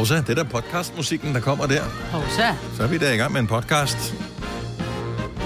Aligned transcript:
Hovsa, 0.00 0.16
det 0.16 0.28
er 0.28 0.34
der 0.34 0.44
podcastmusikken, 0.44 1.34
der 1.34 1.40
kommer 1.40 1.66
der. 1.66 1.82
Hovsa. 2.12 2.54
Så 2.76 2.82
er 2.82 2.86
vi 2.86 2.98
der 2.98 3.12
i 3.12 3.16
gang 3.16 3.32
med 3.32 3.40
en 3.40 3.46
podcast. 3.46 4.14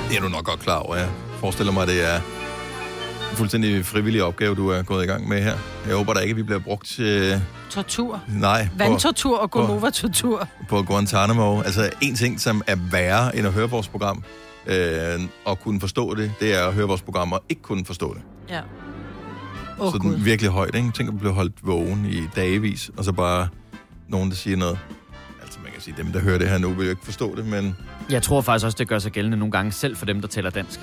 Det 0.08 0.16
er 0.16 0.20
du 0.20 0.28
nok 0.28 0.44
godt 0.44 0.60
klar 0.60 0.78
over, 0.78 0.96
jeg 0.96 1.08
forestiller 1.38 1.72
mig, 1.72 1.86
det 1.86 2.12
er 2.12 2.16
en 3.30 3.36
fuldstændig 3.36 3.86
frivillig 3.86 4.22
opgave, 4.22 4.54
du 4.54 4.68
er 4.68 4.82
gået 4.82 5.04
i 5.04 5.06
gang 5.06 5.28
med 5.28 5.42
her. 5.42 5.56
Jeg 5.86 5.96
håber 5.96 6.14
da 6.14 6.20
ikke, 6.20 6.30
at 6.30 6.36
vi 6.36 6.42
bliver 6.42 6.58
brugt 6.58 6.86
til... 6.86 7.42
Tortur. 7.70 8.20
Nej, 8.28 8.68
på, 8.72 8.78
Vandtortur 8.78 9.38
og 9.38 9.50
Gonova-tortur. 9.50 10.48
på 10.68 10.82
Guantanamo. 10.82 11.60
Altså, 11.60 11.90
en 12.00 12.14
ting, 12.14 12.40
som 12.40 12.62
er 12.66 12.76
værre 12.90 13.36
end 13.36 13.46
at 13.46 13.52
høre 13.52 13.70
vores 13.70 13.88
program, 13.88 14.24
øh, 14.66 15.20
og 15.44 15.60
kunne 15.60 15.80
forstå 15.80 16.14
det, 16.14 16.32
det 16.40 16.54
er 16.54 16.66
at 16.66 16.74
høre 16.74 16.86
vores 16.86 17.02
program 17.02 17.32
og 17.32 17.42
ikke 17.48 17.62
kunne 17.62 17.84
forstå 17.84 18.14
det. 18.14 18.22
Ja. 18.50 18.60
Oh, 19.78 19.92
så 19.92 19.98
den 19.98 20.24
virkelig 20.24 20.50
højt, 20.50 20.74
ikke? 20.74 20.90
Tænk 20.90 21.08
at 21.08 21.18
blive 21.18 21.32
holdt 21.32 21.54
vågen 21.62 22.06
i 22.06 22.22
dagevis, 22.36 22.90
og 22.96 23.04
så 23.04 23.12
bare 23.12 23.48
nogen, 24.08 24.30
der 24.30 24.36
siger 24.36 24.56
noget. 24.56 24.78
Altså, 25.42 25.58
man 25.62 25.72
kan 25.72 25.80
sige, 25.82 25.94
dem, 25.98 26.12
der 26.12 26.20
hører 26.20 26.38
det 26.38 26.48
her 26.48 26.58
nu, 26.58 26.68
vil 26.70 26.84
jo 26.84 26.90
ikke 26.90 27.04
forstå 27.04 27.36
det, 27.36 27.46
men 27.46 27.76
Jeg 28.10 28.22
tror 28.22 28.40
faktisk 28.40 28.64
også, 28.64 28.76
det 28.78 28.88
gør 28.88 28.98
sig 28.98 29.12
gældende 29.12 29.36
nogle 29.36 29.52
gange, 29.52 29.72
selv 29.72 29.96
for 29.96 30.06
dem, 30.06 30.20
der 30.20 30.28
taler 30.28 30.50
dansk. 30.50 30.80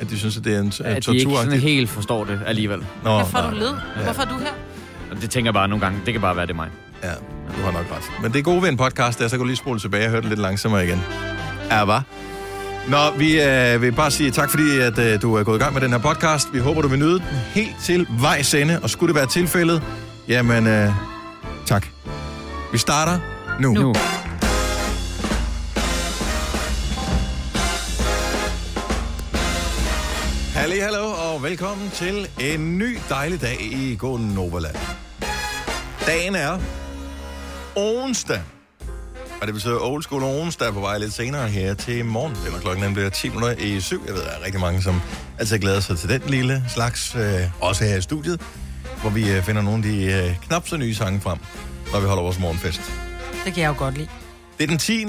at 0.00 0.10
de 0.10 0.18
synes, 0.18 0.36
at 0.36 0.44
det 0.44 0.54
er 0.54 0.60
en 0.60 0.72
At 0.84 1.08
uh, 1.08 1.14
de 1.14 1.18
ikke 1.18 1.32
sådan 1.36 1.52
helt 1.60 1.90
forstår 1.90 2.24
det 2.24 2.40
alligevel. 2.46 2.78
Nå, 2.78 3.10
Hvorfor 3.10 3.38
er 3.38 3.42
nej, 3.42 3.50
du 3.50 3.56
led? 3.56 3.68
Ja. 3.96 4.02
Hvorfor 4.04 4.22
er 4.22 4.26
du 4.28 4.38
her? 4.38 5.16
Det 5.20 5.30
tænker 5.30 5.48
jeg 5.48 5.54
bare 5.54 5.68
nogle 5.68 5.84
gange, 5.84 6.00
det 6.06 6.14
kan 6.14 6.20
bare 6.20 6.36
være 6.36 6.46
det 6.46 6.52
er 6.52 6.56
mig. 6.56 6.68
Ja, 7.02 7.10
du 7.56 7.62
har 7.64 7.72
nok 7.72 7.86
ret. 7.96 8.22
Men 8.22 8.32
det 8.32 8.38
er 8.38 8.42
gode 8.42 8.62
ved 8.62 8.68
en 8.68 8.76
podcast, 8.76 9.18
der 9.18 9.28
så 9.28 9.30
kan 9.36 9.38
du 9.38 9.44
lige 9.46 9.56
spole 9.56 9.80
tilbage 9.80 10.04
og 10.04 10.10
høre 10.10 10.20
det 10.20 10.28
lidt 10.28 10.40
langsommere 10.40 10.84
igen. 10.86 11.02
Ja, 11.70 11.84
hva? 11.84 12.00
Nå, 12.88 13.10
vi 13.18 13.42
øh, 13.42 13.82
vil 13.82 13.92
bare 13.92 14.10
sige 14.10 14.30
tak, 14.30 14.50
fordi 14.50 14.78
at, 14.78 14.98
øh, 14.98 15.22
du 15.22 15.34
er 15.34 15.44
gået 15.44 15.58
i 15.58 15.62
gang 15.62 15.74
med 15.74 15.80
den 15.82 15.90
her 15.90 15.98
podcast. 15.98 16.48
Vi 16.52 16.58
håber, 16.58 16.82
du 16.82 16.88
vil 16.88 16.98
nyde 16.98 17.14
den 17.18 17.22
helt 17.54 17.76
til 17.84 18.06
vejs 18.20 18.54
ende, 18.54 18.80
og 18.82 18.90
skulle 18.90 19.08
det 19.08 19.16
være 19.16 19.26
tilfældet, 19.26 19.82
jamen, 20.28 20.66
øh, 20.66 20.90
tak. 21.66 21.86
Vi 22.72 22.78
starter 22.78 23.18
nu. 23.60 23.72
Nu. 23.72 23.94
Halli, 30.54 30.78
hallo, 30.78 31.12
og 31.32 31.42
velkommen 31.42 31.90
til 31.90 32.28
en 32.40 32.78
ny 32.78 32.98
dejlig 33.08 33.40
dag 33.40 33.60
i 33.60 33.98
Novaland. 34.34 34.76
Dagen 36.06 36.34
er 36.34 36.58
onsdag. 37.76 38.42
Og 39.40 39.46
det 39.46 39.54
betyder 39.54 39.78
old 39.80 40.02
school 40.02 40.22
onsdag 40.22 40.72
på 40.72 40.80
vej 40.80 40.98
lidt 40.98 41.12
senere 41.12 41.48
her 41.48 41.74
til 41.74 42.04
morgen. 42.04 42.34
Det 42.34 42.54
er 42.54 42.60
klokken 42.60 42.84
nemlig 42.84 43.04
er 43.04 43.08
10 43.08 43.28
minutter 43.28 43.54
i 43.58 43.80
syv. 43.80 44.02
Jeg 44.06 44.14
ved, 44.14 44.22
der 44.22 44.30
er 44.30 44.44
rigtig 44.44 44.60
mange, 44.60 44.82
som 44.82 45.00
altid 45.38 45.58
glæder 45.58 45.80
sig 45.80 45.98
til 45.98 46.08
den 46.08 46.22
lille 46.26 46.64
slags, 46.68 47.14
øh, 47.14 47.40
også 47.60 47.84
her 47.84 47.96
i 47.96 48.02
studiet, 48.02 48.40
hvor 49.00 49.10
vi 49.10 49.30
øh, 49.30 49.42
finder 49.42 49.62
nogle 49.62 49.76
af 49.76 49.82
de 49.82 50.04
øh, 50.04 50.36
knap 50.46 50.68
så 50.68 50.76
nye 50.76 50.94
sange 50.94 51.20
frem, 51.20 51.38
når 51.92 52.00
vi 52.00 52.06
holder 52.06 52.22
vores 52.22 52.38
morgenfest. 52.38 52.80
Det 53.44 53.54
kan 53.54 53.62
jeg 53.62 53.68
jo 53.68 53.74
godt 53.78 53.94
lide. 53.98 54.08
Det 54.58 54.64
er 54.64 54.68
den 54.68 54.78
10. 54.78 55.06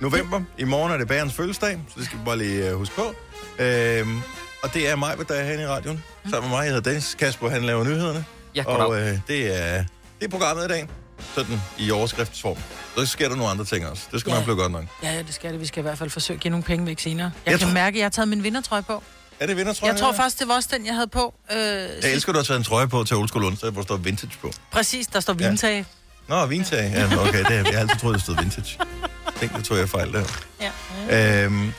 november. 0.00 0.40
I 0.58 0.64
morgen 0.64 0.92
er 0.92 0.96
det 0.96 1.08
bærens 1.08 1.32
fødselsdag, 1.34 1.78
så 1.88 1.94
det 1.96 2.04
skal 2.04 2.18
vi 2.18 2.24
bare 2.24 2.38
lige 2.38 2.72
uh, 2.72 2.78
huske 2.78 2.94
på. 2.94 3.14
Øhm, 3.58 4.20
og 4.62 4.74
det 4.74 4.88
er 4.90 4.96
mig, 4.96 5.14
der 5.28 5.34
er 5.34 5.44
herinde 5.44 5.62
i 5.62 5.66
radioen. 5.66 6.04
Sammen 6.30 6.50
med 6.50 6.58
mig, 6.58 6.64
jeg 6.64 6.74
hedder 6.74 6.90
Dennis 6.90 7.14
Kasper, 7.18 7.48
han 7.48 7.62
laver 7.64 7.84
nyhederne. 7.84 8.24
Ja, 8.54 8.64
og 8.66 9.00
øh, 9.00 9.18
det, 9.28 9.60
er, 9.62 9.84
det 10.18 10.24
er 10.26 10.28
programmet 10.28 10.64
i 10.64 10.68
dag, 10.68 10.88
sådan 11.34 11.60
i 11.78 11.90
overskriftsform. 11.90 12.56
Så 12.96 13.06
sker 13.06 13.28
der 13.28 13.36
nogle 13.36 13.50
andre 13.50 13.64
ting 13.64 13.86
også. 13.86 14.02
Det 14.12 14.20
skal 14.20 14.30
Ja. 14.30 14.36
nok 14.36 14.44
blive 14.44 14.56
godt 14.56 14.72
nok. 14.72 14.84
Ja, 15.02 15.12
ja, 15.12 15.22
det 15.22 15.34
skal 15.34 15.52
det. 15.52 15.60
Vi 15.60 15.66
skal 15.66 15.80
i 15.80 15.82
hvert 15.82 15.98
fald 15.98 16.10
forsøge 16.10 16.36
at 16.36 16.40
give 16.40 16.50
nogle 16.50 16.64
penge 16.64 16.86
væk 16.86 17.00
senere. 17.00 17.24
Jeg, 17.26 17.32
Jeg 17.46 17.50
jeg 17.52 17.58
kan 17.58 17.68
tror- 17.68 17.74
mærke, 17.74 17.94
at 17.94 17.98
jeg 17.98 18.04
har 18.04 18.10
taget 18.10 18.28
min 18.28 18.42
vindertrøje 18.42 18.82
på. 18.82 19.02
Er 19.40 19.46
det 19.46 19.56
vinder, 19.56 19.72
tror 19.72 19.86
Jeg 19.88 19.96
tror 19.96 20.12
faktisk, 20.12 20.38
det 20.38 20.48
var 20.48 20.54
også 20.54 20.68
den, 20.72 20.86
jeg 20.86 20.94
havde 20.94 21.06
på. 21.06 21.34
Øh, 21.52 21.58
Jeg 21.58 22.12
elsker, 22.12 22.32
du 22.32 22.38
har 22.38 22.44
taget 22.44 22.58
en 22.58 22.64
trøje 22.64 22.88
på 22.88 23.04
til 23.04 23.16
Old 23.16 23.28
School 23.28 23.44
onsdag, 23.44 23.70
hvor 23.70 23.82
der 23.82 23.86
står 23.86 23.96
vintage 23.96 24.32
på. 24.42 24.52
Præcis, 24.72 25.06
der 25.06 25.20
står 25.20 25.36
Ja. 25.40 25.48
vintag. 25.48 25.84
Nå, 26.28 26.46
vintag. 26.46 26.92
Ja, 26.94 27.18
okay, 27.28 27.44
det, 27.44 27.50
jeg 27.50 27.64
har 27.72 27.80
altid 27.80 27.96
troet, 28.00 28.14
det 28.14 28.22
stod 28.22 28.36
vintage. 28.36 28.78
Tænk, 29.40 29.56
det 29.56 29.64
tog 29.64 29.76
jeg 29.78 29.88
fejl 29.88 30.12
der. 30.12 30.24
Ja. 31.10 31.44
Øhm, 31.44 31.72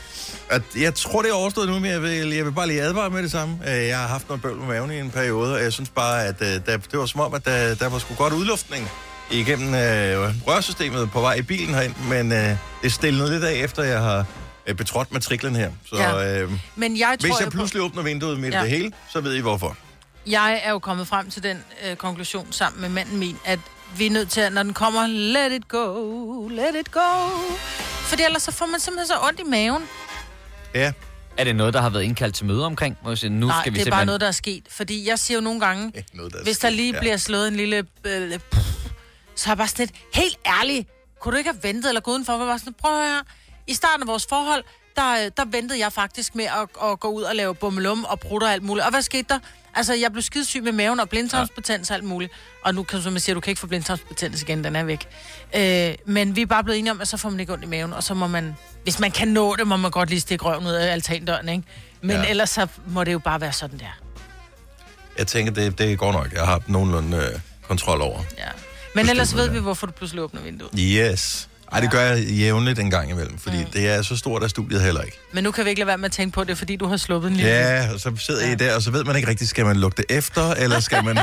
at 0.50 0.62
jeg 0.76 0.94
tror, 0.94 1.22
det 1.22 1.30
er 1.30 1.34
overstået 1.34 1.68
nu, 1.68 1.78
men 1.78 1.90
jeg 1.90 2.02
vil, 2.02 2.28
jeg 2.28 2.44
vil 2.44 2.52
bare 2.52 2.66
lige 2.66 2.82
advare 2.82 3.10
med 3.10 3.22
det 3.22 3.30
samme. 3.30 3.58
Øh, 3.66 3.86
Jeg 3.86 3.98
har 3.98 4.06
haft 4.06 4.28
noget 4.28 4.42
bøvl 4.42 4.56
med 4.58 4.66
maven 4.66 4.90
i 4.90 4.98
en 4.98 5.10
periode, 5.10 5.54
og 5.54 5.62
jeg 5.62 5.72
synes 5.72 5.88
bare, 5.88 6.24
at 6.24 6.34
øh, 6.40 6.46
der, 6.48 6.76
det 6.76 6.98
var 6.98 7.06
som 7.06 7.20
om, 7.20 7.34
at 7.34 7.44
der, 7.44 7.74
der 7.74 7.88
var 7.88 7.98
sgu 7.98 8.14
godt 8.14 8.32
udluftning 8.32 8.90
igennem 9.30 9.74
øh, 9.74 10.46
rørsystemet 10.46 11.10
på 11.10 11.20
vej 11.20 11.34
i 11.34 11.42
bilen 11.42 11.74
herind, 11.74 11.94
men 12.08 12.32
øh, 12.32 12.56
det 12.82 12.92
stillede 12.92 13.30
lidt 13.30 13.44
af, 13.44 13.52
efter 13.54 13.82
jeg 13.82 14.00
har 14.00 14.26
øh, 14.66 14.74
betrådt 14.74 15.12
matriklen 15.12 15.56
her. 15.56 15.70
Så 15.86 15.96
Ja. 15.96 16.40
øh, 16.42 16.50
Men 16.76 16.96
jeg 16.98 17.16
tror 17.20 17.28
hvis 17.28 17.38
jeg 17.40 17.46
jo 17.46 17.50
pludselig 17.50 17.82
åbner 17.82 18.02
vinduet 18.02 18.40
midt 18.40 18.54
i 18.54 18.56
Ja. 18.56 18.62
det 18.62 18.70
hele, 18.70 18.92
så 19.12 19.20
ved 19.20 19.34
I 19.34 19.40
hvorfor. 19.40 19.68
på, 19.68 19.74
jeg 20.26 20.60
er 20.64 20.70
jo 20.70 20.78
kommet 20.78 21.08
frem 21.08 21.30
til 21.30 21.42
den 21.42 21.64
øh, 21.86 21.96
konklusion 21.96 22.52
sammen 22.52 22.80
med 22.80 22.88
manden 22.88 23.18
min, 23.18 23.36
at 23.44 23.58
vi 23.96 24.06
er 24.06 24.10
nødt 24.10 24.30
til, 24.30 24.40
at 24.40 24.52
når 24.52 24.62
den 24.62 24.74
kommer, 24.74 25.06
let 25.06 25.52
it 25.52 25.68
go, 25.68 26.48
let 26.48 26.74
it 26.80 26.90
go. 26.92 27.28
Fordi 28.08 28.22
ellers 28.22 28.42
så 28.42 28.52
får 28.52 28.66
man 28.66 28.80
simpelthen 28.80 29.06
så 29.06 29.14
ondt 29.28 29.40
i 29.40 29.42
maven. 29.42 29.82
Ja, 30.74 30.92
Er 31.36 31.44
det 31.44 31.56
noget, 31.56 31.74
der 31.74 31.80
har 31.80 31.90
været 31.90 32.02
indkaldt 32.02 32.34
til 32.34 32.46
møde 32.46 32.66
omkring? 32.66 32.98
Må 33.04 33.10
jeg 33.10 33.18
sige, 33.18 33.30
nu 33.30 33.46
Nej, 33.46 33.60
skal 33.62 33.72
vi 33.72 33.74
det 33.78 33.80
er 33.80 33.84
simpelthen... 33.84 33.90
bare 33.98 34.06
noget, 34.06 34.20
der 34.20 34.26
er 34.26 34.30
sket. 34.32 34.62
Fordi 34.70 35.08
jeg 35.08 35.18
siger 35.18 35.38
jo 35.38 35.40
nogle 35.40 35.60
gange, 35.60 35.92
eh, 35.94 36.02
noget, 36.14 36.32
der 36.32 36.38
er 36.38 36.42
Hvis 36.44 36.58
der 36.58 36.68
sket. 36.68 36.76
lige 36.76 36.92
Ja. 36.94 37.00
bliver 37.00 37.16
slået 37.16 37.48
en 37.48 37.56
lille... 37.56 37.84
Øh, 38.06 38.38
pff, 38.38 38.66
så 39.36 39.46
er 39.46 39.50
jeg 39.50 39.56
bare 39.58 39.68
sådan 39.68 39.86
lidt, 39.86 40.00
helt 40.14 40.36
ærligt, 40.46 40.88
kunne 41.20 41.32
du 41.32 41.38
ikke 41.38 41.50
have 41.50 41.62
ventet 41.62 41.88
eller 41.88 42.00
gået 42.00 42.14
udenfor? 42.14 42.38
Jeg 42.38 42.46
var 42.46 42.56
sådan, 42.56 42.74
prøv 42.74 42.92
at 42.92 42.98
høre 42.98 43.08
her. 43.14 43.22
I 43.66 43.74
starten 43.74 44.02
af 44.02 44.06
vores 44.06 44.26
forhold, 44.28 44.64
der, 44.96 45.12
øh, 45.24 45.30
der 45.36 45.44
ventede 45.44 45.78
jeg 45.80 45.92
faktisk 45.92 46.34
med 46.34 46.44
at, 46.44 46.90
at 46.90 47.00
gå 47.00 47.08
ud 47.08 47.22
og 47.22 47.34
lave 47.36 47.54
bummelum 47.54 48.04
og 48.04 48.20
prutter 48.20 48.46
og 48.48 48.52
alt 48.52 48.62
muligt. 48.62 48.84
Og 48.84 48.90
hvad 48.90 49.02
skete 49.02 49.26
der? 49.28 49.38
Altså, 49.74 49.94
jeg 49.94 50.12
blev 50.12 50.22
skidesyg 50.22 50.62
med 50.62 50.72
maven 50.72 51.00
og 51.00 51.08
blindtarmsbetændelse 51.08 51.92
og 51.92 51.94
alt 51.94 52.04
muligt. 52.04 52.32
Og 52.64 52.74
nu 52.74 52.82
kan 52.82 52.96
du, 52.98 53.02
som 53.02 53.12
jeg 53.12 53.22
siger, 53.22 53.34
du 53.34 53.40
kan 53.40 53.50
ikke 53.50 53.60
få 53.60 53.66
blindtarmsbetændelse 53.66 54.44
igen, 54.44 54.64
den 54.64 54.76
er 54.76 54.84
væk. 54.84 55.08
Øh, 55.56 55.94
men 56.06 56.36
vi 56.36 56.42
er 56.42 56.46
bare 56.46 56.64
blevet 56.64 56.78
enige 56.78 56.90
om, 56.90 57.00
at 57.00 57.08
så 57.08 57.16
får 57.16 57.30
man 57.30 57.40
ikke 57.40 57.52
ondt 57.52 57.64
i 57.64 57.66
maven, 57.66 57.92
og 57.92 58.02
så 58.02 58.14
må 58.14 58.26
man, 58.26 58.56
hvis 58.82 58.98
man 58.98 59.10
kan 59.10 59.28
nå 59.28 59.56
det, 59.56 59.66
må 59.66 59.76
man 59.76 59.90
godt 59.90 60.08
lige 60.08 60.20
stikke 60.20 60.44
røven 60.44 60.66
ud 60.66 60.72
af 60.72 60.92
altandøren, 60.92 61.48
ikke? 61.48 61.62
Men 62.00 62.10
Ja. 62.10 62.24
ellers 62.28 62.50
så 62.50 62.66
må 62.86 63.04
det 63.04 63.12
jo 63.12 63.18
bare 63.18 63.40
være 63.40 63.52
sådan 63.52 63.78
der. 63.78 63.98
Jeg 65.18 65.26
tænker, 65.26 65.52
det, 65.52 65.78
det 65.78 65.98
går 65.98 66.12
nok. 66.12 66.32
Jeg 66.32 66.40
har 66.40 66.46
haft 66.46 66.68
nogenlunde 66.68 67.16
øh, 67.16 67.40
kontrol 67.68 68.00
over. 68.00 68.20
Ja. 68.38 68.48
Men 68.94 69.08
ellers 69.08 69.34
ved 69.36 69.48
vi, 69.50 69.58
hvorfor 69.58 69.86
du 69.86 69.92
pludselig 69.92 70.22
åbner 70.22 70.40
vinduet. 70.40 70.70
Yes. 70.78 71.48
Ej, 71.72 71.80
det 71.80 71.90
gør 71.90 72.00
jeg 72.00 72.24
jævnligt 72.24 72.78
en 72.78 72.90
gang 72.90 73.10
imellem, 73.10 73.38
fordi 73.38 73.56
mm. 73.64 73.70
det 73.70 73.88
er 73.88 74.02
så 74.02 74.16
stort 74.16 74.42
af 74.42 74.50
studiet 74.50 74.82
heller 74.82 75.02
ikke. 75.02 75.18
Men 75.32 75.44
nu 75.44 75.50
kan 75.50 75.64
vi 75.64 75.70
ikke 75.70 75.80
lade 75.80 75.86
være 75.86 75.98
med 75.98 76.04
at 76.04 76.12
tænke 76.12 76.34
på 76.34 76.44
det, 76.44 76.58
fordi 76.58 76.76
du 76.76 76.86
har 76.86 76.96
sluppet 76.96 77.30
en 77.30 77.36
lille... 77.36 77.50
Ja, 77.50 77.92
og 77.94 78.00
så 78.00 78.12
sidder 78.18 78.52
I 78.52 78.54
der, 78.54 78.74
og 78.74 78.82
så 78.82 78.90
ved 78.90 79.04
man 79.04 79.16
ikke 79.16 79.28
rigtigt, 79.28 79.50
skal 79.50 79.64
man 79.66 79.76
lukke 79.76 79.96
det 79.96 80.16
efter, 80.16 80.50
eller 80.54 80.80
skal 80.80 81.04
man, 81.04 81.18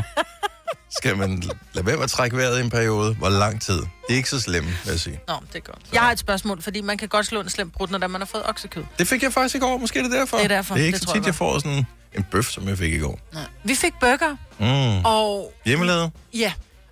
skal 0.99 1.17
man 1.17 1.43
lade 1.73 1.85
være 1.85 1.95
med 1.95 2.03
at 2.03 2.09
trække 2.09 2.37
vejret 2.37 2.57
i 2.57 2.61
en 2.61 2.69
periode? 2.69 3.13
Hvor 3.13 3.29
lang 3.29 3.61
tid? 3.61 3.77
Det 3.77 3.87
er 4.09 4.15
ikke 4.15 4.29
så 4.29 4.39
slemt, 4.39 4.67
vil 4.67 4.91
jeg 4.91 4.99
sige. 4.99 5.19
Nå, 5.27 5.33
det 5.47 5.55
er 5.55 5.59
godt. 5.59 5.81
Jeg 5.93 6.01
har 6.01 6.11
et 6.11 6.19
spørgsmål, 6.19 6.61
fordi 6.61 6.81
man 6.81 6.97
kan 6.97 7.07
godt 7.07 7.25
slå 7.25 7.41
en 7.41 7.49
slem 7.49 7.69
brud, 7.69 7.87
når 7.87 8.07
man 8.07 8.21
har 8.21 8.25
fået 8.25 8.43
oksekød. 8.49 8.83
Det 8.99 9.07
fik 9.07 9.23
jeg 9.23 9.33
faktisk 9.33 9.55
i 9.55 9.59
går, 9.59 9.77
måske 9.77 9.99
er 9.99 10.03
det 10.03 10.11
derfor. 10.11 10.37
Det 10.37 10.43
er 10.43 10.47
derfor, 10.47 10.75
Det 10.75 10.81
er 10.81 10.85
ikke 10.85 10.99
det 10.99 11.07
så 11.07 11.13
tit, 11.13 11.21
jeg 11.21 11.25
jeg 11.27 11.35
får 11.35 11.59
sådan 11.59 11.85
en 12.15 12.23
bøf, 12.31 12.45
som 12.45 12.67
jeg 12.67 12.77
fik 12.77 12.93
i 12.93 12.99
går. 12.99 13.19
Nej. 13.33 13.43
Vi 13.63 13.75
fik 13.75 13.93
burger, 13.99 14.35
Mm. 14.59 15.05
og 15.05 15.53
Hjemmelavet? 15.65 16.11
ja, 16.33 16.51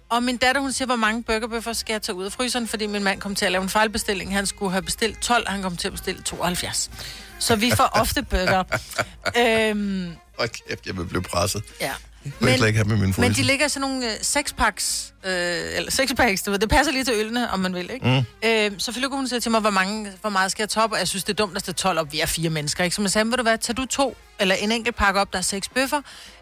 og 0.09 0.23
min 0.23 0.37
datter, 0.37 0.61
hun 0.61 0.71
siger, 0.71 0.85
hvor 0.85 0.95
mange 0.95 1.23
burgerbøffer 1.23 1.73
skal 1.73 1.93
jeg 1.93 2.01
tage 2.01 2.15
ud 2.15 2.25
af 2.25 2.31
fryseren, 2.31 2.67
fordi 2.67 2.85
min 2.87 3.03
mand 3.03 3.21
kom 3.21 3.35
til 3.35 3.45
at 3.45 3.51
lave 3.51 3.61
en 3.61 3.69
fejlbestilling. 3.69 4.33
Han 4.33 4.45
skulle 4.45 4.71
have 4.71 4.81
bestilt 4.81 5.19
12, 5.21 5.49
han 5.49 5.61
kom 5.61 5.77
til 5.77 5.87
at 5.87 5.91
bestille 5.91 6.21
72. 6.21 6.89
Så 7.39 7.55
vi 7.55 7.71
får 7.75 7.83
ofte 7.83 8.23
burger. 8.23 8.63
øhm, 9.69 10.11
Hold 10.37 10.49
kæft, 10.49 10.85
jeg 10.85 10.97
vil 10.97 11.05
blive 11.05 11.21
presset. 11.21 11.63
ja. 11.81 11.91
Jeg 12.25 12.33
vil 12.39 12.57
slet 12.57 12.67
ikke 12.67 12.77
have 12.77 12.87
med 12.87 12.97
min 12.97 13.13
Men 13.17 13.33
de 13.33 13.43
ligger 13.43 13.67
sådan 13.67 13.89
nogle 13.89 14.05
øh, 14.05 14.17
sexpacks, 14.21 15.13
øh, 15.23 15.31
eller 15.75 15.91
sexpacks, 15.91 16.43
du 16.43 16.51
ved, 16.51 16.59
det 16.59 16.69
passer 16.69 16.93
lige 16.93 17.03
til 17.03 17.13
ølene, 17.13 17.51
om 17.51 17.59
man 17.59 17.75
vil, 17.75 17.89
ikke? 17.93 18.25
Mm. 18.43 18.49
Øh, 18.49 18.71
så 18.77 18.91
Philip, 18.91 19.11
hun 19.11 19.27
siger 19.27 19.39
til 19.39 19.51
mig, 19.51 19.61
hvor, 19.61 19.69
mange, 19.69 20.11
hvor 20.21 20.29
meget 20.29 20.51
skal 20.51 20.61
jeg 20.63 20.69
toppe, 20.69 20.95
og 20.95 20.99
jeg 20.99 21.07
synes, 21.07 21.23
det 21.23 21.33
er 21.33 21.35
dumt, 21.35 21.57
at 21.57 21.65
der 21.65 21.71
er 21.71 21.73
12 21.73 21.99
op, 21.99 22.11
vi 22.11 22.19
er 22.19 22.25
fire 22.25 22.49
mennesker, 22.49 22.83
ikke? 22.83 22.95
Så 22.95 23.01
man 23.01 23.09
sagde, 23.09 23.27
vil 23.27 23.37
du 23.37 23.43
hvad, 23.43 23.57
tager 23.57 23.75
du 23.75 23.85
to, 23.85 24.17
eller 24.39 24.55
en 24.55 24.71
enkelt 24.71 24.95
pakke 24.95 25.19
op, 25.19 25.33
der 25.33 25.39
er 25.39 25.43
seks 25.43 25.69
bøffer, 25.69 26.01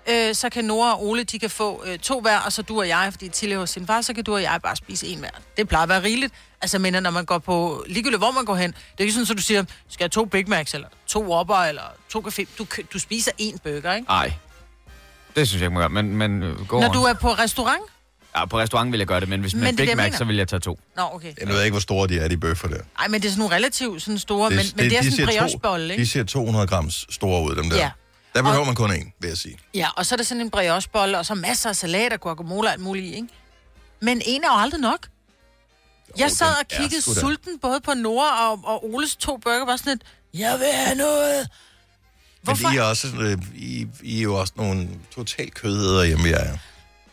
øh, 0.10 0.36
så 0.36 0.50
kan 0.50 0.66
Nora 0.66 0.94
og 0.94 1.06
Ole, 1.08 1.24
de 1.24 1.40
kan 1.40 1.50
få 1.50 1.84
øh, 1.86 2.00
to 2.00 2.20
hver, 2.22 2.40
og 2.40 2.54
så 2.54 2.62
du 2.62 2.80
og 2.80 2.88
jeg, 2.88 3.08
fordi 3.12 3.30
Tilly 3.30 3.56
hos 3.56 3.70
sin 3.70 3.88
far, 3.88 4.02
så 4.02 4.14
kan 4.14 4.24
du 4.24 4.34
og 4.34 4.42
jeg 4.42 4.60
bare 4.64 4.76
spise 4.76 5.08
en 5.08 5.20
hver. 5.20 5.30
Det 5.58 5.68
plejer 5.68 5.84
at 5.84 5.90
være 5.90 6.04
rigeligt. 6.04 6.34
Altså, 6.62 6.80
men 6.80 7.04
når 7.04 7.10
man 7.10 7.26
går 7.26 7.38
på, 7.38 7.84
ligegyldigt 7.88 8.20
hvor 8.20 8.32
man 8.32 8.46
går 8.46 8.56
hen, 8.56 8.72
det 8.72 8.80
er 8.98 9.02
ikke 9.04 9.14
sådan, 9.14 9.28
at 9.32 9.38
du 9.38 9.42
siger, 9.42 9.64
skal 9.64 10.04
jeg 10.04 10.06
have 10.06 10.10
to 10.10 10.26
Big 10.26 10.50
Macs, 10.50 10.74
eller 10.74 10.88
to 11.08 11.24
Whopper, 11.24 11.56
eller 11.56 11.82
to 12.10 12.20
café. 12.28 12.46
Du, 12.58 12.66
du 12.94 13.00
spiser 13.00 13.32
en 13.38 13.60
burger, 13.64 13.94
ikke? 13.96 14.08
Nej. 14.08 14.34
Det 15.36 15.48
synes 15.48 15.62
jeg 15.62 15.68
ikke, 15.68 15.74
man 15.80 15.82
gør. 15.84 15.88
Men, 16.02 16.16
men 16.18 16.44
øh, 16.44 16.68
gå 16.68 16.80
Når 16.82 16.92
du 16.94 17.04
er 17.04 17.14
på 17.14 17.32
restaurant? 17.34 17.82
Ja, 18.38 18.46
på 18.46 18.60
restaurant 18.60 18.92
vil 18.92 18.98
jeg 18.98 19.08
gøre 19.08 19.20
det, 19.20 19.30
men 19.30 19.42
hvis 19.42 19.54
Men 19.54 19.64
det 19.64 19.70
er 19.70 19.76
det, 19.76 19.88
Big 19.88 19.98
Mac, 19.98 20.18
så 20.18 20.24
vil 20.26 20.36
jeg 20.36 20.48
tage 20.48 20.60
to. 20.60 20.80
Nå, 20.98 21.04
okay. 21.14 21.34
Jeg 21.40 21.48
ved 21.48 21.64
ikke, 21.64 21.74
hvor 21.74 21.80
store 21.80 22.08
de 22.08 22.20
er, 22.20 22.28
de 22.28 22.38
bøffer 22.38 22.68
der. 22.68 22.78
Ej, 23.00 23.08
men 23.08 23.22
det 23.22 23.28
er 23.28 23.32
sådan 23.32 23.40
nogle 23.40 23.56
relativt 23.56 24.02
sådan 24.02 24.18
store, 24.20 24.50
det, 24.50 24.58
men, 24.58 24.66
men 24.76 24.90
det 24.90 24.98
er 24.98 25.02
de 25.02 25.12
sådan 25.12 25.26
en 25.28 25.32
ser 25.34 25.40
to- 25.40 25.40
briochebolle, 25.40 25.94
ikke? 25.94 26.02
De 26.04 26.08
ser 26.10 26.24
200 26.24 26.68
grams 26.68 27.06
store 27.10 27.44
ud, 27.44 27.56
dem 27.56 27.70
der. 27.70 27.78
Ja. 27.78 27.90
Der 28.36 28.42
behøver 28.42 28.60
Og- 28.60 28.66
man 28.66 28.76
kun 28.76 28.94
en, 28.94 29.14
vil 29.20 29.28
jeg 29.28 29.38
sige. 29.38 29.58
Ja, 29.74 29.88
og 29.98 30.06
så 30.06 30.16
er 30.16 30.18
der 30.18 30.24
sådan 30.24 30.42
en 30.42 30.50
briochebolle, 30.50 31.18
og 31.18 31.26
så 31.26 31.36
masser 31.36 31.70
af 31.70 31.76
salat 31.76 32.14
og 32.14 32.20
guacamole 32.20 32.68
og 32.68 32.74
alt 32.74 32.82
muligt 32.82 33.16
ikke? 33.16 33.28
Men 34.02 34.22
en 34.26 34.44
er 34.44 34.48
jo 34.48 34.60
aldrig 34.62 34.82
nok. 34.82 35.08
Jeg 36.18 36.32
sad 36.32 36.48
og 36.62 36.68
kiggede 36.68 37.02
sulten 37.02 37.60
både 37.60 37.82
på 37.82 37.94
Nora 37.94 38.52
og, 38.52 38.60
og 38.64 38.86
Oles 38.94 39.16
to 39.16 39.38
burger, 39.38 39.66
var 39.66 39.76
sådan 39.76 39.92
lidt, 39.94 40.04
jeg 40.42 40.60
vil 40.60 40.68
have 40.74 40.96
noget. 40.98 41.48
Hvorfor? 42.42 42.68
Men 42.68 42.76
I 42.76 42.78
er, 42.78 42.84
også, 42.84 43.08
øh, 43.20 43.38
I, 43.56 43.88
I 44.04 44.18
er 44.18 44.22
jo 44.24 44.36
også 44.40 44.54
nogle 44.56 44.90
totalt 45.16 45.54
kødæder 45.54 46.04
hjemme, 46.04 46.28
jeg 46.30 46.48
er. 46.54 46.58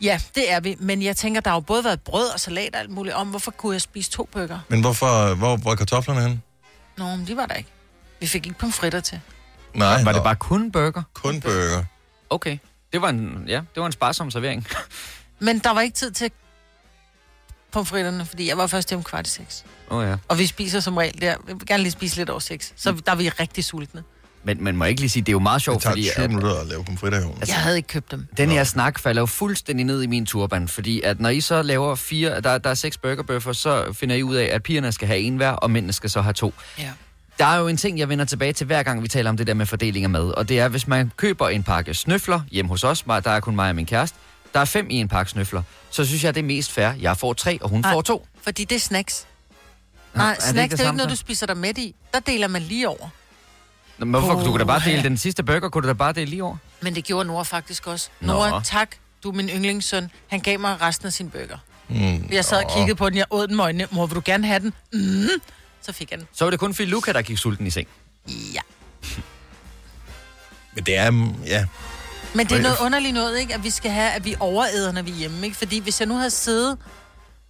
Ja, 0.00 0.20
det 0.34 0.52
er 0.52 0.60
vi. 0.60 0.76
Men 0.80 1.02
jeg 1.02 1.16
tænker, 1.16 1.40
der 1.40 1.50
har 1.50 1.56
jo 1.56 1.60
både 1.60 1.84
været 1.84 2.00
brød 2.00 2.28
og 2.28 2.40
salat 2.40 2.74
og 2.74 2.80
alt 2.80 2.90
muligt 2.90 3.14
om. 3.14 3.28
Hvorfor 3.28 3.50
kunne 3.50 3.72
jeg 3.72 3.80
spise 3.80 4.10
to 4.10 4.28
bøger? 4.32 4.58
Men 4.68 4.80
hvorfor, 4.80 5.34
hvor, 5.34 5.56
hvor 5.56 5.70
er 5.70 5.76
kartoflerne 5.76 6.22
hen? 6.22 6.42
Nå, 6.98 7.04
men 7.16 7.26
de 7.26 7.36
var 7.36 7.46
der 7.46 7.54
ikke. 7.54 7.70
Vi 8.20 8.26
fik 8.26 8.46
ikke 8.46 8.58
pomfritter 8.58 9.00
til. 9.00 9.20
Nej, 9.74 10.02
Var 10.04 10.12
det 10.12 10.16
nå, 10.20 10.22
bare 10.24 10.36
kun 10.36 10.72
burger? 10.72 11.02
kun 11.14 11.40
burger. 11.40 11.84
Okay. 12.30 12.58
Det 12.92 13.02
var 13.02 13.08
en, 13.08 13.44
ja, 13.48 13.54
det 13.74 13.80
var 13.80 13.86
en 13.86 13.92
sparsom 13.92 14.30
servering. 14.30 14.66
Men 15.38 15.58
der 15.58 15.70
var 15.74 15.80
ikke 15.80 15.94
tid 15.94 16.10
til 16.10 16.30
pomfritterne, 17.72 18.26
fordi 18.26 18.48
jeg 18.48 18.56
var 18.58 18.66
først 18.66 18.88
hjemme 18.88 19.04
kvart 19.04 19.26
i 19.26 19.30
seks. 19.30 19.64
Oh, 19.90 20.04
ja. 20.06 20.16
Og 20.28 20.38
vi 20.38 20.46
spiser 20.46 20.80
som 20.80 20.96
regel 20.96 21.20
der. 21.20 21.36
Vi 21.46 21.52
vil 21.52 21.66
gerne 21.66 21.82
lige 21.82 21.92
spise 21.92 22.16
lidt 22.16 22.30
over 22.30 22.40
seks. 22.40 22.72
Så 22.76 22.92
der 23.06 23.12
er 23.12 23.16
vi 23.16 23.28
rigtig 23.28 23.64
sultne. 23.64 24.02
Men 24.44 24.64
man 24.64 24.76
må 24.76 24.84
ikke 24.84 25.00
lige 25.00 25.10
sige, 25.10 25.22
det 25.22 25.28
er 25.28 25.32
jo 25.32 25.38
meget 25.38 25.54
Det 25.58 25.62
sjovt, 25.64 25.82
tager 25.82 25.92
fordi 25.92 26.08
20 26.14 26.24
at, 26.24 26.30
minutter 26.30 26.60
at 26.60 26.66
lave 26.66 26.84
pomfritter 26.84 27.20
i 27.20 27.24
ovnen. 27.24 27.42
Jeg 27.46 27.56
havde 27.56 27.76
ikke 27.76 27.86
købt 27.86 28.10
dem. 28.10 28.26
den 28.36 28.50
her 28.50 28.64
snak 28.64 28.98
falder 28.98 29.22
jo 29.22 29.26
fuldstændig 29.26 29.86
ned 29.86 30.02
i 30.02 30.06
min 30.06 30.26
turban, 30.26 30.68
fordi 30.68 31.00
at 31.02 31.20
når 31.20 31.28
I 31.28 31.40
så 31.40 31.62
laver 31.62 31.94
fire, 31.94 32.40
der, 32.40 32.58
der 32.58 32.70
er 32.70 32.74
seks 32.74 32.98
burgerbøffer, 32.98 33.52
så 33.52 33.92
finder 33.92 34.16
I 34.16 34.22
ud 34.22 34.34
af, 34.36 34.44
at 34.52 34.62
pigerne 34.62 34.92
skal 34.92 35.08
have 35.08 35.20
en 35.20 35.36
hver, 35.36 35.50
og 35.50 35.70
mændene 35.70 35.92
skal 35.92 36.10
så 36.10 36.20
have 36.20 36.32
to. 36.32 36.54
Ja. 36.78 36.90
Der 37.38 37.44
er 37.46 37.56
jo 37.58 37.68
en 37.68 37.76
ting, 37.76 37.98
jeg 37.98 38.08
vender 38.08 38.24
tilbage 38.24 38.52
til 38.52 38.66
hver 38.66 38.82
gang, 38.82 39.02
vi 39.02 39.08
taler 39.08 39.30
om 39.30 39.36
det 39.36 39.46
der 39.46 39.54
med 39.54 39.66
fordeling 39.66 40.04
af 40.04 40.10
mad, 40.10 40.30
og 40.30 40.48
det 40.48 40.60
er, 40.60 40.68
hvis 40.68 40.86
man 40.88 41.12
køber 41.16 41.48
en 41.48 41.62
pakke 41.62 41.94
snøfler 41.94 42.40
hjemme 42.50 42.68
hos 42.68 42.84
os, 42.84 43.02
der 43.02 43.30
er 43.30 43.40
kun 43.40 43.56
mig 43.56 43.68
og 43.68 43.74
min 43.76 43.86
kæreste, 43.86 44.18
der 44.54 44.60
er 44.60 44.64
fem 44.64 44.86
i 44.90 44.94
en 44.94 45.08
pakke 45.08 45.30
snøfler, 45.30 45.62
så 45.90 46.04
synes 46.04 46.24
jeg, 46.24 46.34
det 46.34 46.40
er 46.40 46.44
mest 46.44 46.72
fair. 46.72 46.92
Jeg 47.00 47.16
får 47.16 47.32
tre, 47.32 47.58
og 47.62 47.68
hun 47.68 47.80
Nej. 47.80 47.92
får 47.92 48.02
to. 48.02 48.26
Fordi 48.42 48.64
det 48.64 48.76
er 48.76 48.80
snacks. 48.80 49.26
Nå, 50.14 50.18
Nej, 50.18 50.30
er 50.30 50.34
det 50.34 50.42
snacks 50.42 50.56
ikke 50.62 50.70
det 50.70 50.78
det 50.78 50.80
er 50.80 50.84
jo 50.84 50.90
ikke 50.92 50.96
noget, 50.96 51.10
du 51.10 51.16
spiser 51.16 51.46
dig 51.46 51.56
midt 51.56 51.78
i. 51.78 51.94
Der 52.14 52.20
deler 52.20 52.48
man 52.48 52.62
lige 52.62 52.88
over. 52.88 53.08
Nå, 53.98 54.04
men 54.04 54.10
Hvorfor? 54.20 54.40
Du 54.40 54.44
kunne 54.50 54.58
da 54.58 54.64
bare 54.64 54.80
dele 54.84 54.96
Puha. 54.96 55.08
den 55.08 55.16
sidste 55.16 55.42
burger, 55.42 55.68
kunne 55.68 55.82
du 55.82 55.88
da 55.88 55.92
bare 55.92 56.12
dele 56.12 56.30
lige 56.30 56.44
over? 56.44 56.56
Men 56.80 56.94
det 56.94 57.04
gjorde 57.04 57.26
Nora 57.26 57.42
faktisk 57.42 57.86
også. 57.86 58.08
Nå. 58.20 58.32
Nora, 58.32 58.62
tak. 58.64 58.88
Du 59.22 59.28
er 59.30 59.32
min 59.34 59.48
yndlingssøn. 59.48 60.10
Han 60.28 60.40
gav 60.40 60.60
mig 60.60 60.80
resten 60.82 61.06
af 61.06 61.12
sin 61.12 61.30
burger. 61.30 61.58
Mm. 61.88 62.28
Jeg 62.32 62.44
sad 62.44 62.64
og 62.64 62.70
kiggede 62.76 62.94
på 62.96 63.10
den. 63.10 63.18
Jeg 63.18 63.26
åd 63.30 63.46
den 63.46 63.56
med 63.56 63.64
øjnene. 63.64 63.86
Mor, 63.90 64.06
vil 64.06 64.14
du 64.16 64.22
gerne 64.24 64.46
have 64.46 64.60
den? 64.60 64.72
Mm. 64.92 65.28
Så 65.82 65.92
fik 65.92 66.10
jeg 66.10 66.18
den. 66.18 66.28
Så 66.32 66.44
var 66.44 66.50
det 66.50 66.60
kun 66.60 66.74
fordi 66.74 66.88
Luca, 66.88 67.12
der 67.12 67.22
gik 67.22 67.38
sulten 67.38 67.66
i 67.66 67.70
seng. 67.70 67.88
Ja. 68.28 68.60
Men 70.74 70.84
det 70.84 70.96
er, 70.96 71.10
mm, 71.10 71.42
ja, 71.42 71.66
Men 72.34 72.46
det 72.46 72.58
er 72.58 72.62
noget 72.62 72.76
underligt 72.80 73.14
noget, 73.14 73.40
ikke? 73.40 73.54
At 73.54 73.64
vi 73.64 73.70
skal 73.70 73.90
have, 73.90 74.10
at 74.10 74.24
vi 74.24 74.34
overæder, 74.40 74.92
når 74.92 75.02
vi 75.02 75.10
er 75.10 75.14
hjemme, 75.14 75.44
ikke? 75.46 75.56
Fordi 75.56 75.78
hvis 75.78 76.00
jeg 76.00 76.08
nu 76.08 76.14
havde 76.14 76.30
siddet... 76.30 76.78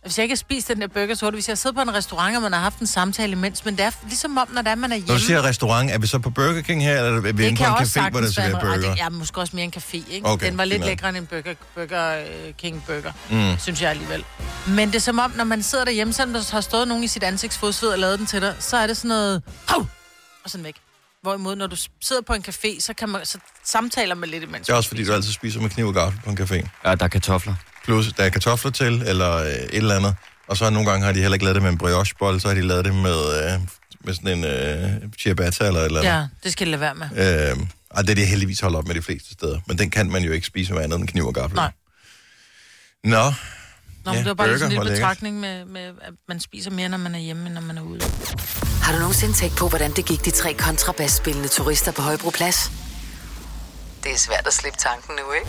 Hvis 0.02 0.18
jeg 0.18 0.24
ikke 0.24 0.32
har 0.32 0.36
spist 0.36 0.68
den 0.68 0.80
der 0.80 0.86
burger, 0.86 1.14
så 1.14 1.26
det, 1.26 1.34
hvis 1.34 1.48
jeg 1.48 1.58
sidder 1.58 1.74
på 1.74 1.82
en 1.90 1.94
restaurant, 1.94 2.36
og 2.36 2.42
man 2.42 2.52
har 2.52 2.60
haft 2.60 2.78
en 2.78 2.86
samtale 2.86 3.32
imens. 3.32 3.64
Men 3.64 3.76
det 3.76 3.84
er 3.84 3.90
ligesom 4.06 4.36
om, 4.38 4.48
når 4.52 4.62
det 4.62 4.70
er, 4.70 4.74
man 4.74 4.92
er 4.92 4.96
hjemme. 4.96 5.08
når 5.08 5.14
du 5.14 5.20
siger 5.20 5.42
restaurant, 5.42 5.90
er 5.90 5.98
vi 5.98 6.06
så 6.06 6.18
på 6.18 6.30
Burger 6.30 6.60
King 6.60 6.82
her, 6.84 6.96
eller 7.04 7.28
er 7.28 7.32
vi 7.32 7.46
inde 7.46 7.56
på 7.56 7.64
en 7.64 7.70
café, 7.70 8.10
hvor 8.10 8.20
der 8.20 8.30
serverer 8.30 8.60
burger? 8.60 8.94
det 8.94 9.00
er 9.00 9.08
måske 9.08 9.40
også 9.40 9.56
mere 9.56 9.64
en 9.64 9.72
café, 9.76 10.12
ikke? 10.12 10.26
Okay, 10.28 10.46
den 10.46 10.58
var 10.58 10.64
lidt 10.64 10.74
fint 10.82 10.84
lækre 10.86 11.08
end 11.08 11.16
en 11.16 11.26
burger, 11.26 11.54
burger 11.74 12.18
øh, 12.18 12.54
King 12.58 12.84
burger, 12.86 13.12
Mm. 13.30 13.58
synes 13.58 13.82
jeg 13.82 13.90
alligevel. 13.90 14.24
Men 14.68 14.88
det 14.88 14.94
er 14.94 15.00
som 15.00 15.18
om, 15.18 15.32
når 15.36 15.44
man 15.44 15.62
sidder 15.62 15.84
derhjemme, 15.84 16.12
selvom 16.12 16.32
der 16.32 16.48
har 16.52 16.60
stået 16.60 16.88
nogen 16.88 17.04
i 17.04 17.08
sit 17.08 17.22
ansigtsfodsved 17.22 17.88
og 17.88 17.98
lavet 17.98 18.18
den 18.18 18.26
til 18.26 18.40
dig, 18.40 18.54
så 18.58 18.76
er 18.76 18.86
det 18.86 18.96
sådan 18.96 19.08
noget... 19.08 19.42
Hov! 19.68 19.86
Og 20.44 20.50
sådan 20.50 20.64
væk. 20.64 20.74
Hvorimod, 21.22 21.56
når 21.56 21.66
du 21.66 21.76
sidder 22.00 22.22
på 22.22 22.34
en 22.34 22.44
café, 22.48 22.80
så, 22.80 22.94
kan 22.98 23.08
man, 23.08 23.20
så 23.26 23.38
samtaler 23.64 24.14
man 24.14 24.28
lidt 24.28 24.42
imens. 24.42 24.66
Det 24.66 24.72
er 24.72 24.76
også 24.76 24.88
fordi, 24.88 25.04
du 25.04 25.12
altid 25.12 25.32
spiser 25.32 25.60
med 25.60 25.70
kniv 25.70 25.86
og 25.86 25.94
gaffel 25.94 26.20
på 26.24 26.30
en 26.30 26.38
café. 26.38 26.68
Ja, 26.84 26.94
der 26.94 27.04
er 27.04 27.08
kartofler. 27.08 27.54
Plus, 27.84 28.12
der 28.12 28.24
er 28.24 28.28
kartofler 28.28 28.70
til, 28.70 29.02
eller 29.06 29.36
øh, 29.36 29.50
et 29.50 29.68
eller 29.72 29.96
andet. 29.96 30.14
Og 30.48 30.56
så 30.56 30.70
nogle 30.70 30.90
gange 30.90 31.04
har 31.06 31.12
de 31.12 31.20
heller 31.20 31.34
ikke 31.34 31.44
lavet 31.44 31.54
det 31.54 31.62
med 31.62 31.70
en 31.70 31.78
briochebolle, 31.78 32.40
så 32.40 32.48
har 32.48 32.54
de 32.54 32.60
lavet 32.62 32.84
det 32.84 32.94
med, 32.94 33.52
øh, 33.54 33.60
med 34.04 34.14
sådan 34.14 34.38
en 34.38 34.44
øh, 34.44 35.10
ciabatta 35.22 35.66
eller 35.66 35.80
et 35.80 35.84
eller 35.84 36.00
andet. 36.00 36.12
Ja, 36.12 36.26
det 36.44 36.52
skal 36.52 36.68
jeg 36.68 36.80
lade 36.80 36.80
være 36.80 36.94
med. 36.94 37.50
Øh, 37.50 37.66
og 37.90 38.02
det 38.02 38.10
er 38.10 38.14
det 38.14 38.26
heldigvis 38.26 38.60
holdt 38.60 38.76
op 38.76 38.86
med 38.86 38.94
de 38.94 39.02
fleste 39.02 39.32
steder. 39.32 39.60
Men 39.66 39.78
den 39.78 39.90
kan 39.90 40.10
man 40.10 40.22
jo 40.22 40.32
ikke 40.32 40.46
spise 40.46 40.72
med 40.72 40.82
andet 40.82 40.98
end 40.98 41.08
kniv 41.08 41.26
og 41.26 41.34
gaffel. 41.34 41.56
Nej. 41.56 41.70
Nå, 43.04 43.10
Nå, 43.10 43.22
Ja, 44.06 44.12
men 44.12 44.18
det 44.18 44.26
var 44.26 44.34
bare 44.34 44.46
burger 44.46 44.58
sådan 44.58 44.72
en 44.72 44.82
lille 44.82 44.96
betragtning 44.96 45.40
med, 45.40 45.64
med, 45.64 45.80
at 45.80 46.12
man 46.28 46.40
spiser 46.40 46.70
mere, 46.70 46.88
når 46.88 46.98
man 46.98 47.14
er 47.14 47.18
hjemme, 47.18 47.46
end 47.46 47.54
når 47.54 47.60
man 47.60 47.78
er 47.78 47.82
ude. 47.82 48.00
Har 48.82 48.92
du 48.92 48.98
nogensinde 48.98 49.34
tænkt 49.34 49.56
på, 49.56 49.68
hvordan 49.68 49.92
det 49.92 50.06
gik 50.06 50.24
de 50.24 50.30
tre 50.30 50.54
kontrabasspillende 50.54 51.48
turister 51.48 51.92
på 51.92 52.02
Højbroplads? 52.02 52.70
Det 54.02 54.12
er 54.12 54.16
svært 54.16 54.46
at 54.46 54.52
slippe 54.52 54.78
tanken 54.78 55.14
nu, 55.16 55.32
ikke? 55.32 55.46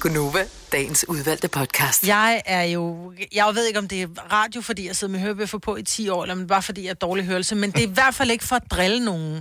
Gunova, 0.00 0.46
dagens 0.72 1.04
udvalgte 1.08 1.48
podcast. 1.48 2.06
Jeg 2.06 2.42
er 2.46 2.62
jo... 2.62 3.12
Jeg 3.32 3.54
ved 3.54 3.66
ikke, 3.66 3.78
om 3.78 3.88
det 3.88 4.02
er 4.02 4.08
radio, 4.32 4.60
fordi 4.60 4.86
jeg 4.86 4.96
sidder 4.96 5.12
med 5.12 5.20
hørebøffer 5.20 5.58
på 5.58 5.76
i 5.76 5.82
10 5.82 6.08
år, 6.08 6.22
eller 6.22 6.32
om 6.34 6.38
det 6.38 6.44
er 6.44 6.48
bare 6.48 6.62
fordi 6.62 6.82
jeg 6.84 6.90
er 6.90 6.94
dårlig 6.94 7.24
hørelse, 7.24 7.54
men 7.54 7.72
det 7.72 7.84
er 7.84 7.88
i 7.88 7.92
hvert 7.92 8.14
fald 8.14 8.30
ikke 8.30 8.44
for 8.44 8.56
at 8.56 8.70
drille 8.70 9.04
nogen, 9.04 9.34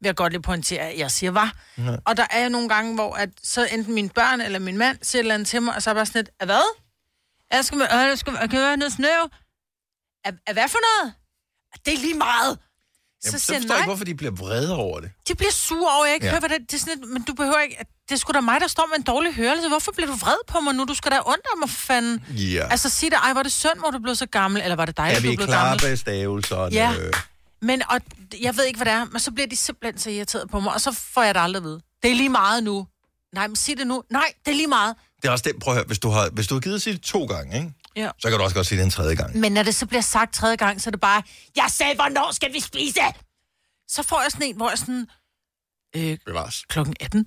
vil 0.00 0.08
jeg 0.08 0.16
godt 0.16 0.32
lige 0.32 0.42
pointere, 0.42 0.80
at 0.80 0.98
jeg 0.98 1.10
siger 1.10 1.30
var. 1.30 1.54
Ja. 1.78 1.96
Og 2.04 2.16
der 2.16 2.26
er 2.30 2.42
jo 2.42 2.48
nogle 2.48 2.68
gange, 2.68 2.94
hvor 2.94 3.14
at, 3.14 3.28
så 3.42 3.68
enten 3.72 3.94
mine 3.94 4.08
børn 4.08 4.40
eller 4.40 4.58
min 4.58 4.78
mand 4.78 4.98
siger 5.02 5.20
et 5.20 5.22
eller 5.22 5.34
andet 5.34 5.48
til 5.48 5.62
mig, 5.62 5.74
og 5.74 5.82
så 5.82 5.90
er 5.90 5.94
jeg 5.94 5.96
bare 5.96 6.06
sådan 6.06 6.18
lidt, 6.18 6.30
"Er 6.40 6.44
hvad? 6.44 6.76
Jeg 7.52 7.64
skal, 7.64 7.78
med, 7.78 7.86
øh, 7.86 7.98
jeg 8.08 8.18
skal 8.18 8.32
kan 8.36 8.52
jeg 8.58 8.66
have 8.66 8.76
noget 8.76 8.92
snøv? 8.92 9.22
Er, 10.24 10.32
er 10.46 10.52
hvad 10.52 10.68
for 10.68 10.78
noget? 10.88 11.14
Det 11.86 11.94
er 11.94 11.98
lige 11.98 12.14
meget. 12.18 12.58
Jamen, 13.24 13.38
så 13.40 13.46
Så 13.46 13.54
forstår 13.54 13.74
jeg 13.74 13.80
ikke, 13.80 13.86
hvorfor 13.86 14.04
de 14.04 14.14
bliver 14.14 14.32
vrede 14.32 14.76
over 14.76 15.00
det. 15.00 15.10
De 15.28 15.34
bliver 15.34 15.52
sure 15.52 15.94
over, 15.96 16.04
at 16.04 16.08
jeg 16.08 16.14
ikke 16.14 16.26
Ja. 16.26 16.30
hører, 16.32 16.40
hvad 16.40 16.48
det, 16.48 16.70
det 16.70 16.74
er. 16.76 16.80
Sådan, 16.80 16.98
lidt, 16.98 17.10
men 17.10 17.22
du 17.22 17.34
behøver 17.34 17.58
ikke... 17.58 17.76
Det 18.08 18.14
er 18.14 18.16
sgu 18.16 18.32
da 18.32 18.40
mig, 18.40 18.60
der 18.60 18.66
står 18.66 18.86
med 18.86 18.96
en 18.96 19.02
dårlig 19.02 19.34
hørelse. 19.34 19.68
Hvorfor 19.68 19.92
bliver 19.92 20.06
du 20.10 20.14
vred 20.16 20.36
på 20.46 20.60
mig 20.60 20.74
nu? 20.74 20.84
Du 20.84 20.94
skal 20.94 21.10
da 21.12 21.18
undre 21.18 21.50
mig, 21.60 21.70
fanden. 21.70 22.24
Ja. 22.30 22.68
Altså, 22.70 22.88
sig 22.90 23.10
det, 23.10 23.18
ej, 23.22 23.32
var 23.32 23.42
det 23.42 23.52
synd, 23.52 23.78
hvor 23.78 23.90
du 23.90 23.98
blev 23.98 24.14
så 24.14 24.26
gammel, 24.26 24.62
eller 24.62 24.76
var 24.76 24.84
det 24.86 24.96
dig, 24.96 25.02
er 25.08 25.14
der 25.14 25.20
vi 25.20 25.36
blev 25.36 25.46
klar 25.46 25.68
gammel? 25.68 25.88
med 25.88 25.96
stavelserne? 25.96 26.74
Ja. 26.74 26.92
Men 27.62 27.82
og, 27.90 28.00
jeg 28.40 28.56
ved 28.56 28.64
ikke, 28.64 28.76
hvad 28.76 28.84
det 28.84 28.92
er, 28.92 29.04
men 29.04 29.20
så 29.20 29.30
bliver 29.30 29.46
de 29.46 29.56
simpelthen 29.56 29.98
så 29.98 30.10
irriteret 30.10 30.50
på 30.50 30.60
mig, 30.60 30.72
og 30.74 30.80
så 30.80 30.92
får 30.92 31.22
jeg 31.22 31.34
det 31.34 31.40
aldrig 31.40 31.62
vide. 31.62 31.80
Det 32.02 32.10
er 32.10 32.14
lige 32.14 32.28
meget 32.28 32.64
nu. 32.64 32.86
Nej, 33.34 33.46
men 33.46 33.56
sig 33.56 33.76
det 33.76 33.86
nu. 33.86 34.02
Nej, 34.10 34.32
det 34.44 34.50
er 34.50 34.56
lige 34.56 34.66
meget. 34.66 34.96
Det 35.22 35.28
er 35.28 35.32
også 35.32 35.42
det, 35.42 35.52
prøv 35.62 35.72
at 35.72 35.76
høre, 35.78 35.86
hvis 35.86 35.98
du 35.98 36.08
har, 36.08 36.30
hvis 36.32 36.46
du 36.46 36.54
har 36.54 36.60
givet 36.60 36.74
at 36.74 36.82
sige 36.82 36.94
det 36.94 37.02
to 37.02 37.24
gange, 37.24 37.56
ikke? 37.58 37.72
Ja. 37.96 38.10
så 38.18 38.28
kan 38.28 38.38
du 38.38 38.44
også 38.44 38.54
godt 38.56 38.66
sige 38.66 38.78
det 38.78 38.84
en 38.84 38.90
tredje 38.90 39.14
gang. 39.14 39.36
Men 39.36 39.52
når 39.52 39.62
det 39.62 39.74
så 39.74 39.86
bliver 39.86 40.00
sagt 40.00 40.34
tredje 40.34 40.56
gang, 40.56 40.80
så 40.82 40.88
er 40.88 40.90
det 40.90 41.00
bare, 41.00 41.22
jeg 41.56 41.66
sagde, 41.68 41.94
hvornår 41.94 42.32
skal 42.32 42.52
vi 42.52 42.60
spise? 42.60 43.00
Så 43.88 44.02
får 44.02 44.22
jeg 44.22 44.30
sådan 44.30 44.46
en, 44.46 44.56
hvor 44.56 44.68
jeg 44.68 44.78
sådan, 44.78 45.06
øh, 45.96 46.18
Bevares. 46.26 46.64
klokken 46.68 46.94
18. 47.00 47.26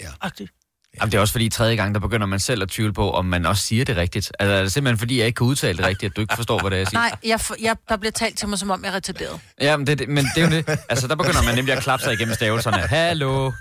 Ja. 0.00 0.08
Agtigt. 0.20 0.52
Jamen, 1.00 1.12
det 1.12 1.16
er 1.18 1.20
også 1.20 1.32
fordi 1.32 1.48
tredje 1.48 1.76
gang, 1.76 1.94
der 1.94 2.00
begynder 2.00 2.26
man 2.26 2.40
selv 2.40 2.62
at 2.62 2.68
tvivle 2.68 2.92
på, 2.92 3.10
om 3.10 3.24
man 3.24 3.46
også 3.46 3.62
siger 3.66 3.84
det 3.84 3.96
rigtigt. 3.96 4.32
Altså, 4.38 4.52
er 4.52 4.62
det 4.62 4.72
simpelthen 4.72 4.98
fordi, 4.98 5.18
jeg 5.18 5.26
ikke 5.26 5.36
kan 5.36 5.46
udtale 5.46 5.78
det 5.78 5.86
rigtigt, 5.86 6.10
at 6.10 6.16
du 6.16 6.20
ikke 6.20 6.34
forstår, 6.36 6.60
hvad 6.60 6.70
det 6.70 6.76
er, 6.76 6.80
jeg 6.80 6.86
siger? 6.88 7.00
Nej, 7.00 7.12
jeg, 7.24 7.40
jeg, 7.60 7.76
der 7.88 7.96
bliver 7.96 8.12
talt 8.12 8.38
til 8.38 8.48
mig, 8.48 8.58
som 8.58 8.70
om 8.70 8.84
jeg 8.84 8.90
er 8.90 8.94
retarderet. 8.94 9.40
Ja, 9.60 9.76
men 9.76 9.86
det, 9.86 10.08
men 10.08 10.24
det 10.34 10.42
er 10.42 10.46
jo 10.46 10.50
det. 10.50 10.78
Altså, 10.88 11.06
der 11.06 11.14
begynder 11.14 11.42
man 11.42 11.54
nemlig 11.54 11.74
at 11.74 11.82
klappe 11.82 12.04
sig 12.04 12.12
igennem 12.12 12.34
stavelserne. 12.34 12.76
Hallo. 12.76 13.52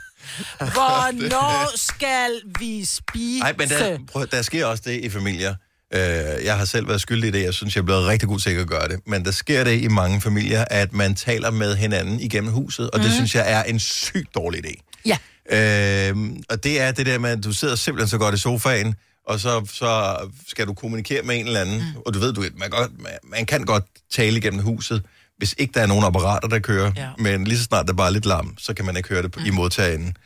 Hvornår 0.58 1.78
skal 1.78 2.42
vi 2.60 2.86
spise? 2.86 3.40
Nej, 3.40 3.56
men 3.58 3.70
der, 3.70 3.98
prøv, 4.12 4.28
der 4.32 4.42
sker 4.42 4.66
også 4.66 4.84
det 4.86 5.06
i 5.06 5.10
familier. 5.10 5.56
Øh, 5.94 6.00
jeg 6.46 6.58
har 6.58 6.66
selv 6.66 6.88
været 6.88 7.02
skyldig 7.02 7.28
i 7.28 7.32
det. 7.32 7.44
Jeg 7.44 7.54
synes, 7.54 7.76
jeg 7.76 7.82
er 7.82 7.86
blevet 7.86 8.08
rigtig 8.08 8.30
god 8.30 8.40
til 8.40 8.50
at 8.50 8.68
gøre 8.68 8.88
det. 8.88 9.00
Men 9.06 9.26
der 9.26 9.32
sker 9.32 9.64
det 9.64 9.82
i 9.82 9.88
mange 9.88 10.22
familier, 10.22 10.66
at 10.72 10.94
man 10.94 11.16
taler 11.16 11.52
med 11.52 11.76
hinanden 11.76 12.20
igennem 12.20 12.52
huset, 12.52 12.92
og 12.92 13.00
mm. 13.00 13.04
det 13.04 13.14
synes 13.14 13.36
jeg 13.36 13.52
er 13.52 13.64
en 13.64 13.80
sygt 13.80 14.36
dårlig 14.36 14.66
idé. 14.66 15.02
Ja. 15.06 15.18
Øhm, 15.52 16.44
og 16.50 16.64
det 16.64 16.82
er 16.82 16.92
det 16.92 17.06
der 17.06 17.18
med, 17.20 17.30
at 17.30 17.44
du 17.44 17.54
sidder 17.54 17.76
simpelthen 17.76 18.10
så 18.10 18.18
godt 18.18 18.36
i 18.36 18.38
sofaen, 18.38 18.96
og 19.28 19.40
så, 19.40 19.68
så 19.74 20.16
skal 20.48 20.68
du 20.68 20.74
kommunikere 20.74 21.22
med 21.22 21.40
en 21.40 21.48
eller 21.48 21.62
anden, 21.62 21.78
mm. 21.78 22.02
og 22.06 22.14
du 22.14 22.20
ved, 22.20 22.34
du, 22.34 22.46
man, 22.58 22.70
godt, 22.70 22.92
man, 23.02 23.12
man 23.24 23.46
kan 23.46 23.64
godt 23.66 23.84
tale 24.12 24.38
igennem 24.38 24.60
huset, 24.64 25.04
hvis 25.38 25.56
ikke 25.58 25.74
der 25.74 25.82
er 25.82 25.86
nogen 25.88 26.04
apparater, 26.06 26.48
der 26.48 26.60
kører, 26.60 26.92
Ja. 26.96 27.10
men 27.18 27.44
lige 27.44 27.58
så 27.58 27.64
snart 27.64 27.88
der 27.88 27.94
bare 27.94 28.08
er 28.08 28.12
lidt 28.12 28.26
larm, 28.26 28.54
så 28.58 28.74
kan 28.74 28.86
man 28.86 28.98
ikke 28.98 29.10
høre 29.10 29.22
det 29.22 29.32
på, 29.32 29.40
mm. 29.40 29.46
i 29.46 29.50
modtagerenden. 29.50 30.18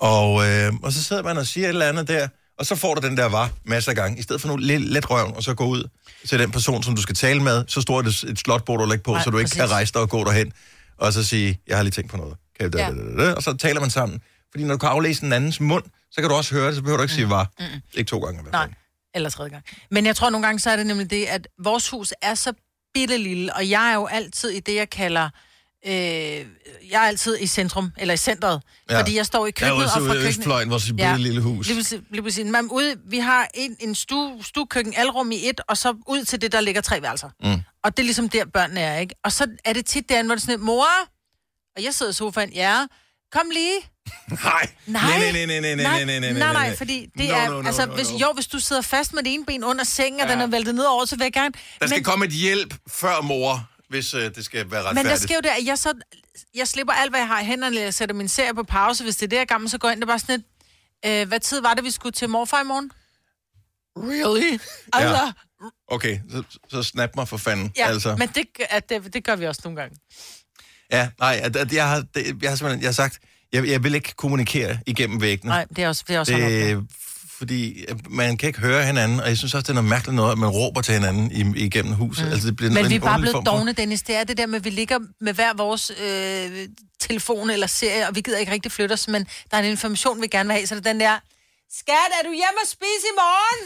Og, 0.00 0.48
øh, 0.48 0.72
og 0.82 0.92
så 0.92 1.04
sidder 1.04 1.22
man 1.22 1.36
og 1.38 1.46
siger 1.46 1.64
et 1.66 1.68
eller 1.68 1.86
andet 1.88 2.08
der, 2.08 2.28
og 2.58 2.66
så 2.66 2.76
får 2.76 2.94
du 2.94 3.06
den 3.08 3.16
der 3.16 3.24
var 3.24 3.50
masser 3.64 3.90
af 3.92 3.96
gange, 3.96 4.18
i 4.18 4.22
stedet 4.22 4.40
for 4.40 4.48
nogle 4.48 4.66
lidt 4.66 4.82
let 4.82 5.10
røven, 5.10 5.32
og 5.36 5.42
så 5.42 5.54
gå 5.54 5.66
ud 5.66 5.88
til 6.28 6.38
den 6.38 6.50
person, 6.50 6.82
som 6.82 6.94
du 6.96 7.02
skal 7.02 7.14
tale 7.14 7.42
med, 7.42 7.64
så 7.68 7.80
står 7.80 8.02
det 8.02 8.22
et 8.28 8.38
slotbord, 8.38 8.78
du 8.80 8.84
lægger 8.86 9.02
på, 9.02 9.12
Nej, 9.12 9.22
så 9.24 9.30
du 9.30 9.38
ikke 9.38 9.48
præcis. 9.48 9.60
kan 9.60 9.70
rejse 9.70 9.92
dig 9.92 10.00
og 10.02 10.08
gå 10.08 10.24
derhen, 10.24 10.52
og 10.98 11.12
så 11.12 11.24
sige, 11.24 11.58
jeg 11.66 11.76
har 11.76 11.82
lige 11.82 11.90
tænkt 11.92 12.10
på 12.10 12.16
noget. 12.16 12.34
Kan 12.60 12.64
jeg, 12.64 12.72
da, 12.72 12.78
Ja. 12.78 12.90
da, 12.90 13.22
da, 13.22 13.28
da, 13.28 13.32
og 13.34 13.42
så 13.42 13.56
taler 13.56 13.80
man 13.80 13.90
sammen. 13.90 14.20
Fordi 14.50 14.64
når 14.64 14.74
du 14.74 14.78
kan 14.78 14.88
aflæse 14.88 15.20
den 15.20 15.32
andens 15.32 15.60
mund, 15.60 15.84
så 16.10 16.20
kan 16.20 16.30
du 16.30 16.36
også 16.36 16.54
høre 16.54 16.66
det, 16.66 16.74
så 16.76 16.82
behøver 16.82 16.96
du 16.96 17.02
ikke 17.02 17.14
sige 17.14 17.30
var. 17.30 17.50
Mm. 17.58 17.64
Ikke 17.94 18.08
to 18.08 18.18
gange 18.18 18.40
i 18.40 18.42
hvert 18.42 18.52
Nej, 18.52 18.68
eller 19.14 19.30
tredje 19.30 19.50
gang. 19.50 19.64
Men 19.90 20.06
jeg 20.06 20.16
tror 20.16 20.30
nogle 20.30 20.46
gange, 20.46 20.60
så 20.60 20.70
er 20.70 20.76
det 20.76 20.86
nemlig 20.86 21.10
det, 21.10 21.24
at 21.26 21.48
vores 21.62 21.88
hus 21.90 22.14
er 22.22 22.34
så 22.34 22.52
bitte 22.94 23.18
lille, 23.18 23.54
og 23.54 23.70
jeg 23.70 23.90
er 23.90 23.94
jo 23.94 24.06
altid 24.06 24.50
i 24.50 24.60
det, 24.60 24.74
jeg 24.74 24.90
kalder... 24.90 25.30
Øh, 25.86 25.92
jeg 25.92 26.46
er 26.90 27.00
altid 27.00 27.38
i 27.40 27.46
centrum, 27.46 27.92
eller 27.98 28.14
i 28.14 28.16
centret, 28.16 28.62
Ja. 28.88 28.94
ja. 28.94 29.00
fordi 29.00 29.16
jeg 29.16 29.26
står 29.26 29.46
i 29.46 29.50
køkkenet, 29.50 29.84
og 29.84 29.90
fra 29.90 30.00
køkkenet... 30.00 30.28
Østfløjen, 30.28 30.70
vores 30.70 30.86
bitte 30.86 31.16
lille 31.18 31.40
hus. 31.40 31.66
Lige 31.66 31.78
præcis, 31.78 32.00
lige 32.10 32.22
præcis. 32.22 32.44
Men 32.44 32.68
ude, 32.70 32.96
vi 33.04 33.18
har 33.18 33.48
en, 33.54 33.76
en 33.80 33.94
stue, 33.94 34.44
stuekøkken, 34.44 34.94
alrum 34.96 35.32
i 35.32 35.48
et, 35.48 35.60
og 35.68 35.76
så 35.76 35.96
ud 36.06 36.24
til 36.24 36.40
det, 36.40 36.52
der 36.52 36.60
ligger 36.60 36.80
tre 36.80 37.02
værelser. 37.02 37.30
Mm. 37.42 37.62
Og 37.82 37.96
det 37.96 38.02
er 38.02 38.04
ligesom 38.04 38.28
der, 38.28 38.44
børnene 38.44 38.80
er, 38.80 38.98
ikke? 38.98 39.14
Og 39.24 39.32
så 39.32 39.46
er 39.64 39.72
det 39.72 39.86
tit 39.86 40.08
derinde, 40.08 40.28
hvor 40.28 40.34
det 40.34 40.42
er 40.42 40.46
sådan 40.46 40.60
mor, 40.60 40.86
og 41.76 41.82
jeg 41.84 41.94
sidder 41.94 42.12
i 42.12 42.14
sofaen, 42.14 42.52
ja, 42.52 42.86
kom 43.32 43.50
lige. 43.52 43.80
Nej. 44.28 44.68
Nej. 44.86 45.02
Nej, 45.18 45.32
nej, 45.32 45.46
nej, 45.46 45.60
nej, 45.60 45.74
nej, 45.74 45.74
nej, 45.74 46.04
nej, 46.04 46.18
nej, 46.20 46.32
nej, 46.32 46.52
nej, 46.52 46.76
fordi 46.76 47.10
det 47.18 47.28
No, 47.28 47.34
er, 47.34 47.48
no, 47.48 47.62
no, 47.62 47.66
altså, 47.66 47.86
no, 47.86 47.94
hvis, 47.94 48.10
no. 48.10 48.16
jo, 48.18 48.32
hvis 48.32 48.46
du 48.46 48.58
sidder 48.60 48.82
fast 48.82 49.12
med 49.12 49.22
det 49.22 49.34
ene 49.34 49.44
ben 49.46 49.64
under 49.64 49.84
sengen, 49.84 50.20
og 50.20 50.28
den 50.28 50.40
er 50.40 50.46
væltet 50.46 50.74
ned 50.74 50.84
over, 50.84 51.04
så 51.04 51.16
vil 51.16 51.24
jeg 51.24 51.32
gerne... 51.32 51.54
Der 51.80 51.86
skal 51.86 51.96
men, 51.96 52.04
komme 52.04 52.24
et 52.24 52.32
hjælp 52.32 52.74
før 52.88 53.20
mor, 53.20 53.70
hvis 53.88 54.14
øh, 54.14 54.34
det 54.34 54.44
skal 54.44 54.70
være 54.70 54.80
retfærdigt. 54.82 55.04
men 55.04 55.10
der 55.10 55.16
sker 55.18 55.34
jo 55.34 55.40
det, 55.40 55.48
at 55.48 55.64
jeg 55.66 55.78
så... 55.78 55.92
Jeg 56.54 56.68
slipper 56.68 56.92
alt, 56.94 57.12
hvad 57.12 57.20
jeg 57.20 57.28
har 57.28 57.40
i 57.40 57.44
hænderne, 57.44 57.80
jeg 57.80 57.94
sætter 57.94 58.14
min 58.14 58.28
serie 58.28 58.54
på 58.54 58.62
pause, 58.62 59.04
hvis 59.04 59.16
det 59.16 59.22
er 59.26 59.28
det, 59.28 59.36
jeg 59.36 59.48
gammel, 59.48 59.70
så 59.70 59.78
går 59.78 59.88
jeg 59.88 59.92
ind, 59.92 60.00
det 60.00 60.04
er 60.08 60.12
bare 60.12 60.18
sådan 60.18 60.44
et... 61.04 61.20
Øh, 61.22 61.28
hvad 61.28 61.40
tid 61.40 61.60
var 61.60 61.74
det, 61.74 61.84
vi 61.84 61.90
skulle 61.90 62.12
til 62.12 62.28
morfar 62.28 62.60
i 62.60 62.64
morgen? 62.64 62.90
Really? 63.96 64.58
Altså, 64.92 65.32
Okay, 65.88 66.18
så, 66.30 66.42
så 66.68 66.82
snap 66.82 67.16
mig 67.16 67.28
for 67.28 67.36
fanden. 67.36 67.72
ja, 67.76 67.86
altså. 67.88 68.16
men 68.16 68.28
det, 68.28 68.46
at 68.70 68.88
det, 68.88 69.14
det 69.14 69.24
gør 69.24 69.36
vi 69.36 69.46
også 69.46 69.60
nogle 69.64 69.80
gange. 69.80 69.98
Ja, 70.92 71.08
nej, 71.18 71.40
at 71.44 71.72
jeg, 71.72 71.88
har, 71.88 72.04
jeg 72.14 72.50
har 72.50 72.56
simpelthen 72.56 72.80
jeg 72.80 72.88
har 72.88 72.92
sagt, 72.92 73.18
jeg, 73.52 73.68
jeg 73.68 73.84
vil 73.84 73.94
ikke 73.94 74.14
kommunikere 74.16 74.78
igennem 74.86 75.20
væggene. 75.20 75.48
Nej, 75.48 75.66
det 75.76 75.84
er 75.84 75.88
også, 75.88 76.04
det 76.08 76.16
er 76.16 76.20
også 76.20 76.32
det... 76.32 76.86
fordi 77.38 77.84
øh, 77.84 77.96
man 78.10 78.36
kan 78.36 78.46
ikke 78.46 78.60
høre 78.60 78.86
hinanden, 78.86 79.20
og 79.20 79.28
jeg 79.28 79.38
synes 79.38 79.54
også, 79.54 79.62
det 79.62 79.68
er 79.68 79.74
noget 79.74 79.90
mærkeligt 79.90 80.16
noget, 80.16 80.32
at 80.32 80.38
man 80.38 80.48
råber 80.48 80.80
til 80.80 80.94
hinanden 80.94 81.56
igennem 81.56 81.92
huset. 81.92 82.26
Mm. 82.26 82.32
Altså, 82.32 82.46
det 82.46 82.56
bliver 82.56 82.72
Men 82.72 82.84
en 82.84 82.90
vi 82.90 82.94
er 82.94 83.00
bare 83.00 83.20
blevet 83.20 83.46
dogne, 83.46 83.72
Dennis. 83.72 84.02
Det 84.02 84.16
er 84.16 84.24
det 84.24 84.36
der 84.38 84.46
med, 84.46 84.56
at 84.56 84.64
vi 84.64 84.70
ligger 84.70 84.98
med 85.20 85.34
hver 85.34 85.54
vores 85.56 85.92
øh, 86.04 86.68
telefon 87.00 87.50
eller 87.50 87.66
serie, 87.66 88.08
og 88.08 88.14
vi 88.14 88.20
gider 88.20 88.38
ikke 88.38 88.52
rigtig 88.52 88.72
flytte 88.72 88.92
os, 88.92 89.08
men 89.08 89.26
der 89.50 89.56
er 89.56 89.62
en 89.62 89.70
information, 89.70 90.22
vi 90.22 90.26
gerne 90.26 90.46
vil 90.46 90.54
have, 90.54 90.66
så 90.66 90.74
det 90.74 90.86
er 90.86 90.92
den 90.92 91.00
der, 91.00 91.18
skat, 91.80 92.10
er 92.18 92.22
du 92.24 92.32
hjemme 92.32 92.58
og 92.62 92.68
spise 92.68 93.06
i 93.12 93.16
morgen? 93.16 93.60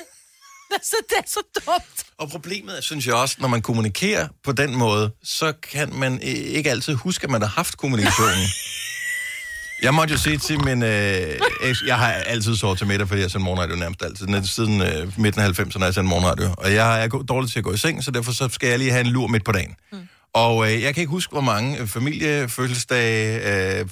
så 0.91 0.97
det 1.09 1.17
er 1.19 1.23
så 1.27 1.41
dumt. 1.67 2.05
Og 2.19 2.31
problemet 2.31 2.77
er, 2.79 2.81
synes 2.83 3.07
jeg 3.07 3.15
også, 3.15 3.37
når 3.39 3.49
man 3.49 3.63
kommunikerer 3.63 4.29
på 4.45 4.53
den 4.53 4.77
måde, 4.77 5.11
så 5.23 5.53
kan 5.73 5.95
man 5.95 6.21
ikke 6.23 6.71
altid 6.71 6.95
huske, 6.95 7.25
at 7.25 7.31
man 7.31 7.41
har 7.43 7.49
haft 7.49 7.77
kommunikationen. 7.77 8.47
Jeg 9.83 9.95
måtte 9.95 10.13
jo 10.13 10.19
sige 10.19 10.39
til 10.39 10.65
min... 10.65 10.83
Øh, 10.83 11.41
jeg 11.87 11.99
har 11.99 12.13
altid 12.13 12.57
sovet 12.57 12.79
til 12.79 12.87
middag, 12.87 13.09
fordi 13.09 13.21
jeg 13.21 13.31
sender 13.31 13.45
morgenradio 13.45 13.77
nærmest 13.77 14.03
altid. 14.03 14.27
Net- 14.27 14.49
Siden 14.49 14.81
øh, 14.83 15.21
midten 15.21 15.43
af 15.43 15.49
90'erne 15.61 15.79
har 15.79 15.85
jeg 15.85 15.95
sendt 15.95 16.09
morgenradio. 16.09 16.55
Og 16.59 16.75
jeg 16.75 17.05
er 17.05 17.09
dårlig 17.09 17.51
til 17.51 17.59
at 17.59 17.65
gå 17.65 17.73
i 17.73 17.77
seng, 17.77 18.05
så 18.05 18.11
derfor 18.11 18.33
så 18.33 18.49
skal 18.53 18.69
jeg 18.69 18.79
lige 18.79 18.91
have 18.91 19.01
en 19.01 19.07
lur 19.07 19.27
midt 19.27 19.45
på 19.45 19.53
dagen. 19.53 19.75
Mm. 19.93 19.99
Og 20.35 20.73
øh, 20.73 20.83
jeg 20.83 20.95
kan 20.95 21.01
ikke 21.01 21.11
huske, 21.11 21.31
hvor 21.33 21.41
mange 21.41 21.79
øh, 21.79 21.87
familiefødselsdage, 21.87 23.37
øh, 23.37 23.89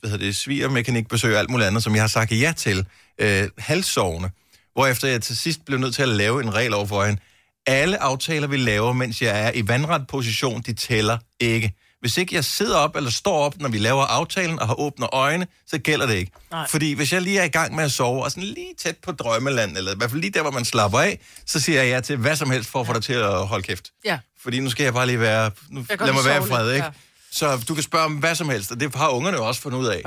hvad 0.00 0.10
hedder 0.10 0.24
det, 0.24 0.36
svigermekanikbesøg 0.36 1.34
og 1.34 1.38
alt 1.40 1.50
muligt 1.50 1.66
andet, 1.68 1.82
som 1.82 1.94
jeg 1.94 2.02
har 2.02 2.08
sagt 2.08 2.32
ja 2.32 2.52
til, 2.56 2.86
øh, 3.18 3.48
halvsovende. 3.58 4.30
Hvorefter 4.74 5.08
jeg 5.08 5.22
til 5.22 5.36
sidst 5.36 5.64
blev 5.64 5.78
nødt 5.78 5.94
til 5.94 6.02
at 6.02 6.08
lave 6.08 6.42
en 6.42 6.54
regel 6.54 6.74
over 6.74 6.86
for 6.86 7.04
hende. 7.04 7.20
Alle 7.66 8.02
aftaler, 8.02 8.46
vi 8.46 8.56
laver, 8.56 8.92
mens 8.92 9.22
jeg 9.22 9.46
er 9.46 9.50
i 9.54 9.68
vandret 9.68 10.06
position, 10.06 10.62
de 10.62 10.72
tæller 10.72 11.18
ikke. 11.40 11.74
Hvis 12.00 12.16
ikke 12.16 12.34
jeg 12.34 12.44
sidder 12.44 12.76
op 12.76 12.96
eller 12.96 13.10
står 13.10 13.38
op, 13.38 13.60
når 13.60 13.68
vi 13.68 13.78
laver 13.78 14.02
aftalen 14.02 14.58
og 14.58 14.66
har 14.66 14.80
åbne 14.80 15.06
øjne, 15.14 15.46
så 15.66 15.78
gælder 15.78 16.06
det 16.06 16.14
ikke. 16.14 16.32
Nej. 16.50 16.66
Fordi 16.68 16.92
hvis 16.92 17.12
jeg 17.12 17.22
lige 17.22 17.38
er 17.38 17.44
i 17.44 17.48
gang 17.48 17.74
med 17.74 17.84
at 17.84 17.92
sove, 17.92 18.24
og 18.24 18.30
sådan 18.30 18.42
lige 18.42 18.74
tæt 18.78 18.96
på 18.96 19.12
drømmeland, 19.12 19.76
eller 19.76 19.92
i 19.92 19.96
hvert 19.96 20.10
fald 20.10 20.20
lige 20.20 20.30
der, 20.30 20.42
hvor 20.42 20.50
man 20.50 20.64
slapper 20.64 21.00
af, 21.00 21.18
så 21.46 21.60
siger 21.60 21.82
jeg 21.82 21.90
ja 21.90 22.00
til 22.00 22.16
hvad 22.16 22.36
som 22.36 22.50
helst 22.50 22.70
for 22.70 22.80
at 22.80 22.86
få 22.86 22.92
dig 22.92 23.02
til 23.02 23.12
at 23.12 23.46
holde 23.46 23.62
kæft. 23.62 23.90
Ja. 24.04 24.18
Fordi 24.42 24.60
nu 24.60 24.70
skal 24.70 24.84
jeg 24.84 24.92
bare 24.92 25.06
lige 25.06 25.20
være... 25.20 25.50
Nu, 25.70 25.84
lad 26.00 26.12
mig 26.12 26.24
være 26.24 26.44
i 26.44 26.48
fred, 26.48 26.72
ikke? 26.72 26.84
ja. 26.84 26.90
Så 27.32 27.64
du 27.68 27.74
kan 27.74 27.82
spørge 27.82 28.04
om 28.04 28.12
hvad 28.12 28.34
som 28.34 28.48
helst, 28.48 28.70
og 28.70 28.80
det 28.80 28.94
har 28.94 29.08
ungerne 29.08 29.40
også 29.40 29.60
fundet 29.60 29.78
ud 29.78 29.86
af. 29.86 30.02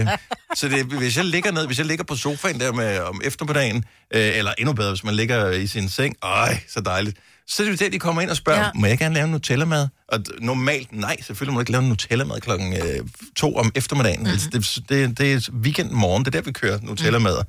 øh, 0.00 0.08
så 0.54 0.68
det, 0.68 0.84
hvis 0.84 1.16
jeg 1.16 1.24
ligger 1.24 1.52
ned, 1.52 1.66
hvis 1.66 1.78
jeg 1.78 1.86
ligger 1.86 2.04
på 2.04 2.16
sofaen 2.16 2.60
der 2.60 2.72
med 2.72 2.98
om 3.00 3.20
eftermiddagen, 3.24 3.84
øh, 4.14 4.36
eller 4.38 4.54
endnu 4.58 4.72
bedre, 4.72 4.90
hvis 4.90 5.04
man 5.04 5.14
ligger 5.14 5.50
i 5.50 5.66
sin 5.66 5.88
seng, 5.88 6.16
øj, 6.22 6.56
så 6.68 6.80
dejligt, 6.80 7.16
så 7.46 7.62
er 7.62 7.66
det 7.76 7.92
de 7.92 7.98
kommer 7.98 8.22
ind 8.22 8.30
og 8.30 8.36
spørger, 8.36 8.60
Ja. 8.60 8.70
må 8.74 8.86
jeg 8.86 8.98
gerne 8.98 9.14
lave 9.14 9.24
en 9.24 9.30
Nutella-mad? 9.30 9.88
Og 10.08 10.20
normalt, 10.40 10.92
nej, 10.92 11.16
selvfølgelig 11.22 11.52
må 11.52 11.58
du 11.58 11.60
ikke 11.60 11.72
lave 11.72 11.82
en 11.82 11.88
Nutella-mad 11.88 12.40
klokken 12.40 12.72
øh, 12.76 13.00
to 13.36 13.56
om 13.56 13.72
eftermiddagen. 13.74 14.20
Mhm. 14.20 14.30
Mm-hmm. 14.30 14.62
Det, 14.62 14.88
det, 14.88 15.18
det 15.18 15.32
er 15.32 15.50
weekend 15.62 15.90
morgen, 15.90 16.24
det 16.24 16.34
er 16.34 16.40
der, 16.40 16.44
vi 16.44 16.52
kører 16.52 16.78
Nutella-mad. 16.82 17.44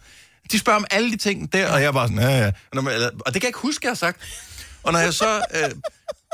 De 0.51 0.59
spørger 0.59 0.77
om 0.79 0.85
alle 0.91 1.11
de 1.11 1.17
ting 1.17 1.53
der, 1.53 1.71
og 1.71 1.81
jeg 1.81 1.87
er 1.87 1.91
bare 1.91 2.07
sådan, 2.07 2.21
ja, 2.21 2.37
ja. 2.37 2.51
Og 2.75 3.33
det 3.33 3.33
kan 3.33 3.33
jeg 3.33 3.43
ikke 3.43 3.59
huske, 3.59 3.85
jeg 3.85 3.89
har 3.89 3.95
sagt. 3.95 4.21
Og 4.83 4.93
når 4.93 4.99
jeg 4.99 5.13
så... 5.13 5.41
Øh, 5.55 5.69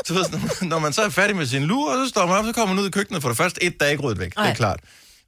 så 0.05 0.13
ved, 0.13 0.67
når, 0.67 0.79
man 0.79 0.93
så 0.93 1.01
er 1.01 1.09
færdig 1.09 1.35
med 1.35 1.45
sin 1.45 1.63
lur, 1.63 1.91
og 1.91 2.05
så 2.05 2.09
står 2.09 2.25
man 2.25 2.35
op, 2.37 2.45
så 2.45 2.51
kommer 2.53 2.75
man 2.75 2.83
ud 2.83 2.87
i 2.87 2.91
køkkenet 2.91 3.21
for 3.21 3.29
det 3.29 3.37
første. 3.37 3.63
Et, 3.63 3.79
der 3.79 3.85
er 3.85 3.89
ikke 3.89 4.03
ryddet 4.03 4.19
væk, 4.19 4.29
det 4.29 4.37
Nej. 4.37 4.49
er 4.49 4.53
klart. 4.55 4.79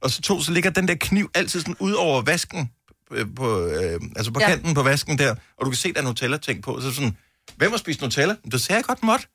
Og 0.02 0.10
så 0.10 0.22
to, 0.22 0.40
så 0.42 0.52
ligger 0.52 0.70
den 0.70 0.88
der 0.88 0.94
kniv 0.94 1.30
altid 1.34 1.60
sådan 1.60 1.76
ud 1.78 1.92
over 1.92 2.22
vasken, 2.22 2.70
øh, 3.12 3.26
på, 3.36 3.66
øh, 3.66 4.00
altså 4.16 4.32
på 4.32 4.40
Ja. 4.40 4.46
kanten 4.48 4.74
på 4.74 4.82
vasken 4.82 5.18
der, 5.18 5.30
og 5.58 5.64
du 5.66 5.70
kan 5.70 5.76
se, 5.76 5.92
der 5.92 6.00
er 6.00 6.04
Nutella-ting 6.04 6.62
på. 6.62 6.80
Så 6.80 6.94
sådan, 6.94 7.16
hvem 7.56 7.70
har 7.70 7.78
spist 7.78 8.00
Nutella? 8.00 8.34
Du 8.52 8.58
sagde 8.58 8.76
jeg 8.76 8.84
godt 8.84 9.02
måtte. 9.02 9.26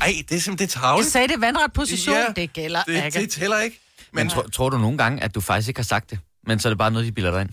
Ej, 0.00 0.14
det 0.28 0.36
er 0.36 0.40
simpelthen 0.40 0.52
det 0.52 0.60
er 0.60 0.62
Jeg 0.62 0.82
tavligt. 0.82 1.12
sagde 1.12 1.28
det 1.28 1.40
vandret 1.40 1.72
position. 1.72 2.16
Ja, 2.16 2.26
det 2.36 2.52
gælder 2.52 2.82
det, 2.84 3.04
ikke. 3.04 3.20
det 3.20 3.30
tæller 3.30 3.58
ikke. 3.58 3.80
Men 4.12 4.24
Men 4.24 4.30
tror, 4.30 4.42
tror 4.42 4.68
du 4.70 4.78
nogle 4.78 4.98
gange, 4.98 5.22
at 5.22 5.34
du 5.34 5.40
faktisk 5.40 5.68
ikke 5.68 5.78
har 5.78 5.84
sagt 5.84 6.10
det? 6.10 6.18
Men 6.48 6.60
så 6.60 6.68
er 6.68 6.70
det 6.70 6.78
bare 6.78 6.90
noget, 6.90 7.06
de 7.06 7.12
bilder 7.12 7.30
dig 7.30 7.40
ind? 7.40 7.50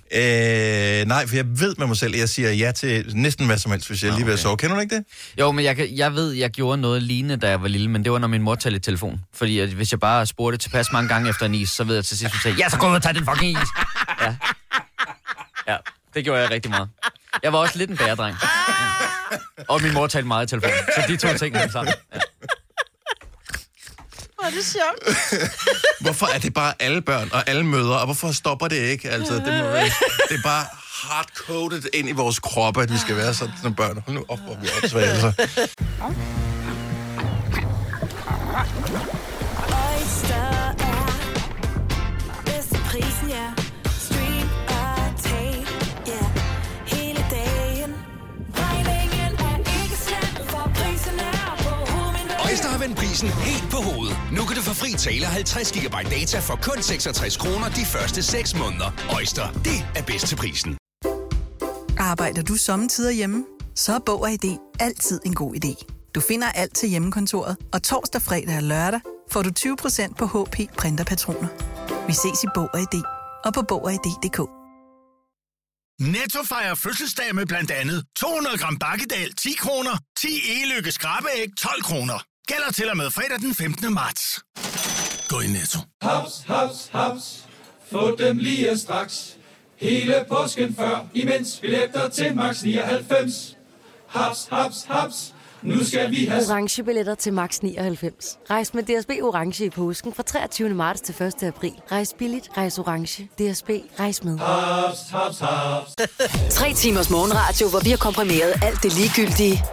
øh, 1.01 1.07
nej, 1.07 1.27
for 1.27 1.35
jeg 1.35 1.45
ved 1.47 1.75
med 1.77 1.87
mig 1.87 1.97
selv, 1.97 2.13
at 2.13 2.19
jeg 2.19 2.29
siger 2.29 2.51
ja 2.51 2.71
til 2.71 3.11
næsten 3.15 3.45
hvad 3.45 3.57
som 3.57 3.71
helst, 3.71 3.87
hvis 3.87 4.03
jeg 4.03 4.13
lige 4.13 4.25
vil 4.25 4.37
sove. 4.37 4.57
Kender 4.57 4.75
du 4.75 4.81
ikke 4.81 4.95
det? 4.95 5.05
Jo, 5.39 5.51
men 5.51 5.65
jeg, 5.65 5.89
jeg 5.95 6.13
ved, 6.13 6.31
jeg 6.31 6.49
gjorde 6.49 6.81
noget 6.81 7.03
lignende, 7.03 7.37
da 7.37 7.49
jeg 7.49 7.61
var 7.61 7.67
lille, 7.67 7.89
men 7.89 8.03
det 8.03 8.11
var, 8.11 8.19
når 8.19 8.27
min 8.27 8.41
mor 8.41 8.55
talte 8.55 8.77
i 8.77 8.79
telefon. 8.79 9.21
Fordi 9.33 9.59
at 9.59 9.69
hvis 9.69 9.91
jeg 9.91 9.99
bare 9.99 10.25
spurgte 10.25 10.57
tilpas 10.57 10.91
mange 10.91 11.09
gange 11.09 11.29
efter 11.29 11.45
en 11.45 11.55
is, 11.55 11.69
så 11.69 11.83
ved 11.83 11.95
jeg 11.95 12.05
til 12.05 12.17
sidst, 12.17 12.33
hun 12.33 12.39
sagde, 12.43 12.57
ja, 12.57 12.69
så 12.69 12.77
gå 12.77 12.89
ud 12.89 12.95
og 12.95 13.03
tag 13.03 13.15
den 13.15 13.25
fucking 13.25 13.51
is. 13.51 13.69
Ja. 14.21 14.35
ja, 15.67 15.77
det 16.13 16.23
gjorde 16.23 16.41
jeg 16.41 16.51
rigtig 16.51 16.71
meget. 16.71 16.89
Jeg 17.43 17.53
var 17.53 17.59
også 17.59 17.77
lidt 17.77 17.89
en 17.89 17.97
bæredreng. 17.97 18.37
Ja. 19.31 19.37
Og 19.67 19.81
min 19.81 19.93
mor 19.93 20.07
talte 20.07 20.27
meget 20.27 20.45
i 20.45 20.49
telefon, 20.49 20.71
så 20.95 21.03
de 21.07 21.17
to 21.17 21.37
ting 21.37 21.57
hang 21.57 21.71
sammen. 21.71 21.93
Ja. 22.13 22.19
Er 24.45 24.49
det 24.49 24.65
sjovt. 24.65 25.17
Hvorfor 26.03 26.25
er 26.35 26.39
det 26.39 26.53
bare 26.53 26.73
alle 26.79 27.01
børn 27.01 27.29
og 27.33 27.49
alle 27.49 27.63
mødre, 27.65 27.99
og 27.99 28.05
hvorfor 28.05 28.31
stopper 28.31 28.67
det 28.67 28.75
ikke? 28.77 29.09
Altså, 29.09 29.33
det, 29.33 29.43
må, 29.45 29.51
være- 29.51 29.83
det 30.29 30.37
er 30.37 30.43
bare 30.43 30.65
hardcoded 31.03 31.81
ind 31.93 32.09
i 32.09 32.11
vores 32.11 32.39
kroppe, 32.39 32.81
at 32.81 32.91
vi 32.93 32.97
skal 32.97 33.17
være 33.17 33.33
sådan 33.33 33.53
som 33.61 33.75
børn. 33.75 34.03
Hold 34.07 34.17
nu 34.17 34.25
op, 34.29 34.39
hvor 34.39 34.57
vi 34.61 34.67
er 34.67 34.71
altså. 34.83 35.33
Oyster 39.67 40.84
vendt 52.85 52.97
prisen 52.97 53.29
helt 53.29 53.67
på 53.71 53.77
hovedet. 53.77 54.17
Nu 54.31 54.41
kan 54.47 54.55
du 54.57 54.61
få 54.61 54.73
fri 54.73 54.91
tale 55.07 55.25
50 55.25 55.71
GB 55.71 55.95
data 56.17 56.39
for 56.39 56.55
kun 56.67 56.79
66 56.81 57.37
kroner 57.37 57.69
de 57.69 57.85
første 57.85 58.23
6 58.23 58.55
måneder. 58.55 58.89
Øjster, 59.17 59.51
det 59.51 59.79
er 59.95 60.03
bedst 60.03 60.27
til 60.27 60.35
prisen. 60.35 60.77
Arbejder 61.97 62.41
du 62.41 62.55
sommetider 62.55 63.11
hjemme? 63.11 63.45
Så 63.75 63.93
er 63.93 63.99
Bog 64.05 64.21
og 64.21 64.31
ID 64.31 64.57
altid 64.79 65.19
en 65.25 65.35
god 65.35 65.55
idé. 65.55 65.73
Du 66.15 66.21
finder 66.21 66.47
alt 66.51 66.75
til 66.75 66.89
hjemmekontoret, 66.89 67.57
og 67.73 67.83
torsdag, 67.83 68.21
fredag 68.21 68.57
og 68.57 68.63
lørdag 68.63 68.99
får 69.31 69.41
du 69.41 69.51
20% 69.59 70.13
på 70.19 70.25
HP 70.25 70.55
printerpatroner. 70.77 71.47
Vi 72.07 72.13
ses 72.13 72.43
i 72.43 72.47
Bog 72.55 72.69
og 72.73 72.79
ID 72.79 73.01
og 73.45 73.53
på 73.53 73.61
Bog 73.61 73.83
og 73.83 73.93
ID.dk. 73.93 74.39
Netto 76.15 76.39
fejrer 76.43 76.75
fødselsdag 76.75 77.35
med 77.35 77.45
blandt 77.45 77.71
andet 77.71 78.05
200 78.15 78.57
gram 78.57 78.77
bakkedal 78.79 79.33
10 79.33 79.53
kroner, 79.59 79.97
10 80.17 80.27
e-lykke 80.27 80.91
skrabeæg 80.91 81.47
12 81.57 81.83
kroner. 81.83 82.34
Gælder 82.47 82.71
til 82.75 82.89
og 82.89 82.97
med 82.97 83.11
fredag 83.11 83.39
den 83.39 83.55
15. 83.55 83.93
marts. 83.93 84.39
Gå 85.29 85.39
i 85.39 85.47
Netto. 85.47 85.79
Haps, 86.01 86.43
haps, 86.47 86.89
haps. 86.91 87.45
Få 87.91 88.15
dem 88.15 88.37
lige 88.37 88.77
straks. 88.77 89.37
Hele 89.75 90.25
påsken 90.29 90.75
før, 90.75 91.05
imens 91.13 91.57
billetter 91.61 92.09
til 92.09 92.35
max 92.35 92.63
99. 92.63 93.57
Haps, 94.07 94.47
haps, 94.51 94.85
haps. 94.89 95.33
Nu 95.61 95.83
skal 95.83 96.11
vi 96.11 96.25
have 96.25 96.43
orange 96.49 96.83
billetter 96.83 97.15
til 97.15 97.33
max 97.33 97.59
99. 97.59 98.37
Rejs 98.49 98.73
med 98.73 98.83
DSB 98.83 99.09
orange 99.09 99.65
i 99.65 99.69
påsken 99.69 100.13
fra 100.13 100.23
23. 100.23 100.69
marts 100.69 101.01
til 101.01 101.23
1. 101.23 101.43
april. 101.43 101.73
Rejs 101.91 102.15
billigt, 102.19 102.49
rejs 102.57 102.79
orange. 102.79 103.23
DSB 103.23 103.69
rejs 103.99 104.23
med. 104.23 104.37
haps, 104.39 104.99
haps, 105.11 105.39
haps. 105.39 105.95
Tre 106.49 106.73
timers 106.73 107.09
morgenradio, 107.09 107.69
hvor 107.69 107.79
vi 107.79 107.89
har 107.89 107.97
komprimeret 107.97 108.53
alt 108.63 108.83
det 108.83 108.93
ligegyldige 108.93 109.63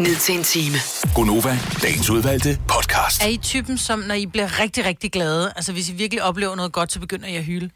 ned 0.00 0.16
til 0.16 0.34
en 0.34 0.44
time. 0.44 0.76
Gonova, 1.14 1.58
dagens 1.82 2.10
udvalgte 2.10 2.58
podcast. 2.68 3.22
Er 3.22 3.26
I 3.26 3.36
typen, 3.36 3.78
som 3.78 3.98
når 3.98 4.14
I 4.14 4.26
bliver 4.26 4.60
rigtig, 4.60 4.84
rigtig 4.84 5.12
glade, 5.12 5.52
altså 5.56 5.72
hvis 5.72 5.88
I 5.88 5.92
virkelig 5.92 6.22
oplever 6.22 6.54
noget 6.54 6.72
godt, 6.72 6.92
så 6.92 7.00
begynder 7.00 7.28
I 7.28 7.36
at 7.36 7.44
hyle? 7.44 7.70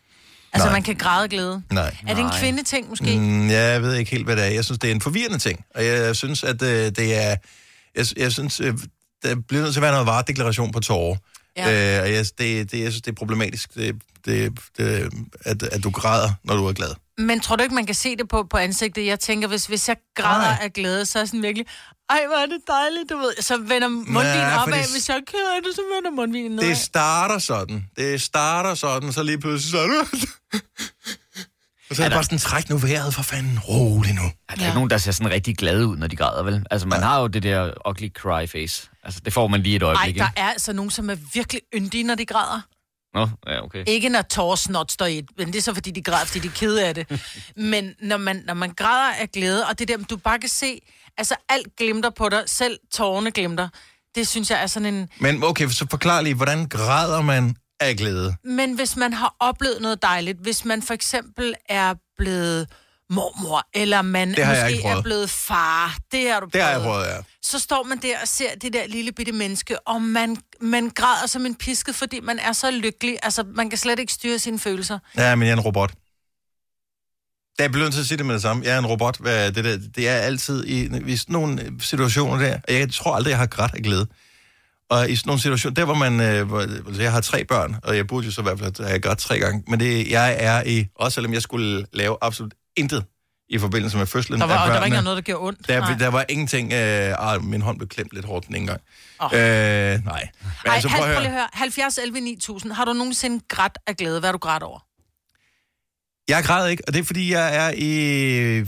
Altså 0.52 0.66
Nej. 0.68 0.72
man 0.72 0.82
kan 0.82 0.96
græde 0.96 1.22
af 1.22 1.30
glæde. 1.30 1.62
Nej. 1.72 1.96
Er 2.06 2.14
det 2.14 2.24
en 2.24 2.30
kvindeting 2.40 2.88
måske? 2.88 3.18
Mm. 3.18 3.50
Jeg 3.50 3.82
ved 3.82 3.94
ikke 3.94 4.10
helt, 4.10 4.24
hvad 4.24 4.36
det 4.36 4.44
er. 4.44 4.48
Jeg 4.48 4.64
synes, 4.64 4.78
det 4.78 4.90
er 4.90 4.94
en 4.94 5.00
forvirrende 5.00 5.38
ting. 5.38 5.64
Og 5.74 5.84
jeg 5.84 6.16
synes, 6.16 6.44
at 6.44 6.62
øh, 6.62 6.68
det 6.68 7.16
er... 7.16 7.36
Jeg, 7.96 8.06
jeg 8.16 8.32
synes, 8.32 8.60
øh, 8.60 8.74
der 9.22 9.36
bliver 9.48 9.62
nødt 9.62 9.72
til 9.72 9.80
at 9.80 9.82
være 9.82 9.92
noget 9.92 10.06
varedeklaration 10.06 10.72
på 10.72 10.80
tårer. 10.80 11.16
Ja. 11.56 11.96
Øh, 11.96 12.02
og 12.02 12.12
jeg, 12.12 12.26
det, 12.38 12.72
det, 12.72 12.80
jeg 12.80 12.92
synes, 12.92 13.02
det 13.02 13.10
er 13.10 13.14
problematisk, 13.14 13.74
det, 13.74 13.96
det, 14.24 14.52
det, 14.78 15.12
at, 15.44 15.62
at 15.62 15.84
du 15.84 15.90
græder, 15.90 16.30
når 16.44 16.56
du 16.56 16.66
er 16.66 16.72
glad. 16.72 16.94
Men 17.18 17.40
tror 17.40 17.56
du 17.56 17.62
ikke, 17.62 17.74
man 17.74 17.86
kan 17.86 17.94
se 17.94 18.16
det 18.16 18.28
på, 18.28 18.46
på 18.50 18.56
ansigtet? 18.56 19.06
Jeg 19.06 19.20
tænker, 19.20 19.48
hvis, 19.48 19.66
hvis 19.66 19.88
jeg 19.88 19.96
græder 20.16 20.50
Nej. 20.50 20.58
af 20.62 20.72
glæde, 20.72 21.06
så 21.06 21.18
er 21.18 21.24
sådan 21.24 21.42
virkelig, 21.42 21.66
ej, 22.10 22.26
hvor 22.26 22.36
er 22.36 22.46
det 22.46 22.60
dejligt, 22.68 23.10
du 23.10 23.16
ved. 23.16 23.42
Så 23.42 23.56
vender 23.56 23.88
mundvinen 23.88 24.38
Nej, 24.38 24.62
opad, 24.62 24.92
hvis 24.92 25.08
jeg 25.08 25.14
er 25.16 25.56
af 25.56 25.62
det, 25.64 25.74
så 25.74 25.82
vender 25.96 26.10
mundvinen 26.10 26.50
nedad. 26.52 26.68
Det 26.68 26.76
starter 26.78 27.38
sådan. 27.38 27.86
Det 27.96 28.22
starter 28.22 28.74
sådan, 28.74 29.12
så 29.12 29.22
lige 29.22 29.38
pludselig 29.38 29.70
så 29.70 29.78
er. 29.78 30.04
Og 31.90 31.96
så 31.96 32.02
er 32.04 32.08
det 32.08 32.16
bare 32.16 32.24
sådan, 32.24 32.38
træk 32.38 32.70
nu 32.70 32.76
vejret 32.76 33.14
for 33.14 33.22
fanden, 33.22 33.58
rolig 33.58 34.14
nu. 34.14 34.22
Er 34.22 34.54
der 34.54 34.62
Ja. 34.62 34.66
ikke 34.66 34.74
nogen, 34.74 34.90
der 34.90 34.98
ser 34.98 35.12
sådan 35.12 35.32
rigtig 35.32 35.56
glade 35.56 35.86
ud, 35.86 35.96
når 35.96 36.06
de 36.06 36.16
græder, 36.16 36.42
vel? 36.42 36.66
Altså, 36.70 36.88
man 36.88 37.02
har 37.02 37.20
jo 37.20 37.26
det 37.26 37.42
der 37.42 37.88
ugly 37.88 38.08
cry 38.12 38.46
face. 38.46 38.88
Altså, 39.04 39.20
det 39.24 39.32
får 39.32 39.46
man 39.48 39.62
lige 39.62 39.76
et 39.76 39.82
Ej, 39.82 39.86
øjeblik, 39.88 40.16
der 40.18 40.28
ikke? 40.28 40.40
er 40.40 40.46
altså 40.50 40.72
nogen, 40.72 40.90
som 40.90 41.10
er 41.10 41.16
virkelig 41.34 41.62
yndige, 41.74 42.04
når 42.04 42.14
de 42.14 42.26
græder. 42.26 42.60
Nå, 43.14 43.28
ja, 43.46 43.64
okay. 43.64 43.84
Ikke 43.86 44.08
når 44.08 44.22
tårsnot 44.22 44.92
står 44.92 45.06
i 45.06 45.18
et, 45.18 45.28
men 45.38 45.46
det 45.46 45.56
er 45.56 45.62
så 45.62 45.74
fordi, 45.74 45.90
de 45.90 46.02
græder, 46.02 46.26
fordi 46.26 46.38
de 46.38 46.48
er 46.48 46.52
kede 46.52 46.86
af 46.86 46.94
det. 46.94 47.22
men 47.56 47.94
når 48.02 48.16
man, 48.16 48.42
når 48.46 48.54
man 48.54 48.70
græder 48.70 49.14
af 49.14 49.30
glæde, 49.30 49.66
og 49.66 49.78
det 49.78 49.90
er 49.90 49.96
der, 49.96 50.04
du 50.04 50.16
bare 50.16 50.38
kan 50.38 50.48
se, 50.48 50.80
altså 51.18 51.34
alt 51.48 51.76
glimter 51.76 52.10
på 52.10 52.28
dig, 52.28 52.42
selv 52.46 52.78
tårerne 52.92 53.30
glimter. 53.30 53.68
Det 54.14 54.28
synes 54.28 54.50
jeg 54.50 54.62
er 54.62 54.66
sådan 54.66 54.94
en... 54.94 55.08
Men 55.20 55.44
okay, 55.44 55.68
så 55.68 55.86
forklar 55.90 56.20
lige, 56.20 56.34
hvordan 56.34 56.68
græder 56.68 57.22
man 57.22 57.56
af 57.80 57.96
glæde? 57.96 58.36
Men 58.44 58.74
hvis 58.74 58.96
man 58.96 59.12
har 59.12 59.34
oplevet 59.40 59.80
noget 59.80 60.02
dejligt, 60.02 60.38
hvis 60.38 60.64
man 60.64 60.82
for 60.82 60.94
eksempel 60.94 61.54
er 61.68 61.94
blevet 62.18 62.68
mormor, 63.10 63.68
eller 63.74 64.02
man 64.02 64.28
måske 64.28 64.42
er 64.50 64.80
prøvet. 64.82 65.04
blevet 65.04 65.30
far, 65.30 65.96
det 66.12 66.30
har 66.30 66.40
du 66.40 66.46
Det 66.52 66.62
har 66.62 66.70
jeg 66.70 66.80
prøvet, 66.80 67.06
ja. 67.06 67.16
så 67.42 67.58
står 67.58 67.82
man 67.82 67.98
der 67.98 68.20
og 68.22 68.28
ser 68.28 68.54
det 68.62 68.72
der 68.72 68.86
lille 68.86 69.12
bitte 69.12 69.32
menneske, 69.32 69.88
og 69.88 70.02
man, 70.02 70.36
man 70.60 70.90
græder 70.90 71.26
som 71.26 71.46
en 71.46 71.54
pisket, 71.54 71.94
fordi 71.94 72.20
man 72.20 72.38
er 72.38 72.52
så 72.52 72.70
lykkelig. 72.70 73.18
Altså, 73.22 73.44
man 73.54 73.70
kan 73.70 73.78
slet 73.78 73.98
ikke 73.98 74.12
styre 74.12 74.38
sine 74.38 74.58
følelser. 74.58 74.98
Ja, 75.16 75.34
men 75.34 75.46
jeg 75.48 75.52
er 75.52 75.56
en 75.56 75.62
robot. 75.62 75.90
Er 77.58 77.64
jeg 77.64 77.70
blevet 77.70 77.86
nødt 77.86 77.94
til 77.94 78.00
at 78.00 78.06
sige 78.06 78.18
det 78.18 78.26
med 78.26 78.34
det 78.34 78.42
samme. 78.42 78.64
Jeg 78.64 78.74
er 78.74 78.78
en 78.78 78.86
robot. 78.86 79.20
Hvad, 79.20 79.52
det, 79.52 79.64
der, 79.64 79.78
det 79.96 80.08
er 80.08 80.14
altid 80.14 80.66
i, 80.66 80.84
sådan 81.16 81.32
nogle 81.32 81.72
situationer 81.80 82.38
der. 82.38 82.58
og 82.68 82.74
Jeg 82.74 82.92
tror 82.92 83.14
aldrig, 83.14 83.30
jeg 83.30 83.38
har 83.38 83.46
grædt 83.46 83.74
af 83.74 83.82
glæde. 83.82 84.06
Og 84.90 85.10
i 85.10 85.16
sådan 85.16 85.28
nogle 85.28 85.40
situationer, 85.40 85.74
der 85.74 85.84
hvor 85.84 85.94
man... 85.94 86.20
Øh, 86.20 86.46
hvor, 86.48 86.60
altså 86.60 87.02
jeg 87.02 87.12
har 87.12 87.20
tre 87.20 87.44
børn, 87.44 87.76
og 87.82 87.96
jeg 87.96 88.06
burde 88.06 88.26
jo 88.26 88.32
så 88.32 88.40
i 88.40 88.44
hvert 88.44 88.58
fald 88.58 88.86
have 88.86 89.00
grædt 89.00 89.18
tre 89.18 89.38
gange. 89.38 89.64
Men 89.68 89.80
det, 89.80 90.10
jeg 90.10 90.36
er 90.38 90.62
i... 90.66 90.86
Også 90.94 91.14
selvom 91.14 91.32
jeg 91.32 91.42
skulle 91.42 91.86
lave 91.92 92.16
absolut 92.20 92.52
intet 92.76 93.04
i 93.48 93.58
forbindelse 93.58 93.96
med 93.98 94.06
fødslen 94.06 94.40
Der 94.40 94.46
var, 94.46 94.54
af 94.54 94.60
og 94.62 94.66
der 94.66 94.72
var 94.72 94.80
børnene. 94.80 94.96
ikke 94.96 95.04
noget, 95.04 95.16
der 95.16 95.22
gjorde 95.22 95.46
ondt. 95.46 95.68
Der, 95.68 95.80
Nej. 95.80 95.94
der 95.98 96.08
var 96.08 96.24
ingenting... 96.28 96.72
Øh, 96.72 97.32
ah, 97.32 97.44
min 97.44 97.60
hånd 97.62 97.78
blev 97.78 97.88
klemt 97.88 98.12
lidt 98.12 98.24
hårdt 98.26 98.46
den 98.46 98.54
ene 98.56 98.66
gang. 98.66 98.80
Oh. 99.18 99.30
Øh, 99.32 99.38
nej. 99.38 99.40
Men 99.40 100.04
Ej, 100.66 100.74
altså, 100.74 100.88
prøv 100.88 101.08
at 101.08 101.14
prøv 101.16 101.24
at 101.24 101.30
høre. 101.32 101.48
70 101.52 101.98
11 101.98 102.20
9000. 102.20 102.72
Har 102.72 102.84
du 102.84 102.92
nogensinde 102.92 103.44
grædt 103.48 103.78
af 103.86 103.96
glæde? 103.96 104.20
Hvad 104.20 104.28
har 104.28 104.32
du 104.32 104.38
grædt 104.38 104.62
over? 104.62 104.78
Jeg 106.28 106.44
græder 106.44 106.68
ikke, 106.68 106.82
og 106.86 106.92
det 106.94 107.00
er 107.00 107.04
fordi, 107.04 107.32
jeg 107.32 107.56
er 107.56 107.70
i... 107.76 108.64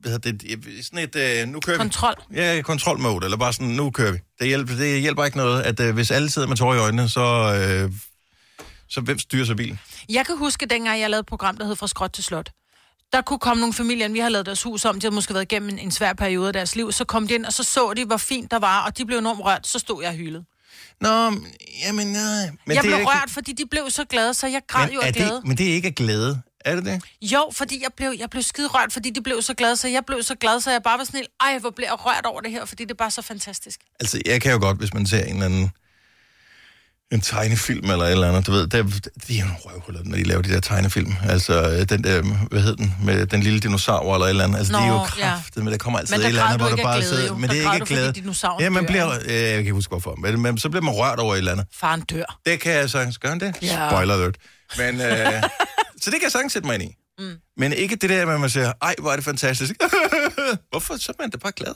Hvad 0.00 0.12
hedder 0.12 0.32
det? 0.32 0.84
Sådan 0.86 0.98
et... 0.98 1.16
Øh, 1.16 1.48
nu 1.48 1.60
kører 1.60 1.78
Kontrol. 1.78 2.14
vi. 2.30 2.40
Ja, 2.40 2.62
kontrolmode, 2.62 3.24
eller 3.24 3.36
bare 3.36 3.52
sådan, 3.52 3.68
nu 3.68 3.90
kører 3.90 4.12
vi. 4.12 4.18
Det 4.38 4.46
hjælper, 4.46 4.74
det 4.74 5.00
hjælper 5.00 5.24
ikke 5.24 5.36
noget, 5.36 5.62
at 5.62 5.80
øh, 5.80 5.94
hvis 5.94 6.10
alle 6.10 6.30
sidder 6.30 6.48
med 6.48 6.56
tårer 6.56 6.74
i 6.76 6.78
øjnene, 6.78 7.08
så... 7.08 7.54
Øh, 7.84 7.92
så 8.90 9.00
hvem 9.00 9.18
styrer 9.18 9.44
så 9.44 9.54
bilen? 9.54 9.80
Jeg 10.08 10.26
kan 10.26 10.36
huske, 10.36 10.66
dengang 10.66 11.00
jeg 11.00 11.10
lavede 11.10 11.20
et 11.20 11.26
program, 11.26 11.56
der 11.56 11.66
hed 11.66 11.76
Fra 11.76 11.86
Skråt 11.86 12.12
til 12.12 12.24
Slot. 12.24 12.50
Der 13.12 13.20
kunne 13.22 13.38
komme 13.38 13.60
nogle 13.60 13.74
familier, 13.74 14.08
vi 14.08 14.18
har 14.18 14.28
lavet 14.28 14.46
deres 14.46 14.62
hus 14.62 14.84
om, 14.84 15.00
de 15.00 15.04
havde 15.04 15.14
måske 15.14 15.34
været 15.34 15.52
igennem 15.52 15.68
en, 15.68 15.78
en 15.78 15.90
svær 15.90 16.12
periode 16.12 16.46
af 16.46 16.52
deres 16.52 16.76
liv, 16.76 16.92
så 16.92 17.04
kom 17.04 17.28
de 17.28 17.34
ind, 17.34 17.44
og 17.44 17.52
så 17.52 17.62
så 17.62 17.92
de, 17.96 18.04
hvor 18.04 18.16
fint 18.16 18.50
der 18.50 18.58
var, 18.58 18.86
og 18.86 18.98
de 18.98 19.06
blev 19.06 19.18
enormt 19.18 19.40
rørt, 19.40 19.66
så 19.66 19.78
stod 19.78 20.02
jeg 20.02 20.10
og 20.10 20.16
hylede. 20.16 20.44
Nå, 21.00 21.08
jamen 21.84 22.06
nej. 22.06 22.50
Men 22.66 22.76
jeg 22.76 22.82
blev 22.82 22.94
ikke... 22.94 23.06
rørt, 23.06 23.30
fordi 23.30 23.52
de 23.52 23.66
blev 23.66 23.90
så 23.90 24.04
glade, 24.04 24.34
så 24.34 24.46
jeg 24.46 24.62
græd 24.66 24.86
men, 24.86 24.94
jo 24.94 25.00
af 25.00 25.14
glæde. 25.14 25.30
det, 25.30 25.44
men 25.44 25.58
det 25.58 25.70
er 25.70 25.74
ikke 25.74 25.88
af 25.88 25.94
glæde. 25.94 26.42
Er 26.64 26.74
det 26.74 26.84
det? 26.84 27.02
Jo, 27.22 27.50
fordi 27.52 27.82
jeg 27.82 27.90
blev, 27.96 28.12
jeg 28.18 28.30
blev 28.30 28.42
skide 28.42 28.68
rørt, 28.68 28.92
fordi 28.92 29.10
de 29.10 29.22
blev 29.22 29.42
så 29.42 29.54
glade, 29.54 29.76
så 29.76 29.88
jeg 29.88 30.04
blev 30.06 30.22
så 30.22 30.34
glad, 30.34 30.60
så 30.60 30.70
jeg 30.70 30.82
bare 30.82 30.98
var 30.98 31.04
sådan 31.04 31.18
helt, 31.18 31.30
ej, 31.40 31.58
hvor 31.58 31.70
blev 31.70 31.86
jeg 31.86 32.06
rørt 32.06 32.26
over 32.26 32.40
det 32.40 32.50
her, 32.50 32.64
fordi 32.64 32.84
det 32.84 32.90
er 32.90 32.94
bare 32.94 33.10
så 33.10 33.22
fantastisk. 33.22 33.80
Altså, 34.00 34.20
jeg 34.26 34.40
kan 34.40 34.52
jo 34.52 34.58
godt, 34.58 34.78
hvis 34.78 34.94
man 34.94 35.06
ser 35.06 35.24
en 35.24 35.32
eller 35.32 35.44
anden 35.44 35.70
en 37.12 37.20
tegnefilm 37.20 37.90
eller 37.90 38.04
et 38.04 38.10
eller 38.10 38.28
andet, 38.28 38.46
du 38.46 38.52
ved, 38.52 38.66
der, 38.66 38.82
de 39.28 39.38
er 39.38 39.40
jo 39.40 39.44
nogle 39.44 39.58
røvhuller, 39.64 40.00
når 40.04 40.16
de 40.16 40.22
laver 40.22 40.42
de 40.42 40.52
der 40.52 40.60
tegnefilm. 40.60 41.12
Altså, 41.28 41.70
øh, 41.70 41.88
den 41.88 42.04
der, 42.04 42.22
hvad 42.22 42.60
hed 42.60 42.76
den, 42.76 42.94
med 43.02 43.26
den 43.26 43.42
lille 43.42 43.60
dinosaur 43.60 44.14
eller 44.14 44.26
et 44.26 44.30
eller 44.30 44.44
andet. 44.44 44.58
Altså, 44.58 44.72
Nå, 44.72 44.78
de 44.78 44.84
er 44.84 44.88
jo 44.88 44.94
ja. 44.94 45.06
kraftet, 45.06 45.64
men 45.64 45.72
der 45.72 45.78
kommer 45.78 45.98
altid 45.98 46.16
Men 46.16 46.20
et 46.20 46.22
der 46.22 46.28
eller 46.28 46.44
andet, 46.44 46.60
hvor 46.60 46.76
der 46.76 46.82
bare 46.82 47.02
sidder... 47.02 47.34
Men 47.34 47.42
Der 47.42 47.54
det 47.54 47.64
er 47.64 47.74
ikke 47.74 47.86
glæde. 47.86 48.34
Ja, 48.60 48.70
man 48.70 48.86
bliver, 48.86 49.10
øh, 49.10 49.34
jeg 49.34 49.50
kan 49.50 49.58
ikke 49.58 49.72
huske 49.72 49.90
hvorfor, 49.90 50.14
men, 50.14 50.40
men 50.40 50.58
så 50.58 50.68
bliver 50.68 50.82
man 50.82 50.94
rørt 50.94 51.18
over 51.18 51.34
et 51.34 51.38
eller 51.38 51.52
andet. 51.52 51.66
Faren 51.74 52.00
dør. 52.00 52.38
Det 52.46 52.60
kan 52.60 52.72
jeg 52.72 52.90
sagtens, 52.90 53.18
gør 53.18 53.28
han 53.28 53.40
det? 53.40 53.54
Ja. 53.62 53.88
Spoiler 53.90 54.14
alert. 54.14 54.36
Men, 54.78 55.00
øh, 55.00 55.42
så 56.02 56.10
det 56.10 56.12
kan 56.12 56.22
jeg 56.22 56.32
sagtens 56.32 56.52
sætte 56.52 56.66
mig 56.66 56.74
ind 56.74 56.82
i. 56.82 56.96
Mm. 57.18 57.34
Men 57.56 57.72
ikke 57.72 57.96
det 57.96 58.10
der 58.10 58.26
med, 58.26 58.38
man 58.38 58.50
siger, 58.50 58.72
ej, 58.82 58.94
hvor 58.98 59.10
er 59.10 59.16
det 59.16 59.24
fantastisk. 59.24 59.74
Hvorfor? 60.70 60.96
Så 60.96 61.12
er 61.12 61.22
man 61.22 61.30
da 61.30 61.36
bare 61.36 61.52
glad. 61.52 61.74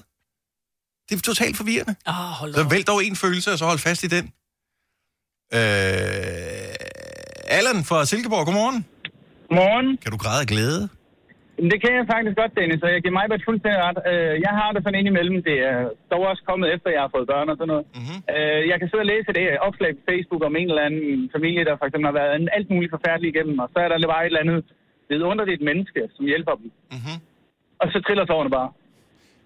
Det 1.09 1.17
er 1.17 1.21
totalt 1.21 1.57
forvirrende. 1.57 1.95
Oh, 2.07 2.15
hold 2.15 2.55
Så 2.55 2.63
vælg 2.63 2.87
dog 2.87 3.05
en 3.05 3.17
følelse, 3.17 3.53
og 3.53 3.59
så 3.59 3.65
hold 3.65 3.79
fast 3.79 4.05
i 4.05 4.07
den. 4.07 4.31
Øh, 5.59 7.57
Allan 7.59 7.79
fra 7.91 7.99
Silkeborg, 8.11 8.45
godmorgen. 8.49 8.79
Morgen. 9.59 9.89
Kan 10.03 10.11
du 10.15 10.19
græde 10.25 10.41
af 10.45 10.49
glæde? 10.53 10.83
Det 11.73 11.79
kan 11.83 11.93
jeg 11.99 12.05
faktisk 12.15 12.37
godt, 12.43 12.53
Dennis, 12.59 12.83
og 12.87 12.91
jeg 12.95 13.01
giver 13.03 13.17
mig 13.19 13.25
et 13.41 13.47
fuldstændig 13.49 13.81
ret. 13.87 13.99
Øh, 14.13 14.35
Jeg 14.47 14.53
har 14.61 14.69
det 14.75 14.81
sådan 14.83 15.01
indimellem. 15.03 15.39
Det 15.49 15.57
er 15.71 15.79
dog 16.13 16.23
også 16.31 16.43
kommet 16.51 16.67
efter, 16.75 16.89
jeg 16.97 17.03
har 17.07 17.13
fået 17.17 17.27
børn 17.33 17.49
og 17.53 17.57
sådan 17.59 17.71
noget. 17.73 17.85
Mm-hmm. 17.99 18.19
Jeg 18.71 18.77
kan 18.79 18.89
sidde 18.89 19.05
og 19.07 19.11
læse 19.13 19.29
det 19.39 19.45
opslag 19.69 19.91
på 19.99 20.03
Facebook 20.11 20.43
om 20.49 20.55
en 20.61 20.69
eller 20.71 20.87
anden 20.89 21.07
familie, 21.37 21.63
der 21.69 21.75
for 21.81 21.87
eksempel 21.87 22.07
har 22.11 22.19
været 22.21 22.33
en 22.41 22.49
alt 22.57 22.69
muligt 22.73 22.95
forfærdeligt 22.97 23.31
igennem, 23.33 23.57
og 23.65 23.69
så 23.73 23.79
er 23.85 23.89
der 23.89 24.13
bare 24.15 24.23
et 24.25 24.31
eller 24.31 24.45
andet 24.45 24.61
vidunderligt 25.13 25.63
menneske, 25.71 26.01
som 26.17 26.25
hjælper 26.33 26.55
dem. 26.61 26.69
Mm-hmm. 26.97 27.17
Og 27.81 27.87
så 27.93 27.99
triller 28.07 28.25
tårerne 28.31 28.53
bare. 28.59 28.71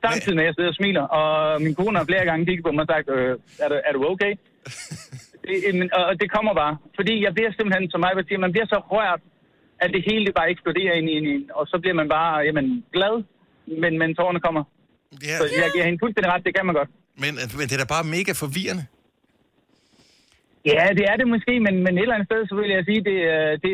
Samtidig 0.07 0.37
med, 0.37 0.45
at 0.45 0.49
jeg 0.49 0.55
sidder 0.57 0.73
og 0.75 0.79
smiler, 0.81 1.05
og 1.21 1.29
min 1.65 1.75
kone 1.79 1.97
har 2.01 2.07
flere 2.11 2.25
gange 2.31 2.43
kigget 2.47 2.65
på 2.67 2.73
mig 2.73 2.85
og 2.87 2.91
sagt, 2.95 3.07
øh, 3.17 3.33
er, 3.65 3.69
du, 3.71 3.77
er 3.89 3.93
du 3.97 4.01
okay? 4.13 4.33
men- 5.79 5.93
og 5.99 6.21
det 6.21 6.29
kommer 6.37 6.53
bare. 6.63 6.75
Fordi 6.99 7.15
jeg 7.27 7.33
bliver 7.37 7.51
simpelthen, 7.53 7.85
som 7.93 8.01
mig 8.05 8.13
siger, 8.29 8.39
man 8.47 8.53
bliver 8.55 8.69
så 8.75 8.79
rørt, 8.95 9.23
at 9.85 9.89
det 9.95 10.03
hele 10.11 10.27
bare 10.39 10.51
eksploderer 10.55 10.95
ind 10.99 11.07
i 11.13 11.15
en, 11.19 11.51
og 11.59 11.65
så 11.71 11.77
bliver 11.83 11.97
man 12.01 12.09
bare 12.17 12.33
jamen, 12.47 12.67
glad, 12.97 13.15
men, 13.83 13.93
men 14.01 14.09
tårerne 14.19 14.41
kommer. 14.47 14.63
Ja. 15.29 15.37
Så 15.41 15.45
jeg 15.63 15.69
giver 15.75 15.85
hende 15.89 15.99
fuldstændig 16.03 16.31
ret, 16.33 16.43
det 16.47 16.53
kan 16.57 16.67
man 16.67 16.75
godt. 16.81 16.91
Men, 17.23 17.33
men 17.59 17.65
det 17.69 17.75
er 17.77 17.83
da 17.85 17.89
bare 17.97 18.07
mega 18.17 18.33
forvirrende. 18.45 18.85
Ja, 20.65 20.85
det 20.99 21.05
er 21.11 21.17
det 21.21 21.29
måske, 21.35 21.55
men, 21.67 21.75
men 21.85 21.93
et 21.95 22.03
eller 22.03 22.15
andet 22.15 22.29
sted, 22.31 22.41
så 22.49 22.55
vil 22.61 22.71
jeg 22.77 22.85
sige, 22.89 23.03
det, 23.11 23.19
øh, 23.35 23.53
det, 23.65 23.73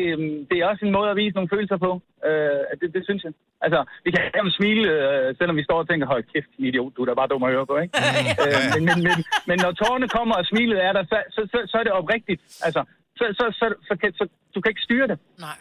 det 0.49 0.55
er 0.57 0.65
også 0.71 0.83
en 0.85 0.95
måde 0.97 1.09
at 1.11 1.19
vise 1.21 1.35
nogle 1.37 1.53
følelser 1.53 1.77
på. 1.85 1.91
Øh, 2.27 2.61
det, 2.79 2.87
det 2.95 3.01
synes 3.07 3.23
jeg. 3.23 3.33
Altså, 3.65 3.79
vi 4.05 4.09
kan 4.11 4.21
gerne 4.37 4.51
smile, 4.59 4.83
øh, 4.95 5.27
selvom 5.39 5.55
vi 5.59 5.67
står 5.67 5.79
og 5.81 5.87
tænker, 5.89 6.05
hold 6.13 6.23
kæft, 6.33 6.51
idiot, 6.57 6.91
du 6.95 7.01
er 7.01 7.07
da 7.09 7.13
bare 7.21 7.31
dum 7.31 7.43
at 7.47 7.53
høre 7.55 7.67
på, 7.71 7.75
ikke? 7.83 7.93
øh, 8.43 8.61
men, 8.73 8.81
men, 8.89 8.97
men, 9.07 9.17
men 9.49 9.57
når 9.63 9.71
tårerne 9.81 10.07
kommer, 10.17 10.35
og 10.41 10.45
smilet 10.51 10.79
er 10.87 10.91
der, 10.97 11.03
så, 11.11 11.17
så, 11.35 11.41
så, 11.51 11.57
så 11.71 11.75
er 11.79 11.83
det 11.87 11.93
oprigtigt. 11.99 12.41
Altså, 12.67 12.81
så, 13.19 13.25
så, 13.39 13.45
så, 13.59 13.65
så, 13.87 13.93
så, 14.01 14.09
så 14.19 14.23
du 14.55 14.61
kan 14.61 14.69
ikke 14.73 14.85
styre 14.87 15.07
det. 15.11 15.17
Nej. 15.47 15.57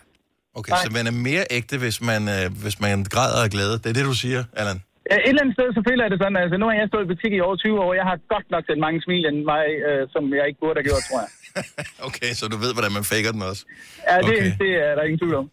Okay, 0.58 0.72
så 0.84 0.90
man 0.98 1.06
er 1.06 1.16
mere 1.28 1.44
ægte, 1.50 1.78
hvis 1.78 1.98
man, 2.10 2.22
øh, 2.36 2.46
hvis 2.62 2.80
man 2.80 3.04
græder 3.14 3.40
af 3.46 3.50
glæde. 3.54 3.74
Det 3.82 3.88
er 3.92 3.96
det, 3.98 4.04
du 4.12 4.16
siger, 4.24 4.44
Allan? 4.60 4.78
Ja, 5.10 5.16
Et 5.16 5.28
eller 5.30 5.42
andet 5.42 5.54
sted, 5.58 5.68
så 5.76 5.80
føler 5.88 6.02
jeg 6.04 6.10
det 6.14 6.18
sådan, 6.22 6.38
altså 6.44 6.56
nu 6.60 6.66
har 6.68 6.74
jeg 6.80 6.88
stået 6.92 7.04
i 7.06 7.10
butik 7.12 7.32
i 7.38 7.40
over 7.46 7.56
20 7.56 7.80
år, 7.84 7.90
jeg 8.00 8.06
har 8.10 8.16
godt 8.34 8.46
nok 8.54 8.62
set 8.68 8.78
mange 8.86 8.98
smil 9.06 9.22
end 9.30 9.38
mig, 9.52 9.64
øh, 9.88 10.02
som 10.14 10.22
jeg 10.38 10.44
ikke 10.48 10.60
burde 10.62 10.76
have 10.80 10.88
gjort, 10.90 11.02
tror 11.08 11.20
jeg. 11.24 11.30
Okay, 12.08 12.30
så 12.38 12.44
du 12.52 12.56
ved, 12.64 12.72
hvordan 12.76 12.92
man 12.98 13.04
faker 13.12 13.30
den 13.36 13.42
også. 13.50 13.62
Ja, 14.10 14.16
det, 14.18 14.24
Okay. 14.24 14.52
det 14.62 14.70
er 14.86 14.92
der 14.98 15.02
ingen 15.08 15.20
tvivl 15.22 15.34
om. 15.42 15.46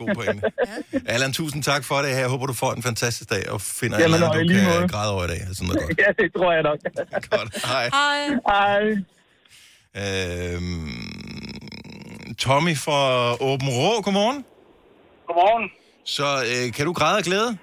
God 0.00 0.08
pointe. 0.18 0.42
Allan, 1.14 1.32
tusind 1.40 1.60
tak 1.70 1.82
for 1.88 1.96
det 2.04 2.10
her. 2.14 2.20
Jeg 2.26 2.30
håber, 2.34 2.46
du 2.46 2.52
får 2.64 2.72
en 2.78 2.82
fantastisk 2.90 3.28
dag 3.34 3.44
og 3.54 3.60
finder 3.80 3.96
Jamen, 3.98 4.10
et 4.10 4.14
eller 4.16 4.28
og 4.28 4.34
du 4.34 4.40
lige 4.40 4.60
kan 4.60 4.68
måde. 4.78 4.88
græde 4.94 5.10
over 5.14 5.24
i 5.24 5.28
dag. 5.34 5.40
Sådan 5.56 5.66
noget 5.68 5.80
godt. 5.86 5.98
ja, 6.04 6.08
det 6.22 6.28
tror 6.36 6.50
jeg 6.56 6.62
nok. 6.70 6.78
godt. 7.34 7.50
Hej. 7.72 7.84
Hej. 7.98 8.20
Hej. 8.50 8.82
Øhm, 10.02 10.88
Tommy 12.38 12.76
fra 12.76 12.98
Åben 13.48 13.68
Rå, 13.78 14.00
godmorgen. 14.02 14.44
Godmorgen. 15.26 15.70
Så 16.04 16.26
øh, 16.52 16.72
kan 16.72 16.86
du 16.86 16.92
græde 16.92 17.18
af 17.18 17.24
glæde? 17.24 17.58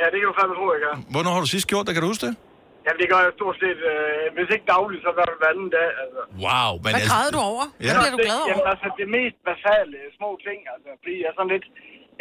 Ja, 0.00 0.04
det 0.12 0.16
kan 0.20 0.26
du 0.30 0.34
fandme 0.40 0.54
tro, 0.58 0.66
jeg 0.76 0.82
gør. 0.86 0.94
Hvornår 1.14 1.32
har 1.36 1.42
du 1.46 1.50
sidst 1.54 1.66
gjort 1.72 1.84
det? 1.86 1.92
Kan 1.94 2.02
du 2.04 2.10
huske 2.14 2.26
det? 2.28 2.34
Jamen, 2.84 2.98
det 3.02 3.08
gør 3.12 3.20
jeg 3.26 3.32
stort 3.40 3.56
set, 3.62 3.80
øh, 3.92 4.24
hvis 4.36 4.48
ikke 4.54 4.66
dagligt, 4.76 5.00
så 5.04 5.08
det 5.18 5.38
hver 5.40 5.50
anden 5.54 5.70
dag. 5.78 5.88
Altså. 6.02 6.20
Wow. 6.46 6.70
Men 6.84 6.90
Hvad 6.94 7.04
græder 7.12 7.32
du 7.36 7.40
over? 7.52 7.64
Hvad 7.68 7.86
Ja. 7.86 7.92
bliver 8.00 8.14
du 8.16 8.20
glad 8.26 8.38
over? 8.42 8.48
Jamen, 8.50 8.66
altså, 8.72 8.86
det 9.00 9.06
mest 9.18 9.38
basale 9.50 9.96
små 10.18 10.30
ting, 10.46 10.58
altså, 10.74 10.90
fordi 11.02 11.14
jeg 11.22 11.28
er 11.32 11.36
sådan 11.38 11.52
lidt 11.56 11.66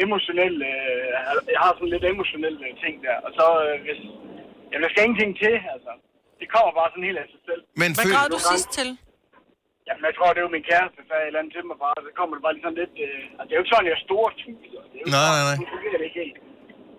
emotionel, 0.06 0.56
øh, 0.72 1.06
jeg 1.56 1.60
har 1.66 1.72
sådan 1.78 1.92
lidt 1.96 2.06
emotionelle 2.14 2.60
øh, 2.68 2.74
ting 2.84 2.96
der, 3.06 3.18
og 3.26 3.32
så, 3.40 3.48
øh, 3.66 3.76
hvis, 3.86 4.00
jamen, 4.70 4.84
der 4.86 4.92
skal 4.92 5.02
ingenting 5.08 5.32
til, 5.44 5.56
altså. 5.76 5.94
Det 6.42 6.48
kommer 6.56 6.72
bare 6.80 6.90
sådan 6.92 7.08
helt 7.10 7.20
af 7.24 7.28
sig 7.34 7.42
selv. 7.50 7.62
Men 7.82 7.90
Hvad 7.98 8.06
græd 8.14 8.28
du 8.36 8.40
sidst 8.54 8.70
til? 8.80 8.90
Jamen, 9.88 10.04
jeg 10.10 10.16
tror, 10.18 10.30
det 10.34 10.40
er 10.42 10.48
jo 10.48 10.54
min 10.58 10.68
kæreste, 10.72 10.96
der 11.00 11.06
sagde 11.10 11.24
et 11.26 11.30
eller 11.30 11.42
andet 11.42 11.54
til 11.56 11.64
mig 11.70 11.78
bare, 11.86 11.96
så 12.06 12.10
kommer 12.20 12.34
det 12.36 12.44
bare 12.46 12.54
lige 12.56 12.66
sådan 12.68 12.80
lidt, 12.84 12.94
øh, 13.06 13.22
altså, 13.40 13.46
det 13.48 13.54
er 13.54 13.58
jo 13.60 13.64
ikke 13.64 13.74
sådan, 13.74 13.88
jeg 13.92 13.98
er. 13.98 14.02
Det 14.92 14.98
er 15.00 15.04
jo 15.04 15.08
Nej, 15.16 15.30
nej, 15.36 15.44
nej. 15.50 15.56
Nu 15.62 15.66
fungerer 15.74 15.98
det 16.02 16.08
ikke 16.10 16.20
helt. 16.26 16.38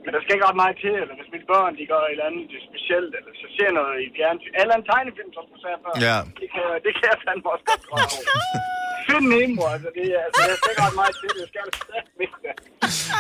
Men 0.07 0.11
der 0.15 0.21
skal 0.23 0.33
ikke 0.37 0.47
ret 0.51 0.61
meget 0.63 0.77
til, 0.85 0.95
eller 1.03 1.15
hvis 1.19 1.31
mine 1.35 1.47
børn, 1.53 1.73
de 1.79 1.85
gør 1.93 2.03
et 2.07 2.11
eller 2.15 2.27
andet 2.31 2.45
det 2.53 2.61
specielt, 2.71 3.11
eller 3.19 3.33
så 3.43 3.47
ser 3.57 3.71
noget 3.79 3.95
i 4.07 4.09
fjernsyn. 4.17 4.53
Eller 4.61 4.75
en 4.81 4.85
tegnefilm, 4.91 5.31
som 5.37 5.45
du 5.51 5.57
sagde 5.65 5.79
før. 5.85 5.95
Ja. 6.09 6.17
Det 6.41 6.49
kan, 6.55 6.67
det 6.87 6.93
kan 6.99 7.07
jeg 7.13 7.19
fandme 7.27 7.47
også 7.55 7.65
godt 7.71 7.83
over. 7.93 8.09
Find 9.09 9.27
Nemo, 9.35 9.63
altså, 9.75 9.89
det 9.99 10.07
er, 10.17 10.21
altså, 10.27 10.41
jeg 10.51 10.57
skal 10.61 10.71
ikke 10.73 10.83
ret 10.89 10.97
meget 11.03 11.15
til, 11.21 11.31
det 11.39 11.45
skal 11.51 11.61
jeg 11.65 11.73
fandme 11.91 12.21
ikke. 12.27 12.51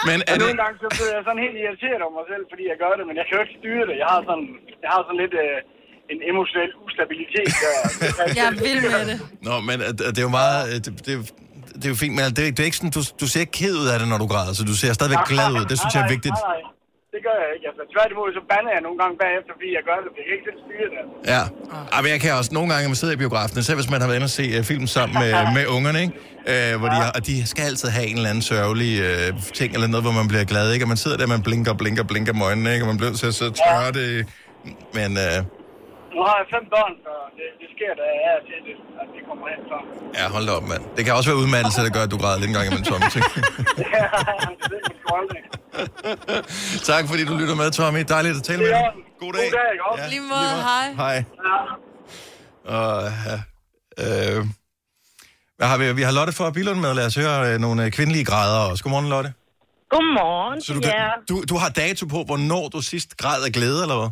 Men 0.08 0.18
Og 0.20 0.26
er 0.30 0.34
det... 0.38 0.42
nogle 0.46 0.60
gange 0.62 0.76
så 0.84 0.88
bliver 0.96 1.12
jeg 1.16 1.22
sådan 1.28 1.42
helt 1.46 1.56
irriteret 1.64 2.00
over 2.06 2.14
mig 2.18 2.26
selv, 2.32 2.44
fordi 2.52 2.64
jeg 2.72 2.76
gør 2.84 2.92
det, 2.98 3.04
men 3.08 3.14
jeg 3.20 3.24
kan 3.26 3.34
jo 3.38 3.42
ikke 3.46 3.56
styre 3.60 3.84
det. 3.90 3.96
Jeg 4.02 4.08
har 4.12 4.20
sådan, 4.28 4.46
jeg 4.84 4.90
har 4.94 5.00
sådan 5.08 5.20
lidt 5.24 5.34
øh, 5.44 6.12
en 6.12 6.18
emotionel 6.30 6.70
ustabilitet. 6.86 7.48
Der. 7.62 7.74
Jeg 8.38 8.44
er 8.52 8.56
vild 8.66 8.80
med 8.94 9.02
det. 9.10 9.16
Nå, 9.48 9.54
men 9.68 9.76
øh, 9.86 9.90
det 10.14 10.20
er 10.22 10.26
jo 10.30 10.34
meget... 10.42 10.60
øh, 10.72 10.78
Det, 10.84 10.90
det, 11.06 11.12
det 11.80 11.84
er 11.88 11.92
jo 11.94 11.98
fint, 12.04 12.14
men 12.18 12.22
det, 12.36 12.42
er- 12.46 12.54
det 12.56 12.60
er 12.64 12.68
ikke 12.70 12.80
sådan, 12.80 12.94
du, 12.98 13.02
du 13.22 13.26
ser 13.32 13.40
ikke 13.44 13.56
ked 13.62 13.74
ud 13.82 13.88
af 13.92 13.96
det, 14.00 14.06
når 14.12 14.18
du 14.24 14.26
græder, 14.32 14.52
så 14.58 14.62
du 14.70 14.76
ser 14.82 14.90
stadigvæk 14.98 15.22
glad 15.32 15.48
ud. 15.58 15.64
Det 15.70 15.76
synes 15.80 15.92
jeg 15.96 16.02
er 16.06 16.10
vigtigt. 16.16 16.36
Nej, 16.38 16.60
nej, 16.62 16.75
det 17.16 17.22
gør 17.28 17.36
jeg 17.44 17.50
ikke. 17.56 17.66
Altså, 17.70 17.82
tværtimod, 17.94 18.28
så 18.38 18.42
bander 18.52 18.72
jeg 18.76 18.82
nogle 18.86 18.98
gange 19.02 19.14
bagefter, 19.24 19.52
fordi 19.56 19.68
jeg 19.78 19.82
gør 19.88 19.98
det. 20.02 20.08
Jeg 20.18 20.24
kan 20.26 20.32
ikke 20.36 20.46
selv 20.48 20.60
styre 20.66 20.88
det. 20.94 21.02
Ja. 21.34 21.42
Ej, 21.94 22.00
men 22.02 22.10
jeg 22.14 22.20
kan 22.24 22.30
også 22.40 22.52
nogle 22.58 22.68
gange, 22.70 22.82
når 22.84 22.92
man 22.94 23.00
sidder 23.02 23.14
i 23.18 23.22
biografen, 23.24 23.54
selv 23.68 23.78
hvis 23.80 23.90
man 23.94 24.00
har 24.02 24.08
været 24.08 24.18
inde 24.20 24.30
og 24.32 24.36
se 24.40 24.44
uh, 24.58 24.64
film 24.72 24.86
sammen 24.96 25.14
med, 25.22 25.30
med 25.58 25.64
ungerne, 25.76 25.98
ikke? 26.04 26.14
Uh, 26.52 26.72
hvor 26.80 26.88
de, 26.92 26.96
har, 27.02 27.10
og 27.16 27.22
de 27.28 27.34
skal 27.52 27.62
altid 27.70 27.88
have 27.96 28.06
en 28.10 28.16
eller 28.20 28.30
anden 28.32 28.46
sørgelig 28.52 28.92
uh, 29.06 29.28
ting, 29.58 29.70
eller 29.76 29.88
noget, 29.92 30.04
hvor 30.06 30.16
man 30.20 30.28
bliver 30.32 30.46
glad, 30.52 30.66
ikke? 30.74 30.84
Og 30.86 30.90
man 30.94 31.00
sidder 31.04 31.16
der, 31.20 31.26
man 31.36 31.42
blinker, 31.48 31.72
blinker, 31.82 32.04
blinker 32.10 32.32
med 32.38 32.44
øjnene, 32.50 32.68
ikke? 32.74 32.84
Og 32.84 32.88
man 32.92 32.98
bliver 33.00 33.12
til 33.22 33.26
at 33.32 33.36
sidde 33.38 33.50
og 33.52 33.56
tørre 33.64 33.90
det. 33.98 34.08
Men 34.98 35.10
uh, 35.26 35.38
Nu 36.16 36.20
har 36.28 36.34
jeg 36.40 36.46
fem 36.54 36.64
børn, 36.74 36.92
så 37.04 37.12
det, 37.36 37.46
det 37.60 37.68
sker 37.74 37.92
da 38.00 38.04
af 38.28 38.32
og 38.38 38.42
til, 38.48 38.58
det, 38.66 38.74
at 39.02 39.06
de 39.14 39.20
kommer 39.28 39.44
hen 39.52 39.60
så. 39.70 39.76
ja, 40.18 40.24
hold 40.34 40.44
da 40.48 40.52
op, 40.58 40.66
mand. 40.72 40.82
Det 40.96 41.02
kan 41.04 41.12
også 41.18 41.28
være 41.30 41.40
udmattelse, 41.42 41.78
der 41.86 41.92
gør, 41.96 42.02
at 42.08 42.12
du 42.14 42.18
græder 42.22 42.38
lidt 42.40 42.50
en 42.52 42.56
gang 42.58 42.66
imellem, 42.68 42.86
Tommy. 42.90 43.06
Ja, 43.94 44.04
det 44.70 44.76
er 44.78 44.86
min 44.90 45.00
tak, 46.90 47.02
fordi 47.10 47.22
du 47.30 47.34
lytter 47.40 47.54
med, 47.54 47.70
Tommy. 47.70 48.00
Dejligt 48.08 48.36
at 48.36 48.42
tale 48.42 48.58
med 48.58 48.68
dig. 48.68 48.82
God 49.22 49.32
dag. 49.32 49.42
God 49.42 49.58
dag, 49.58 49.68
ikke 49.74 49.84
også? 49.90 50.04
Ja, 50.04 50.08
Lige 50.14 50.20
måde, 50.34 50.56
hej. 50.70 50.86
Hej. 51.02 51.16
Og, 52.74 53.02
ja, 53.28 53.36
øh, 54.04 54.38
hvad 55.56 55.66
har 55.70 55.78
vi? 55.78 55.92
Vi 55.92 56.02
har 56.02 56.12
Lotte 56.12 56.32
fra 56.32 56.50
Bilund 56.50 56.80
med. 56.80 56.94
Lad 56.94 57.06
os 57.06 57.14
høre 57.14 57.52
øh, 57.52 57.60
nogle 57.60 57.84
øh, 57.84 57.90
kvindelige 57.90 58.24
grader 58.24 58.70
også. 58.70 58.84
Godmorgen, 58.84 59.08
Lotte. 59.08 59.32
Godmorgen 59.90 60.60
Så 60.60 60.72
du, 60.72 60.80
kan, 60.80 60.94
du, 61.28 61.34
du 61.50 61.56
har 61.62 61.68
dato 61.68 62.06
på, 62.06 62.18
hvornår 62.28 62.68
du 62.68 62.80
sidst 62.80 63.16
græd 63.16 63.44
af 63.44 63.52
glæde, 63.52 63.82
eller 63.82 63.98
hvad? 64.00 64.10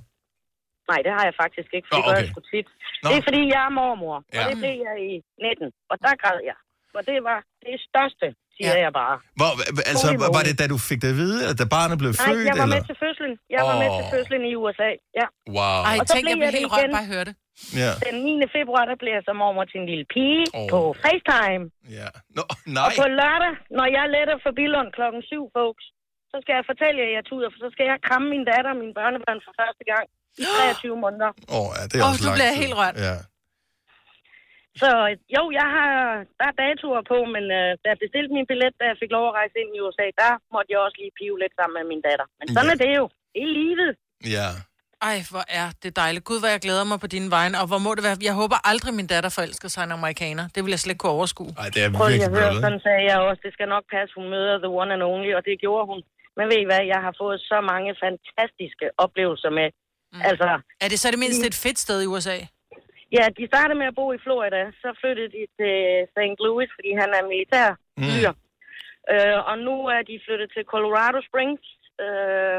Nej, 0.90 1.01
det 1.07 1.12
har 1.16 1.25
jeg 1.29 1.35
faktisk 1.42 1.70
ikke, 1.77 1.87
for 1.90 1.94
Nå, 1.94 1.99
det 1.99 2.05
gør 2.09 2.14
okay. 2.16 2.23
jeg 2.25 2.31
sgu 2.33 2.40
tit. 2.55 2.68
Nå. 3.03 3.07
Det 3.11 3.16
er 3.20 3.25
fordi, 3.29 3.42
jeg 3.55 3.62
er 3.68 3.73
mormor, 3.81 4.16
og 4.16 4.35
Ja. 4.37 4.42
det 4.51 4.57
blev 4.62 4.75
jeg 4.88 4.94
i 5.11 5.12
19, 5.42 5.73
og 5.90 5.97
der 6.05 6.12
græd 6.23 6.38
jeg. 6.51 6.59
Og 6.99 7.03
det 7.11 7.18
var 7.31 7.38
det 7.66 7.77
største, 7.90 8.27
siger 8.57 8.77
jeg 8.85 8.92
bare. 9.03 9.16
Hvor, 9.40 9.51
altså, 9.92 10.07
var 10.37 10.42
det, 10.49 10.55
da 10.61 10.64
du 10.75 10.79
fik 10.90 10.99
det 11.05 11.11
at 11.14 11.18
vide, 11.23 11.37
eller 11.44 11.57
da 11.62 11.66
barnet 11.77 11.97
blev 12.03 12.12
Nej, 12.14 12.25
født? 12.27 12.44
jeg 12.51 12.55
var 12.62 12.66
eller? 12.66 12.77
med 12.77 12.83
til 12.90 12.97
fødslen. 13.05 13.33
Jeg 13.57 13.62
var 13.68 13.75
med 13.83 13.88
til 13.99 14.05
fødslen 14.14 14.42
i 14.51 14.53
USA, 14.62 14.90
ja. 15.20 15.27
Wow. 15.57 15.79
Ej, 15.90 15.97
Og 16.01 16.05
så 16.09 16.12
tænk, 16.14 16.25
blev 16.27 16.37
jeg 16.37 16.47
jeg 16.47 16.61
helt 16.61 16.73
rørt 16.77 16.90
bare 16.97 17.07
at 17.09 17.12
høre 17.14 17.27
det. 17.29 17.35
Ja. 17.83 17.90
Den 18.07 18.16
9. 18.25 18.57
februar, 18.59 18.85
der 18.90 18.97
blev 19.03 19.12
jeg 19.18 19.25
så 19.29 19.33
mormor 19.42 19.64
til 19.70 19.79
en 19.83 19.87
lille 19.92 20.07
pige 20.14 20.42
oh. 20.59 20.66
på 20.73 20.79
FaceTime. 21.03 21.64
ja. 21.99 22.09
Nå, 22.37 22.42
Og 22.53 22.57
nej. 22.79 22.92
på 23.01 23.05
lørdag, 23.20 23.53
når 23.79 23.87
jeg 23.97 24.05
letter 24.16 24.37
for 24.44 24.53
Billund 24.59 24.88
klokken 24.99 25.20
7, 25.23 25.42
folks, 25.59 25.85
så 26.33 26.37
skal 26.42 26.55
jeg 26.59 26.64
fortælle 26.70 26.97
jer, 27.03 27.09
at 27.11 27.14
jeg 27.18 27.25
tuder, 27.31 27.49
for 27.53 27.59
så 27.64 27.68
skal 27.75 27.85
jeg 27.90 27.97
kramme 28.09 28.27
min 28.35 28.44
datter 28.51 28.70
og 28.75 28.79
mine 28.83 28.94
børnebørn 29.01 29.40
for 29.47 29.53
første 29.62 29.85
gang 29.92 30.07
i 30.40 30.44
23 30.44 30.97
måneder. 31.05 31.31
Åh, 31.55 31.59
oh, 31.59 31.68
ja, 31.79 31.83
det 31.90 31.97
er 32.01 32.05
også 32.11 32.23
nu 32.23 32.27
lang 32.29 32.37
bliver 32.37 32.51
jeg 32.51 32.57
tid. 32.59 32.62
helt 32.64 32.77
rørt. 32.81 32.97
Ja. 33.09 33.16
Så 34.83 34.90
jo, 35.37 35.42
jeg 35.61 35.68
har, 35.77 35.90
der 36.38 36.47
er 36.51 36.57
datoer 36.62 37.03
på, 37.12 37.18
men 37.35 37.44
øh, 37.59 37.70
da 37.83 37.87
jeg 37.92 37.99
bestilte 38.05 38.31
min 38.37 38.47
billet, 38.51 38.73
da 38.81 38.85
jeg 38.90 38.97
fik 39.03 39.11
lov 39.16 39.25
at 39.31 39.35
rejse 39.40 39.57
ind 39.62 39.70
i 39.77 39.81
USA, 39.87 40.07
der 40.23 40.33
måtte 40.55 40.68
jeg 40.73 40.81
også 40.87 40.99
lige 41.03 41.12
pive 41.18 41.37
lidt 41.42 41.55
sammen 41.59 41.75
med 41.79 41.85
min 41.92 42.03
datter. 42.09 42.27
Men 42.38 42.47
sådan 42.55 42.70
Ja. 42.70 42.75
er 42.77 42.81
det 42.85 42.92
jo. 43.01 43.05
Det 43.35 43.40
er 43.47 43.51
livet. 43.62 43.90
Ja. 44.37 44.49
Ej, 45.11 45.18
hvor 45.33 45.44
er 45.61 45.68
det 45.83 45.90
dejligt. 46.03 46.25
Gud, 46.29 46.38
hvor 46.42 46.51
jeg 46.55 46.61
glæder 46.66 46.85
mig 46.92 46.99
på 47.05 47.09
dine 47.16 47.29
vegne. 47.37 47.55
Og 47.62 47.66
hvor 47.70 47.81
må 47.87 47.90
det 47.97 48.03
være... 48.09 48.16
Jeg 48.29 48.35
håber 48.42 48.59
aldrig, 48.70 48.90
min 49.01 49.09
datter 49.14 49.31
forelsker 49.38 49.68
sig 49.75 49.83
en 49.88 49.92
amerikaner. 50.01 50.44
Det 50.55 50.61
vil 50.64 50.70
jeg 50.75 50.81
slet 50.83 50.92
ikke 50.94 51.03
kunne 51.05 51.16
overskue. 51.18 51.51
Ej, 51.62 51.68
det 51.75 51.81
er 51.85 51.88
Prøv 51.99 52.07
virkelig 52.09 52.29
at 52.31 52.35
høre, 52.38 52.49
bøvlet. 52.51 52.62
sådan 52.66 52.83
sagde 52.87 53.03
jeg 53.11 53.18
også. 53.29 53.40
Det 53.47 53.53
skal 53.57 53.68
nok 53.75 53.85
passe, 53.94 54.11
hun 54.18 54.27
møder 54.35 54.55
the 54.64 54.70
one 54.81 54.90
and 54.97 55.03
only, 55.12 55.31
og 55.38 55.42
det 55.49 55.55
gjorde 55.64 55.85
hun. 55.90 56.01
Men 56.37 56.44
ved 56.51 56.59
I 56.64 56.66
hvad, 56.70 56.83
jeg 56.94 57.01
har 57.07 57.14
fået 57.23 57.38
så 57.51 57.59
mange 57.73 57.90
fantastiske 58.05 58.87
oplevelser 59.05 59.51
med. 59.59 59.68
Mm. 60.14 60.20
Altså, 60.31 60.48
Er 60.85 60.88
det 60.92 60.98
så 61.00 61.09
det 61.14 61.20
mindste 61.24 61.46
et 61.53 61.59
fedt 61.64 61.79
sted 61.87 61.98
i 62.03 62.07
USA? 62.14 62.37
ja, 63.18 63.24
de 63.38 63.44
startede 63.53 63.79
med 63.81 63.87
at 63.92 63.96
bo 64.00 64.07
i 64.16 64.20
Florida, 64.24 64.62
så 64.83 64.88
flyttede 65.00 65.31
de 65.37 65.42
til 65.59 65.74
St. 66.14 66.38
Louis, 66.44 66.70
fordi 66.77 66.90
han 67.03 67.09
er 67.18 67.22
militær 67.33 67.68
fyr. 68.09 68.31
Øh, 69.12 69.38
og 69.50 69.57
nu 69.66 69.74
er 69.96 70.03
de 70.11 70.14
flyttet 70.27 70.48
til 70.55 70.64
Colorado 70.74 71.18
Springs, 71.29 71.64
øh, 72.05 72.59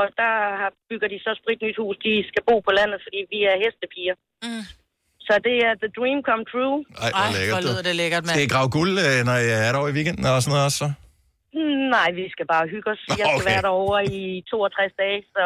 og 0.00 0.04
der 0.20 0.32
har, 0.60 0.70
bygger 0.90 1.08
de 1.14 1.18
så 1.26 1.32
sprit 1.40 1.60
nyt 1.66 1.78
hus. 1.82 1.96
De 2.06 2.12
skal 2.30 2.42
bo 2.48 2.56
på 2.66 2.72
landet, 2.78 2.98
fordi 3.06 3.20
vi 3.32 3.38
er 3.50 3.56
hestepiger. 3.64 4.16
Mm. 4.46 4.64
Så 5.26 5.34
det 5.46 5.56
er 5.68 5.72
the 5.82 5.90
dream 5.98 6.18
come 6.28 6.44
true. 6.52 6.76
Ej, 7.04 7.10
hvor 7.10 7.20
Ej, 7.20 7.28
hvor 7.28 7.36
lækkert. 7.38 7.62
lyder 7.66 7.82
du. 7.82 7.88
det 7.88 7.94
lækkert, 8.02 8.22
mand. 8.26 8.34
Skal 8.36 8.46
I 8.48 8.52
grave 8.54 8.68
guld, 8.78 8.92
øh, 9.06 9.18
når 9.28 9.36
jeg 9.50 9.58
er 9.66 9.70
derovre 9.74 9.90
i 9.92 9.96
weekenden 9.98 10.24
og 10.32 10.38
sådan 10.42 10.52
noget 10.54 10.66
også, 10.68 10.78
så? 10.84 10.88
Nej, 11.96 12.08
vi 12.20 12.24
skal 12.34 12.46
bare 12.54 12.64
hygge 12.74 12.88
os. 12.94 13.00
Jeg 13.08 13.26
skal 13.30 13.40
Okay. 13.40 13.50
være 13.50 13.62
derovre 13.68 14.00
i 14.18 14.20
62 14.50 14.92
dage, 15.02 15.20
så 15.36 15.44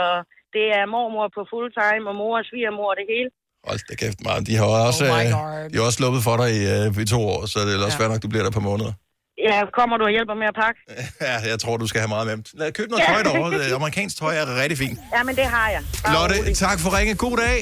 det 0.57 0.67
er 0.79 0.85
mormor 0.95 1.27
på 1.37 1.41
fuld 1.53 1.69
time, 1.81 2.05
og 2.11 2.15
mor 2.23 2.33
og 2.41 2.45
svigermor 2.51 2.89
og 2.93 2.97
det 3.01 3.07
hele. 3.13 3.31
Hold 3.69 3.81
da 3.91 3.95
kæft, 4.03 4.21
man. 4.29 4.39
De 4.49 4.55
har 4.61 4.67
også, 4.89 5.05
Oh 5.05 5.19
øh, 5.19 5.71
de 5.71 5.77
har 5.79 5.85
også 5.89 5.99
sluppet 6.01 6.21
for 6.29 6.35
dig 6.43 6.49
i, 6.59 6.61
øh, 6.75 6.87
i 7.05 7.07
to 7.15 7.21
år, 7.35 7.41
så 7.53 7.57
det 7.67 7.71
er 7.73 7.77
også 7.89 7.97
Ja. 7.97 7.99
svært 7.99 8.11
nok, 8.13 8.23
du 8.27 8.31
bliver 8.33 8.45
der 8.49 8.55
på 8.61 8.65
måneder. 8.71 8.93
Ja, 9.49 9.59
kommer 9.79 9.95
du 10.01 10.05
og 10.09 10.13
hjælper 10.17 10.35
med 10.43 10.49
at 10.53 10.57
pakke? 10.65 10.79
Ja, 11.29 11.37
jeg 11.51 11.59
tror, 11.63 11.75
du 11.83 11.87
skal 11.91 11.99
have 12.05 12.13
meget 12.17 12.27
med. 12.31 12.37
Lad 12.61 12.73
købe 12.79 12.91
noget 12.93 13.05
tøj 13.13 13.23
derovre. 13.29 13.75
Amerikansk 13.81 14.15
tøj 14.23 14.35
er 14.43 14.47
rigtig 14.63 14.79
fint. 14.85 14.99
Ja, 15.17 15.21
men 15.29 15.35
det 15.41 15.45
har 15.57 15.69
jeg. 15.75 15.83
Bare 16.05 16.15
Lotte, 16.17 16.37
rolig. 16.41 16.57
tak 16.67 16.79
for 16.83 16.91
ringe. 16.99 17.15
God 17.27 17.37
dag. 17.47 17.59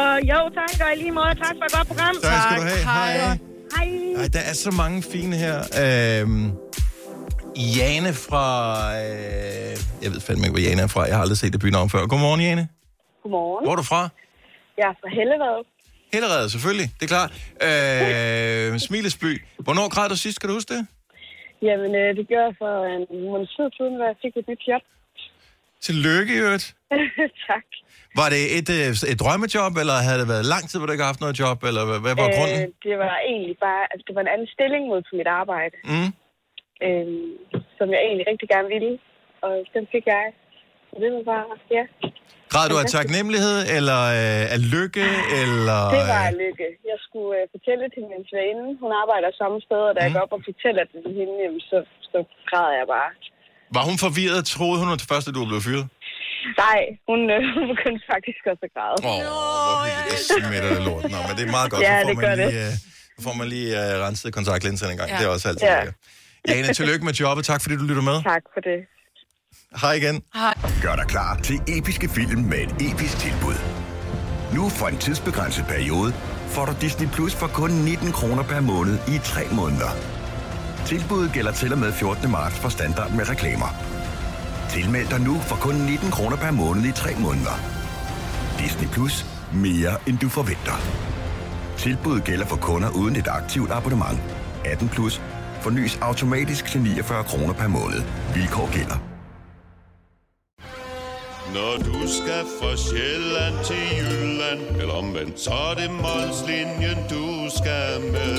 Og 0.00 0.12
jo, 0.32 0.38
tak, 0.58 0.72
og 0.86 0.88
i 0.94 0.96
lige 1.02 1.14
måde. 1.20 1.32
Tak 1.44 1.54
for 1.58 1.64
et 1.68 1.72
godt 1.76 1.86
program. 1.92 2.14
Tak 2.22 2.38
skal 2.44 2.56
du 2.60 2.66
have. 2.72 2.82
Hej. 2.84 3.12
Hej. 3.76 3.88
Ej, 4.22 4.28
der 4.36 4.42
er 4.50 4.54
så 4.66 4.70
mange 4.82 5.02
fine 5.12 5.36
her. 5.44 5.56
Øhm, 5.82 6.44
Jane 7.56 8.10
fra... 8.26 8.44
Øh, 9.02 9.74
jeg 10.02 10.10
ved 10.12 10.20
fandme 10.26 10.42
ikke, 10.46 10.54
hvor 10.56 10.64
Jane 10.68 10.82
er 10.82 10.86
fra. 10.94 11.00
Jeg 11.10 11.14
har 11.16 11.22
aldrig 11.22 11.38
set 11.38 11.52
det 11.52 11.60
bynavn 11.60 11.90
før. 11.94 12.06
Godmorgen, 12.12 12.40
Jane. 12.40 12.68
Godmorgen. 13.22 13.64
Hvor 13.64 13.72
er 13.72 13.76
du 13.82 13.86
fra? 13.92 14.02
Jeg 14.78 14.86
er 14.92 14.96
fra 15.00 15.08
Hellevad. 15.18 15.58
Hellerede, 16.14 16.50
selvfølgelig. 16.54 16.88
Det 16.98 17.04
er 17.08 17.12
klart. 17.16 17.30
Øh, 17.68 18.78
Smilesby. 18.86 19.32
Hvornår 19.66 19.86
græd 19.94 20.08
du 20.08 20.16
sidst? 20.16 20.36
Kan 20.40 20.48
du 20.48 20.54
huske 20.58 20.74
det? 20.74 20.82
Jamen, 21.68 21.90
øh, 22.00 22.08
det 22.18 22.24
gør 22.32 22.42
jeg 22.48 22.54
for 22.62 22.72
en 22.96 23.04
måned 23.30 23.46
tid 23.56 23.66
siden, 23.76 23.94
hvor 23.98 24.06
jeg 24.12 24.16
fik 24.24 24.34
et 24.40 24.46
nyt 24.52 24.62
job. 24.70 24.82
Tillykke, 25.86 26.30
i 26.36 26.38
øvrigt. 26.46 26.66
tak. 27.50 27.66
Var 28.20 28.28
det 28.34 28.42
et, 28.58 28.68
øh, 28.78 28.88
et 29.12 29.18
drømmejob, 29.22 29.72
eller 29.82 29.96
havde 30.06 30.18
det 30.22 30.28
været 30.34 30.44
lang 30.54 30.64
tid, 30.68 30.76
hvor 30.78 30.86
du 30.86 30.92
ikke 30.94 31.04
har 31.06 31.12
haft 31.12 31.24
noget 31.24 31.36
job, 31.42 31.58
eller 31.68 31.82
hvad, 31.88 31.98
hvad 32.06 32.14
var 32.22 32.28
grunden? 32.36 32.60
Øh, 32.62 32.68
det 32.86 32.94
var 33.04 33.14
egentlig 33.30 33.56
bare, 33.66 33.82
altså 33.92 34.04
det 34.08 34.14
var 34.16 34.22
en 34.26 34.32
anden 34.34 34.48
stilling 34.56 34.82
mod 34.90 35.00
for 35.08 35.14
mit 35.20 35.30
arbejde, 35.42 35.76
Mm. 35.92 36.10
Øh, 36.86 37.06
som 37.78 37.86
jeg 37.94 38.00
egentlig 38.06 38.26
rigtig 38.32 38.48
gerne 38.54 38.68
ville. 38.76 38.92
Og 39.46 39.52
den 39.76 39.84
fik 39.94 40.04
jeg. 40.14 40.24
Så 40.90 40.94
det 41.02 41.08
var 41.16 41.22
bare, 41.32 41.46
ja. 41.78 41.84
Græd 42.52 42.66
du 42.72 42.76
af 42.82 42.86
taknemmelighed, 42.98 43.58
eller 43.76 44.00
øh, 44.18 44.54
af 44.54 44.60
lykke, 44.74 45.06
eller... 45.42 45.80
Det 45.96 46.02
var 46.14 46.22
øh, 46.26 46.32
en 46.32 46.36
lykke. 46.44 46.68
Jeg 46.90 46.98
skulle 47.06 47.32
øh, 47.40 47.44
fortælle 47.54 47.84
til 47.94 48.02
min 48.12 48.22
sveninde. 48.30 48.66
Hun 48.82 48.90
arbejder 49.02 49.28
samme 49.42 49.58
sted, 49.66 49.82
og 49.90 49.92
da 49.96 50.00
jeg 50.04 50.10
Mm. 50.12 50.16
går 50.16 50.22
op 50.26 50.32
og 50.38 50.42
fortæller 50.50 50.82
det 50.90 50.98
til 51.04 51.12
hende, 51.20 51.34
jamen, 51.44 51.62
så, 51.70 51.78
så 52.12 52.18
græder 52.50 52.74
jeg 52.80 52.86
bare. 52.96 53.10
Var 53.76 53.84
hun 53.90 53.96
forvirret? 54.06 54.40
Troede 54.54 54.78
hun 54.82 54.88
at 54.96 55.02
først, 55.12 55.26
at 55.28 55.32
du 55.36 55.40
var 55.44 55.50
blevet 55.52 55.66
fyret? 55.70 55.86
Nej, 56.64 56.80
hun, 57.10 57.20
øh, 57.34 57.40
hun 57.56 57.64
begyndte 57.74 58.02
faktisk 58.14 58.42
også 58.50 58.64
at 58.68 58.72
græde. 58.76 58.96
Åh, 59.08 59.10
oh, 59.12 59.20
hvor 59.24 59.76
hyggeligt. 59.86 60.10
Det 60.12 60.18
smitter 60.44 60.70
det 60.76 60.82
lort. 60.88 61.02
Nå, 61.14 61.18
men 61.28 61.32
det 61.38 61.42
er 61.48 61.52
meget 61.58 61.70
godt. 61.72 61.82
Ja, 61.88 61.94
så 61.94 62.02
får 62.04 62.10
det 62.10 62.16
man 62.18 62.24
gør 62.26 62.34
lige, 62.42 62.56
øh, 62.64 62.72
så 63.16 63.20
får 63.26 63.34
man 63.40 63.46
lige 63.54 63.68
uh, 63.80 63.94
renset 64.06 64.28
kontaktlinserne 64.38 64.90
en 64.94 64.98
gang. 65.00 65.08
Ja. 65.10 65.16
Det 65.18 65.24
er 65.28 65.32
også 65.36 65.46
altid 65.50 65.66
Ja. 65.72 65.76
lækkert. 65.78 65.98
Jane, 66.48 66.74
tillykke 66.74 67.04
med 67.04 67.12
jobbet. 67.12 67.44
Tak, 67.44 67.62
fordi 67.62 67.76
du 67.76 67.82
lytter 67.82 68.02
med. 68.02 68.22
Tak 68.22 68.42
for 68.54 68.60
det. 68.60 68.78
Hej 69.80 69.92
igen. 69.92 70.22
Gør 70.82 70.96
dig 70.96 71.06
klar 71.08 71.36
til 71.36 71.60
episke 71.68 72.08
film 72.08 72.40
med 72.42 72.58
et 72.58 72.92
episk 72.92 73.18
tilbud. 73.18 73.54
Nu 74.54 74.68
for 74.68 74.86
en 74.86 74.98
tidsbegrænset 74.98 75.64
periode 75.68 76.12
får 76.48 76.64
du 76.64 76.72
Disney 76.80 77.08
Plus 77.08 77.34
for 77.34 77.46
kun 77.46 77.70
19 77.70 78.12
kroner 78.12 78.42
per 78.42 78.60
måned 78.60 78.98
i 79.08 79.18
3 79.24 79.40
måneder. 79.52 79.90
Tilbuddet 80.86 81.32
gælder 81.32 81.52
til 81.52 81.72
og 81.72 81.78
med 81.78 81.92
14. 81.92 82.30
marts 82.30 82.58
for 82.58 82.68
standard 82.68 83.10
med 83.10 83.30
reklamer. 83.30 83.68
Tilmeld 84.70 85.08
dig 85.08 85.20
nu 85.20 85.38
for 85.40 85.56
kun 85.56 85.74
19 85.74 86.10
kroner 86.10 86.36
per 86.36 86.50
måned 86.50 86.84
i 86.84 86.92
3 86.92 87.14
måneder. 87.18 87.56
Disney 88.58 88.88
Plus. 88.88 89.26
Mere 89.52 89.96
end 90.06 90.18
du 90.18 90.28
forventer. 90.28 90.76
Tilbuddet 91.78 92.24
gælder 92.24 92.46
for 92.46 92.56
kunder 92.56 92.90
uden 92.90 93.16
et 93.16 93.28
aktivt 93.28 93.70
abonnement. 93.72 94.20
18 94.64 94.88
plus. 94.88 95.22
Fornyes 95.64 95.98
automatisk 96.02 96.64
til 96.66 96.80
49 96.80 97.24
kroner 97.24 97.54
per 97.54 97.68
måned. 97.68 98.02
Vilkår 98.34 98.72
gælder. 98.76 98.98
Når 101.56 101.74
du 101.88 101.98
skal 102.18 102.42
fra 102.58 102.72
Sjælland 102.84 103.56
til 103.68 103.84
Jylland 103.98 104.60
Eller 104.80 104.94
omvendt, 104.94 105.40
så 105.40 105.50
er 105.70 105.74
det 105.80 105.90
Molslinjen, 105.90 106.98
du 107.14 107.26
skal 107.58 108.00
med 108.14 108.38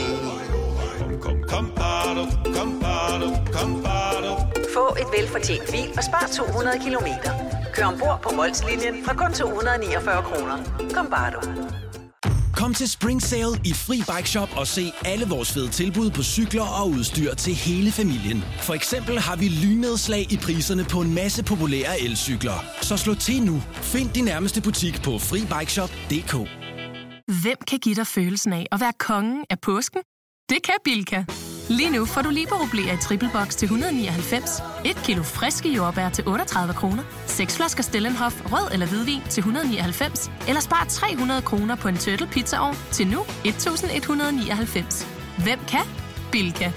Kom, 0.99 1.13
kom, 1.25 1.37
kom, 1.51 1.65
bado, 1.79 2.23
kom, 2.57 2.69
bado, 2.83 3.27
kom, 3.55 3.71
bado. 3.83 4.31
Få 4.75 4.85
et 5.01 5.09
velfortjent 5.17 5.65
bil 5.71 5.89
og 5.97 6.03
spar 6.09 6.25
200 6.37 6.79
kilometer. 6.85 7.31
Kør 7.73 7.85
ombord 7.85 8.19
på 8.23 8.29
Molslinjen 8.35 8.95
fra 9.05 9.13
kun 9.13 9.33
249 9.33 10.23
kroner. 10.29 10.57
Kom 10.95 11.07
bare 11.15 11.31
du. 11.35 11.39
Kom 12.65 12.73
til 12.73 12.89
Spring 12.89 13.21
Sale 13.21 13.55
i 13.65 13.73
Fri 13.73 13.97
Bike 13.97 14.29
Shop 14.29 14.49
og 14.57 14.67
se 14.67 14.91
alle 15.05 15.25
vores 15.25 15.53
fede 15.53 15.69
tilbud 15.69 16.09
på 16.09 16.23
cykler 16.23 16.81
og 16.81 16.89
udstyr 16.89 17.33
til 17.33 17.53
hele 17.53 17.91
familien. 17.91 18.43
For 18.61 18.73
eksempel 18.73 19.19
har 19.19 19.35
vi 19.35 19.47
lynedslag 19.47 20.33
i 20.33 20.37
priserne 20.37 20.83
på 20.83 21.01
en 21.01 21.13
masse 21.13 21.43
populære 21.43 21.99
elcykler. 21.99 22.65
Så 22.81 22.97
slå 22.97 23.13
til 23.15 23.43
nu. 23.43 23.61
Find 23.73 24.09
din 24.09 24.23
nærmeste 24.23 24.61
butik 24.61 25.01
på 25.03 25.19
FriBikeShop.dk 25.19 26.33
Hvem 27.43 27.57
kan 27.67 27.79
give 27.79 27.95
dig 27.95 28.07
følelsen 28.07 28.53
af 28.53 28.65
at 28.71 28.79
være 28.79 28.93
kongen 28.99 29.45
af 29.49 29.59
påsken? 29.59 30.01
Det 30.49 30.63
kan 30.63 30.75
Bilka! 30.83 31.23
Lige 31.69 31.89
nu 31.89 32.05
får 32.05 32.21
du 32.21 32.29
liberobleer 32.29 32.93
i 32.93 32.97
triple 32.97 33.29
box 33.33 33.55
til 33.55 33.65
199, 33.65 34.61
et 34.85 34.97
kilo 35.03 35.23
friske 35.23 35.69
jordbær 35.69 36.09
til 36.09 36.27
38 36.27 36.73
kroner, 36.73 37.03
seks 37.25 37.55
flasker 37.55 37.83
Stellenhof 37.83 38.33
rød 38.51 38.71
eller 38.71 38.85
hvidvin 38.85 39.21
til 39.29 39.41
199, 39.41 40.31
eller 40.47 40.61
spar 40.61 40.85
300 40.89 41.41
kroner 41.41 41.75
på 41.75 41.87
en 41.87 41.97
turtle 41.97 42.27
pizzaovn 42.27 42.77
til 42.91 43.07
nu 43.07 43.25
1199. 43.45 45.07
Hvem 45.43 45.59
kan? 45.67 45.81
Bilka. 46.31 46.71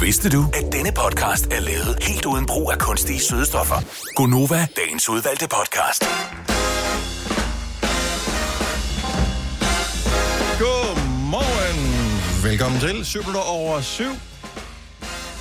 Vidste 0.00 0.30
du, 0.30 0.44
at 0.54 0.72
denne 0.72 0.92
podcast 0.92 1.46
er 1.46 1.60
lavet 1.60 1.98
helt 2.02 2.26
uden 2.26 2.46
brug 2.46 2.72
af 2.72 2.78
kunstige 2.78 3.20
sødestoffer? 3.20 3.76
Gonova, 4.16 4.66
dagens 4.76 5.08
udvalgte 5.08 5.48
podcast. 5.48 6.04
Velkommen 12.42 12.80
til 12.80 13.04
7 13.04 13.20
over 13.46 13.80
7. 13.80 14.04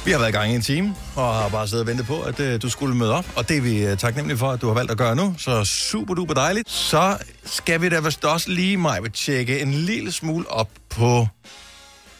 Vi 0.06 0.12
har 0.12 0.20
været 0.20 0.30
i 0.30 0.32
gang 0.32 0.52
i 0.52 0.56
en 0.56 0.62
time, 0.62 0.96
og 1.16 1.34
har 1.34 1.50
bare 1.50 1.68
siddet 1.68 1.82
og 1.82 1.88
ventet 1.88 2.06
på, 2.06 2.22
at 2.22 2.40
uh, 2.40 2.62
du 2.62 2.70
skulle 2.70 2.96
møde 2.96 3.14
op. 3.14 3.26
Og 3.36 3.50
det 3.50 3.58
er 3.58 3.62
vi 3.62 3.92
uh, 3.92 3.98
taknemmelige 3.98 4.38
for, 4.38 4.52
at 4.52 4.62
du 4.62 4.68
har 4.68 4.74
valgt 4.74 4.92
at 4.92 4.98
gøre 4.98 5.16
nu. 5.16 5.36
Så 5.38 5.66
super 5.66 6.14
duper 6.14 6.34
dejligt. 6.34 6.70
Så 6.70 7.18
skal 7.46 7.82
vi 7.82 7.90
da 7.90 8.00
vist 8.00 8.26
også 8.26 8.52
lige, 8.52 8.78
mig 8.78 9.14
tjekke 9.14 9.60
en 9.60 9.74
lille 9.74 10.12
smule 10.12 10.52
op 10.52 10.70
på 10.90 11.28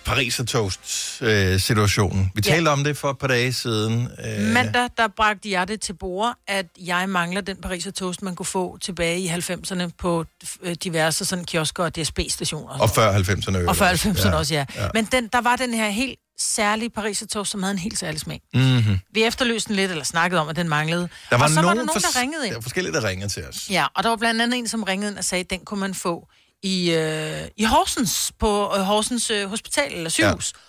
Paris 0.06 0.42
toast 0.48 0.80
uh, 1.22 1.28
situationen 1.60 2.32
Vi 2.36 2.42
Ja. 2.46 2.52
talte 2.52 2.70
om 2.70 2.84
det 2.84 2.98
for 2.98 3.10
et 3.10 3.18
par 3.18 3.28
dage 3.28 3.54
siden. 3.54 4.08
Uh, 4.38 4.44
Mandag, 4.54 4.90
der 4.98 5.08
bragte 5.18 5.52
jeg 5.52 5.68
det 5.68 5.82
til 5.82 5.94
bord, 5.94 6.36
at 6.48 6.66
jeg 6.86 7.10
mangler 7.10 7.42
den 7.42 7.58
Pariser 7.62 7.92
toast, 7.92 8.22
man 8.22 8.36
kunne 8.36 8.46
få 8.46 8.78
tilbage 8.78 9.20
i 9.20 9.28
90'erne 9.28 9.90
på 9.98 10.26
øh, 10.62 10.76
diverse 10.84 11.26
sådan 11.26 11.46
kiosker 11.46 11.84
og 11.84 11.96
DSB-stationer. 11.96 12.80
og 12.80 12.90
før 12.90 13.14
90'erne. 13.14 13.68
Og 13.70 13.76
før 13.76 13.92
90'erne 13.94 14.34
også, 14.36 14.54
ja. 14.54 14.66
ja. 14.76 14.88
Men 14.94 15.06
den, 15.12 15.28
der 15.34 15.42
var 15.42 15.56
den 15.56 15.74
her 15.74 15.90
helt 15.90 16.20
særlige 16.40 16.90
Pariser 16.90 17.26
toast, 17.28 17.52
som 17.52 17.64
havde 17.64 17.72
en 17.74 17.80
helt 17.80 18.00
særlig 18.00 18.20
smag. 18.20 18.42
Mm-hmm. 18.54 19.00
Vi 19.14 19.24
efterløste 19.24 19.68
den 19.68 19.76
lidt, 19.76 19.92
eller 19.92 20.04
snakkede 20.04 20.42
om, 20.42 20.50
at 20.50 20.56
den 20.56 20.70
manglede. 20.70 21.10
Der 21.30 21.38
var 21.38 21.44
og 21.44 21.50
så 21.50 21.56
nogen, 21.56 21.66
var 21.66 21.74
der 21.74 21.86
nogen, 21.86 22.02
der 22.02 22.22
ringede 22.22 22.46
ind. 22.46 22.52
Der 22.54 22.58
var 22.58 22.62
forskellige, 22.62 22.94
der 22.94 23.04
ringede 23.04 23.30
til 23.30 23.44
os. 23.46 23.68
Ja, 23.70 23.86
og 23.96 24.04
der 24.04 24.10
var 24.10 24.16
blandt 24.16 24.42
andet 24.42 24.58
en, 24.60 24.68
som 24.68 24.84
ringede 24.84 25.12
ind 25.12 25.18
og 25.18 25.24
sagde, 25.24 25.44
at 25.44 25.50
den 25.50 25.60
kunne 25.66 25.80
man 25.80 25.94
få 25.94 26.28
i, 26.64 26.92
øh, 26.92 27.48
i 27.58 27.64
Horsens, 27.64 28.32
på 28.40 28.74
øh, 28.76 28.82
Horsens 28.82 29.32
øh, 29.32 29.50
Hospital 29.50 29.94
eller 29.94 30.10
sygehus. 30.10 30.54
Ja. 30.56 30.60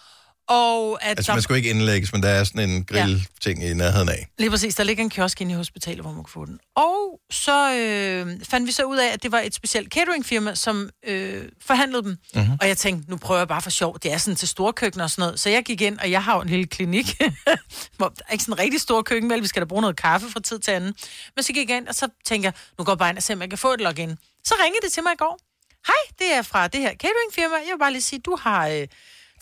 Og 0.49 0.99
at 1.03 1.09
Altså, 1.19 1.33
der, 1.33 1.37
man 1.37 1.43
skulle 1.43 1.59
ikke 1.59 1.71
indlægges, 1.71 2.13
men 2.13 2.23
der 2.23 2.29
er 2.29 2.45
sådan 2.45 2.71
en 2.71 2.85
grillting 2.85 3.65
i 3.65 3.75
nærheden 3.75 4.09
af. 4.09 4.27
Lige 4.39 4.51
præcis, 4.51 4.75
der 4.75 4.85
ligger 4.85 5.05
en 5.05 5.11
kiosk 5.11 5.41
inde 5.41 5.53
i 5.53 5.55
hospitalet, 5.55 6.01
hvor 6.01 6.13
man 6.13 6.25
kan 6.25 6.31
få 6.31 6.45
den. 6.45 6.59
Og 6.77 7.21
så 7.31 7.75
øh, 7.75 8.41
fandt 8.45 8.67
vi 8.67 8.73
så 8.73 8.83
ud 8.83 8.97
af, 8.97 9.13
at 9.13 9.23
det 9.23 9.33
var 9.33 9.41
et 9.41 9.55
specielt 9.55 9.93
cateringfirma, 9.93 10.55
som 10.55 10.91
øh, 11.07 11.49
forhandlede 11.61 12.03
dem. 12.03 12.11
Mhm. 12.11 12.43
Mm-hmm. 12.43 12.57
Og 12.61 12.69
jeg 12.69 12.77
tænkte, 12.79 13.11
nu 13.11 13.17
prøver 13.17 13.41
jeg 13.41 13.49
bare 13.49 13.63
for 13.63 13.71
sjov. 13.71 13.99
Det 14.03 14.13
er 14.13 14.19
sådan 14.19 14.37
til 14.37 14.49
store 14.49 14.73
køkkener 14.73 15.05
og 15.05 15.11
sådan 15.11 15.23
noget. 15.23 15.41
Så 15.41 15.51
jeg 15.51 15.65
gik 15.65 15.81
ind, 15.81 15.99
og 15.99 16.11
jeg 16.11 16.25
har 16.25 16.35
jo 16.35 16.41
en 16.43 16.49
lille 16.49 16.67
klinik, 16.67 17.23
hvor 17.97 18.09
der 18.09 18.25
er 18.29 18.33
ikke 18.33 18.45
sådan 18.45 18.55
en 18.55 18.59
rigtig 18.59 18.81
stor 18.81 19.03
køkken, 19.03 19.31
vel? 19.31 19.43
Vi 19.43 19.47
skal 19.47 19.63
da 19.63 19.67
bruge 19.67 19.81
noget 19.83 19.97
kaffe 19.97 20.31
fra 20.31 20.41
tid 20.41 20.59
til 20.59 20.71
anden. 20.71 20.95
Men 21.37 21.43
så 21.43 21.53
gik 21.53 21.69
jeg 21.69 21.77
ind, 21.77 21.89
og 21.89 21.95
så 21.95 22.09
tænker 22.25 22.47
jeg, 22.47 22.53
nu 22.79 22.85
går 22.85 22.93
jeg 22.93 22.99
bare 22.99 23.11
ind 23.11 23.17
og 23.17 23.23
ser, 23.23 23.35
om 23.35 23.41
jeg 23.41 23.49
kan 23.49 23.59
få 23.59 23.73
et 23.73 23.81
login. 23.81 24.17
Så 24.45 24.55
ringede 24.65 24.81
det 24.85 24.93
til 24.93 25.03
mig 25.03 25.13
i 25.13 25.17
går. 25.19 25.52
Hej, 25.87 26.03
det 26.19 26.35
er 26.35 26.43
fra 26.43 26.69
det 26.69 26.81
her 26.81 26.91
cateringfirma. 26.91 27.55
Jeg 27.55 27.73
vil 27.73 27.79
bare 27.79 27.93
lige 27.93 28.03
sige, 28.03 28.21
du 28.21 28.37
har... 28.41 28.69
Øh, 28.69 28.81
du 28.81 28.87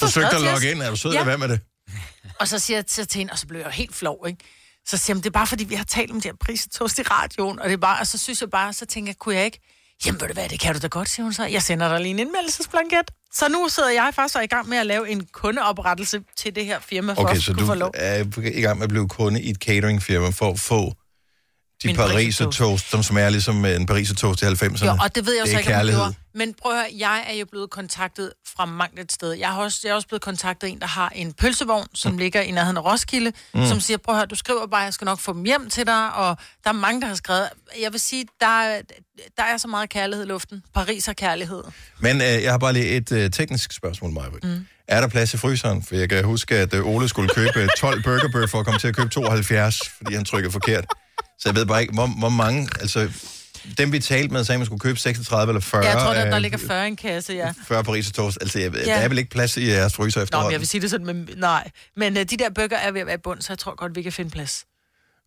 Forsøgte 0.01 0.37
at 0.37 0.43
logge 0.43 0.71
ind. 0.71 0.83
Er 0.83 0.91
du 0.91 0.97
sød 0.97 1.13
Ja. 1.13 1.25
være 1.25 1.39
med 1.39 1.49
det? 1.49 1.61
Og 2.41 2.49
så 2.49 2.59
siger 2.59 2.77
jeg 2.77 2.87
til, 2.87 3.07
til 3.09 3.19
hende, 3.19 3.33
og 3.33 3.39
så 3.39 3.47
blev 3.47 3.59
jeg 3.61 3.67
jo 3.67 3.71
helt 3.71 3.95
flov, 3.95 4.25
ikke? 4.29 4.39
Så 4.87 4.97
siger 4.97 5.17
jeg, 5.17 5.25
det 5.25 5.31
er 5.31 5.33
bare 5.33 5.47
fordi, 5.47 5.65
vi 5.65 5.75
har 5.75 5.85
talt 5.85 6.11
om 6.11 6.17
det 6.17 6.25
her 6.25 6.37
prisetoast 6.41 6.99
i 6.99 7.03
radioen, 7.03 7.59
og 7.59 7.65
det 7.69 7.73
er 7.73 7.77
bare, 7.79 8.01
og 8.01 8.07
så 8.07 8.19
synes 8.19 8.41
jeg 8.41 8.51
bare, 8.51 8.73
så 8.73 8.87
tænker 8.87 9.09
jeg, 9.11 9.17
kunne 9.17 9.35
jeg 9.35 9.45
ikke? 9.45 9.61
Jamen 10.07 10.21
ved 10.21 10.29
du 10.29 10.35
hvad, 10.35 10.49
det 10.49 10.61
kan 10.61 10.75
du 10.75 10.81
da 10.81 10.87
godt, 10.87 11.09
siger 11.09 11.25
hun 11.25 11.33
så. 11.33 11.45
Jeg 11.45 11.63
sender 11.63 11.89
dig 11.89 12.01
lige 12.01 12.11
en 12.11 12.19
indmeldelsesblanket. 12.19 13.11
Så 13.35 13.49
nu 13.49 13.69
sidder 13.69 13.91
jeg 13.91 14.11
faktisk 14.15 14.37
og 14.37 14.45
i 14.45 14.47
gang 14.47 14.69
med 14.69 14.79
at 14.79 14.87
lave 14.87 15.09
en 15.09 15.27
kundeoprettelse 15.33 16.23
til 16.37 16.55
det 16.55 16.65
her 16.67 16.81
firma, 16.81 17.13
for 17.13 17.21
Okay, 17.23 17.37
at 17.37 17.43
så 17.43 17.53
du 17.53 17.67
få 17.67 17.75
lov. 17.75 17.91
er 17.95 18.25
i 18.55 18.61
gang 18.61 18.79
med 18.79 18.85
at 18.85 18.89
blive 18.89 19.09
kunde 19.09 19.43
i 19.43 19.51
et 19.51 19.57
cateringfirma 19.57 20.29
for 20.31 20.51
at 20.53 20.61
få 20.61 20.93
de 21.83 21.95
pariser 21.95 22.51
toast, 22.51 22.91
som 22.91 23.03
smager 23.03 23.31
ligesom 23.31 23.65
en 23.65 23.87
pariser 23.87 24.15
toast 24.15 24.43
i 24.43 24.45
90'erne. 24.45 24.85
Jo, 24.87 24.97
og 25.03 25.15
det 25.15 25.27
ved 25.27 25.33
jeg 25.35 25.41
jo 25.41 25.45
det 25.45 25.51
så 25.51 25.57
er 25.57 25.81
ikke, 25.83 25.97
om 25.97 26.05
gjorde. 26.05 26.15
Men 26.35 26.55
prøv 26.63 26.73
at 26.73 26.79
høre, 26.79 26.89
jeg 26.99 27.25
er 27.29 27.35
jo 27.35 27.47
blevet 27.51 27.71
kontaktet 27.71 28.33
fra 28.57 28.65
mange 28.65 29.01
et 29.01 29.13
sted. 29.13 29.33
Jeg, 29.33 29.49
har 29.49 29.63
også, 29.63 29.81
jeg 29.85 29.91
er 29.91 29.95
også 29.95 30.09
blevet 30.09 30.23
kontaktet 30.23 30.67
af 30.67 30.71
en, 30.71 30.81
der 30.81 30.87
har 30.87 31.09
en 31.15 31.33
pølsevogn, 31.33 31.87
som 31.95 32.13
mm. 32.13 32.19
ligger 32.19 32.41
i 32.41 32.51
nærheden 32.51 32.77
af 32.77 32.85
Roskilde, 32.85 33.33
Mm. 33.55 33.67
som 33.67 33.81
siger, 33.81 33.97
prøv 33.99 34.15
at 34.15 34.19
høre, 34.19 34.27
du 34.27 34.35
skriver 34.35 34.67
bare, 34.67 34.81
jeg 34.81 34.95
skal 34.95 35.05
nok 35.05 35.19
få 35.21 35.33
dem 35.33 35.45
hjem 35.45 35.71
til 35.71 35.87
dig, 35.87 36.15
og 36.15 36.37
der 36.65 36.71
er 36.71 36.75
mange, 36.75 37.01
der 37.01 37.07
har 37.07 37.15
skrevet. 37.15 37.49
Jeg 37.83 37.93
vil 37.93 38.01
sige, 38.01 38.27
der, 38.41 38.47
er- 38.63 38.83
der 39.37 39.43
er 39.43 39.57
så 39.57 39.69
meget 39.69 39.91
kærlighed 39.91 40.25
i 40.25 40.29
luften. 40.29 40.63
Paris 40.75 41.07
har 41.07 41.13
kærlighed. 41.13 41.63
Men 41.99 42.17
øh, 42.21 42.27
jeg 42.43 42.51
har 42.51 42.59
bare 42.59 42.73
lige 42.73 42.87
et 42.89 43.13
øh, 43.13 43.31
teknisk 43.31 43.73
spørgsmål, 43.73 44.11
Maja. 44.13 44.29
Mm. 44.43 44.67
Er 44.89 45.01
der 45.01 45.09
plads 45.09 45.35
i 45.35 45.37
fryseren? 45.37 45.83
For 45.83 45.95
jeg 45.95 46.09
kan 46.09 46.25
huske, 46.25 46.57
at 46.57 46.75
øh, 46.75 46.87
Ole 46.87 47.09
skulle 47.09 47.29
købe 47.29 47.69
12 47.79 48.03
burgerbøf 48.03 48.51
for 48.51 48.59
at 48.59 48.65
komme 48.65 48.81
til 48.81 48.89
at 48.89 48.97
købe 48.97 49.09
72, 49.09 49.79
fordi 49.97 50.15
han 50.15 50.25
trykkede 50.25 50.53
forkert. 50.53 50.85
Så 51.41 51.49
jeg 51.49 51.55
ved 51.57 51.67
bare 51.67 51.81
ikke, 51.83 51.95
hvor, 51.95 52.07
hvor 52.19 52.29
mange... 52.29 52.69
Altså, 52.81 53.11
dem 53.79 53.93
vi 53.93 53.99
talte 53.99 54.33
med, 54.33 54.45
sagde, 54.45 54.57
at 54.57 54.61
man 54.61 54.67
skulle 54.67 54.81
købe 54.81 54.99
36 54.99 55.51
eller 55.51 55.61
40. 55.61 55.85
jeg 55.85 55.93
tror, 55.93 56.15
der, 56.15 56.25
der 56.25 56.37
øh, 56.37 56.43
ligger 56.43 56.59
40 56.59 56.85
i 56.85 56.89
en 56.89 56.97
kasse, 56.97 57.33
ja. 57.33 57.53
40 57.69 57.85
pariser 57.85 58.13
toast. 58.13 58.39
Altså, 58.41 58.59
jeg, 58.59 58.75
Ja. 58.75 58.81
der 58.85 58.95
er 58.95 59.09
vel 59.09 59.19
ikke 59.19 59.31
plads 59.31 59.57
i 59.57 59.69
jeres 59.69 59.95
fryser 59.95 60.21
Nå, 60.21 60.21
men 60.21 60.25
efterhånden? 60.25 60.53
jeg 60.53 60.61
vil 60.61 60.69
sige 60.69 60.81
det 60.81 60.91
sådan, 60.91 61.07
men 61.07 61.29
nej. 61.37 61.71
Men 61.97 62.17
uh, 62.17 62.23
de 62.23 62.37
der 62.37 62.51
bøger 62.51 62.77
er 62.77 62.91
ved 62.93 63.01
at 63.01 63.07
være 63.07 63.15
i 63.15 63.19
bund, 63.25 63.43
så 63.43 63.53
jeg 63.53 63.59
tror 63.59 63.75
godt, 63.75 63.97
vi 63.97 64.03
kan 64.03 64.13
finde 64.13 64.31
plads. 64.31 64.65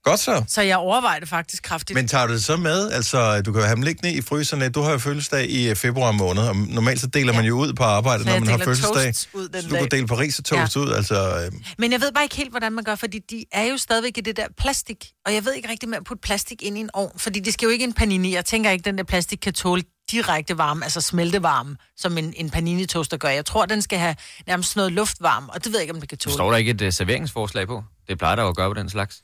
Godt 0.04 0.20
så. 0.20 0.44
Så 0.48 0.62
jeg 0.62 0.78
overvejer 0.78 1.20
det 1.20 1.30
faktisk 1.30 1.64
kraftigt. 1.64 1.96
Men 1.96 2.08
tager 2.08 2.28
du 2.28 2.34
det 2.34 2.44
så 2.44 2.58
med? 2.58 2.92
Altså, 2.92 3.42
du 3.42 3.52
kan 3.52 3.62
jo 3.62 3.66
have 3.66 3.76
dem 3.76 3.84
liggende 3.84 4.14
i 4.18 4.22
fryserne. 4.22 4.70
Du 4.70 4.82
har 4.82 4.92
jo 4.92 4.98
fødselsdag 4.98 5.50
i 5.50 5.70
øh, 5.70 5.76
februar 5.76 6.12
måned, 6.12 6.44
og 6.44 6.56
normalt 6.56 7.02
så 7.02 7.08
deler 7.08 7.34
man 7.34 7.46
jo 7.46 7.58
ud 7.58 7.74
på 7.74 7.84
arbejdet, 7.84 8.26
Så 8.28 8.34
når 8.34 8.40
man 8.40 8.50
har 8.50 8.58
fødselsdag. 8.58 9.14
ud 9.34 9.50
den 9.50 9.62
så 9.62 9.68
du 9.70 9.76
kan 9.76 9.88
dele 9.92 10.08
Paris 10.08 10.42
toast 10.46 10.76
Ja. 10.76 10.82
ud, 10.82 10.92
altså... 10.92 11.42
Øh, 11.46 11.52
Men 11.78 11.92
jeg 11.92 12.02
ved 12.02 12.12
bare 12.12 12.24
ikke 12.24 12.36
helt, 12.36 12.50
hvordan 12.50 12.72
man 12.74 12.84
gør, 12.84 12.96
fordi 12.96 13.20
de 13.30 13.46
er 13.52 13.64
jo 13.64 13.78
stadigvæk 13.78 14.18
i 14.18 14.22
det 14.22 14.38
der 14.38 14.48
plastik. 14.58 15.06
Og 15.26 15.34
jeg 15.34 15.46
ved 15.46 15.54
ikke 15.54 15.70
rigtig 15.70 15.90
med 15.90 15.98
at 15.98 16.04
putte 16.04 16.22
plastik 16.22 16.62
ind 16.64 16.78
i 16.78 16.82
en 16.82 16.90
ovn, 16.94 17.20
fordi 17.20 17.40
det 17.40 17.54
skal 17.54 17.66
jo 17.66 17.72
ikke 17.72 17.84
en 17.86 17.94
panini. 17.94 18.34
Jeg 18.36 18.46
tænker 18.46 18.70
ikke, 18.72 18.82
at 18.82 18.86
den 18.86 18.98
der 18.98 19.04
plastik 19.04 19.38
kan 19.42 19.54
tåle 19.54 19.84
direkte 20.12 20.58
varme, 20.58 20.84
altså 20.84 21.02
smeltevarme, 21.02 21.76
som 21.98 22.18
en, 22.18 22.34
en 22.38 22.50
panini-toaster 22.50 23.18
gør. 23.18 23.30
Jeg 23.30 23.46
tror, 23.46 23.66
den 23.66 23.82
skal 23.82 24.00
have 24.00 24.16
nærmest 24.48 24.70
sådan 24.70 24.80
noget 24.80 24.92
luftvarme, 24.94 25.50
og 25.54 25.64
det 25.64 25.72
ved 25.72 25.80
jeg 25.80 25.82
ikke, 25.82 25.94
om 25.94 26.00
det 26.00 26.10
kan 26.10 26.18
tåle. 26.18 26.34
Står 26.34 26.50
der 26.52 26.58
ikke 26.58 26.72
et 26.72 26.82
uh, 26.82 26.90
serveringsforslag 26.94 27.68
på? 27.68 27.84
Det 28.10 28.18
plejer 28.18 28.36
der 28.36 28.44
jo 28.44 28.50
at 28.50 28.56
gøre 28.56 28.70
på 28.70 28.74
den 28.74 28.90
slags. 28.90 29.22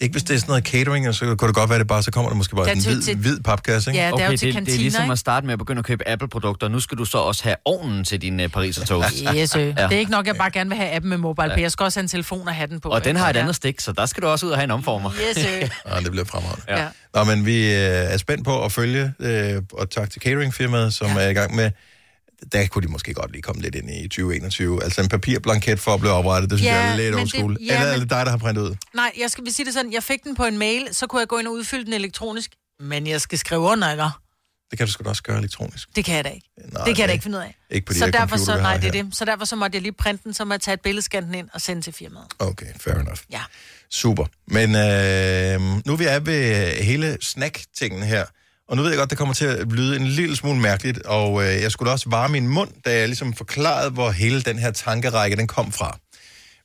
Ikke 0.00 0.12
hvis 0.12 0.22
det 0.22 0.34
er 0.34 0.38
sådan 0.38 0.50
noget 0.50 0.64
catering, 0.66 1.14
så 1.14 1.24
kunne 1.24 1.48
det 1.48 1.54
godt 1.56 1.70
være, 1.70 1.76
at 1.76 1.80
det 1.80 1.88
bare, 1.88 2.02
så 2.02 2.10
kommer 2.10 2.30
der 2.30 2.36
måske 2.36 2.56
bare 2.56 2.66
Ja, 2.66 2.72
en 2.72 2.80
til- 2.80 2.92
hvid, 2.92 3.02
til- 3.02 3.16
hvid 3.16 3.40
papkasse, 3.40 3.90
ikke? 3.90 4.02
Ja, 4.02 4.10
det 4.10 4.20
er 4.20 4.30
jo 4.30 4.30
til 4.30 4.32
det, 4.32 4.40
det 4.40 4.48
er 4.48 4.52
kantiner, 4.54 4.78
ligesom 4.78 5.02
ikke? 5.04 5.12
at 5.12 5.18
starte 5.18 5.46
med 5.46 5.52
at 5.52 5.58
begynde 5.58 5.78
at 5.78 5.84
købe 5.84 6.08
Apple-produkter. 6.08 6.68
Nu 6.68 6.80
skal 6.80 6.98
du 6.98 7.04
så 7.04 7.18
også 7.18 7.44
have 7.44 7.56
ovnen 7.64 8.04
til 8.04 8.22
din 8.22 8.40
uh, 8.40 8.46
pariser 8.46 8.84
toast. 8.86 9.22
Yes, 9.36 9.56
øh. 9.56 9.62
Det 9.66 9.74
er 9.78 9.88
ikke 9.90 10.10
nok, 10.10 10.26
jeg 10.26 10.36
bare 10.36 10.50
gerne 10.50 10.70
vil 10.70 10.78
have 10.78 10.90
appen 10.90 11.08
med 11.08 11.18
mobile 11.18 11.50
pay. 11.54 11.62
Jeg 11.62 11.72
skal 11.72 11.84
også 11.84 11.98
have 11.98 12.02
en 12.04 12.08
telefon 12.08 12.48
og 12.48 12.54
have 12.54 12.66
den 12.66 12.80
på. 12.80 12.88
Og 12.88 13.04
den 13.04 13.16
har 13.16 13.30
et 13.30 13.36
Ja. 13.36 13.40
andet 13.40 13.56
stik, 13.56 13.80
så 13.80 13.92
der 13.92 14.06
skal 14.06 14.22
du 14.22 14.26
også 14.28 14.46
ud 14.46 14.50
og 14.50 14.56
have 14.56 14.64
en 14.64 14.70
omformer. 14.70 15.10
Yes. 15.30 15.44
Ja, 15.90 16.00
det 16.00 16.10
bliver 16.10 16.24
fremragende. 16.24 16.64
Ja. 16.68 16.86
Nå, 17.14 17.24
men 17.24 17.46
vi 17.46 17.66
øh, 17.66 17.78
er 17.80 18.16
spændt 18.16 18.44
på 18.44 18.64
at 18.64 18.72
følge, 18.72 19.12
øh, 19.20 19.62
og 19.72 19.90
tak 19.90 20.10
til 20.10 20.22
cateringfirmaet, 20.22 20.94
som 20.94 21.06
ja. 21.06 21.20
er 21.22 21.28
i 21.28 21.32
gang 21.32 21.54
med, 21.56 21.70
der 22.52 22.66
kunne 22.66 22.86
de 22.86 22.92
måske 22.92 23.14
godt 23.14 23.32
lige 23.32 23.42
komme 23.42 23.62
lidt 23.62 23.74
ind 23.74 23.90
i 23.90 24.02
2021. 24.08 24.84
Altså 24.84 25.00
en 25.02 25.08
papirblanket 25.08 25.80
for 25.80 25.94
at 25.94 26.00
blive 26.00 26.12
oprettet, 26.12 26.50
det 26.50 26.58
synes 26.58 26.72
Ja, 26.72 26.78
jeg 26.80 26.92
er 26.92 26.96
lidt 26.96 27.14
old 27.14 27.28
school. 27.28 27.56
ja, 27.60 27.74
Eller 27.74 27.86
er 27.86 27.98
det 27.98 28.10
dig, 28.10 28.26
der 28.26 28.30
har 28.30 28.38
printet 28.38 28.62
ud? 28.62 28.74
Nej, 28.94 29.12
jeg 29.20 29.30
skal 29.30 29.52
sige 29.52 29.66
det 29.66 29.74
sådan. 29.74 29.92
Jeg 29.92 30.02
fik 30.02 30.24
den 30.24 30.34
på 30.34 30.44
en 30.44 30.58
mail, 30.58 30.88
så 30.92 31.06
kunne 31.06 31.20
jeg 31.20 31.28
gå 31.28 31.38
ind 31.38 31.46
og 31.46 31.52
udfylde 31.52 31.84
den 31.84 31.92
elektronisk. 31.92 32.50
Men 32.80 33.06
jeg 33.06 33.20
skal 33.20 33.38
skrive 33.38 33.60
under, 33.60 33.90
ikke? 33.90 34.04
Det 34.70 34.78
kan 34.78 34.86
du 34.86 34.92
sgu 34.92 35.04
da 35.04 35.08
også 35.08 35.22
gøre 35.22 35.38
elektronisk. 35.38 35.88
Det 35.96 36.04
kan 36.04 36.16
jeg 36.16 36.24
da 36.24 36.28
ikke. 36.28 36.46
Nej, 36.72 36.84
det 36.84 36.96
kan 36.96 37.00
jeg 37.02 37.08
da 37.08 37.12
ikke- 37.12 37.22
finde 37.22 37.38
ud 37.38 37.42
af. 37.42 37.56
ikke 37.70 37.86
på 37.86 37.92
de 37.92 37.98
så 37.98 38.04
her 38.04 38.12
derfor 38.12 38.28
computere, 38.36 38.56
så, 38.56 38.62
nej, 38.62 38.76
det 38.76 38.86
er 38.88 39.02
det. 39.02 39.06
Så 39.16 39.24
derfor 39.24 39.44
så 39.44 39.56
måtte 39.56 39.76
jeg 39.76 39.82
lige 39.82 39.92
printe 39.92 40.24
den, 40.24 40.34
så 40.34 40.44
må 40.44 40.54
jeg 40.54 40.60
tage 40.60 40.74
et 40.74 41.12
den 41.12 41.34
ind 41.34 41.48
og 41.52 41.60
sende 41.60 41.82
til 41.82 41.92
firmaet. 41.92 42.26
Okay, 42.38 42.66
fair 42.80 42.94
enough. 42.94 43.18
Ja. 43.32 43.40
Super. 43.90 44.24
Men 44.46 44.74
øh, 44.74 45.60
nu 45.86 45.92
er 45.92 45.96
vi 45.96 46.04
er 46.04 46.18
ved 46.20 46.66
hele 46.82 47.18
snack-tingen 47.22 48.02
her, 48.02 48.24
og 48.70 48.76
nu 48.76 48.82
ved 48.82 48.90
jeg 48.90 48.98
godt, 48.98 49.10
det 49.10 49.18
kommer 49.18 49.34
til 49.34 49.44
at 49.44 49.72
lyde 49.72 49.96
en 49.96 50.06
lille 50.06 50.36
smule 50.36 50.60
mærkeligt, 50.60 50.98
og 50.98 51.42
øh, 51.42 51.62
jeg 51.62 51.72
skulle 51.72 51.92
også 51.92 52.10
varme 52.10 52.32
min 52.32 52.48
mund, 52.48 52.70
da 52.84 52.98
jeg 52.98 53.08
ligesom 53.08 53.34
forklarede, 53.34 53.90
hvor 53.90 54.10
hele 54.10 54.42
den 54.42 54.58
her 54.58 54.70
tankerække, 54.70 55.36
den 55.36 55.46
kom 55.46 55.72
fra. 55.72 55.98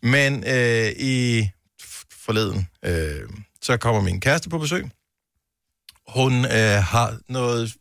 Men 0.02 0.44
øh, 0.48 0.92
i 1.00 1.50
forleden, 2.12 2.68
øh, 2.86 3.30
så 3.62 3.78
kommer 3.78 4.02
min 4.02 4.20
kæreste 4.20 4.50
på 4.50 4.58
besøg. 4.58 4.90
Hun 6.08 6.46
øh, 6.46 6.84
har 6.84 7.18
noget 7.30 7.74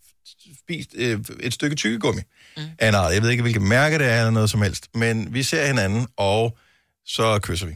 spist 0.65 0.91
øh, 0.95 1.21
et 1.41 1.55
stykke 1.55 1.77
tykkegummi 1.77 2.21
mm. 2.57 2.63
af 2.79 2.89
en 2.89 2.95
art. 2.95 3.15
Jeg 3.15 3.23
ved 3.23 3.31
ikke, 3.31 3.43
hvilket 3.43 3.63
mærke 3.63 3.99
det 3.99 4.07
er, 4.07 4.19
eller 4.19 4.31
noget 4.31 4.51
som 4.51 4.63
helst. 4.63 4.89
Men 4.95 5.35
vi 5.35 5.43
ser 5.43 5.67
hinanden, 5.67 6.07
og 6.17 6.59
så 7.07 7.39
kysser 7.43 7.67
vi. 7.67 7.75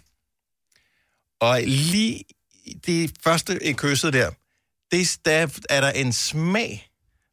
Og 1.41 1.61
lige 1.67 2.25
det 2.87 3.13
første 3.25 3.75
kysset 3.75 4.13
der, 4.13 4.31
det, 4.93 5.17
der 5.25 5.47
er 5.71 5.81
der 5.81 5.91
en 5.91 6.13
smag, 6.13 6.89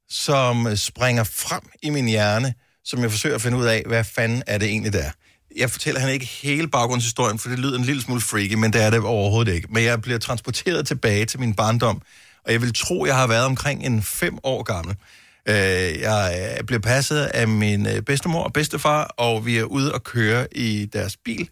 som 0.10 0.76
springer 0.76 1.24
frem 1.24 1.62
i 1.84 1.89
min 1.89 2.08
hjerne, 2.08 2.54
som 2.84 3.02
jeg 3.02 3.12
forsøger 3.12 3.36
at 3.36 3.41
finde 3.41 3.58
ud 3.58 3.65
af, 3.65 3.84
hvad 3.88 4.04
fanden 4.04 4.44
er 4.48 4.58
det 4.58 4.70
egentlig, 4.70 4.94
der 4.94 5.04
er. 5.04 5.12
Jeg 5.58 5.72
fortæller 5.72 6.02
han 6.02 6.10
ikke 6.10 6.26
hele 6.26 6.68
baggrundshistorien, 6.68 7.39
for 7.39 7.50
det 7.50 7.60
lyder 7.60 7.78
en 7.78 7.86
lille 7.86 8.02
smule 8.02 8.22
freaky, 8.22 8.54
men 8.54 8.74
det 8.74 8.84
er 8.84 8.89
det 8.89 9.00
overhovedet 9.00 9.54
ikke. 9.54 9.68
Men 9.72 9.84
jeg 9.84 10.02
bliver 10.02 10.20
transporteret 10.20 10.88
tilbage 10.88 11.26
til 11.26 11.39
min 11.39 11.54
barndom, 11.54 12.02
og 12.46 12.52
jeg 12.52 12.62
vil 12.62 12.74
tro, 12.74 13.06
jeg 13.06 13.15
har 13.15 13.28
været 13.28 13.46
omkring 13.46 13.86
en 13.86 14.04
fem 14.04 14.38
år 14.44 14.63
gammel. 14.63 14.96
Øh, 15.48 16.00
jeg 16.00 16.56
øh, 16.60 16.65
blev 16.65 16.80
passet 16.80 17.20
af 17.20 17.48
min 17.48 17.88
øh, 17.88 18.02
bedstemor 18.02 18.44
og 18.44 18.54
bedstefar, 18.54 19.04
og 19.04 19.46
vi 19.46 19.58
er 19.58 19.63
ude 19.63 19.94
og 19.94 20.04
køre 20.04 20.48
i 20.52 20.86
deres 20.86 21.18
bil. 21.18 21.50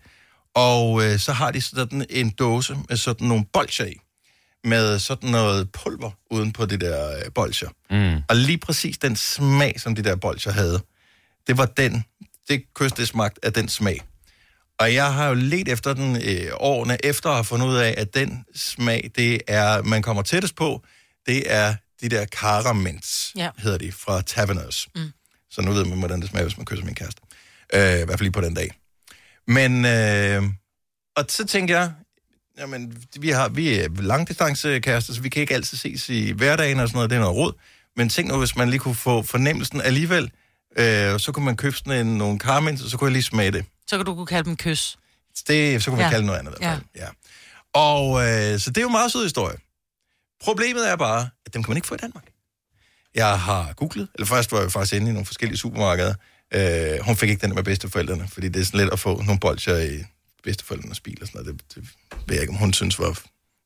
Og 0.56 1.02
så 1.18 1.34
har 1.34 1.52
de 1.52 1.62
sådan 1.62 2.06
en 2.10 2.30
dåse 2.30 2.78
med 2.90 2.98
sådan 2.98 3.28
nogle 3.28 3.46
bolcher 3.54 3.86
i. 3.86 4.03
Med 4.64 5.00
sådan 5.00 5.30
noget 5.30 5.72
pulver 5.72 6.12
uden 6.32 6.52
på 6.54 6.66
de 6.66 6.78
der 6.78 7.18
øh, 7.18 7.32
bolcher. 7.36 7.70
Mm. 7.90 8.22
Og 8.30 8.36
lige 8.36 8.58
præcis 8.58 8.98
den 8.98 9.16
smag, 9.16 9.80
som 9.80 9.96
de 9.96 10.04
der 10.04 10.16
bolcher 10.16 10.52
havde, 10.52 10.82
det 11.48 11.58
var 11.58 11.66
den, 11.66 12.04
det 12.50 12.64
kys, 12.74 12.92
det 12.92 13.08
smagte 13.08 13.46
af 13.46 13.54
den 13.54 13.70
smag. 13.70 14.02
Og 14.80 14.94
jeg 14.94 15.14
har 15.14 15.28
jo 15.28 15.34
let 15.34 15.68
efter 15.68 15.94
den 15.94 16.16
øh, 16.16 16.52
årene 16.54 17.06
efter 17.06 17.30
at 17.30 17.36
have 17.36 17.44
fundet 17.44 17.68
ud 17.68 17.76
af, 17.76 17.94
at 17.98 18.14
den 18.14 18.46
smag, 18.56 19.12
det 19.16 19.42
er, 19.48 19.82
man 19.82 20.02
kommer 20.02 20.24
tættest 20.24 20.56
på, 20.56 20.84
det 21.26 21.54
er 21.54 21.76
de 22.02 22.10
der 22.10 22.26
caraments, 22.26 23.32
Ja. 23.36 23.50
hedder 23.58 23.78
de, 23.78 23.92
fra 23.92 24.22
Taverners. 24.22 24.88
Mm. 24.96 25.12
Så 25.52 25.62
nu 25.62 25.72
ved 25.72 25.86
man, 25.86 26.00
hvordan 26.00 26.22
det 26.22 26.30
smager, 26.30 26.46
hvis 26.46 26.58
man 26.58 26.66
kysser 26.66 26.86
min 26.86 26.96
kæreste. 26.96 27.22
Øh, 27.74 27.80
I 27.82 27.84
hvert 27.84 28.10
fald 28.10 28.22
lige 28.22 28.32
på 28.32 28.42
den 28.42 28.54
dag. 28.54 28.72
Men, 29.48 29.86
øh, 29.86 30.44
og 31.16 31.26
så 31.30 31.46
tænker 31.46 31.80
jeg, 31.80 31.92
jamen, 32.58 33.04
vi, 33.20 33.30
har, 33.30 33.50
vi 33.50 33.80
er 33.80 33.88
langdistancekærester, 34.02 35.14
så 35.14 35.22
vi 35.22 35.30
kan 35.30 35.42
ikke 35.42 35.54
altid 35.54 35.78
ses 35.78 36.10
i 36.10 36.32
hverdagen 36.32 36.80
og 36.80 36.88
sådan 36.88 36.98
noget, 36.98 37.10
det 37.10 37.16
er 37.16 37.20
noget 37.20 37.36
råd. 37.36 37.54
Men 37.96 38.10
tænk 38.10 38.30
nu, 38.30 38.38
hvis 38.40 38.56
man 38.56 38.70
lige 38.70 38.80
kunne 38.80 38.96
få 38.96 39.22
fornemmelsen 39.24 39.82
alligevel, 39.82 40.32
øh, 40.78 41.20
så 41.20 41.32
kunne 41.34 41.46
man 41.46 41.58
købe 41.58 41.76
sådan 41.76 42.08
en, 42.08 42.18
nogle 42.18 42.40
caraments, 42.40 42.84
og 42.84 42.90
så 42.90 42.98
kunne 42.98 43.08
jeg 43.08 43.12
lige 43.14 43.24
smage 43.24 43.52
det. 43.52 43.66
Så 43.88 43.98
kan 43.98 44.06
du 44.06 44.16
kunne 44.16 44.26
kalde 44.26 44.50
dem 44.50 44.58
kys. 44.58 44.98
det 45.48 45.84
så 45.84 45.90
kunne 45.90 45.98
man 45.98 46.06
Ja. 46.06 46.10
kalde 46.12 46.26
noget 46.26 46.40
andet. 46.40 46.52
i 46.52 46.56
hvert 46.60 46.70
Ja. 46.70 46.74
fald. 46.74 46.84
Ja. 46.96 47.08
Og 47.80 48.22
øh, 48.54 48.60
så 48.60 48.70
det 48.70 48.78
er 48.78 48.82
jo 48.82 48.88
en 48.88 48.92
meget 48.92 49.12
sød 49.12 49.24
historie. 49.24 49.58
Problemet 50.44 50.90
er 50.92 50.96
bare, 50.96 51.30
at 51.46 51.54
dem 51.54 51.64
kan 51.64 51.70
man 51.72 51.78
ikke 51.78 51.88
få 51.88 51.94
i 51.96 51.98
Danmark. 51.98 52.24
Jeg 53.16 53.40
har 53.40 53.74
googlet, 53.74 54.08
eller 54.16 54.26
først 54.28 54.52
var 54.52 54.62
jeg 54.62 54.72
faktisk 54.72 54.94
inde 54.94 55.10
i 55.10 55.14
nogle 55.14 55.26
forskellige 55.26 55.58
supermarkeder. 55.58 56.14
Øh, 56.54 57.00
hun 57.06 57.16
fik 57.16 57.30
ikke 57.30 57.48
den 57.48 57.56
med 57.56 57.64
bedsteforældrene, 57.64 58.28
fordi 58.28 58.50
det 58.50 58.62
er 58.62 58.66
sådan 58.66 58.80
let 58.80 58.94
at 58.94 59.00
få 59.00 59.22
nogle 59.22 59.40
bolcher 59.40 59.78
i 59.78 60.04
bedsteforældrenes 60.44 61.00
bil 61.00 61.18
og 61.22 61.28
sådan 61.28 61.42
noget. 61.46 61.62
Det, 61.62 61.76
det 61.76 61.84
ved 62.28 62.36
jeg 62.36 62.42
ikke, 62.42 62.52
om 62.54 62.58
hun 62.60 62.74
synes 62.74 63.00
var, 63.00 63.20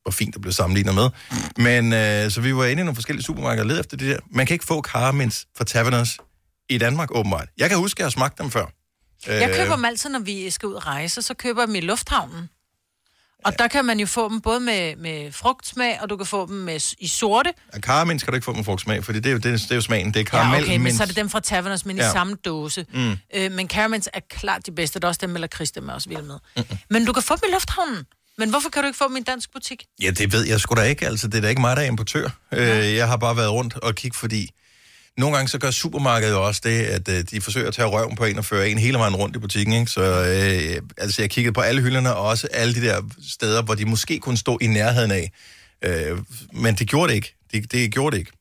var 0.06 0.10
fint 0.12 0.34
at 0.34 0.40
blive 0.40 0.52
sammenlignet 0.52 0.94
med. 0.94 1.08
Men 1.56 1.92
øh, 1.92 2.30
så 2.30 2.40
vi 2.40 2.54
var 2.56 2.64
inde 2.64 2.80
i 2.80 2.84
nogle 2.84 2.94
forskellige 2.94 3.24
supermarkeder 3.24 3.62
og 3.64 3.68
led 3.68 3.80
efter 3.80 3.96
det 3.96 4.08
der. 4.08 4.20
Man 4.30 4.46
kan 4.46 4.54
ikke 4.54 4.64
få 4.64 4.82
caraments 4.82 5.46
fra 5.56 5.64
Taverners 5.64 6.18
i 6.68 6.78
Danmark, 6.78 7.08
åbenbart. 7.16 7.48
Jeg 7.58 7.68
kan 7.68 7.78
huske, 7.78 7.98
at 7.98 8.00
jeg 8.00 8.06
har 8.06 8.10
smagt 8.10 8.38
dem 8.38 8.50
før. 8.50 8.66
Jeg 9.26 9.48
Øh, 9.50 9.56
køber 9.56 9.76
dem 9.76 9.84
altid, 9.84 10.10
når 10.10 10.18
vi 10.18 10.50
skal 10.50 10.66
ud 10.68 10.74
og 10.74 10.86
rejse, 10.86 11.22
så 11.22 11.34
køber 11.34 11.60
jeg 11.62 11.66
dem 11.66 11.74
i 11.74 11.80
lufthavnen. 11.80 12.48
Og 13.44 13.58
der 13.58 13.68
kan 13.68 13.84
man 13.84 14.00
jo 14.00 14.06
få 14.06 14.28
dem 14.28 14.40
både 14.40 14.60
med, 14.60 14.96
med 14.96 15.32
frugtsmag, 15.32 15.98
og 16.02 16.10
du 16.10 16.16
kan 16.16 16.26
få 16.26 16.46
dem 16.46 16.56
med, 16.56 16.94
i 16.98 17.06
sorte. 17.08 17.52
Ja, 17.74 17.80
Karamell 17.80 18.20
skal 18.20 18.30
du 18.32 18.34
ikke 18.34 18.44
få 18.44 18.52
med 18.52 18.64
frugtsmag, 18.64 19.04
for 19.04 19.12
det 19.12 19.26
er 19.26 19.30
jo, 19.30 19.36
det, 19.38 19.46
er- 19.52 19.56
det 19.56 19.70
er 19.70 19.74
jo 19.74 19.80
smagen. 19.80 20.06
Det 20.06 20.16
er 20.16 20.20
Ja, 20.20 20.24
karamel, 20.24 20.62
okay, 20.62 20.76
men 20.76 20.94
så 20.96 21.02
er 21.02 21.06
det 21.06 21.16
dem 21.16 21.28
fra 21.30 21.40
Taverners, 21.40 21.84
men 21.84 21.96
Ja. 21.96 22.08
i 22.08 22.12
samme 22.12 22.36
dåse. 22.44 22.86
Mm. 22.94 23.16
Øh, 23.34 23.52
men 23.52 23.68
caramels 23.68 24.08
er 24.12 24.20
klart 24.30 24.66
de 24.66 24.72
bedste. 24.72 25.00
Der 25.00 25.06
er 25.06 25.08
også 25.08 25.18
dem, 25.22 25.34
eller 25.34 25.48
Chris, 25.48 25.70
dem 25.70 25.88
er 25.88 25.92
også 25.92 26.08
vild 26.08 26.22
med. 26.22 26.38
Mm-hmm. 26.56 26.78
Men 26.90 27.04
du 27.04 27.12
kan 27.12 27.22
få 27.22 27.34
dem 27.36 27.42
i 27.48 27.52
lufthavnen. 27.52 28.06
Men 28.38 28.50
hvorfor 28.50 28.68
kan 28.70 28.82
du 28.82 28.86
ikke 28.86 28.98
få 28.98 29.08
dem 29.08 29.16
i 29.16 29.18
en 29.18 29.24
dansk 29.24 29.52
butik? 29.52 29.84
Ja, 30.02 30.10
det 30.10 30.32
ved 30.32 30.46
jeg 30.46 30.60
sgu 30.60 30.74
da 30.74 30.82
ikke. 30.82 31.06
Altså, 31.06 31.28
det 31.28 31.34
er 31.34 31.40
da 31.40 31.48
ikke 31.48 31.60
mig, 31.60 31.76
der 31.76 31.82
er 31.82 31.86
importør. 31.86 32.28
Øh, 32.52 32.94
jeg 32.94 33.08
har 33.08 33.16
bare 33.16 33.36
været 33.36 33.50
rundt 33.50 33.74
og 33.74 33.94
kigge, 33.94 34.16
fordi 34.16 34.50
nogle 35.18 35.36
gange 35.36 35.48
så 35.48 35.58
gør 35.58 35.70
supermarkedet 35.70 36.32
jo 36.32 36.46
også 36.46 36.60
det, 36.64 36.82
at 36.96 37.08
øh, 37.08 37.24
de 37.30 37.40
forsøger 37.40 37.68
at 37.68 37.74
tage 37.74 37.88
røven 37.88 38.16
på 38.16 38.24
en 38.24 38.38
og 38.38 38.44
føre 38.44 38.68
en 38.70 38.78
hele 38.78 38.98
vejen 38.98 39.16
rundt 39.16 39.36
i 39.36 39.38
butikken. 39.38 39.74
Ikke? 39.74 39.90
Så 39.90 40.02
øh, 40.02 40.82
altså, 40.98 41.22
jeg 41.22 41.30
kiggede 41.30 41.52
på 41.54 41.60
alle 41.60 41.82
hylderne, 41.82 42.14
og 42.16 42.22
også 42.26 42.48
alle 42.52 42.74
de 42.74 42.80
der 42.86 43.02
steder, 43.28 43.62
hvor 43.62 43.74
de 43.74 43.84
måske 43.84 44.18
kunne 44.18 44.36
stå 44.36 44.58
i 44.60 44.66
nærheden 44.66 45.10
af. 45.10 45.32
Øh, 45.84 46.18
men 46.52 46.74
det 46.74 46.88
gjorde 46.88 47.08
det 47.08 47.14
ikke. 47.14 47.34
Det, 47.52 47.72
det 47.72 47.92
gjorde 47.92 48.14
det 48.14 48.18
ikke. 48.18 48.32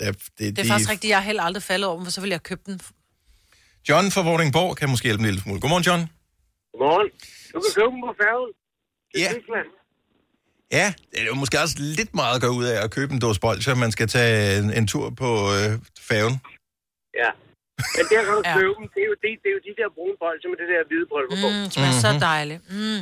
Ja, 0.00 0.06
det, 0.06 0.18
Det 0.38 0.58
er 0.58 0.62
de... 0.62 0.68
faktisk 0.68 0.90
rigtigt, 0.90 1.10
jeg 1.10 1.18
har 1.18 1.24
heller 1.24 1.42
aldrig 1.42 1.62
faldet 1.62 1.86
over 1.88 1.96
dem, 1.96 2.04
for 2.06 2.12
så 2.12 2.20
ville 2.20 2.32
jeg 2.32 2.42
købe 2.42 2.60
den. 2.66 2.80
John 3.88 4.10
fra 4.10 4.22
Vordingborg 4.22 4.76
kan 4.76 4.88
måske 4.90 5.04
hjælpe 5.04 5.20
en 5.20 5.26
lille 5.26 5.40
smule. 5.40 5.60
Godmorgen, 5.60 5.84
John. 5.84 6.00
Godmorgen. 6.72 7.08
Du 7.54 7.60
kan 7.60 7.70
købe 7.76 7.90
dem 7.94 8.00
på 8.08 8.12
færgen. 8.22 8.50
til 9.14 9.20
Ja. 9.22 9.28
Tyskland. 9.38 9.68
Ja, 10.72 10.86
det 11.10 11.20
er 11.22 11.26
jo 11.26 11.34
måske 11.34 11.56
også 11.64 11.76
lidt 11.78 12.14
meget 12.14 12.34
at 12.36 12.42
gå 12.42 12.48
ud 12.60 12.64
af 12.64 12.76
at 12.84 12.90
købe 12.96 13.12
en 13.14 13.20
dåse 13.20 13.40
bolcher. 13.40 13.74
Man 13.74 13.92
skal 13.96 14.08
tage 14.08 14.58
en, 14.58 14.66
en 14.78 14.86
tur 14.86 15.10
på 15.22 15.28
øh, 15.56 15.70
færgen. 16.10 16.36
Ja. 17.22 17.30
Men 17.96 18.04
der 18.10 18.20
kan 18.26 18.32
du 18.38 18.42
Ja. 18.44 18.54
købe 18.58 18.74
dem. 18.78 18.86
Det 18.94 19.00
er, 19.04 19.08
jo 19.12 19.14
de, 19.24 19.28
det 19.42 19.48
er 19.50 19.54
jo 19.58 19.62
de 19.68 19.72
der 19.80 19.88
brune 19.96 20.16
bolcher 20.22 20.48
med 20.52 20.58
det 20.62 20.68
der 20.72 20.80
hvide 20.90 21.06
pulver 21.12 21.36
på. 21.44 21.48
Mm, 21.54 21.62
det 21.64 21.72
smager 21.76 21.96
så 22.06 22.10
Mhm. 22.12 22.20
dejligt. 22.30 22.60
Mm. 22.76 23.00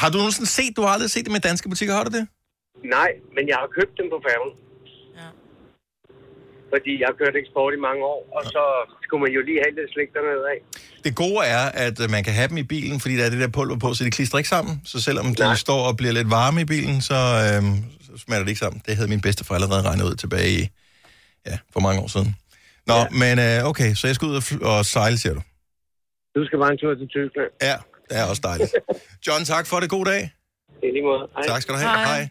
Har 0.00 0.08
du 0.12 0.16
nogensinde 0.22 0.48
set, 0.58 0.72
du 0.76 0.82
har 0.84 0.90
aldrig 0.96 1.10
set 1.14 1.24
dem 1.28 1.34
i 1.40 1.42
danske 1.50 1.66
butikker, 1.72 1.94
har 1.98 2.04
du 2.08 2.12
det? 2.18 2.24
Nej, 2.96 3.10
men 3.36 3.42
jeg 3.50 3.56
har 3.62 3.68
købt 3.78 3.94
dem 4.00 4.06
på 4.14 4.18
færgen. 4.28 4.50
Fordi 6.74 6.92
jeg 7.00 7.06
har 7.10 7.16
kørt 7.22 7.34
eksport 7.42 7.72
i 7.78 7.80
mange 7.88 8.02
år, 8.12 8.20
og 8.36 8.42
så 8.54 8.64
skulle 9.04 9.22
man 9.24 9.32
jo 9.36 9.40
lige 9.48 9.60
have 9.64 9.74
lidt 9.78 9.90
slik 9.94 10.08
dernede 10.16 10.44
af. 10.54 10.58
Det 11.06 11.12
gode 11.22 11.40
er, 11.56 11.64
at 11.86 11.96
øh, 12.02 12.06
man 12.14 12.22
kan 12.26 12.34
have 12.38 12.48
dem 12.52 12.58
i 12.64 12.66
bilen, 12.74 12.96
fordi 13.02 13.14
der 13.18 13.24
er 13.26 13.30
det 13.34 13.40
der 13.44 13.50
pulver 13.58 13.78
på, 13.84 13.88
så 13.94 14.00
de 14.04 14.10
klistrer 14.18 14.38
ikke 14.42 14.52
sammen. 14.56 14.74
Så 14.92 14.96
selvom 15.08 15.26
de 15.38 15.42
Nej. 15.42 15.64
står 15.66 15.80
og 15.88 15.94
bliver 16.00 16.14
lidt 16.18 16.30
varme 16.38 16.60
i 16.60 16.68
bilen, 16.74 16.96
så, 17.10 17.18
øhm, 17.46 17.76
så 18.06 18.12
smager 18.24 18.42
det 18.42 18.50
ikke 18.52 18.64
sammen. 18.64 18.82
Det 18.86 18.92
havde 18.96 19.08
min 19.14 19.22
bedste 19.26 19.42
allerede 19.58 19.82
regnet 19.88 20.04
ud 20.10 20.16
tilbage 20.24 20.50
i, 20.60 20.62
ja, 21.48 21.56
for 21.72 21.80
mange 21.86 21.98
år 22.02 22.08
siden. 22.16 22.30
Nå, 22.90 22.94
ja. 22.94 23.06
men 23.22 23.34
øh, 23.46 23.70
okay, 23.70 23.90
så 23.98 24.02
jeg 24.06 24.14
skal 24.16 24.26
ud 24.30 24.36
og, 24.40 24.44
og 24.70 24.84
sejle, 24.84 25.18
siger 25.18 25.34
du? 25.38 25.42
Du 26.36 26.40
skal 26.46 26.58
bare 26.62 26.72
en 26.72 26.78
tur 26.78 26.94
til 26.94 27.08
Tyskland. 27.16 27.50
Ja, 27.68 27.76
det 28.08 28.16
er 28.20 28.24
også 28.30 28.42
dejligt. 28.50 28.72
John, 29.26 29.44
tak 29.44 29.66
for 29.70 29.76
det. 29.80 29.88
God 29.90 30.04
dag. 30.04 30.22
I 30.82 30.86
lige 30.96 31.04
måde. 31.10 31.22
Hej. 31.36 31.46
Tak 31.52 31.62
skal 31.62 31.74
du 31.74 31.78
have. 31.78 31.90
Hej. 31.90 32.04
Hej. 32.04 32.28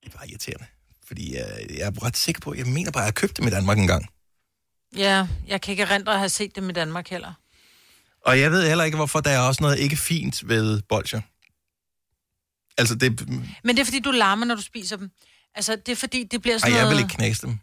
Det 0.00 0.06
er 0.12 0.16
bare 0.18 0.28
irriterende, 0.30 0.66
fordi 1.12 1.36
øh, 1.36 1.76
jeg 1.78 1.86
er 1.86 2.04
ret 2.04 2.16
sikker 2.16 2.40
på, 2.40 2.54
jeg 2.54 2.66
mener 2.66 2.90
bare, 2.90 3.02
at 3.02 3.06
jeg 3.06 3.14
købte 3.14 3.42
dem 3.42 3.48
i 3.48 3.50
Danmark 3.50 3.78
en 3.78 3.86
gang. 3.86 4.06
Ja, 4.96 5.26
jeg 5.48 5.60
kan 5.60 5.72
ikke 5.72 5.82
erindre 5.82 6.12
at 6.12 6.18
have 6.18 6.28
set 6.28 6.56
dem 6.56 6.70
i 6.70 6.72
Danmark 6.72 7.08
heller. 7.08 7.32
Og 8.26 8.40
jeg 8.40 8.50
ved 8.50 8.68
heller 8.68 8.84
ikke, 8.84 8.96
hvorfor 8.96 9.20
der 9.20 9.30
er 9.30 9.38
også 9.38 9.62
noget 9.62 9.78
ikke 9.78 9.96
fint 9.96 10.48
ved 10.48 10.82
bolcher. 10.88 11.20
Altså, 12.78 12.94
det... 12.94 13.28
Men 13.64 13.76
det 13.76 13.80
er 13.80 13.84
fordi, 13.84 14.00
du 14.00 14.10
larmer, 14.10 14.46
når 14.46 14.54
du 14.54 14.62
spiser 14.62 14.96
dem. 14.96 15.10
Altså, 15.54 15.76
det 15.76 15.92
er 15.92 15.96
fordi, 15.96 16.24
det 16.24 16.42
bliver 16.42 16.54
Ej, 16.54 16.58
sådan 16.58 16.72
jeg 16.72 16.82
noget... 16.82 16.96
vil 16.96 17.02
ikke 17.04 17.14
knase 17.14 17.46
dem. 17.46 17.58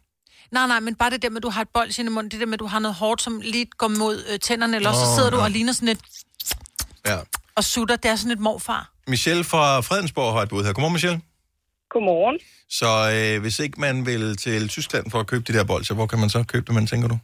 Nej, 0.52 0.68
nej, 0.68 0.80
men 0.80 0.96
bare 0.96 1.10
det 1.10 1.22
der 1.22 1.30
med, 1.30 1.38
at 1.38 1.44
du 1.44 1.50
har 1.50 1.62
et 1.62 1.70
bold 1.74 2.00
i 2.00 2.04
munden, 2.04 2.32
det 2.32 2.40
der 2.40 2.46
med, 2.46 2.54
at 2.54 2.60
du 2.60 2.66
har 2.66 2.80
noget 2.80 2.96
hårdt, 2.96 3.22
som 3.22 3.42
lige 3.44 3.66
går 3.78 3.88
mod 3.88 4.26
øh, 4.30 4.40
tænderne, 4.40 4.76
eller 4.76 4.94
så 4.94 5.16
sidder 5.16 5.30
du 5.30 5.38
nå. 5.38 5.44
og 5.44 5.52
ligner 5.52 5.74
sådan 5.74 5.88
et 5.90 6.00
Ja. 7.06 7.18
og 7.56 7.64
sutter. 7.64 7.96
Det 7.96 8.12
er 8.12 8.16
sådan 8.16 8.32
et 8.32 8.40
morfar. 8.40 8.94
Michelle 9.08 9.44
fra 9.44 9.82
Fredensborg 9.82 10.34
har 10.34 10.42
et 10.42 10.50
bud 10.50 10.64
her. 10.64 10.74
Godmorgen, 10.74 10.94
Michelle. 10.94 11.22
Godmorgen. 11.90 12.40
Så 12.70 12.90
øh, 13.16 13.42
hvis 13.42 13.60
ikke 13.60 13.82
man 13.82 14.06
vil 14.06 14.38
til 14.38 14.68
Tyskland 14.70 15.12
for 15.12 15.20
at 15.20 15.28
købe 15.28 15.44
de 15.48 15.54
der 15.58 15.64
bolcher, 15.64 15.96
hvor 15.96 16.06
kan 16.08 16.20
man 16.20 16.30
så 16.30 16.44
købe 16.44 16.66
dem, 16.68 16.76
man 16.76 16.88
tænker 16.88 17.08
du? 17.08 17.18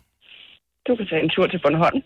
Du 0.87 0.95
kan 0.95 1.07
tage 1.09 1.23
en 1.23 1.29
tur 1.29 1.47
til 1.47 1.59
Bornholm. 1.63 2.01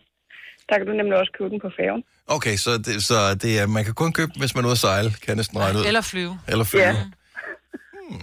Der 0.69 0.77
kan 0.77 0.87
du 0.87 0.93
nemlig 0.93 1.17
også 1.17 1.31
købe 1.37 1.49
den 1.49 1.59
på 1.59 1.69
færgen. 1.79 2.03
Okay, 2.27 2.55
så, 2.57 2.77
det, 2.77 3.03
så 3.03 3.35
det 3.35 3.59
er, 3.59 3.67
man 3.67 3.85
kan 3.85 3.93
kun 3.93 4.13
købe 4.13 4.31
dem, 4.33 4.39
hvis 4.39 4.55
man 4.55 4.63
er 4.63 4.67
ude 4.67 4.71
at 4.71 4.77
sejle, 4.77 5.09
kan 5.09 5.27
jeg 5.27 5.35
næsten 5.35 5.59
regne 5.59 5.79
ud. 5.79 5.85
Eller 5.85 6.01
flyve. 6.01 6.39
Eller 6.47 6.63
flyve. 6.65 6.83
Ja. 6.83 7.03
Hmm. 8.09 8.21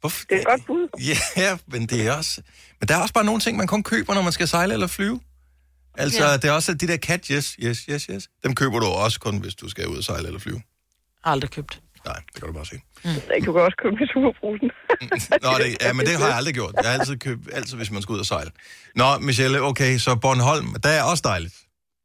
Hvorfor? 0.00 0.24
Det 0.30 0.36
er 0.36 0.40
et 0.40 0.46
godt 0.46 0.66
bud. 0.66 0.88
Ja, 1.44 1.58
men 1.66 1.86
det 1.86 2.06
er 2.06 2.12
også... 2.16 2.40
Men 2.80 2.88
der 2.88 2.96
er 2.96 3.02
også 3.02 3.14
bare 3.14 3.24
nogle 3.24 3.40
ting, 3.40 3.56
man 3.56 3.66
kun 3.66 3.82
køber, 3.82 4.14
når 4.14 4.22
man 4.22 4.32
skal 4.32 4.48
sejle 4.48 4.72
eller 4.72 4.86
flyve. 4.86 5.20
Altså, 5.98 6.22
Ja. 6.24 6.30
ja. 6.30 6.36
det 6.36 6.44
er 6.44 6.52
også 6.52 6.74
de 6.74 6.86
der 6.88 6.96
cat, 6.96 7.26
yes, 7.26 7.56
yes, 7.62 7.78
yes, 7.90 8.04
yes. 8.04 8.28
Dem 8.44 8.54
køber 8.54 8.80
du 8.80 8.86
også 8.86 9.20
kun, 9.20 9.38
hvis 9.38 9.54
du 9.54 9.68
skal 9.68 9.86
ud 9.88 9.96
og 9.96 10.04
sejle 10.04 10.26
eller 10.26 10.40
flyve. 10.40 10.62
Aldrig 11.24 11.50
købt. 11.50 11.80
Nej, 12.06 12.14
det 12.32 12.34
kan 12.40 12.46
du 12.46 12.52
bare 12.52 12.66
se. 12.66 12.76
Mm. 13.04 13.10
Du 13.46 13.52
kan 13.52 13.62
også 13.62 13.76
købe 13.82 13.96
i 14.04 14.06
superbrusen. 14.14 14.70
Nå, 15.44 15.50
det, 15.62 15.68
ja, 15.82 15.92
men 15.92 16.06
det 16.06 16.16
har 16.18 16.26
jeg 16.26 16.36
aldrig 16.36 16.54
gjort. 16.54 16.74
Jeg 16.82 16.90
har 16.90 16.98
altid 16.98 17.16
købt, 17.18 17.40
altid 17.52 17.76
hvis 17.76 17.90
man 17.90 18.02
skal 18.02 18.12
ud 18.12 18.18
og 18.18 18.26
sejle. 18.26 18.50
Nå, 18.94 19.18
Michelle, 19.18 19.62
okay, 19.62 19.98
så 19.98 20.16
Bornholm, 20.16 20.74
der 20.82 20.88
er 20.88 21.02
også 21.02 21.22
dejligt. 21.26 21.54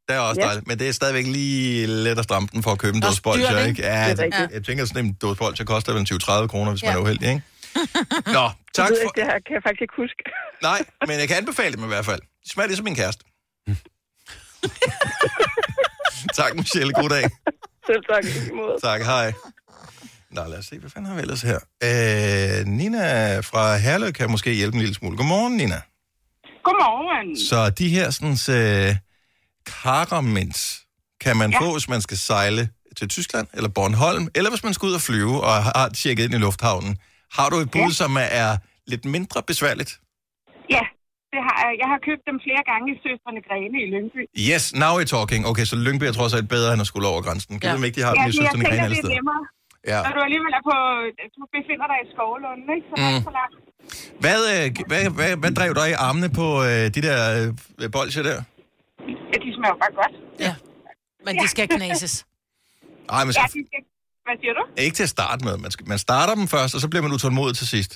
Der 0.08 0.14
er 0.14 0.18
også 0.20 0.40
Ja. 0.40 0.46
dejligt, 0.46 0.66
men 0.66 0.78
det 0.78 0.88
er 0.88 0.92
stadigvæk 0.92 1.26
lige 1.26 1.86
let 1.86 2.18
at 2.18 2.24
stramme 2.24 2.48
den 2.52 2.62
for 2.62 2.70
at 2.70 2.78
købe 2.78 2.94
en 2.96 3.02
dåse 3.02 3.22
bolcher, 3.22 3.58
ikke? 3.66 3.82
Det 3.82 3.88
Ja, 3.88 3.94
er 4.10 4.14
det, 4.14 4.18
rigtigt. 4.24 4.50
jeg 4.52 4.64
tænker, 4.64 4.84
sådan 4.84 5.04
en 5.04 5.12
dåse 5.22 5.38
bolcher 5.38 5.64
koster 5.64 5.92
vel 5.92 6.06
20-30 6.44 6.46
kroner, 6.46 6.70
hvis 6.72 6.82
Ja. 6.82 6.88
man 6.88 6.96
er 6.96 7.00
uheldig, 7.02 7.28
ikke? 7.28 7.42
Nå, 8.38 8.50
Tak 8.74 8.88
det, 8.88 8.98
for... 9.04 9.10
det 9.10 9.24
her 9.24 9.38
kan 9.46 9.52
jeg 9.56 9.62
faktisk 9.66 9.82
ikke 9.82 9.94
huske. 9.96 10.22
Nej, 10.68 10.80
men 11.06 11.18
jeg 11.20 11.28
kan 11.28 11.36
anbefale 11.36 11.76
dem 11.76 11.84
i 11.84 11.86
hvert 11.86 12.04
fald. 12.04 12.20
De 12.44 12.50
smager 12.52 12.66
ligesom 12.68 12.84
min 12.84 12.94
kæreste. 12.96 13.24
tak, 16.34 16.54
Michelle. 16.56 16.92
God 16.92 17.08
dag. 17.08 17.24
Selv 17.86 18.02
tak. 18.12 18.24
Tak, 18.82 19.02
hej. 19.02 19.32
Nå, 20.44 20.50
lad 20.50 20.58
os 20.58 20.64
se, 20.66 20.78
hvad 20.78 20.90
fanden 20.90 21.08
har 21.10 21.16
vi 21.16 21.22
ellers 21.26 21.42
her? 21.50 21.58
Øh, 21.88 22.66
Nina 22.66 23.04
fra 23.40 23.76
Herlev 23.76 24.12
kan 24.12 24.30
måske 24.30 24.50
hjælpe 24.52 24.74
en 24.74 24.80
lille 24.80 24.94
smule. 24.94 25.16
Godmorgen, 25.16 25.56
Nina. 25.56 25.80
Godmorgen. 26.66 27.28
Så 27.50 27.70
de 27.70 27.88
her 27.88 28.06
sådan, 28.10 28.36
øh, 28.58 28.96
caraments 29.82 30.60
kan 31.24 31.36
man 31.36 31.50
ja. 31.52 31.60
få, 31.60 31.72
hvis 31.72 31.88
man 31.88 32.00
skal 32.00 32.16
sejle 32.30 32.68
til 32.98 33.08
Tyskland 33.08 33.46
eller 33.54 33.68
Bornholm, 33.68 34.28
eller 34.34 34.50
hvis 34.50 34.64
man 34.64 34.74
skal 34.74 34.86
ud 34.86 34.94
og 34.94 35.00
flyve 35.00 35.36
og 35.48 35.54
har 35.64 35.88
tjekket 35.88 36.24
ind 36.24 36.34
i 36.34 36.38
lufthavnen. 36.46 36.92
Har 37.36 37.48
du 37.52 37.56
et 37.56 37.70
bud, 37.70 37.80
ja. 37.80 37.98
som 38.00 38.16
er 38.42 38.50
lidt 38.86 39.04
mindre 39.04 39.42
besværligt? 39.50 39.92
Ja, 40.76 40.84
det 41.32 41.40
har 41.48 41.56
jeg. 41.66 41.72
Jeg 41.82 41.88
har 41.92 41.98
købt 42.08 42.22
dem 42.30 42.36
flere 42.46 42.62
gange 42.70 42.86
i 42.92 42.96
Søstrene 43.04 43.40
Grene 43.48 43.76
i 43.84 43.86
Lyngby. 43.94 44.22
Yes, 44.50 44.64
now 44.82 44.92
we're 44.98 45.10
talking. 45.16 45.40
Okay, 45.50 45.64
så 45.70 45.76
Lyngby 45.76 46.04
er 46.04 46.12
trods 46.12 46.34
alt 46.38 46.48
bedre, 46.48 46.72
end 46.72 46.80
at 46.80 46.86
skulle 46.92 47.08
over 47.12 47.22
grænsen. 47.26 47.52
Kan 47.60 47.68
Ja. 47.68 47.72
ja. 47.72 47.78
du 47.78 47.82
ikke, 47.88 47.96
de 48.00 48.04
har 48.08 48.12
ja, 48.12 48.14
dem 48.14 48.20
i 48.20 48.24
men 48.24 48.26
jeg 48.26 48.34
Søsterne 48.34 48.64
tænker, 48.64 48.70
Grene 48.70 48.82
alle 48.84 48.96
det 48.96 49.02
er 49.02 49.06
steder? 49.06 49.14
nemmere. 49.20 49.42
Ja. 49.92 49.98
Når 50.06 50.12
du 50.16 50.20
alligevel 50.28 50.52
er 50.60 50.62
på... 50.70 50.74
Du 51.38 51.42
befinder 51.56 51.86
dig 51.92 51.98
i 52.04 52.06
Skovlund, 52.12 52.62
ikke? 52.76 52.86
Så 52.90 52.94
mm. 52.98 53.06
er 53.08 53.20
så 53.28 53.32
langt. 53.40 53.54
Hvad, 54.24 54.40
øh, 54.54 54.64
hvad, 54.90 55.02
hvad, 55.18 55.30
hvad 55.42 55.52
drev 55.58 55.72
dig 55.80 55.86
i 55.94 55.96
armene 56.08 56.28
på 56.40 56.46
øh, 56.68 56.84
de 56.96 57.00
der 57.06 57.18
øh, 57.82 57.88
bolcher 57.96 58.22
der? 58.30 58.38
Ja, 59.32 59.36
de 59.44 59.48
smager 59.56 59.76
bare 59.82 59.92
godt. 60.00 60.14
Ja. 60.46 60.54
Men 61.26 61.32
de 61.42 61.46
skal 61.54 61.66
knases. 61.76 62.14
Ej, 63.16 63.22
man 63.28 63.34
Ja, 63.40 63.44
skal, 63.48 63.56
de 63.56 63.66
skal... 63.70 63.80
Hvad 64.26 64.36
siger 64.42 64.54
du? 64.58 64.62
ikke 64.84 64.96
til 65.00 65.06
at 65.08 65.12
starte 65.18 65.40
med. 65.46 65.54
Man, 65.64 65.70
skal, 65.74 65.84
man 65.94 65.98
starter 66.06 66.34
dem 66.40 66.46
først, 66.56 66.72
og 66.76 66.80
så 66.82 66.86
bliver 66.90 67.02
man 67.06 67.12
utålmodig 67.16 67.54
til 67.60 67.68
sidst. 67.74 67.92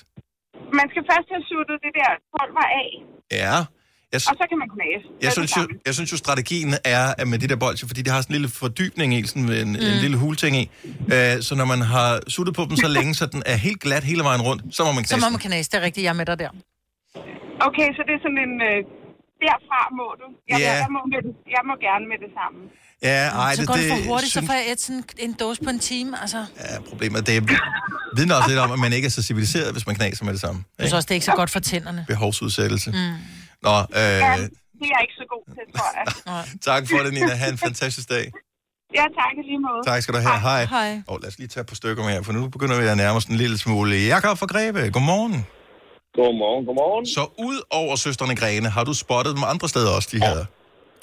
Man 0.80 0.86
skal 0.92 1.02
først 1.10 1.28
have 1.34 1.44
suttet 1.52 1.76
det 1.84 1.92
der 2.00 2.10
pulver 2.32 2.66
af, 2.82 2.88
Ja. 3.42 3.56
Jeg, 4.14 4.20
og 4.30 4.34
så 4.40 4.44
kan 4.50 4.58
man 4.62 4.68
knase. 4.76 5.04
jeg, 5.26 5.32
synes 5.32 5.56
jo, 5.58 5.62
jeg 5.86 5.94
synes 5.94 6.12
jo, 6.12 6.16
strategien 6.26 6.74
er 6.84 7.14
at 7.18 7.28
med 7.28 7.38
de 7.38 7.46
der 7.48 7.56
bolcher, 7.56 7.86
fordi 7.90 8.02
de 8.02 8.10
har 8.10 8.20
sådan 8.20 8.34
en 8.36 8.40
lille 8.40 8.54
fordybning 8.60 9.14
i, 9.18 9.26
sådan 9.26 9.42
en, 9.42 9.68
mm. 9.68 9.74
en 9.74 9.98
lille 10.04 10.16
hulting 10.16 10.56
i. 10.62 10.70
Øh, 11.14 11.42
så 11.46 11.52
når 11.60 11.64
man 11.64 11.80
har 11.80 12.20
suttet 12.28 12.54
på 12.58 12.62
dem 12.68 12.76
så 12.76 12.88
længe, 12.88 13.14
så 13.14 13.26
den 13.26 13.42
er 13.46 13.56
helt 13.56 13.80
glat 13.80 14.04
hele 14.04 14.22
vejen 14.24 14.42
rundt, 14.42 14.62
så 14.76 14.84
må 14.84 14.92
man 14.92 15.04
Så 15.04 15.08
knæse 15.14 15.20
må 15.20 15.26
den. 15.26 15.32
man 15.32 15.40
knase, 15.40 15.70
det 15.70 15.76
er 15.80 15.84
rigtigt, 15.88 16.04
jeg 16.04 16.10
er 16.10 16.18
med 16.22 16.26
dig 16.26 16.38
der. 16.38 16.48
Okay, 17.68 17.88
så 17.96 18.00
det 18.08 18.12
er 18.18 18.20
sådan 18.26 18.40
en... 18.46 18.54
Øh, 18.70 18.78
derfra 19.46 19.80
må 20.00 20.06
du. 20.20 20.26
Jeg, 20.50 20.58
Ja. 20.58 20.72
jeg, 20.82 20.86
må 20.96 21.00
med 21.14 21.20
det, 21.26 21.32
jeg 21.56 21.62
må 21.70 21.74
gerne 21.88 22.04
med 22.12 22.18
det 22.24 22.30
samme. 22.38 22.58
Ja, 23.02 23.28
ej, 23.28 23.54
så 23.54 23.60
det, 23.60 23.68
går 23.68 23.74
det 23.74 23.82
det, 23.84 23.90
for 23.92 23.98
hurtigt, 24.10 24.32
så 24.32 24.38
synes- 24.38 24.50
får 24.50 24.54
jeg 24.60 24.72
et 24.72 24.80
sådan 24.80 25.04
en 25.18 25.32
dåse 25.32 25.62
på 25.64 25.70
en 25.70 25.78
time. 25.78 26.20
Altså. 26.22 26.40
Ja, 26.60 26.80
problemet 26.88 27.26
det 27.26 27.50
vidner 28.16 28.34
også 28.38 28.48
lidt 28.48 28.58
om, 28.58 28.70
at 28.72 28.78
man 28.78 28.92
ikke 28.92 29.06
er 29.06 29.10
så 29.10 29.22
civiliseret, 29.22 29.72
hvis 29.72 29.86
man 29.86 29.94
knaser 29.96 30.24
med 30.24 30.32
det 30.32 30.40
samme. 30.40 30.58
Jeg 30.78 30.84
synes 30.86 30.92
også, 30.98 31.06
det 31.06 31.10
er 31.10 31.14
ikke 31.14 31.26
så 31.32 31.36
godt 31.42 31.50
for 31.50 31.60
tænderne. 31.60 32.04
Behovsudsættelse. 32.08 32.90
Mm. 32.90 32.96
Nå, 33.66 33.76
Ja, 34.02 34.32
øh, 34.32 34.42
det 34.78 34.86
er 34.88 34.94
jeg 34.96 35.02
ikke 35.06 35.16
så 35.22 35.26
god 35.34 35.44
til, 35.56 35.64
tror 35.76 35.90
jeg. 35.98 36.04
tak 36.68 36.82
for 36.90 36.98
det, 37.04 37.12
Nina. 37.18 37.34
Ha' 37.42 37.48
en 37.56 37.60
fantastisk 37.68 38.08
dag. 38.16 38.26
Ja, 38.98 39.04
tak 39.20 39.32
i 39.40 39.42
lige 39.50 39.62
måde. 39.68 39.82
Tak 39.90 39.98
skal 40.02 40.12
du 40.16 40.20
have. 40.28 40.40
Hej. 40.50 40.62
Hej. 40.76 40.90
Og 41.10 41.16
lad 41.22 41.28
os 41.32 41.38
lige 41.40 41.50
tage 41.54 41.66
på 41.70 41.74
stykker 41.80 42.02
med 42.06 42.12
her, 42.16 42.22
for 42.26 42.32
nu 42.38 42.40
begynder 42.56 42.76
vi 42.80 42.86
at 42.94 42.96
nærme 43.02 43.16
os 43.20 43.26
en 43.32 43.38
lille 43.44 43.56
smule. 43.64 43.94
Jakob 44.14 44.34
fra 44.40 44.48
Greve, 44.52 44.80
godmorgen. 44.96 45.36
Godmorgen, 46.18 46.62
godmorgen. 46.68 47.04
Så 47.16 47.22
ud 47.48 47.58
over 47.80 47.94
søsterne 48.04 48.34
Grene, 48.40 48.68
har 48.76 48.84
du 48.88 48.94
spottet 49.04 49.32
dem 49.36 49.44
andre 49.52 49.68
steder 49.72 49.90
også, 49.96 50.08
de 50.14 50.18
her 50.26 50.38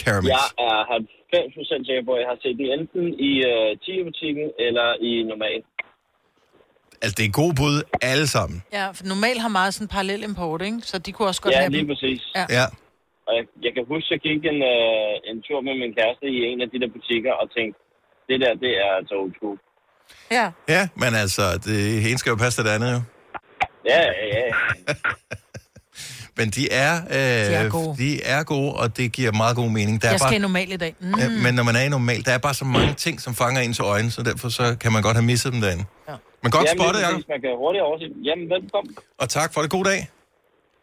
caramels? 0.03 0.31
Jeg 0.33 0.47
er 0.69 0.79
90% 1.79 1.87
sikker 1.87 2.03
på, 2.07 2.11
at 2.17 2.21
jeg 2.21 2.29
har 2.31 2.39
set 2.43 2.55
det 2.61 2.67
enten 2.77 3.05
i 3.29 3.31
uh, 3.51 3.69
Tia-butikken 3.83 4.47
eller 4.67 4.87
i 5.09 5.11
normal. 5.31 5.59
Altså, 7.01 7.15
det 7.19 7.25
er 7.25 7.31
god 7.43 7.53
bud 7.53 7.75
alle 8.01 8.27
sammen. 8.27 8.57
Ja, 8.73 8.85
for 8.97 9.03
normalt 9.13 9.41
har 9.41 9.47
meget 9.59 9.73
sådan 9.73 9.87
parallel 9.87 10.23
import, 10.23 10.61
ikke? 10.61 10.79
Så 10.81 10.97
de 10.97 11.11
kunne 11.11 11.27
også 11.27 11.41
godt 11.41 11.53
Ja, 11.53 11.59
have 11.59 11.71
lige 11.71 11.79
dem. 11.81 11.87
præcis. 11.93 12.21
Ja. 12.35 12.45
ja. 12.59 12.65
Og 13.27 13.31
jeg, 13.37 13.45
jeg 13.65 13.71
kan 13.75 13.83
huske, 13.93 14.07
at 14.07 14.11
jeg 14.15 14.19
gik 14.27 14.41
en, 14.53 14.59
uh, 14.73 15.13
en 15.29 15.37
tur 15.47 15.59
med 15.67 15.73
min 15.83 15.91
kæreste 15.99 16.25
i 16.35 16.37
en 16.51 16.59
af 16.65 16.67
de 16.73 16.77
der 16.83 16.89
butikker 16.97 17.33
og 17.41 17.45
tænkte, 17.57 17.77
det 18.29 18.37
der, 18.43 18.51
det 18.63 18.71
er 18.85 18.89
altså 18.99 19.13
old 19.21 19.33
school. 19.39 19.57
Ja. 20.37 20.45
Ja, 20.75 20.83
men 21.01 21.11
altså, 21.23 21.43
det 21.67 21.77
ene 22.09 22.17
skal 22.21 22.29
jo 22.29 22.35
passe 22.43 22.55
til 22.57 22.65
det 22.67 22.73
andet, 22.77 22.91
jo. 22.95 23.01
Ja, 23.91 24.01
ja, 24.19 24.25
ja. 24.37 24.47
Men 26.37 26.49
de 26.49 26.71
er, 26.71 26.93
øh, 26.95 27.15
de 27.15 27.55
er 27.55 27.69
gode. 27.69 27.97
de 27.97 28.23
er 28.23 28.43
gode, 28.43 28.73
og 28.73 28.97
det 28.97 29.11
giver 29.11 29.31
meget 29.31 29.55
god 29.55 29.69
mening. 29.69 30.01
Der 30.01 30.07
er 30.07 30.11
Jeg 30.11 30.19
skal 30.19 30.29
bare, 30.29 30.35
i 30.35 30.39
normal 30.39 30.71
i 30.71 30.77
dag. 30.77 30.95
Mm. 30.99 31.13
ja, 31.19 31.29
men 31.43 31.53
når 31.55 31.63
man 31.63 31.75
er 31.75 31.81
i 31.81 31.89
normal, 31.89 32.25
der 32.25 32.31
er 32.31 32.37
bare 32.37 32.53
så 32.53 32.65
mange 32.65 32.93
ting, 32.93 33.21
som 33.21 33.35
fanger 33.35 33.61
ens 33.61 33.79
øjne, 33.79 34.11
så 34.11 34.23
derfor 34.23 34.49
så 34.49 34.77
kan 34.81 34.91
man 34.91 35.01
godt 35.01 35.15
have 35.17 35.25
misset 35.25 35.53
dem 35.53 35.61
derinde. 35.61 35.85
Ja. 36.09 36.13
Men 36.43 36.51
godt 36.51 36.65
Jamen, 36.67 36.79
spottet, 36.81 37.01
Jacob. 37.01 37.21
Man 37.33 37.41
kan 37.41 37.49
hurtigt 37.63 37.83
overse. 37.87 38.05
Jamen, 38.27 38.49
velkommen. 38.49 38.95
Og 39.21 39.29
tak 39.29 39.49
for 39.53 39.61
det. 39.61 39.69
God 39.71 39.83
dag. 39.91 39.99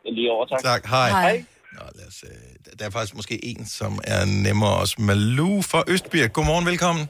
Lige 0.04 0.30
over, 0.32 0.46
tak. 0.46 0.61
Tak. 0.62 0.82
Hej. 0.86 1.09
Hej. 1.11 1.44
Nå, 1.72 1.82
lad 1.98 2.07
os, 2.09 2.24
øh, 2.28 2.76
der 2.78 2.86
er 2.86 2.90
faktisk 2.90 3.14
måske 3.20 3.44
en, 3.44 3.66
som 3.66 3.92
er 4.04 4.22
nemmere 4.46 4.74
også. 4.82 4.94
Malou 4.98 5.62
fra 5.62 5.80
Østbirk. 5.88 6.32
Godmorgen, 6.32 6.66
velkommen. 6.66 7.04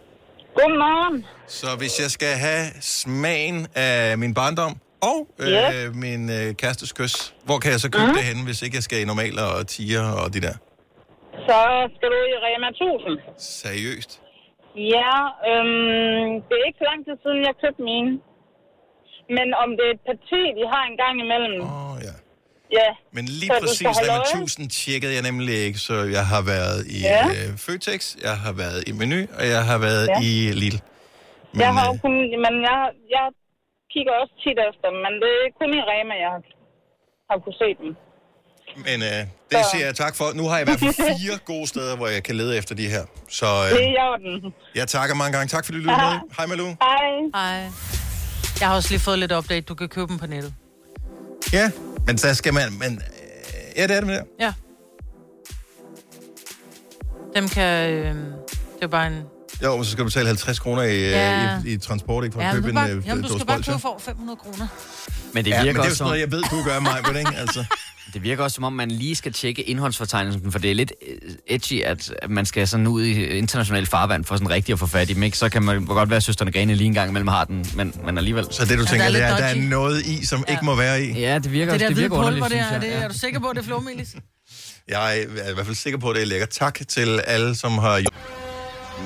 Godmorgen. 0.55 1.25
Så 1.47 1.67
hvis 1.79 2.01
jeg 2.03 2.11
skal 2.11 2.33
have 2.47 2.65
smagen 2.81 3.67
af 3.75 4.19
min 4.19 4.35
barndom 4.35 4.73
og 5.11 5.19
øh, 5.41 5.49
Yes. 5.49 5.95
min 6.05 6.23
øh, 6.39 6.55
kærestes 6.61 6.93
kys, 6.93 7.35
hvor 7.45 7.59
kan 7.59 7.71
jeg 7.75 7.81
så 7.81 7.91
købe 7.91 8.07
Mhm. 8.07 8.15
det 8.15 8.25
henne, 8.25 8.45
hvis 8.45 8.63
ikke 8.63 8.75
jeg 8.77 8.83
skal 8.89 8.99
i 9.01 9.05
normaler 9.05 9.43
og 9.59 9.67
tiger 9.67 10.05
og 10.23 10.35
de 10.35 10.41
der? 10.47 10.55
Så 11.49 11.59
skal 11.97 12.09
du 12.15 12.19
i 12.35 12.37
Rema 12.47 12.69
1000. 12.69 13.19
Seriøst? 13.63 14.11
Ja, 14.95 15.15
øhm, 15.51 16.31
det 16.47 16.55
er 16.61 16.65
ikke 16.69 16.81
så 16.83 16.87
lang 16.93 17.01
tid 17.07 17.17
siden, 17.25 17.41
jeg 17.49 17.55
købte 17.63 17.83
mine. 17.93 18.11
Men 19.37 19.47
om 19.63 19.69
det 19.79 19.85
er 19.91 19.95
et 19.99 20.05
parti, 20.11 20.41
de 20.59 20.65
har 20.75 20.83
en 20.91 20.97
gang 21.03 21.15
imellem. 21.25 21.57
Åh, 21.63 21.91
oh, 21.91 21.97
ja. 22.09 22.15
Ja. 22.81 22.89
Men 23.17 23.25
lige 23.41 23.51
Så 23.55 23.59
præcis 23.63 23.87
Rema 23.87 24.13
øje. 24.13 24.41
1000 24.43 24.71
tjekkede 24.71 25.13
jeg 25.17 25.23
nemlig 25.31 25.55
ikke, 25.67 25.79
så 25.89 25.95
jeg 26.19 26.25
har 26.33 26.43
været 26.55 26.81
i 26.99 27.01
Ja. 27.01 27.27
øh, 27.37 27.49
Føtex, 27.67 28.01
jeg 28.27 28.37
har 28.45 28.53
været 28.63 28.81
i 28.89 28.93
Menu, 29.01 29.19
og 29.39 29.45
jeg 29.55 29.63
har 29.71 29.79
været 29.89 30.07
Ja. 30.09 30.19
i 30.29 30.33
Lidl. 30.61 30.79
Men, 31.53 31.61
jeg 31.65 31.73
har 31.77 31.85
jo 31.91 31.95
kun, 32.05 32.15
men 32.45 32.55
jeg, 32.69 32.79
jeg 33.17 33.27
kigger 33.93 34.13
også 34.23 34.35
tit 34.45 34.59
efter 34.71 34.87
dem, 34.93 34.99
men 35.07 35.13
det 35.23 35.33
er 35.45 35.51
kun 35.61 35.71
i 35.79 35.81
Rema, 35.91 36.15
jeg 36.25 36.31
har, 36.35 36.43
har 37.31 37.37
kunne 37.45 37.59
se 37.65 37.69
dem. 37.83 37.91
Men 38.89 38.99
øh, 39.11 39.21
det 39.51 39.59
siger 39.73 39.85
jeg 39.89 39.95
tak 40.05 40.15
for. 40.19 40.25
Nu 40.41 40.43
har 40.49 40.55
jeg 40.59 40.65
i 40.65 40.69
hvert 40.71 40.81
fald 40.85 40.95
fire 41.19 41.37
gode 41.53 41.67
steder, 41.67 41.97
hvor 41.97 42.09
jeg 42.17 42.23
kan 42.29 42.35
lede 42.41 42.53
efter 42.59 42.75
de 42.75 42.87
her. 42.95 43.05
Så 43.39 43.47
Det 43.47 43.83
er 43.83 43.87
øh, 43.87 43.93
i 43.93 43.97
orden. 44.11 44.55
jeg 44.75 44.89
takker 44.89 45.15
mange 45.15 45.33
gange. 45.37 45.49
Tak 45.49 45.65
fordi 45.65 45.77
du 45.79 45.83
lyttede 45.85 46.07
med. 46.11 46.17
Hej 46.37 46.47
Malou. 46.47 46.67
Hej. 46.87 47.09
Hej. 47.39 47.59
Jeg 48.61 48.69
har 48.69 48.75
også 48.75 48.89
lige 48.91 49.01
fået 49.01 49.19
lidt 49.19 49.33
update. 49.33 49.61
Du 49.61 49.75
kan 49.75 49.89
købe 49.89 50.07
dem 50.09 50.19
på 50.19 50.27
nettet. 50.27 50.55
Ja, 51.53 51.71
men 52.07 52.19
så 52.19 52.35
skal 52.35 52.55
man... 52.55 52.73
Men, 52.79 52.93
øh, 52.93 53.01
ja, 53.77 53.83
det 53.83 53.91
er 53.97 54.01
det 54.01 54.07
med 54.07 54.15
det. 54.15 54.25
Ja. 54.41 54.53
Dem 57.35 57.49
kan... 57.49 57.91
Øh, 57.91 58.15
det 58.15 58.83
er 58.83 58.87
bare 58.87 59.07
en... 59.07 59.23
Jo, 59.63 59.77
men 59.77 59.85
så 59.85 59.91
skal 59.91 60.05
du 60.05 60.09
betale 60.09 60.27
50 60.27 60.59
kroner 60.59 60.83
i, 60.83 61.01
Ja. 61.01 61.43
ja. 61.43 61.59
i, 61.67 61.73
i 61.73 61.79
transport, 61.79 62.25
ikke? 62.25 62.35
For 62.35 62.41
Ja, 62.43 62.49
at 62.49 62.55
købe 62.55 62.65
du, 62.65 62.69
en 62.69 62.75
bare, 62.75 62.91
øh, 62.91 63.07
jamen, 63.07 63.25
du 63.25 63.29
skal 63.35 63.47
bare 63.47 63.63
købe 63.63 63.79
for 63.79 63.99
500 64.05 64.37
kroner. 64.37 64.67
Men 65.33 65.45
det 65.45 65.51
Ja, 65.51 65.63
virker 65.63 65.73
men 65.73 65.75
det 65.75 65.81
er 65.81 65.85
jo 65.85 65.89
også 65.91 65.97
sådan 65.97 66.09
noget, 66.09 66.21
jeg 66.21 66.33
ved, 66.33 66.43
du 66.43 66.63
gør 66.71 66.81
mig, 66.81 67.01
ved 67.07 67.13
det, 67.15 67.19
ikke? 67.19 67.37
Altså. 67.37 67.65
Det 68.17 68.25
virker 68.25 68.45
også, 68.45 68.55
som 68.55 68.65
om 68.65 68.73
man 68.73 68.91
lige 68.91 69.15
skal 69.17 69.33
tjekke 69.33 69.63
indholdsfortegnelsen, 69.63 70.53
for 70.53 70.59
det 70.59 70.71
er 70.71 70.75
lidt 70.75 70.93
øh, 71.09 71.31
edgy, 71.47 71.83
at 71.83 72.11
man 72.29 72.47
skal 72.47 72.69
sådan 72.69 72.87
ud 72.87 73.03
i 73.03 73.25
international 73.25 73.87
farvand 73.87 74.25
for 74.25 74.37
sådan 74.37 74.51
rigtig 74.51 74.73
at 74.73 74.79
få 74.79 74.87
fat 74.87 75.11
i 75.11 75.15
dem, 75.15 75.23
ikke? 75.23 75.39
Så 75.39 75.49
kan 75.49 75.63
man 75.63 75.87
godt 75.87 76.11
være, 76.11 76.17
at 76.17 76.23
søsterne 76.23 76.53
Grene 76.53 76.75
lige 76.75 76.87
en 76.87 76.95
gang 76.95 77.11
imellem 77.11 77.29
har 77.29 77.45
den, 77.45 77.67
men, 77.77 77.95
men 78.05 78.19
alligevel... 78.19 78.47
Så 78.51 78.65
det, 78.65 78.79
du 78.79 78.85
tænker, 78.85 79.11
det 79.11 79.23
er, 79.23 79.35
at 79.35 79.39
der 79.43 79.45
er 79.45 79.55
noget 79.55 80.07
i, 80.07 80.27
som 80.27 80.45
ikke 80.49 80.65
må 80.65 80.75
være 80.75 81.05
i? 81.05 81.21
Ja, 81.21 81.39
det 81.39 81.53
virker, 81.53 81.73
Det 81.73 81.81
der 81.81 81.87
det 81.87 81.97
hvide 81.97 82.11
virker 82.11 82.17
underligt, 82.17 82.43
der, 82.43 82.49
synes 82.49 82.67
er, 82.67 82.73
jeg. 82.73 82.81
det, 82.83 82.95
er 83.05 83.09
du 83.09 83.15
sikker 83.15 83.41
på, 83.41 83.49
at 83.49 83.57
det 83.57 83.63
er 83.63 83.67
flormelis? 83.67 84.17
Jeg 84.89 85.19
er 85.19 85.51
i 85.51 85.55
hvert 85.55 85.67
fald 85.67 85.77
sikker 85.77 85.99
på, 85.99 86.11
at 86.11 86.17
det 86.17 86.23
er 86.23 86.27
lækkert. 86.27 86.49
Tak 86.49 86.81
til 86.89 87.21
alle, 87.27 87.55
som 87.55 87.73
har... 87.79 88.03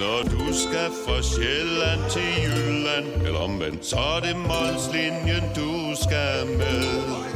Når 0.00 0.22
du 0.22 0.46
skal 0.54 0.90
fra 1.06 1.22
Sjælland 1.22 2.00
til 2.12 2.22
Jylland 2.44 3.26
Eller 3.26 3.40
omvendt, 3.40 3.86
så 3.86 3.96
er 3.96 4.20
det 4.20 4.36
Molslinjen, 4.36 5.44
du 5.56 5.94
skal 6.02 6.46
med 6.46 7.29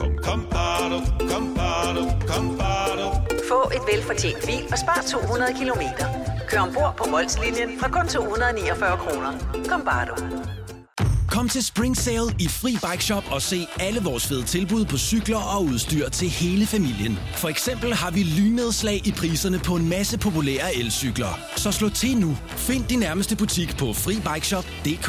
Kom, 0.00 0.12
kom, 0.24 0.46
bado, 0.50 0.98
kom, 1.30 1.54
bado, 1.54 2.02
kom, 2.30 2.58
bado. 2.58 3.06
Få 3.48 3.60
et 3.76 3.82
velfortjent 3.92 4.46
bil 4.46 4.62
og 4.72 4.78
spar 4.78 5.00
200 5.10 5.52
kilometer. 5.58 6.06
Kør 6.48 6.60
ombord 6.60 6.94
på 6.98 7.04
Molslinjen 7.10 7.70
fra 7.80 7.88
kun 7.88 8.08
249 8.08 8.96
kroner. 8.96 9.32
Kom 9.68 9.82
bare 9.84 10.06
du. 10.08 10.14
Kom 11.30 11.48
til 11.48 11.64
Spring 11.64 11.96
Sale 11.96 12.30
i 12.38 12.48
Fri 12.48 12.72
Bike 12.86 13.04
Shop 13.04 13.24
og 13.30 13.42
se 13.42 13.66
alle 13.80 14.00
vores 14.00 14.28
fede 14.28 14.44
tilbud 14.44 14.84
på 14.84 14.96
cykler 14.98 15.42
og 15.56 15.64
udstyr 15.64 16.08
til 16.08 16.28
hele 16.28 16.66
familien. 16.66 17.18
For 17.36 17.48
eksempel 17.48 17.94
har 17.94 18.10
vi 18.10 18.22
lynedslag 18.22 19.06
i 19.06 19.12
priserne 19.12 19.58
på 19.58 19.76
en 19.76 19.88
masse 19.88 20.18
populære 20.18 20.74
elcykler. 20.74 21.32
Så 21.56 21.72
slå 21.72 21.88
til 21.88 22.16
nu. 22.16 22.36
Find 22.48 22.84
din 22.84 22.98
nærmeste 22.98 23.36
butik 23.36 23.76
på 23.78 23.92
FriBikeShop.dk 23.92 25.08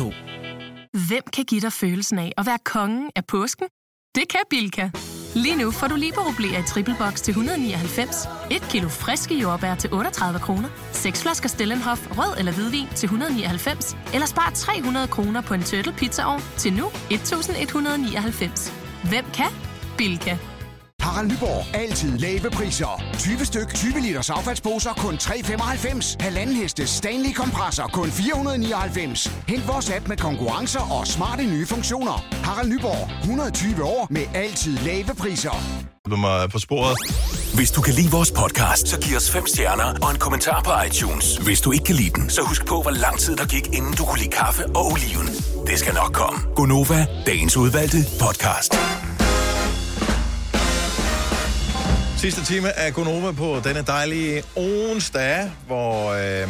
Hvem 1.08 1.24
kan 1.36 1.46
give 1.46 1.62
dig 1.62 1.74
følelsen 1.74 2.20
af 2.20 2.32
at 2.38 2.46
være 2.46 2.60
kongen 2.66 3.10
af 3.16 3.26
påsken? 3.26 3.68
Det 4.16 4.30
kan 4.30 4.40
Bilka! 4.50 4.90
Lige 5.36 5.56
nu 5.56 5.72
får 5.72 5.88
du 5.88 5.96
liberobleer 5.96 6.60
i 6.60 6.64
triple 6.64 6.96
box 7.00 7.22
til 7.22 7.32
199, 7.32 8.28
et 8.52 8.62
kilo 8.72 8.90
friske 8.90 9.36
jordbær 9.36 9.76
til 9.76 9.94
38 9.94 10.40
kroner, 10.40 10.70
seks 10.92 11.22
flasker 11.22 11.50
Stellenhof 11.50 12.08
rød 12.18 12.38
eller 12.40 12.52
hvidvin 12.52 12.88
til 12.96 13.06
199, 13.06 13.98
eller 14.14 14.28
spar 14.28 14.52
300 14.56 15.08
kroner 15.08 15.42
på 15.42 15.54
en 15.54 15.64
turtle 15.64 15.94
pizzaovn 15.94 16.42
til 16.58 16.74
nu 16.74 16.86
1199. 17.12 18.74
Hvem 19.10 19.26
kan? 19.34 19.52
Bilka. 19.98 20.38
Harald 21.02 21.28
Nyborg. 21.32 21.76
Altid 21.76 22.18
lave 22.18 22.50
priser. 22.50 23.04
20 23.20 23.46
styk, 23.46 23.74
20 23.74 24.00
liters 24.02 24.30
affaldsposer 24.30 24.94
kun 24.94 25.16
3,95. 25.16 26.16
Halvanden 26.20 26.56
heste 26.56 26.88
Stanley 26.88 27.34
kompresser 27.34 27.88
kun 27.88 28.12
499. 28.12 29.32
Hent 29.48 29.68
vores 29.68 29.90
app 29.90 30.08
med 30.08 30.18
konkurrencer 30.18 30.80
og 30.80 31.08
smarte 31.08 31.44
nye 31.44 31.66
funktioner. 31.68 32.26
Harald 32.44 32.70
Nyborg. 32.70 33.10
120 33.22 33.84
år 33.84 34.08
med 34.10 34.22
altid 34.34 34.78
lave 34.78 35.16
priser. 35.18 35.56
Du 36.12 36.16
mig 36.16 36.50
på 36.50 36.60
sporet. 36.60 36.98
Hvis 37.56 37.72
du 37.72 37.82
kan 37.82 37.94
lide 37.94 38.12
vores 38.12 38.32
podcast, 38.32 38.88
så 38.88 39.00
giv 39.00 39.18
os 39.18 39.32
fem 39.32 39.48
stjerner 39.48 39.94
og 40.02 40.12
en 40.12 40.18
kommentar 40.18 40.62
på 40.64 40.72
iTunes. 40.88 41.38
Hvis 41.38 41.62
du 41.62 41.72
ikke 41.72 41.84
kan 41.86 41.96
lide 41.96 42.10
den, 42.10 42.30
så 42.30 42.42
husk 42.42 42.66
på, 42.66 42.82
hvor 42.82 42.92
lang 42.92 43.20
tid 43.20 43.36
der 43.36 43.46
gik, 43.46 43.68
inden 43.68 43.94
du 43.94 44.06
kunne 44.06 44.20
lide 44.20 44.32
kaffe 44.32 44.66
og 44.66 44.86
oliven. 44.92 45.28
Det 45.68 45.80
skal 45.80 45.94
nok 45.94 46.14
komme. 46.14 46.40
Gonova, 46.56 47.06
dagens 47.26 47.58
udvalgte 47.58 47.98
podcast. 48.20 48.74
Sidste 52.22 52.46
time 52.46 52.72
af 52.80 52.94
Gonova 52.94 53.32
på 53.32 53.62
denne 53.64 53.82
dejlige 53.82 54.44
onsdag, 54.56 55.52
hvor 55.68 56.12
øh, 56.12 56.50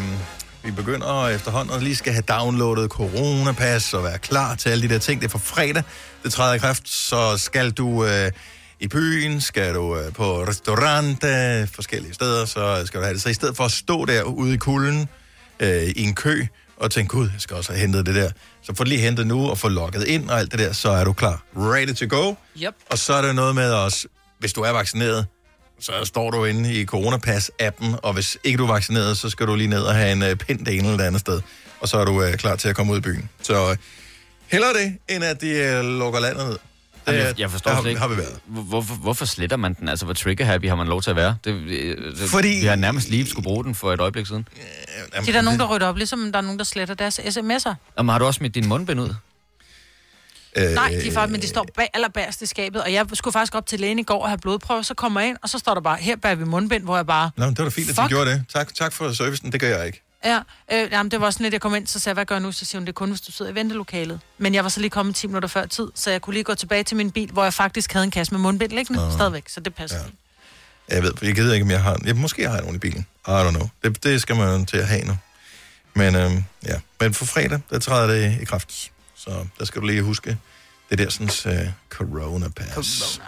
Vi 0.63 0.71
begynder 0.71 1.27
efterhånden 1.27 1.75
at 1.75 1.83
lige 1.83 1.95
skal 1.95 2.13
have 2.13 2.23
downloadet 2.29 2.91
coronapas 2.91 3.93
og 3.93 4.03
være 4.03 4.17
klar 4.17 4.55
til 4.55 4.69
alle 4.69 4.87
de 4.87 4.93
der 4.93 4.99
ting. 4.99 5.21
Det 5.21 5.27
er 5.27 5.31
for 5.31 5.37
fredag, 5.37 5.83
det 6.23 6.33
træder 6.33 6.53
i 6.53 6.57
kraft, 6.57 6.89
så 6.89 7.37
skal 7.37 7.71
du 7.71 8.05
øh, 8.05 8.31
i 8.79 8.87
byen, 8.87 9.41
skal 9.41 9.73
du 9.73 9.97
øh, 9.97 10.13
på 10.13 10.43
restaurant, 10.43 11.23
øh, 11.23 11.67
forskellige 11.67 12.13
steder, 12.13 12.45
så 12.45 12.83
skal 12.85 12.99
du 12.99 13.03
have 13.03 13.13
det. 13.13 13.21
Så 13.21 13.29
i 13.29 13.33
stedet 13.33 13.57
for 13.57 13.63
at 13.63 13.71
stå 13.71 14.05
der 14.05 14.23
ude 14.23 14.53
i 14.53 14.57
kulden 14.57 15.09
øh, 15.59 15.83
i 15.83 16.03
en 16.03 16.15
kø 16.15 16.45
og 16.77 16.91
tænke, 16.91 17.09
gud, 17.09 17.29
jeg 17.33 17.41
skal 17.41 17.57
også 17.57 17.71
have 17.71 17.81
hentet 17.81 18.05
det 18.05 18.15
der. 18.15 18.31
Så 18.61 18.75
få 18.75 18.83
det 18.83 18.89
lige 18.89 19.01
hentet 19.01 19.27
nu 19.27 19.49
og 19.49 19.57
få 19.57 19.69
logget 19.69 20.07
ind 20.07 20.29
og 20.29 20.39
alt 20.39 20.51
det 20.51 20.59
der, 20.59 20.73
så 20.73 20.89
er 20.89 21.03
du 21.03 21.13
klar. 21.13 21.43
Ready 21.55 21.93
to 21.95 22.17
go. 22.17 22.35
Yep. 22.57 22.73
Og 22.89 22.97
så 22.97 23.13
er 23.13 23.21
der 23.21 23.33
noget 23.33 23.55
med 23.55 23.73
os, 23.73 24.07
hvis 24.39 24.53
du 24.53 24.61
er 24.61 24.69
vaccineret, 24.69 25.25
så 25.81 25.91
står 26.05 26.31
du 26.31 26.45
inde 26.45 26.73
i 26.73 26.85
Coronapas-appen, 26.85 27.95
og 28.03 28.13
hvis 28.13 28.37
ikke 28.43 28.57
du 28.57 28.63
er 28.67 28.71
vaccineret, 28.73 29.17
så 29.17 29.29
skal 29.29 29.47
du 29.47 29.55
lige 29.55 29.67
ned 29.67 29.81
og 29.81 29.95
have 29.95 30.11
en 30.11 30.21
uh, 30.23 30.33
pind 30.33 30.65
det 30.65 30.73
ene 30.77 30.83
eller 30.83 30.97
det 30.97 31.03
andet 31.03 31.21
sted. 31.21 31.41
Og 31.79 31.87
så 31.87 31.97
er 31.97 32.05
du 32.05 32.23
uh, 32.23 32.33
klar 32.33 32.55
til 32.55 32.69
at 32.69 32.75
komme 32.75 32.93
ud 32.93 32.97
i 32.97 33.01
byen. 33.01 33.29
Så 33.41 33.69
uh, 33.69 33.75
hellere 34.47 34.73
det, 34.73 34.97
end 35.15 35.23
at 35.23 35.41
de 35.41 35.81
lukker 35.99 36.19
landet 36.19 36.47
ned. 36.47 36.57
Jamen, 37.07 37.21
jeg, 37.21 37.39
jeg 37.39 37.51
forstår 37.51 37.81
slet 37.81 37.89
ikke. 37.89 38.01
har 38.01 38.07
vi 38.07 38.17
været. 38.17 38.39
Hvor- 38.45 38.61
Hvorfor, 38.63 38.95
hvorfor 38.95 39.25
sletter 39.25 39.57
man 39.57 39.73
den? 39.73 39.89
Altså, 39.89 40.05
hvor 40.05 40.13
trigger-happy 40.13 40.67
har 40.69 40.75
man 40.75 40.87
lov 40.87 41.01
til 41.01 41.09
at 41.09 41.15
være? 41.15 41.35
Det, 41.43 41.69
det, 41.69 42.29
Fordi- 42.29 42.47
Vi 42.61 42.65
har 42.65 42.75
nærmest 42.75 43.09
lige 43.09 43.27
skulle 43.29 43.43
bruge 43.43 43.63
den 43.63 43.75
for 43.75 43.93
et 43.93 43.99
øjeblik 44.01 44.27
siden. 44.27 44.47
Det 45.19 45.27
er 45.27 45.31
der 45.31 45.41
nogen, 45.41 45.59
der 45.59 45.65
rydder 45.65 45.87
op, 45.87 45.95
ligesom 45.97 46.31
der 46.31 46.37
er 46.37 46.41
nogen, 46.41 46.57
der 46.57 46.63
sletter 46.65 46.95
deres 46.95 47.19
sms'er. 47.19 47.73
Jamen, 47.97 48.09
har 48.09 48.19
du 48.19 48.25
også 48.25 48.37
smidt 48.37 48.55
din 48.55 48.67
mundbind 48.67 48.99
ud? 48.99 49.13
Øh, 50.55 50.71
Nej, 50.71 50.89
de 50.89 51.07
er 51.07 51.11
faktisk, 51.11 51.31
men 51.31 51.41
de 51.41 51.47
står 51.47 51.65
bag, 51.75 51.89
allerbærst 51.93 52.41
i 52.41 52.45
skabet, 52.45 52.83
og 52.83 52.93
jeg 52.93 53.05
skulle 53.13 53.31
faktisk 53.31 53.55
op 53.55 53.65
til 53.65 53.79
lægen 53.79 53.99
i 53.99 54.03
går 54.03 54.21
og 54.23 54.29
have 54.29 54.37
blodprøve, 54.37 54.83
så 54.83 54.93
kommer 54.93 55.19
jeg 55.19 55.29
ind, 55.29 55.37
og 55.43 55.49
så 55.49 55.59
står 55.59 55.73
der 55.73 55.81
bare, 55.81 55.97
her 55.97 56.15
bærer 56.15 56.35
vi 56.35 56.43
mundbind, 56.43 56.83
hvor 56.83 56.95
jeg 56.95 57.05
bare, 57.07 57.31
Nå, 57.37 57.45
det 57.45 57.57
var 57.57 57.63
da 57.63 57.69
fint, 57.69 57.89
at 57.89 57.95
de 57.95 58.01
Fuck. 58.01 58.09
gjorde 58.09 58.31
det. 58.31 58.43
Tak, 58.53 58.73
tak 58.75 58.93
for 58.93 59.13
servicen, 59.13 59.51
det 59.51 59.59
gør 59.59 59.77
jeg 59.77 59.85
ikke. 59.85 60.01
ja, 60.25 60.39
øh, 60.73 60.87
jamen, 60.91 61.11
det 61.11 61.21
var 61.21 61.29
sådan 61.31 61.43
lidt, 61.43 61.53
jeg 61.53 61.61
kom 61.61 61.75
ind, 61.75 61.87
så 61.87 61.99
sagde 61.99 62.09
jeg, 62.11 62.13
hvad 62.15 62.25
gør 62.25 62.35
jeg 62.35 62.41
nu? 62.41 62.51
Så 62.51 62.65
siger 62.65 62.79
hun, 62.79 62.85
det 62.85 62.91
er 62.91 62.93
kun, 62.93 63.09
hvis 63.09 63.21
du 63.21 63.31
sidder 63.31 63.51
i 63.51 63.55
ventelokalet. 63.55 64.19
Men 64.37 64.53
jeg 64.55 64.63
var 64.63 64.69
så 64.69 64.79
lige 64.79 64.89
kommet 64.89 65.15
10 65.15 65.27
minutter 65.27 65.49
før 65.49 65.65
tid, 65.65 65.87
så 65.95 66.11
jeg 66.11 66.21
kunne 66.21 66.33
lige 66.33 66.43
gå 66.43 66.55
tilbage 66.55 66.83
til 66.83 66.97
min 66.97 67.11
bil, 67.11 67.29
hvor 67.31 67.43
jeg 67.43 67.53
faktisk 67.53 67.93
havde 67.93 68.03
en 68.03 68.11
kasse 68.11 68.33
med 68.33 68.39
mundbind 68.41 68.71
liggende, 68.71 69.01
Nå. 69.05 69.11
stadigvæk, 69.11 69.43
så 69.47 69.59
det 69.59 69.75
passer. 69.75 69.97
Ja. 69.97 70.95
Jeg 70.95 71.03
ved, 71.03 71.13
jeg 71.21 71.35
ved 71.37 71.53
ikke, 71.53 71.63
om 71.63 71.71
jeg 71.71 71.83
har... 71.83 71.97
Ja, 72.05 72.13
måske 72.13 72.47
har 72.47 72.53
jeg 72.53 72.61
nogen 72.61 72.75
i 72.75 72.79
bilen. 72.79 73.05
I 73.27 73.29
don't 73.29 73.49
know. 73.49 73.69
Det, 73.83 74.03
det 74.03 74.21
skal 74.21 74.35
man 74.35 74.65
til 74.65 74.77
at 74.77 74.87
have 74.87 75.03
nu. 75.03 75.17
Men 75.93 76.15
øhm, 76.15 76.43
ja, 76.65 76.79
men 76.99 77.13
for 77.13 77.25
fredag, 77.25 77.59
der 77.69 77.79
træder 77.79 78.07
det 78.13 78.37
i 78.41 78.45
kraft. 78.45 78.91
Så 79.23 79.45
der 79.59 79.65
skal 79.65 79.81
du 79.81 79.87
lige 79.87 80.01
huske, 80.01 80.37
det 80.89 80.97
der 80.97 81.09
sådan 81.09 81.57
uh, 81.65 81.71
corona 81.89 82.49
pass. 82.49 83.21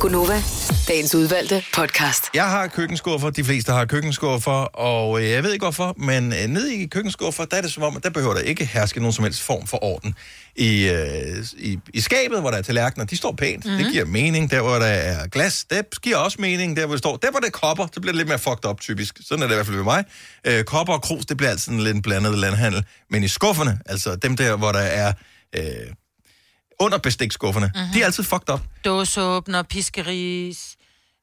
Gunova, 0.00 0.42
dagens 0.88 1.14
udvalgte 1.14 1.64
podcast. 1.74 2.24
Jeg 2.34 2.44
har 2.44 2.66
køkkenskuffer, 2.66 3.30
de 3.30 3.44
fleste 3.44 3.72
har 3.72 3.84
køkkenskuffer, 3.84 4.50
og 4.76 5.22
øh, 5.22 5.30
jeg 5.30 5.42
ved 5.42 5.52
ikke 5.52 5.64
hvorfor, 5.64 5.94
men 5.98 6.32
øh, 6.32 6.46
nede 6.48 6.74
i 6.74 6.86
køkkenskuffer, 6.86 7.44
der 7.44 7.56
er 7.56 7.60
det 7.60 7.72
som 7.72 7.82
om, 7.82 7.96
at 7.96 8.04
der 8.04 8.10
behøver 8.10 8.34
der 8.34 8.40
ikke 8.40 8.64
herske 8.64 9.00
nogen 9.00 9.12
som 9.12 9.24
helst 9.24 9.42
form 9.42 9.66
for 9.66 9.84
orden. 9.84 10.14
I, 10.56 10.88
øh, 10.88 11.44
i, 11.58 11.78
i 11.94 12.00
skabet, 12.00 12.40
hvor 12.40 12.50
der 12.50 12.58
er 12.58 12.62
tallerkener, 12.62 13.04
de 13.04 13.16
står 13.16 13.32
pænt, 13.32 13.64
mm-hmm. 13.64 13.82
det 13.82 13.92
giver 13.92 14.04
mening. 14.04 14.50
Der, 14.50 14.60
hvor 14.60 14.78
der 14.78 14.86
er 14.86 15.26
glas, 15.26 15.64
det 15.70 16.02
giver 16.02 16.16
også 16.16 16.36
mening. 16.40 16.76
Der, 16.76 16.86
hvor 16.86 16.94
det 16.94 16.98
står, 16.98 17.16
der, 17.16 17.30
hvor 17.30 17.40
det 17.40 17.46
er 17.46 17.50
kopper, 17.50 17.86
det 17.86 18.02
bliver 18.02 18.14
lidt 18.14 18.28
mere 18.28 18.38
fucked 18.38 18.64
up 18.70 18.80
typisk. 18.80 19.18
Sådan 19.28 19.42
er 19.42 19.46
det 19.46 19.54
i 19.54 19.56
hvert 19.56 19.66
fald 19.66 19.76
ved 19.76 19.84
mig. 19.84 20.04
Øh, 20.46 20.64
kopper 20.64 20.94
og 20.94 21.02
krus, 21.02 21.26
det 21.26 21.36
bliver 21.36 21.50
altid 21.50 21.72
en 21.72 21.80
lidt 21.80 22.02
blandet 22.02 22.38
landhandel. 22.38 22.84
Men 23.10 23.22
i 23.22 23.28
skufferne, 23.28 23.78
altså 23.86 24.16
dem 24.16 24.36
der, 24.36 24.56
hvor 24.56 24.72
der 24.72 24.78
er 24.78 25.12
øh, 25.56 25.62
under 26.80 26.98
bestikskufferne, 26.98 27.70
mm-hmm. 27.74 27.92
de 27.92 28.00
er 28.00 28.04
altid 28.04 28.24
fucked 28.24 28.50
up. 28.54 28.60
Dåseåbner, 28.84 29.62
piskeris, 29.62 30.76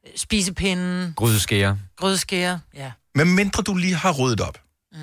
øh, 0.08 0.12
spisepinden, 0.16 1.14
Grydeskære. 1.16 1.80
grødskære, 1.98 2.60
ja. 2.74 2.92
Men 3.16 3.36
mindre 3.36 3.64
du 3.64 3.76
lige 3.76 3.96
har 3.96 4.12
ryddet 4.12 4.42
op, 4.42 4.58
mm. 4.92 5.00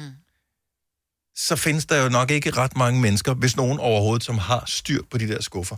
så 1.37 1.57
findes 1.57 1.87
der 1.87 2.03
jo 2.03 2.09
nok 2.09 2.31
ikke 2.31 2.51
ret 2.51 2.77
mange 2.77 3.01
mennesker, 3.01 3.35
hvis 3.35 3.57
nogen 3.57 3.79
overhovedet, 3.79 4.25
som 4.25 4.39
har 4.39 4.65
styr 4.67 5.03
på 5.11 5.19
de 5.19 5.29
der 5.29 5.43
skuffer. 5.43 5.77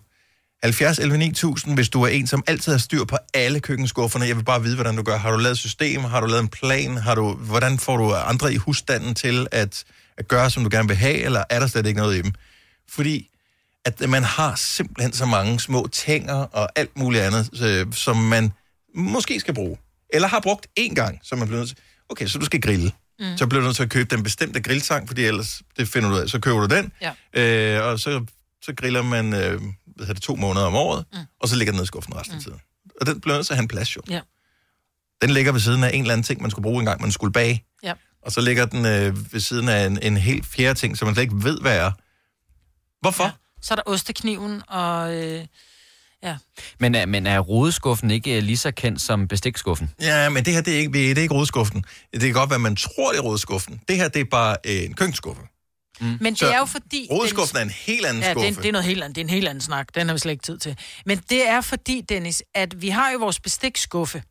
70 0.62 0.98
11 0.98 1.18
9000, 1.18 1.74
hvis 1.74 1.88
du 1.88 2.02
er 2.02 2.08
en, 2.08 2.26
som 2.26 2.44
altid 2.46 2.72
har 2.72 2.78
styr 2.78 3.04
på 3.04 3.16
alle 3.34 3.60
køkkenskufferne. 3.60 4.26
Jeg 4.26 4.36
vil 4.36 4.44
bare 4.44 4.62
vide, 4.62 4.74
hvordan 4.74 4.96
du 4.96 5.02
gør. 5.02 5.16
Har 5.16 5.30
du 5.30 5.36
lavet 5.36 5.58
system? 5.58 6.04
Har 6.04 6.20
du 6.20 6.26
lavet 6.26 6.42
en 6.42 6.48
plan? 6.48 6.96
Har 6.96 7.14
du, 7.14 7.32
hvordan 7.32 7.78
får 7.78 7.96
du 7.96 8.14
andre 8.14 8.52
i 8.52 8.56
husstanden 8.56 9.14
til 9.14 9.46
at, 9.52 9.84
at 10.16 10.28
gøre, 10.28 10.50
som 10.50 10.62
du 10.62 10.68
gerne 10.72 10.88
vil 10.88 10.96
have? 10.96 11.14
Eller 11.18 11.44
er 11.50 11.60
der 11.60 11.66
slet 11.66 11.86
ikke 11.86 12.00
noget 12.00 12.16
i 12.16 12.22
dem? 12.22 12.32
Fordi 12.88 13.28
at 13.85 14.09
man 14.11 14.22
har 14.22 14.55
simpelthen 14.55 15.12
så 15.12 15.26
mange 15.26 15.61
små 15.61 15.89
tænger 15.93 16.35
og 16.35 16.68
alt 16.76 16.99
muligt 16.99 17.22
andet, 17.22 17.62
øh, 17.62 17.93
som 17.93 18.16
man 18.16 18.53
måske 18.95 19.41
skal 19.41 19.55
bruge. 19.55 19.78
Eller 20.11 20.28
har 20.28 20.41
brugt 20.41 20.66
én 20.80 20.95
gang, 20.95 21.20
så 21.22 21.37
man 21.37 21.49
bliver 21.49 21.61
nødt 21.61 21.68
til... 21.68 21.78
Okay, 22.09 22.26
så 22.26 22.39
du 22.39 22.45
skal 22.45 22.61
grille. 22.61 22.93
Mm. 23.18 23.37
Så 23.37 23.47
bliver 23.47 23.61
du 23.61 23.66
nødt 23.66 23.76
til 23.76 23.83
at 23.83 23.91
købe 23.91 24.16
den 24.16 24.22
bestemte 24.22 24.61
grilltang, 24.61 25.09
fordi 25.09 25.24
ellers, 25.24 25.62
det 25.78 25.89
finder 25.89 26.09
du 26.09 26.14
ud 26.14 26.20
af, 26.20 26.28
så 26.28 26.41
køber 26.41 26.66
du 26.66 26.74
den. 26.74 26.93
Ja. 27.01 27.12
Øh, 27.76 27.87
og 27.87 28.01
så, 28.01 28.24
så 28.62 28.72
griller 28.74 29.03
man 29.03 29.35
øh, 29.35 29.61
hvad 29.97 30.07
det, 30.07 30.22
to 30.22 30.37
måneder 30.37 30.66
om 30.66 30.74
året, 30.74 31.05
mm. 31.12 31.18
og 31.41 31.49
så 31.49 31.57
ligger 31.57 31.72
den 31.72 31.76
ned 31.76 31.85
i 31.85 31.87
skuffen 31.87 32.16
resten 32.16 32.37
af 32.37 32.43
tiden. 32.43 32.61
Og 33.01 33.07
den 33.07 33.20
bliver 33.20 33.37
nødt 33.37 33.47
til 33.47 33.53
at 33.53 33.57
have 33.57 33.62
en 33.62 33.68
plads, 33.68 33.97
jo. 33.97 34.03
Ja. 34.11 34.20
Den 35.22 35.30
ligger 35.30 35.53
ved 35.53 35.61
siden 35.61 35.85
af 35.85 35.91
en 35.95 36.01
eller 36.01 36.12
anden 36.12 36.24
ting, 36.24 36.43
man 36.43 36.51
skulle 36.51 36.62
bruge 36.62 36.78
engang, 36.78 37.01
man 37.01 37.12
skulle 37.12 37.33
bage. 37.33 37.64
Ja. 37.83 37.93
Og 38.22 38.33
så 38.33 38.41
ligger 38.41 38.66
den 38.66 38.87
øh, 38.87 39.33
ved 39.33 39.41
siden 39.41 39.68
af 39.68 39.87
en, 39.87 39.99
en 40.03 40.16
helt 40.16 40.47
fjerde 40.47 40.78
ting, 40.78 40.99
som 40.99 41.07
man 41.07 41.14
slet 41.14 41.22
ikke 41.22 41.45
ved, 41.45 41.61
hvad 41.61 41.76
er. 41.76 41.91
Hvorfor? 43.01 43.24
Ja. 43.24 43.30
Så 43.62 43.74
er 43.74 43.76
der 43.76 43.82
ostekniven, 43.86 44.62
og 44.68 45.14
øh, 45.14 45.44
ja. 46.22 46.36
Men 46.80 46.94
er, 46.94 47.06
men 47.06 47.26
er 47.26 47.38
rodeskuffen 47.38 48.10
ikke 48.10 48.36
øh, 48.36 48.42
lige 48.42 48.56
så 48.56 48.70
kendt 48.70 49.00
som 49.00 49.28
bestikskuffen? 49.28 49.90
Ja, 50.00 50.28
men 50.28 50.44
det 50.44 50.54
her, 50.54 50.60
det 50.60 50.74
er 50.74 50.78
ikke, 50.78 50.92
det 50.92 51.18
er 51.18 51.22
ikke 51.22 51.34
rodskuffen. 51.34 51.84
Det 52.12 52.20
kan 52.20 52.32
godt 52.32 52.50
være, 52.50 52.54
at 52.54 52.60
man 52.60 52.76
tror, 52.76 53.10
det 53.12 53.18
er 53.18 53.22
rodskuffen. 53.22 53.80
Det 53.88 53.96
her, 53.96 54.08
det 54.08 54.20
er 54.20 54.24
bare 54.30 54.56
øh, 54.66 54.82
en 54.84 54.94
køkkenskuffe. 54.94 55.42
Mm. 56.00 56.16
Men 56.20 56.36
Så 56.36 56.46
det 56.46 56.54
er 56.54 56.58
jo 56.58 56.64
fordi... 56.64 57.08
Rodeskuffen 57.10 57.56
Dennis- 57.56 57.60
er 57.60 57.62
en 57.62 57.70
helt 57.70 58.06
anden 58.06 58.22
ja, 58.22 58.30
skuffe. 58.30 58.48
Det, 58.50 58.56
er, 58.56 58.60
det 58.60 58.68
er 58.68 58.72
noget 58.72 58.84
helt 58.84 59.02
andet. 59.02 59.16
Det 59.16 59.20
er 59.20 59.24
en 59.24 59.30
helt 59.30 59.48
anden 59.48 59.62
snak. 59.62 59.88
Den 59.94 60.06
har 60.08 60.14
vi 60.14 60.18
slet 60.18 60.32
ikke 60.32 60.44
tid 60.44 60.58
til. 60.58 60.76
Men 61.06 61.18
det 61.30 61.48
er 61.48 61.60
fordi, 61.60 62.00
Dennis, 62.08 62.42
at 62.54 62.82
vi 62.82 62.88
har 62.88 63.10
jo 63.10 63.18
vores 63.18 63.40
bestikskuffe. 63.40 64.22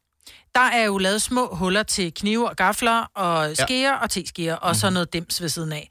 Der 0.55 0.61
er 0.61 0.83
jo 0.83 0.97
lavet 0.97 1.21
små 1.21 1.55
huller 1.55 1.83
til 1.83 2.13
knive 2.13 2.49
og 2.49 2.55
gafler 2.55 2.99
og 3.15 3.57
skeer 3.57 3.89
ja. 3.89 3.95
og 3.95 4.09
teskeer, 4.09 4.55
og 4.55 4.75
så 4.75 4.89
noget 4.89 5.13
dims 5.13 5.41
ved 5.41 5.49
siden 5.49 5.71
af. 5.73 5.89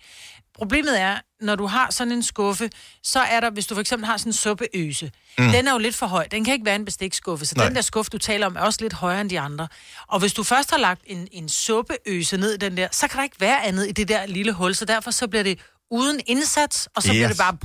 Problemet 0.61 1.01
er, 1.01 1.17
når 1.41 1.57
du 1.57 1.67
har 1.67 1.91
sådan 1.91 2.13
en 2.13 2.23
skuffe, 2.23 2.71
så 3.03 3.21
er 3.21 3.41
der, 3.41 3.51
hvis 3.51 3.67
du 3.67 3.75
for 3.75 3.81
eksempel 3.81 4.07
har 4.07 4.17
sådan 4.17 4.31
en 4.31 4.35
suppeøse, 4.35 5.11
mm. 5.39 5.51
den 5.51 5.69
er 5.69 5.73
jo 5.73 5.79
lidt 5.79 5.97
for 5.97 6.07
høj. 6.07 6.27
Den 6.31 6.45
kan 6.45 6.55
ikke 6.55 6.67
være 6.67 6.77
en 6.77 6.85
bestikskuffe, 6.85 7.47
så 7.47 7.55
Nej. 7.57 7.67
Den 7.67 7.75
der 7.75 7.83
skuffe, 7.83 8.11
du 8.11 8.19
taler 8.19 8.47
om, 8.47 8.57
er 8.57 8.61
også 8.61 8.79
lidt 8.83 8.93
højere 8.93 9.21
end 9.21 9.31
de 9.31 9.41
andre. 9.41 9.69
Og 10.07 10.21
hvis 10.21 10.33
du 10.33 10.43
først 10.43 10.71
har 10.71 10.79
lagt 10.79 11.03
en, 11.07 11.29
en 11.33 11.49
suppeøse 11.49 12.37
ned 12.37 12.55
i 12.55 12.57
den 12.57 12.77
der, 12.77 12.89
så 12.91 13.09
kan 13.09 13.17
der 13.17 13.25
ikke 13.25 13.41
være 13.41 13.65
andet 13.65 13.89
i 13.89 13.93
det 13.93 14.09
der 14.09 14.27
lille 14.27 14.53
hul, 14.53 14.75
så 14.75 14.85
derfor 14.85 15.11
så 15.11 15.29
bliver 15.29 15.43
det 15.43 15.59
uden 15.91 16.21
indsats, 16.27 16.89
og 16.97 17.03
så 17.03 17.09
yes. 17.09 17.13
bliver 17.13 17.29
det 17.29 17.39
bare... 17.39 17.57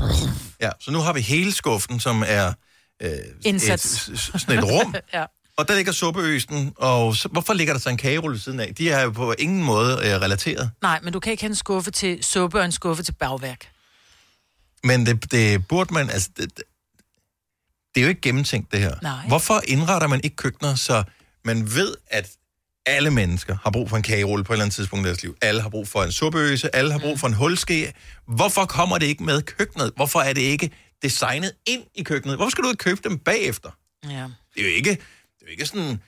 Ja, 0.62 0.70
så 0.80 0.92
nu 0.92 1.00
har 1.00 1.14
vi 1.14 1.22
hele 1.22 1.52
skuffen, 1.52 2.00
som 2.00 2.24
er 2.28 2.54
øh, 3.02 3.12
Indsats. 3.46 4.08
Et, 4.08 4.20
sådan 4.20 4.58
et 4.58 4.64
rum. 4.64 4.96
ja. 5.14 5.26
Og 5.58 5.68
der 5.68 5.76
ligger 5.76 5.92
suppeøsten, 5.92 6.74
og 6.78 7.16
så, 7.16 7.28
hvorfor 7.28 7.54
ligger 7.54 7.74
der 7.74 7.80
så 7.80 7.90
en 7.90 7.98
kagerulle 7.98 8.40
siden 8.40 8.60
af? 8.60 8.76
De 8.76 8.90
er 8.90 9.02
jo 9.04 9.10
på 9.12 9.34
ingen 9.40 9.64
måde 9.64 9.92
øh, 9.94 10.22
relateret. 10.22 10.72
Nej, 10.82 11.00
men 11.04 11.14
du 11.14 11.20
kan 11.20 11.32
ikke 11.32 11.44
have 11.44 11.50
en 11.50 11.56
skuffe 11.56 11.92
til 11.92 12.24
suppe 12.24 12.60
og 12.60 12.66
en 12.66 12.72
skuffe 12.72 13.04
til 13.04 13.12
bagværk. 13.12 13.68
Men 14.84 15.06
det, 15.06 15.32
det 15.32 15.68
burde 15.68 15.94
man, 15.94 16.10
altså, 16.10 16.30
det, 16.38 16.58
det- 16.58 16.64
er 17.98 18.02
jo 18.02 18.08
ikke 18.10 18.22
gennemtænkt, 18.22 18.72
det 18.72 18.80
her. 18.80 18.96
Nej. 19.02 19.28
Hvorfor 19.28 19.62
indretter 19.68 20.08
man 20.08 20.22
ikke 20.24 20.36
køkkener, 20.36 20.76
så 20.76 21.04
man 21.46 21.76
ved, 21.76 21.96
at 22.08 22.30
alle 22.86 23.12
mennesker 23.12 23.58
har 23.64 23.70
brug 23.72 23.90
for 23.90 23.98
en 23.98 24.04
kagerulle 24.04 24.44
på 24.44 24.54
et 24.54 24.56
eller 24.56 24.64
andet 24.66 24.76
tidspunkt 24.76 25.06
i 25.06 25.08
deres 25.08 25.22
liv. 25.24 25.38
Alle 25.42 25.62
har 25.62 25.70
brug 25.70 25.88
for 25.88 26.04
en 26.04 26.12
suppeøse, 26.12 26.76
alle 26.76 26.92
har 26.92 27.00
brug 27.00 27.20
for 27.20 27.28
en 27.28 27.34
hulske. 27.34 27.94
Hvorfor 28.28 28.66
kommer 28.66 28.98
det 28.98 29.06
ikke 29.06 29.24
med 29.24 29.42
køkkenet? 29.42 29.92
Hvorfor 29.96 30.20
er 30.20 30.34
det 30.34 30.42
ikke 30.42 30.72
designet 31.04 31.52
ind 31.66 31.84
i 31.96 32.04
køkkenet? 32.04 32.36
Hvorfor 32.38 32.50
skal 32.50 32.64
du 32.64 32.70
ikke 32.70 32.84
købe 32.84 33.02
dem 33.10 33.18
bagefter? 33.20 33.70
Ja. 34.04 34.10
Det 34.56 34.58
er 34.58 34.62
jo 34.62 34.68
ikke, 34.76 34.98
er 35.46 35.50
jo 35.50 35.52
ikke 35.52 35.66
sådan 35.66 36.00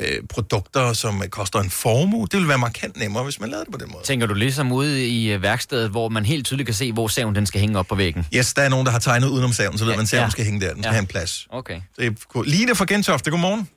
øh, 0.00 0.18
produkter, 0.34 0.92
som 0.92 1.12
koster 1.30 1.58
en 1.66 1.70
formue. 1.70 2.22
Det 2.30 2.32
ville 2.38 2.48
være 2.48 2.58
markant 2.58 2.96
nemmere, 3.02 3.24
hvis 3.24 3.40
man 3.40 3.48
lavede 3.50 3.64
det 3.64 3.72
på 3.72 3.78
den 3.78 3.88
måde. 3.92 4.02
Tænker 4.04 4.26
du 4.26 4.34
ligesom 4.34 4.72
ude 4.72 5.08
i 5.08 5.32
øh, 5.32 5.42
værkstedet, 5.42 5.90
hvor 5.90 6.08
man 6.08 6.24
helt 6.24 6.46
tydeligt 6.46 6.66
kan 6.66 6.74
se, 6.74 6.92
hvor 6.92 7.08
saven 7.08 7.34
den 7.34 7.46
skal 7.46 7.60
hænge 7.60 7.78
op 7.78 7.86
på 7.86 7.94
væggen? 7.94 8.26
Yes, 8.36 8.54
der 8.54 8.62
er 8.62 8.68
nogen, 8.68 8.86
der 8.86 8.92
har 8.92 8.98
tegnet 8.98 9.28
udenom 9.28 9.52
saven, 9.52 9.78
så 9.78 9.84
ved 9.84 9.92
Ja, 9.92 9.96
man, 9.96 10.02
at 10.02 10.08
saven 10.08 10.24
ja. 10.24 10.30
skal 10.30 10.44
hænge 10.44 10.60
der. 10.60 10.72
Den 10.74 10.82
skal 10.82 10.88
Ja. 10.90 10.92
have 10.96 11.00
en 11.08 11.12
plads. 11.14 11.46
Okay. 11.50 11.80
Det 11.98 12.06
er. 12.06 12.42
Line 12.54 12.74
fra 12.74 12.84
Gentofte, 12.92 13.30
godmorgen. 13.30 13.68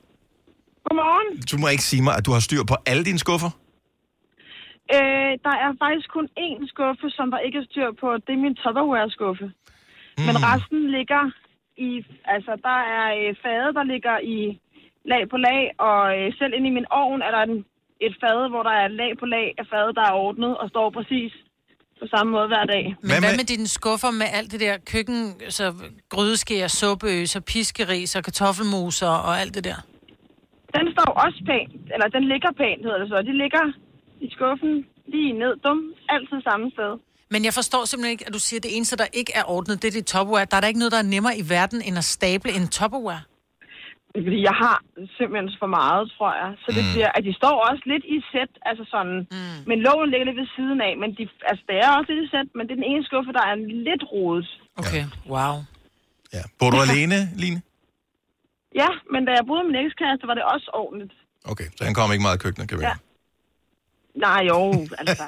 Godmorgen. 0.86 1.28
Du 1.50 1.56
må 1.62 1.66
ikke 1.74 1.82
sige 1.92 2.02
mig, 2.02 2.14
at 2.18 2.26
du 2.26 2.32
har 2.36 2.40
styr 2.48 2.62
på 2.72 2.76
alle 2.86 3.04
dine 3.04 3.18
skuffer. 3.26 3.50
Øh, 4.96 5.32
der 5.46 5.54
er 5.64 5.70
faktisk 5.84 6.08
kun 6.16 6.26
én 6.46 6.60
skuffe, 6.72 7.06
som 7.18 7.26
der 7.32 7.40
ikke 7.46 7.58
er 7.62 7.66
styr 7.70 7.88
på. 8.02 8.08
Det 8.26 8.32
er 8.36 8.40
min 8.46 8.54
Tupperware-skuffe. 8.62 9.46
Mm. 10.18 10.24
Men 10.28 10.34
resten 10.50 10.80
ligger 10.96 11.22
i... 11.88 11.90
Altså, 12.34 12.52
der 12.68 12.78
er 12.96 13.04
øh, 13.20 13.30
fade, 13.42 13.68
der 13.78 13.84
ligger 13.92 14.16
i 14.34 14.38
lag 15.04 15.22
på 15.32 15.36
lag, 15.36 15.62
og 15.78 16.18
øh, 16.18 16.32
selv 16.38 16.52
inde 16.56 16.68
i 16.68 16.76
min 16.78 16.86
ovn 16.90 17.22
er 17.22 17.30
der 17.30 17.42
en, 17.42 17.64
et 18.00 18.14
fade, 18.22 18.48
hvor 18.52 18.62
der 18.62 18.74
er 18.82 18.88
lag 18.88 19.12
på 19.20 19.26
lag 19.26 19.54
af 19.58 19.66
fade, 19.72 19.94
der 19.98 20.04
er 20.10 20.14
ordnet 20.26 20.58
og 20.58 20.68
står 20.68 20.90
præcis 20.90 21.32
på 22.00 22.06
samme 22.14 22.32
måde 22.32 22.48
hver 22.52 22.64
dag. 22.64 22.84
Men 23.00 23.10
hvad, 23.10 23.20
hvad 23.24 23.36
med 23.40 23.48
dine 23.54 23.68
skuffer 23.78 24.10
med 24.10 24.28
alt 24.38 24.52
det 24.52 24.60
der 24.60 24.76
køkken, 24.92 25.18
så 25.48 25.64
grydeskær, 26.08 26.66
suppeøser, 26.68 27.40
piskeris 27.40 28.16
og 28.16 28.22
kartoffelmoser 28.24 29.12
og 29.28 29.32
alt 29.40 29.54
det 29.54 29.64
der? 29.64 29.78
Den 30.76 30.86
står 30.94 31.10
også 31.24 31.40
pænt, 31.50 31.72
eller 31.94 32.08
den 32.16 32.24
ligger 32.32 32.50
pænt, 32.62 32.82
hedder 32.86 32.98
det 32.98 33.08
så. 33.08 33.16
De 33.30 33.34
ligger 33.42 33.64
i 34.20 34.28
skuffen 34.36 34.86
lige 35.06 35.32
ned, 35.32 35.52
dum, 35.64 35.78
altid 36.08 36.38
samme 36.48 36.70
sted. 36.76 36.92
Men 37.30 37.44
jeg 37.44 37.54
forstår 37.54 37.84
simpelthen 37.84 38.12
ikke, 38.12 38.26
at 38.26 38.34
du 38.34 38.38
siger, 38.38 38.58
at 38.58 38.62
det 38.62 38.76
eneste, 38.76 38.96
der 38.96 39.06
ikke 39.12 39.32
er 39.34 39.44
ordnet, 39.46 39.82
det 39.82 39.88
er 39.88 39.92
dit 39.92 40.06
Tupperware. 40.06 40.46
Der 40.50 40.56
er 40.56 40.60
der 40.60 40.68
ikke 40.68 40.78
noget, 40.78 40.92
der 40.92 40.98
er 40.98 41.10
nemmere 41.14 41.38
i 41.38 41.44
verden, 41.48 41.82
end 41.82 41.98
at 41.98 42.04
stable 42.04 42.52
en 42.52 42.68
Tupperware. 42.68 43.20
Det 44.14 44.20
fordi, 44.28 44.40
jeg 44.50 44.56
har 44.64 44.76
simpelthen 45.18 45.48
for 45.62 45.70
meget, 45.80 46.02
tror 46.16 46.32
jeg. 46.42 46.50
Så 46.64 46.68
det 46.76 46.82
Mm. 46.86 46.92
bliver, 46.94 47.10
at 47.16 47.22
de 47.28 47.32
står 47.40 47.54
også 47.68 47.82
lidt 47.92 48.04
i 48.14 48.16
sæt, 48.32 48.52
altså 48.70 48.84
sådan. 48.94 49.16
Mm. 49.36 49.58
Men 49.68 49.76
loven 49.86 50.08
ligger 50.10 50.26
lidt 50.28 50.40
ved 50.42 50.48
siden 50.58 50.78
af, 50.88 50.92
men 51.02 51.08
de, 51.18 51.22
altså, 51.50 51.62
det 51.68 51.76
er 51.84 51.88
også 51.98 52.08
lidt 52.12 52.24
i 52.26 52.30
sæt, 52.34 52.48
men 52.56 52.62
det 52.66 52.72
er 52.74 52.80
den 52.82 52.90
ene 52.92 53.04
skuffe, 53.10 53.30
der 53.38 53.44
er 53.50 53.56
lidt 53.88 54.04
rodet. 54.12 54.48
Okay, 54.82 55.04
wow. 55.34 55.54
Bor 56.58 56.70
du 56.74 56.78
alene, 56.86 57.18
Line? 57.42 57.58
Ja, 58.82 58.90
men 59.12 59.20
da 59.26 59.30
jeg 59.38 59.44
boede 59.48 59.62
med 59.64 59.70
min 59.72 59.80
ekskæreste, 59.86 60.24
var 60.30 60.36
det 60.38 60.44
også 60.54 60.68
ordentligt. 60.82 61.14
Okay, 61.52 61.68
så 61.76 61.80
han 61.88 61.94
kommer 61.96 62.12
ikke 62.14 62.26
meget 62.28 62.38
i 62.38 62.42
køkkenet, 62.44 62.66
kan 62.68 62.76
vi 62.78 62.84
Ja. 62.84 62.94
Nej, 64.14 64.40
jo, 64.48 64.86
altså. 64.98 65.22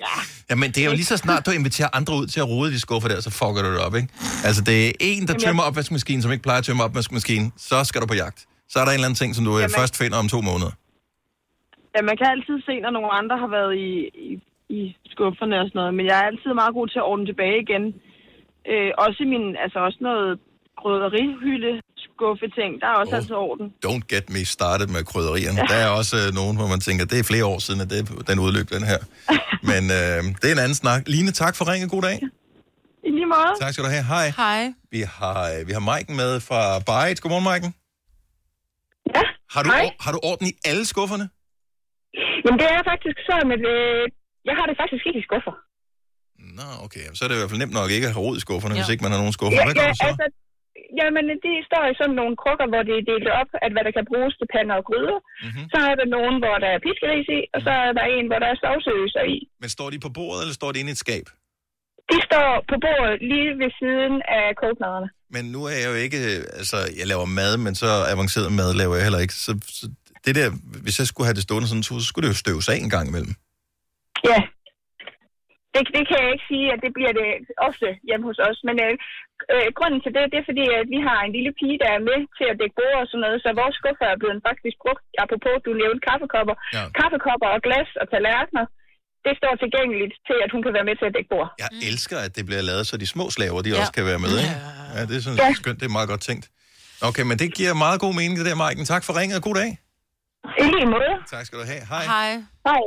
Ja, 0.50 0.54
men 0.54 0.68
det 0.74 0.78
er 0.78 0.88
jo 0.90 0.94
lige 1.00 1.04
så 1.04 1.16
snart, 1.16 1.46
du 1.46 1.50
inviterer 1.50 1.88
andre 1.98 2.14
ud 2.20 2.26
til 2.26 2.40
at 2.40 2.48
rode 2.48 2.70
i 2.70 2.72
de 2.72 2.80
skuffer 2.80 3.08
der, 3.08 3.20
så 3.20 3.30
fucker 3.40 3.62
du 3.62 3.70
det 3.74 3.80
op, 3.86 3.94
ikke? 4.00 4.08
Altså, 4.48 4.62
det 4.70 4.76
er 4.88 4.92
en, 5.00 5.22
der 5.26 5.32
Jamen, 5.32 5.40
tømmer 5.40 5.62
opvaskemaskinen, 5.62 6.22
som 6.22 6.30
ikke 6.32 6.42
plejer 6.42 6.58
at 6.58 6.64
tømme 6.64 6.84
opvaskemaskinen, 6.84 7.52
så 7.56 7.84
skal 7.84 8.00
du 8.02 8.06
på 8.06 8.18
jagt. 8.24 8.40
Så 8.72 8.76
er 8.80 8.84
der 8.84 8.92
en 8.92 8.94
eller 8.94 9.08
anden 9.08 9.20
ting, 9.22 9.30
som 9.36 9.44
du 9.44 9.50
Jamen. 9.50 9.60
Jamen- 9.62 9.80
først 9.80 9.94
finder 10.02 10.18
om 10.22 10.28
to 10.34 10.40
måneder. 10.50 10.72
Ja, 11.94 12.00
man 12.10 12.16
kan 12.20 12.26
altid 12.34 12.56
se, 12.68 12.74
når 12.84 12.90
nogle 12.98 13.10
andre 13.20 13.36
har 13.42 13.50
været 13.58 13.72
i, 13.86 13.92
i, 14.28 14.30
i 14.78 14.80
skufferne 15.14 15.56
og 15.60 15.66
sådan 15.68 15.78
noget, 15.80 15.94
men 15.98 16.04
jeg 16.10 16.16
er 16.20 16.26
altid 16.30 16.50
meget 16.60 16.74
god 16.78 16.86
til 16.88 16.98
at 17.02 17.08
ordne 17.10 17.26
tilbage 17.30 17.58
igen. 17.66 17.84
Øh, 18.70 18.90
også 19.06 19.20
min, 19.32 19.44
altså 19.64 19.78
også 19.86 19.98
noget 20.00 20.30
grøderihylde 20.80 21.72
skuffe 22.08 22.46
ting, 22.60 22.70
der 22.80 22.86
er 22.92 22.96
også 23.02 23.14
oh. 23.14 23.18
altid 23.18 23.34
orden. 23.48 23.66
Don't 23.86 24.04
get 24.14 24.26
me 24.34 24.42
started 24.56 24.86
med 24.94 25.02
krydderierne. 25.10 25.60
Ja. 25.60 25.66
Der 25.72 25.78
er 25.86 25.90
også 26.00 26.16
øh, 26.22 26.28
nogen, 26.40 26.54
hvor 26.58 26.68
man 26.74 26.80
tænker, 26.86 27.04
det 27.12 27.18
er 27.22 27.26
flere 27.32 27.46
år 27.52 27.58
siden, 27.66 27.80
at 27.84 27.90
det, 27.94 28.00
den 28.30 28.38
udløb, 28.44 28.66
den 28.76 28.84
her. 28.92 29.00
Men 29.70 29.82
øh, 29.98 30.18
det 30.40 30.46
er 30.50 30.54
en 30.58 30.62
anden 30.66 30.78
snak. 30.82 31.00
Line, 31.14 31.30
tak 31.42 31.54
for 31.58 31.64
ringet. 31.72 31.88
God 31.94 32.02
dag. 32.08 32.16
I 33.08 33.10
lige 33.18 33.28
måde. 33.34 33.52
Tak 33.62 33.70
skal 33.72 33.84
du 33.86 33.90
have. 33.96 34.04
Hej. 34.14 34.26
Hej. 34.42 34.62
Vi 34.94 35.00
har, 35.18 35.40
øh, 35.52 35.60
vi 35.68 35.72
har 35.78 35.84
Maiken 35.90 36.16
med 36.22 36.32
fra 36.48 36.60
Byte. 36.88 37.18
Godmorgen, 37.22 37.44
Maiken. 37.50 37.72
Ja, 39.16 39.22
Har 39.54 39.62
du, 39.64 39.68
hej. 39.70 39.86
har 40.04 40.12
du 40.16 40.20
orden 40.30 40.46
i 40.52 40.54
alle 40.70 40.84
skufferne? 40.92 41.26
Men 42.46 42.52
det 42.60 42.68
er 42.76 42.80
faktisk 42.92 43.18
sådan, 43.30 43.50
at 43.56 43.62
øh, 43.74 44.02
jeg 44.48 44.54
har 44.58 44.66
det 44.70 44.76
faktisk 44.82 45.04
ikke 45.08 45.20
i 45.22 45.26
skuffer. 45.28 45.54
Nå, 46.58 46.68
okay. 46.86 47.04
Så 47.16 47.20
er 47.24 47.28
det 47.28 47.36
i 47.36 47.40
hvert 47.40 47.50
fald 47.52 47.62
nemt 47.64 47.76
nok 47.80 47.90
ikke 47.96 48.06
at 48.08 48.12
have 48.14 48.24
råd 48.26 48.36
i 48.40 48.42
skufferne, 48.46 48.72
ja. 48.74 48.78
Ja. 48.78 48.82
hvis 48.82 48.92
ikke 48.92 49.04
man 49.06 49.12
har 49.14 49.20
nogen 49.22 49.36
skuffer. 49.38 49.58
Ja, 49.58 49.64
Hvad 49.66 49.74
ja, 49.82 49.94
så? 50.00 50.06
altså, 50.10 50.26
jamen, 51.00 51.24
de 51.44 51.52
står 51.68 51.84
i 51.92 51.98
sådan 52.00 52.18
nogle 52.20 52.34
krukker, 52.42 52.66
hvor 52.72 52.82
det 52.88 52.94
er 52.96 53.08
delt 53.12 53.28
op, 53.40 53.50
at 53.64 53.70
hvad 53.74 53.84
der 53.86 53.92
kan 53.96 54.06
bruges 54.10 54.34
til 54.38 54.48
pander 54.54 54.76
og 54.80 54.84
gryder. 54.88 55.18
Mhm. 55.22 55.46
Mm-hmm. 55.46 55.66
Så 55.72 55.78
er 55.90 55.94
der 56.00 56.08
nogen, 56.16 56.36
hvor 56.42 56.56
der 56.64 56.70
er 56.74 56.80
piskeris 56.86 57.28
i, 57.38 57.40
og 57.54 57.60
så 57.66 57.72
er 57.86 57.92
der 57.98 58.04
en, 58.16 58.26
hvor 58.30 58.38
der 58.42 58.48
er 58.52 58.58
sovsøser 58.64 59.24
i. 59.34 59.36
Men 59.62 59.68
står 59.76 59.88
de 59.92 59.98
på 60.06 60.10
bordet, 60.18 60.40
eller 60.42 60.56
står 60.60 60.70
de 60.72 60.80
inde 60.82 60.92
i 60.94 60.96
et 60.98 61.04
skab? 61.06 61.26
De 62.12 62.18
står 62.28 62.50
på 62.70 62.76
bordet 62.84 63.16
lige 63.30 63.50
ved 63.62 63.70
siden 63.80 64.14
af 64.38 64.44
kogepladerne. 64.60 65.08
Men 65.34 65.44
nu 65.54 65.60
er 65.72 65.76
jeg 65.82 65.88
jo 65.92 65.96
ikke... 66.06 66.18
øh, 66.30 66.38
Altså, 66.60 66.78
jeg 66.98 67.06
laver 67.12 67.26
mad, 67.40 67.52
men 67.66 67.74
så 67.82 67.88
avanceret 68.12 68.52
mad 68.60 68.70
laver 68.80 68.94
jeg 68.98 69.04
heller 69.08 69.22
ikke. 69.24 69.34
Så, 69.46 69.52
så 69.78 69.84
det 70.26 70.34
der, 70.40 70.48
hvis 70.84 70.98
jeg 71.00 71.06
skulle 71.06 71.26
have 71.28 71.38
det 71.38 71.42
stående 71.46 71.68
sådan 71.68 71.78
en 71.78 71.88
tur, 71.88 71.98
så 71.98 72.06
skulle 72.10 72.24
det 72.26 72.32
jo 72.34 72.42
støves 72.44 72.68
af 72.72 72.76
en 72.76 72.90
gang 72.96 73.06
imellem. 73.08 73.34
Ja. 74.30 74.38
Det, 75.74 75.82
det 75.96 76.04
kan 76.08 76.18
jeg 76.24 76.30
ikke 76.34 76.46
sige, 76.52 76.66
at 76.74 76.80
det 76.84 76.90
bliver 76.96 77.12
det 77.20 77.28
ofte 77.68 77.88
hjemme 78.08 78.24
hos 78.30 78.38
os. 78.48 78.58
Men 78.68 78.76
øh, 78.86 78.94
øh, 79.54 79.68
grunden 79.78 80.00
til 80.04 80.12
det, 80.16 80.24
det 80.32 80.38
er 80.42 80.48
fordi, 80.50 80.64
at 80.80 80.86
vi 80.94 80.98
har 81.08 81.18
en 81.26 81.32
lille 81.36 81.52
pige, 81.60 81.76
der 81.82 81.90
er 81.96 82.02
med 82.10 82.18
til 82.38 82.46
at 82.52 82.56
dække 82.60 82.76
bord 82.80 82.96
og 83.02 83.06
sådan 83.10 83.22
noget. 83.24 83.38
Så 83.44 83.48
vores 83.62 83.74
skuffer 83.80 84.06
er 84.14 84.18
blevet 84.22 84.38
faktisk 84.48 84.76
brugt, 84.84 85.04
apropos 85.24 85.56
du 85.66 85.70
nævnte 85.82 86.00
kaffekopper. 86.08 86.54
Ja. 86.76 86.82
Kaffekopper 87.00 87.48
og 87.54 87.60
glas 87.66 87.88
og 88.00 88.06
tallerkener, 88.12 88.64
det 89.26 89.34
står 89.40 89.52
tilgængeligt 89.64 90.14
til, 90.28 90.38
at 90.44 90.50
hun 90.54 90.60
kan 90.64 90.72
være 90.76 90.86
med 90.90 90.96
til 91.00 91.06
at 91.10 91.14
dække 91.16 91.30
bord. 91.34 91.48
Jeg 91.64 91.70
elsker, 91.90 92.18
at 92.26 92.32
det 92.36 92.44
bliver 92.48 92.64
lavet, 92.70 92.84
så 92.90 92.94
de 93.02 93.08
små 93.14 93.24
slaver, 93.36 93.58
de 93.66 93.70
ja. 93.70 93.76
også 93.80 93.94
kan 93.98 94.04
være 94.10 94.20
med. 94.26 94.32
Ikke? 94.42 94.54
Ja, 94.96 95.00
det 95.08 95.14
er 95.18 95.22
sådan 95.26 95.38
Ja. 95.42 95.48
skønt. 95.62 95.78
Det 95.80 95.86
er 95.90 95.94
meget 95.98 96.10
godt 96.12 96.22
tænkt. 96.30 96.44
Okay, 97.08 97.24
men 97.30 97.36
det 97.42 97.48
giver 97.58 97.72
meget 97.84 97.98
god 98.04 98.12
mening, 98.20 98.34
det 98.38 98.46
der, 98.48 98.56
Maiken. 98.62 98.84
Tak 98.94 99.02
for 99.06 99.12
ringet, 99.20 99.36
og 99.40 99.44
god 99.48 99.56
dag. 99.62 99.70
I 100.64 100.66
lige 100.74 100.88
måde. 100.96 101.12
Tak 101.34 101.44
skal 101.46 101.56
du 101.60 101.64
have. 101.72 101.82
Hej. 101.92 102.04
Hej. 102.14 102.30
Hej. 102.68 102.82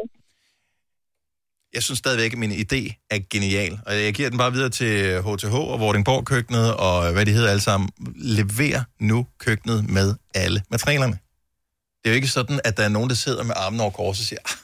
Jeg 1.77 1.83
synes 1.83 1.99
stadigvæk, 1.99 2.33
at 2.33 2.39
min 2.39 2.51
idé 2.51 3.07
er 3.09 3.19
genial. 3.29 3.79
Og 3.85 4.03
jeg 4.03 4.13
giver 4.13 4.29
den 4.29 4.37
bare 4.37 4.53
videre 4.53 4.69
til 4.69 5.21
HTH 5.21 5.53
og 5.53 5.79
Vordingborg 5.79 6.25
køkkenet 6.25 6.73
og 6.73 7.11
hvad 7.11 7.25
de 7.25 7.31
hedder 7.31 7.49
alle 7.49 7.61
sammen. 7.61 7.89
Lever 8.15 8.83
nu 8.99 9.27
køkkenet 9.39 9.89
med 9.89 10.15
alle 10.35 10.63
materialerne. 10.71 11.13
Det 11.13 12.05
er 12.05 12.09
jo 12.09 12.15
ikke 12.15 12.27
sådan, 12.27 12.59
at 12.63 12.77
der 12.77 12.83
er 12.83 12.89
nogen, 12.89 13.09
der 13.09 13.15
sidder 13.15 13.43
med 13.43 13.53
armen 13.57 13.79
over 13.79 13.91
kors 13.91 14.19
og 14.19 14.25
siger, 14.25 14.39
ah, 14.45 14.57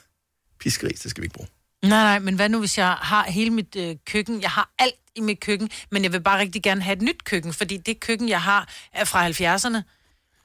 piskeris, 0.60 1.00
det 1.00 1.10
skal 1.10 1.20
vi 1.20 1.24
ikke 1.24 1.34
bruge. 1.34 1.48
Nej, 1.82 2.02
nej, 2.02 2.18
men 2.18 2.34
hvad 2.34 2.48
nu, 2.48 2.58
hvis 2.58 2.78
jeg 2.78 2.90
har 2.90 3.24
hele 3.30 3.50
mit 3.50 3.76
øh, 3.76 3.96
køkken? 4.06 4.42
Jeg 4.42 4.50
har 4.50 4.70
alt 4.78 4.94
i 5.16 5.20
mit 5.20 5.40
køkken, 5.40 5.70
men 5.90 6.02
jeg 6.02 6.12
vil 6.12 6.20
bare 6.20 6.40
rigtig 6.40 6.62
gerne 6.62 6.82
have 6.82 6.96
et 6.96 7.02
nyt 7.02 7.24
køkken, 7.24 7.52
fordi 7.52 7.76
det 7.76 8.00
køkken, 8.00 8.28
jeg 8.28 8.42
har, 8.42 8.68
er 8.92 9.04
fra 9.04 9.28
70'erne. 9.28 9.82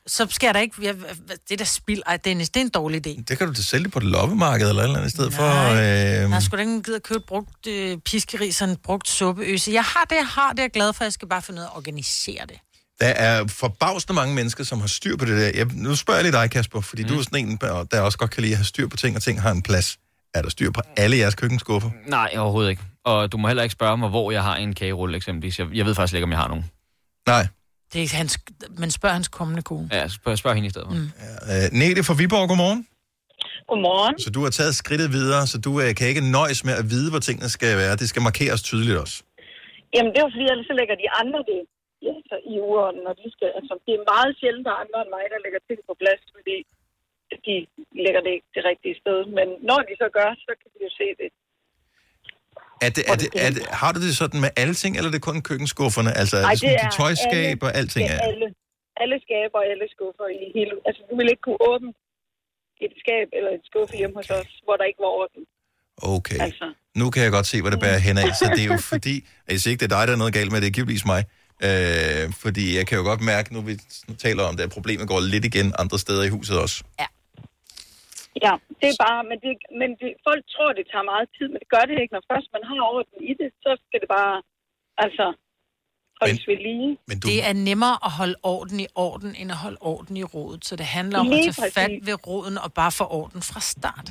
Så 0.07 0.27
skal 0.29 0.47
jeg 0.47 0.53
da 0.53 0.59
ikke... 0.59 0.75
Jeg, 0.81 0.95
det 1.27 1.51
er 1.51 1.57
da 1.57 1.63
spild. 1.63 2.01
Ej, 2.07 2.17
Dennis, 2.17 2.49
det 2.49 2.59
er 2.59 2.65
en 2.65 2.69
dårlig 2.69 3.07
idé. 3.07 3.23
Det 3.27 3.37
kan 3.37 3.47
du 3.47 3.53
da 3.53 3.61
sælge 3.61 3.89
på 3.89 3.99
et 3.99 4.05
loppemarked 4.05 4.69
eller 4.69 4.81
et 4.81 4.85
eller 4.85 4.97
andet 4.99 5.11
i 5.11 5.15
stedet 5.15 5.33
for... 5.33 5.43
Nej. 5.43 5.73
Øh, 5.73 5.79
Jeg 5.79 6.29
har 6.29 6.39
sgu 6.39 6.57
da 6.57 6.61
ikke 6.61 6.95
at 6.95 7.03
købe 7.03 7.23
brugt 7.27 7.67
øh, 7.67 7.97
piskeris, 7.97 8.55
sådan 8.55 8.75
brugt 8.83 9.09
suppeøse. 9.09 9.71
Jeg 9.71 9.83
har 9.83 10.05
det, 10.09 10.15
jeg 10.15 10.27
har 10.27 10.49
det, 10.49 10.57
jeg 10.59 10.63
er 10.65 10.69
glad 10.69 10.93
for. 10.93 11.03
Jeg 11.03 11.13
skal 11.13 11.27
bare 11.27 11.41
finde 11.41 11.59
ud 11.59 11.63
af 11.63 11.67
at 11.69 11.75
organisere 11.77 12.45
det. 12.49 12.57
Der 12.99 13.07
er 13.07 13.47
forbavsende 13.47 14.13
mange 14.13 14.35
mennesker, 14.35 14.63
som 14.63 14.79
har 14.79 14.87
styr 14.87 15.17
på 15.17 15.25
det 15.25 15.37
der. 15.37 15.51
Jeg, 15.59 15.67
nu 15.73 15.95
spørger 15.95 16.17
jeg 16.19 16.31
lige 16.31 16.41
dig, 16.41 16.51
Kasper, 16.51 16.81
fordi 16.81 17.03
mm. 17.03 17.09
du 17.09 17.19
er 17.19 17.23
sådan 17.23 17.47
en, 17.47 17.57
der 17.91 18.01
også 18.01 18.17
godt 18.17 18.31
kan 18.31 18.41
lide 18.41 18.53
at 18.53 18.57
have 18.57 18.65
styr 18.65 18.87
på 18.87 18.97
ting, 18.97 19.15
og 19.15 19.21
ting 19.21 19.41
har 19.41 19.51
en 19.51 19.61
plads. 19.61 19.97
Er 20.33 20.41
der 20.41 20.49
styr 20.49 20.71
på 20.71 20.81
alle 20.97 21.17
jeres 21.17 21.35
køkkenskuffer? 21.35 21.89
Nej, 22.07 22.33
overhovedet 22.37 22.69
ikke. 22.69 22.81
Og 23.05 23.31
du 23.31 23.37
må 23.37 23.47
heller 23.47 23.63
ikke 23.63 23.73
spørge 23.73 23.97
mig, 23.97 24.09
hvor 24.09 24.31
jeg 24.31 24.43
har 24.43 24.55
en 24.55 24.75
kagerulle 24.75 25.17
eksempelvis. 25.17 25.59
Jeg, 25.59 25.67
jeg 25.73 25.85
ved 25.85 25.95
faktisk 25.95 26.13
ikke, 26.13 26.23
om 26.23 26.31
jeg 26.31 26.39
har 26.39 26.47
nogen. 26.47 26.65
Nej. 27.27 27.47
Det 27.93 27.99
er 28.03 28.09
hans, 28.21 28.33
men 28.81 28.89
spørg 28.97 29.13
hans 29.19 29.29
kommende 29.39 29.61
kone. 29.69 29.89
Ja, 29.97 30.07
spørg, 30.07 30.37
spørg 30.41 30.53
hende 30.57 30.67
i 30.67 30.73
stedet 30.73 30.87
for. 30.89 30.95
Mm. 30.95 31.09
Øh, 31.51 31.65
Nete 31.79 32.01
fra 32.07 32.15
Viborg, 32.19 32.47
godmorgen. 32.51 32.81
Godmorgen. 33.69 34.15
Så 34.25 34.29
du 34.35 34.41
har 34.45 34.51
taget 34.59 34.73
skridtet 34.81 35.09
videre, 35.19 35.43
så 35.51 35.57
du 35.67 35.71
øh, 35.83 35.89
kan 35.97 36.05
ikke 36.11 36.23
nøjes 36.37 36.61
med 36.67 36.75
at 36.81 36.85
vide, 36.93 37.07
hvor 37.11 37.21
tingene 37.27 37.49
skal 37.57 37.71
være. 37.83 37.93
Det 38.01 38.07
skal 38.11 38.21
markeres 38.29 38.61
tydeligt 38.69 38.97
også. 39.03 39.15
Jamen, 39.93 40.09
det 40.11 40.17
er 40.19 40.25
jo 40.27 40.31
fordi, 40.35 40.45
ellers 40.53 40.67
så 40.71 40.75
lægger 40.79 40.95
de 41.03 41.07
andre 41.21 41.39
det 41.51 41.59
ja, 42.07 42.13
så 42.29 42.35
i 42.53 42.55
uren, 42.69 42.97
når 43.05 43.13
de 43.21 43.27
skal... 43.35 43.49
Altså, 43.59 43.73
det 43.85 43.93
er 43.95 44.11
meget 44.13 44.31
sjældent, 44.39 44.65
der 44.67 44.73
er 44.75 44.81
andre 44.83 44.99
end 45.03 45.11
mig, 45.17 45.25
der 45.33 45.43
lægger 45.45 45.61
ting 45.67 45.79
på 45.89 45.93
plads, 46.01 46.23
fordi 46.35 46.57
de 47.47 47.55
lægger 48.05 48.21
det 48.25 48.31
ikke 48.35 48.49
det 48.55 48.63
rigtige 48.71 48.99
sted. 49.01 49.19
Men 49.37 49.47
når 49.69 49.79
de 49.87 49.93
så 50.01 50.07
gør, 50.17 50.29
så 50.45 50.51
kan 50.59 50.69
vi 50.75 50.79
jo 50.87 50.91
se 51.01 51.07
det. 51.21 51.29
Er 52.85 52.91
det, 52.95 53.03
er 53.11 53.17
det, 53.21 53.29
er 53.45 53.51
det, 53.55 53.61
har 53.81 53.91
du 53.95 53.99
det 54.05 54.13
sådan 54.23 54.39
med 54.45 54.51
alle 54.61 54.75
ting, 54.81 54.91
eller 54.97 55.09
er 55.11 55.15
det 55.17 55.21
kun 55.29 55.41
køkkenskufferne? 55.49 56.11
Altså 56.21 56.35
er 56.37 56.43
Ej, 56.43 56.51
det 56.51 56.59
sådan, 56.59 56.79
dit 56.83 56.93
tøjskab 56.99 57.57
og 57.67 57.71
alting 57.79 58.05
det 58.09 58.15
er? 58.15 58.19
er 58.19 58.27
alle, 58.31 58.47
alle 59.03 59.17
skaber 59.25 59.57
og 59.61 59.65
alle 59.71 59.85
skuffer 59.95 60.27
i 60.37 60.39
hele... 60.57 60.73
Altså, 60.87 61.01
du 61.09 61.13
vil 61.19 61.27
ikke 61.33 61.43
kunne 61.47 61.61
åbne 61.71 61.91
et 62.85 62.93
skab 63.03 63.27
eller 63.37 63.51
et 63.57 63.63
skuffe 63.69 63.93
hjemme 64.01 64.15
hos 64.19 64.29
os, 64.39 64.51
hvor 64.65 64.75
der 64.79 64.85
ikke 64.89 65.01
var 65.05 65.11
orden. 65.21 65.41
Okay. 66.17 66.39
Altså. 66.47 66.67
Nu 67.01 67.05
kan 67.13 67.21
jeg 67.25 67.31
godt 67.37 67.47
se, 67.51 67.61
hvad 67.61 67.71
det 67.71 67.79
bærer 67.85 68.01
hen 68.07 68.17
af. 68.23 68.29
Så 68.39 68.45
det 68.55 68.61
er 68.65 68.69
jo 68.75 68.77
fordi, 68.93 69.15
jeg 69.49 69.59
siger 69.59 69.71
ikke, 69.71 69.81
det 69.83 69.91
er 69.91 69.97
dig, 69.97 70.07
der 70.07 70.13
er 70.13 70.21
noget 70.23 70.33
galt 70.33 70.51
med, 70.51 70.61
det 70.61 70.67
er 70.67 70.77
givetvis 70.77 71.05
mig. 71.13 71.21
Øh, 71.67 72.23
fordi 72.43 72.65
jeg 72.77 72.87
kan 72.87 72.97
jo 72.97 73.03
godt 73.03 73.21
mærke, 73.21 73.53
nu 73.53 73.61
vi 73.61 73.73
taler 74.25 74.43
om 74.43 74.55
det, 74.57 74.63
at 74.63 74.69
problemet 74.77 75.07
går 75.07 75.19
lidt 75.19 75.45
igen 75.45 75.73
andre 75.79 75.99
steder 75.99 76.23
i 76.23 76.29
huset 76.29 76.55
også. 76.59 76.83
Ja, 76.99 77.05
det 78.81 78.87
er 78.93 78.97
bare, 79.07 79.21
men, 79.29 79.37
det, 79.45 79.51
men 79.81 79.89
det, 79.99 80.09
folk 80.27 80.43
tror, 80.53 80.69
det 80.79 80.85
tager 80.91 81.07
meget 81.13 81.27
tid, 81.37 81.47
men 81.51 81.59
det 81.63 81.69
gør 81.75 81.83
det 81.89 81.95
ikke. 82.01 82.13
Når 82.17 82.23
først 82.31 82.47
man 82.55 82.63
har 82.69 82.77
orden 82.93 83.17
i 83.31 83.33
det, 83.41 83.49
så 83.63 83.71
skal 83.85 83.99
det 84.03 84.09
bare, 84.17 84.35
altså, 85.05 85.25
holdes 86.21 86.43
ved 86.49 86.59
lige. 86.69 86.91
Men 87.09 87.15
du... 87.19 87.23
Det 87.31 87.39
er 87.49 87.55
nemmere 87.69 87.95
at 88.07 88.11
holde 88.19 88.37
orden 88.53 88.79
i 88.85 88.87
orden, 89.07 89.31
end 89.39 89.49
at 89.55 89.59
holde 89.65 89.79
orden 89.91 90.15
i 90.23 90.25
rodet. 90.35 90.61
Så 90.67 90.73
det 90.81 90.87
handler 90.97 91.17
om 91.23 91.27
Lige 91.35 91.51
at 91.51 91.55
tage 91.59 91.73
fat 91.79 91.91
præcis. 91.91 92.07
ved 92.07 92.15
roden 92.29 92.55
og 92.65 92.69
bare 92.79 92.93
få 92.99 93.05
orden 93.19 93.41
fra 93.49 93.61
start. 93.73 94.07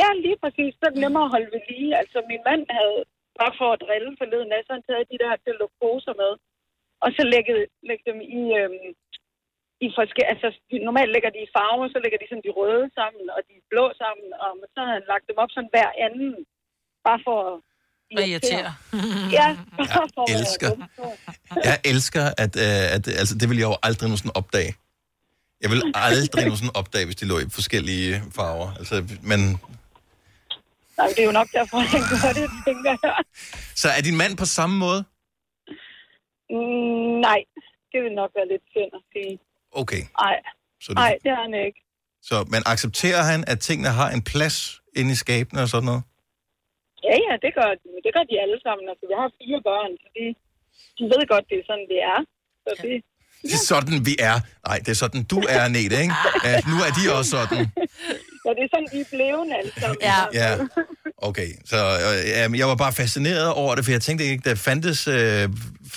Ja, 0.00 0.08
lige 0.24 0.38
præcis. 0.42 0.70
Så 0.78 0.82
er 0.86 0.92
det 0.94 1.00
nemmere 1.04 1.24
at 1.28 1.32
holde 1.34 1.48
ved 1.54 1.62
lige. 1.70 1.90
Altså, 2.00 2.18
min 2.32 2.42
mand 2.48 2.62
havde, 2.78 2.98
bare 3.40 3.54
for 3.60 3.68
at 3.74 3.80
drille 3.84 4.10
forleden 4.20 4.50
af, 4.56 4.60
så 4.64 4.70
han 4.76 4.84
taget 4.88 5.10
de 5.12 5.18
der 5.22 5.68
poser 5.82 6.14
med, 6.22 6.32
og 7.04 7.08
så 7.16 7.22
lægget, 7.34 7.60
lægge 7.88 8.04
dem 8.10 8.18
i, 8.40 8.42
øhm, 8.60 8.88
i 9.84 9.86
forskellige, 9.98 10.30
altså 10.34 10.48
de- 10.70 10.84
normalt 10.88 11.10
lægger 11.14 11.30
de 11.36 11.40
i 11.46 11.52
farver, 11.56 11.86
så 11.94 11.98
lægger 12.04 12.18
de 12.20 12.26
sådan 12.30 12.46
de 12.48 12.52
røde 12.58 12.86
sammen, 12.98 13.24
og 13.34 13.40
de 13.48 13.54
blå 13.72 13.84
sammen, 14.02 14.28
og 14.44 14.50
så 14.74 14.78
har 14.86 14.92
han 14.98 15.04
lagt 15.12 15.24
dem 15.28 15.36
op 15.42 15.50
sådan 15.54 15.72
hver 15.74 15.90
anden, 16.06 16.30
bare 17.06 17.20
for 17.26 17.36
at 17.50 17.56
irritere. 18.28 18.70
ja, 19.38 19.48
bare 19.94 20.08
for 20.14 20.22
at 20.26 20.30
elsker. 20.36 20.70
Jeg 21.68 21.76
elsker, 21.92 22.24
at, 22.44 22.52
øh, 22.66 22.84
at 22.96 23.02
altså, 23.22 23.34
det 23.40 23.46
vil 23.50 23.58
jeg 23.62 23.68
jo 23.72 23.76
aldrig 23.88 24.06
nogensinde 24.08 24.34
opdage. 24.40 24.72
Jeg 25.62 25.70
vil 25.72 25.80
aldrig 26.10 26.42
nogensinde 26.48 26.74
opdage, 26.80 27.04
hvis 27.08 27.18
de 27.20 27.26
lå 27.30 27.36
i 27.44 27.46
forskellige 27.58 28.10
farver. 28.36 28.68
Altså, 28.80 28.94
men, 29.30 29.40
Nej, 30.98 31.08
det 31.14 31.18
er 31.24 31.28
jo 31.30 31.36
nok 31.40 31.48
derfor, 31.58 31.76
han 31.94 32.02
gør 32.12 32.32
det, 32.40 32.46
tænker 32.68 32.90
jeg. 33.02 33.14
så 33.82 33.88
er 33.96 34.02
din 34.08 34.16
mand 34.22 34.32
på 34.42 34.46
samme 34.58 34.76
måde? 34.86 35.00
Mm, 36.54 37.14
nej, 37.28 37.40
det 37.92 37.98
vil 38.04 38.12
nok 38.22 38.30
være 38.38 38.48
lidt 38.52 38.64
synd 38.74 38.92
at 38.98 39.04
sige. 39.12 39.34
Okay. 39.82 40.02
Nej, 40.24 40.36
Så, 40.84 40.88
du, 40.92 40.94
nej, 41.02 41.12
det 41.22 41.30
er 41.36 41.40
han 41.46 41.54
ikke. 41.66 41.78
så 42.28 42.36
man 42.54 42.62
accepterer 42.72 43.22
han, 43.30 43.40
at 43.52 43.58
tingene 43.68 43.90
har 44.00 44.08
en 44.16 44.22
plads 44.22 44.56
inde 44.98 45.10
i 45.12 45.18
skabene 45.24 45.60
og 45.64 45.68
sådan 45.68 45.86
noget? 45.90 46.02
Ja, 47.08 47.14
ja, 47.28 47.34
det 47.44 47.50
gør, 47.58 47.70
de. 47.82 47.88
det 48.04 48.10
gør 48.16 48.24
de 48.30 48.34
alle 48.44 48.58
sammen. 48.66 48.84
Altså, 48.92 49.04
vi 49.10 49.14
har 49.20 49.28
fire 49.40 49.58
børn, 49.68 49.90
så 50.02 50.08
de, 50.16 50.24
de 50.98 51.02
ved 51.12 51.22
godt, 51.32 51.44
det 51.50 51.56
er 51.60 51.64
sådan, 51.70 51.86
det 51.92 52.00
er. 52.14 52.18
Så 52.64 52.70
det, 52.82 52.92
Det 53.50 53.52
er 53.60 53.64
sådan, 53.72 53.96
vi 54.08 54.14
er. 54.30 54.36
Nej, 54.68 54.78
det 54.84 54.88
er 54.88 54.98
sådan, 55.04 55.22
du 55.32 55.38
er, 55.56 55.68
Nete, 55.68 55.96
ikke? 56.04 56.14
Ja, 56.48 56.54
nu 56.70 56.76
er 56.86 56.90
de 56.98 57.02
også 57.18 57.30
sådan. 57.36 57.58
ja, 58.44 58.50
det 58.58 58.62
er 58.66 58.70
sådan, 58.74 58.88
vi 58.94 59.00
er 59.00 59.08
blevet 59.14 59.48
alle 59.58 59.72
sammen. 59.80 59.98
Ja. 60.10 60.18
Ja. 60.42 60.50
Okay, 61.28 61.48
så 61.64 61.76
øh, 62.50 62.58
jeg 62.58 62.66
var 62.68 62.74
bare 62.84 62.92
fascineret 62.92 63.48
over 63.52 63.74
det, 63.74 63.84
for 63.84 63.92
jeg 63.92 64.02
tænkte 64.02 64.24
ikke, 64.24 64.48
der 64.50 64.54
fandtes 64.54 65.08
øh, 65.08 65.48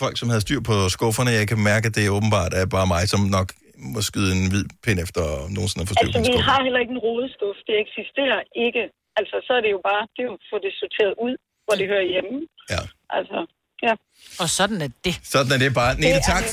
folk, 0.01 0.17
som 0.19 0.30
havde 0.30 0.41
styr 0.41 0.59
på 0.61 0.89
skufferne. 0.89 1.32
Jeg 1.32 1.47
kan 1.47 1.59
mærke, 1.59 1.86
at 1.88 1.95
det 1.95 2.05
er 2.05 2.09
åbenbart 2.09 2.53
er 2.53 2.65
bare 2.65 2.88
mig, 2.88 3.09
som 3.09 3.19
nok 3.19 3.53
må 3.93 3.99
skyde 4.09 4.30
en 4.36 4.43
hvid 4.51 4.65
pind 4.86 4.99
efter 5.05 5.23
nogensinde 5.55 5.82
at 5.84 5.89
få 5.89 5.93
styr 5.93 6.07
på 6.07 6.17
Altså, 6.17 6.32
vi 6.32 6.38
har 6.49 6.59
heller 6.65 6.82
ikke 6.84 6.93
en 6.97 7.03
rodeskuff. 7.07 7.59
Det 7.67 7.75
eksisterer 7.86 8.39
ikke. 8.65 8.82
Altså, 9.19 9.36
så 9.47 9.51
er 9.57 9.61
det 9.65 9.71
jo 9.78 9.82
bare, 9.89 10.01
det 10.13 10.21
er 10.23 10.28
jo 10.32 10.36
at 10.39 10.45
få 10.51 10.57
det 10.65 10.71
sorteret 10.82 11.13
ud, 11.25 11.34
hvor 11.65 11.75
det 11.80 11.86
hører 11.91 12.05
hjemme. 12.13 12.36
Ja. 12.73 12.82
Altså, 13.17 13.39
ja. 13.86 13.93
Og 14.41 14.47
sådan 14.59 14.80
er 14.86 14.91
det. 15.05 15.15
Sådan 15.34 15.51
er 15.55 15.59
det 15.63 15.71
bare. 15.82 15.91
Nete, 15.95 16.09
er 16.09 16.21
tak, 16.34 16.43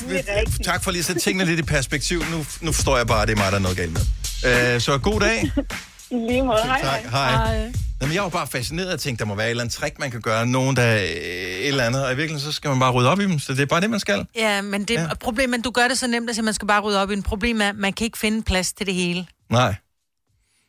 tak 0.69 0.79
for 0.83 0.89
lige 0.91 1.03
at 1.03 1.07
sætte 1.09 1.21
tingene 1.25 1.45
lidt 1.49 1.59
i 1.65 1.67
perspektiv. 1.77 2.17
Nu, 2.33 2.37
nu 2.65 2.69
forstår 2.77 2.95
jeg 3.01 3.07
bare, 3.13 3.21
at 3.23 3.27
det 3.27 3.33
er 3.37 3.41
mig, 3.43 3.49
der 3.53 3.59
er 3.61 3.65
noget 3.67 3.77
galt 3.81 3.93
med. 3.97 4.05
Øh, 4.47 4.75
så 4.85 4.91
god 5.09 5.19
dag. 5.27 5.37
I 6.11 6.15
lige 6.15 6.43
måde. 6.43 6.59
Hej, 6.63 6.81
Tak, 6.81 7.11
hej. 7.11 7.71
Jamen, 8.01 8.15
jeg 8.15 8.23
var 8.23 8.29
bare 8.29 8.47
fascineret 8.47 8.93
og 8.93 8.99
tænkte, 8.99 9.23
der 9.23 9.27
må 9.27 9.35
være 9.35 9.45
et 9.45 9.49
eller 9.49 9.63
andet 9.63 9.75
trick, 9.75 9.99
man 9.99 10.11
kan 10.11 10.21
gøre. 10.21 10.45
Nogen, 10.45 10.75
der 10.75 10.81
er 10.81 11.03
øh, 11.03 11.09
et 11.09 11.67
eller 11.67 11.83
andet. 11.83 12.05
Og 12.05 12.13
i 12.13 12.15
virkeligheden, 12.15 12.51
så 12.51 12.55
skal 12.55 12.69
man 12.69 12.79
bare 12.79 12.91
rydde 12.91 13.09
op 13.09 13.19
i 13.19 13.23
dem. 13.23 13.39
Så 13.39 13.53
det 13.53 13.61
er 13.61 13.65
bare 13.65 13.81
det, 13.81 13.89
man 13.89 13.99
skal. 13.99 14.25
Ja, 14.35 14.61
men 14.61 14.83
det 14.83 14.93
ja. 14.93 15.07
problemet, 15.19 15.63
du 15.63 15.71
gør 15.71 15.87
det 15.87 15.97
så 15.99 16.07
nemt, 16.07 16.29
at 16.29 16.43
man 16.43 16.53
skal 16.53 16.67
bare 16.67 16.81
rydde 16.81 17.01
op 17.01 17.11
i 17.11 17.13
en 17.13 17.23
problem 17.23 17.61
er, 17.61 17.69
at 17.69 17.75
man 17.75 17.93
kan 17.93 18.05
ikke 18.05 18.17
finde 18.17 18.43
plads 18.43 18.73
til 18.73 18.85
det 18.85 18.93
hele. 18.93 19.25
Nej. 19.49 19.75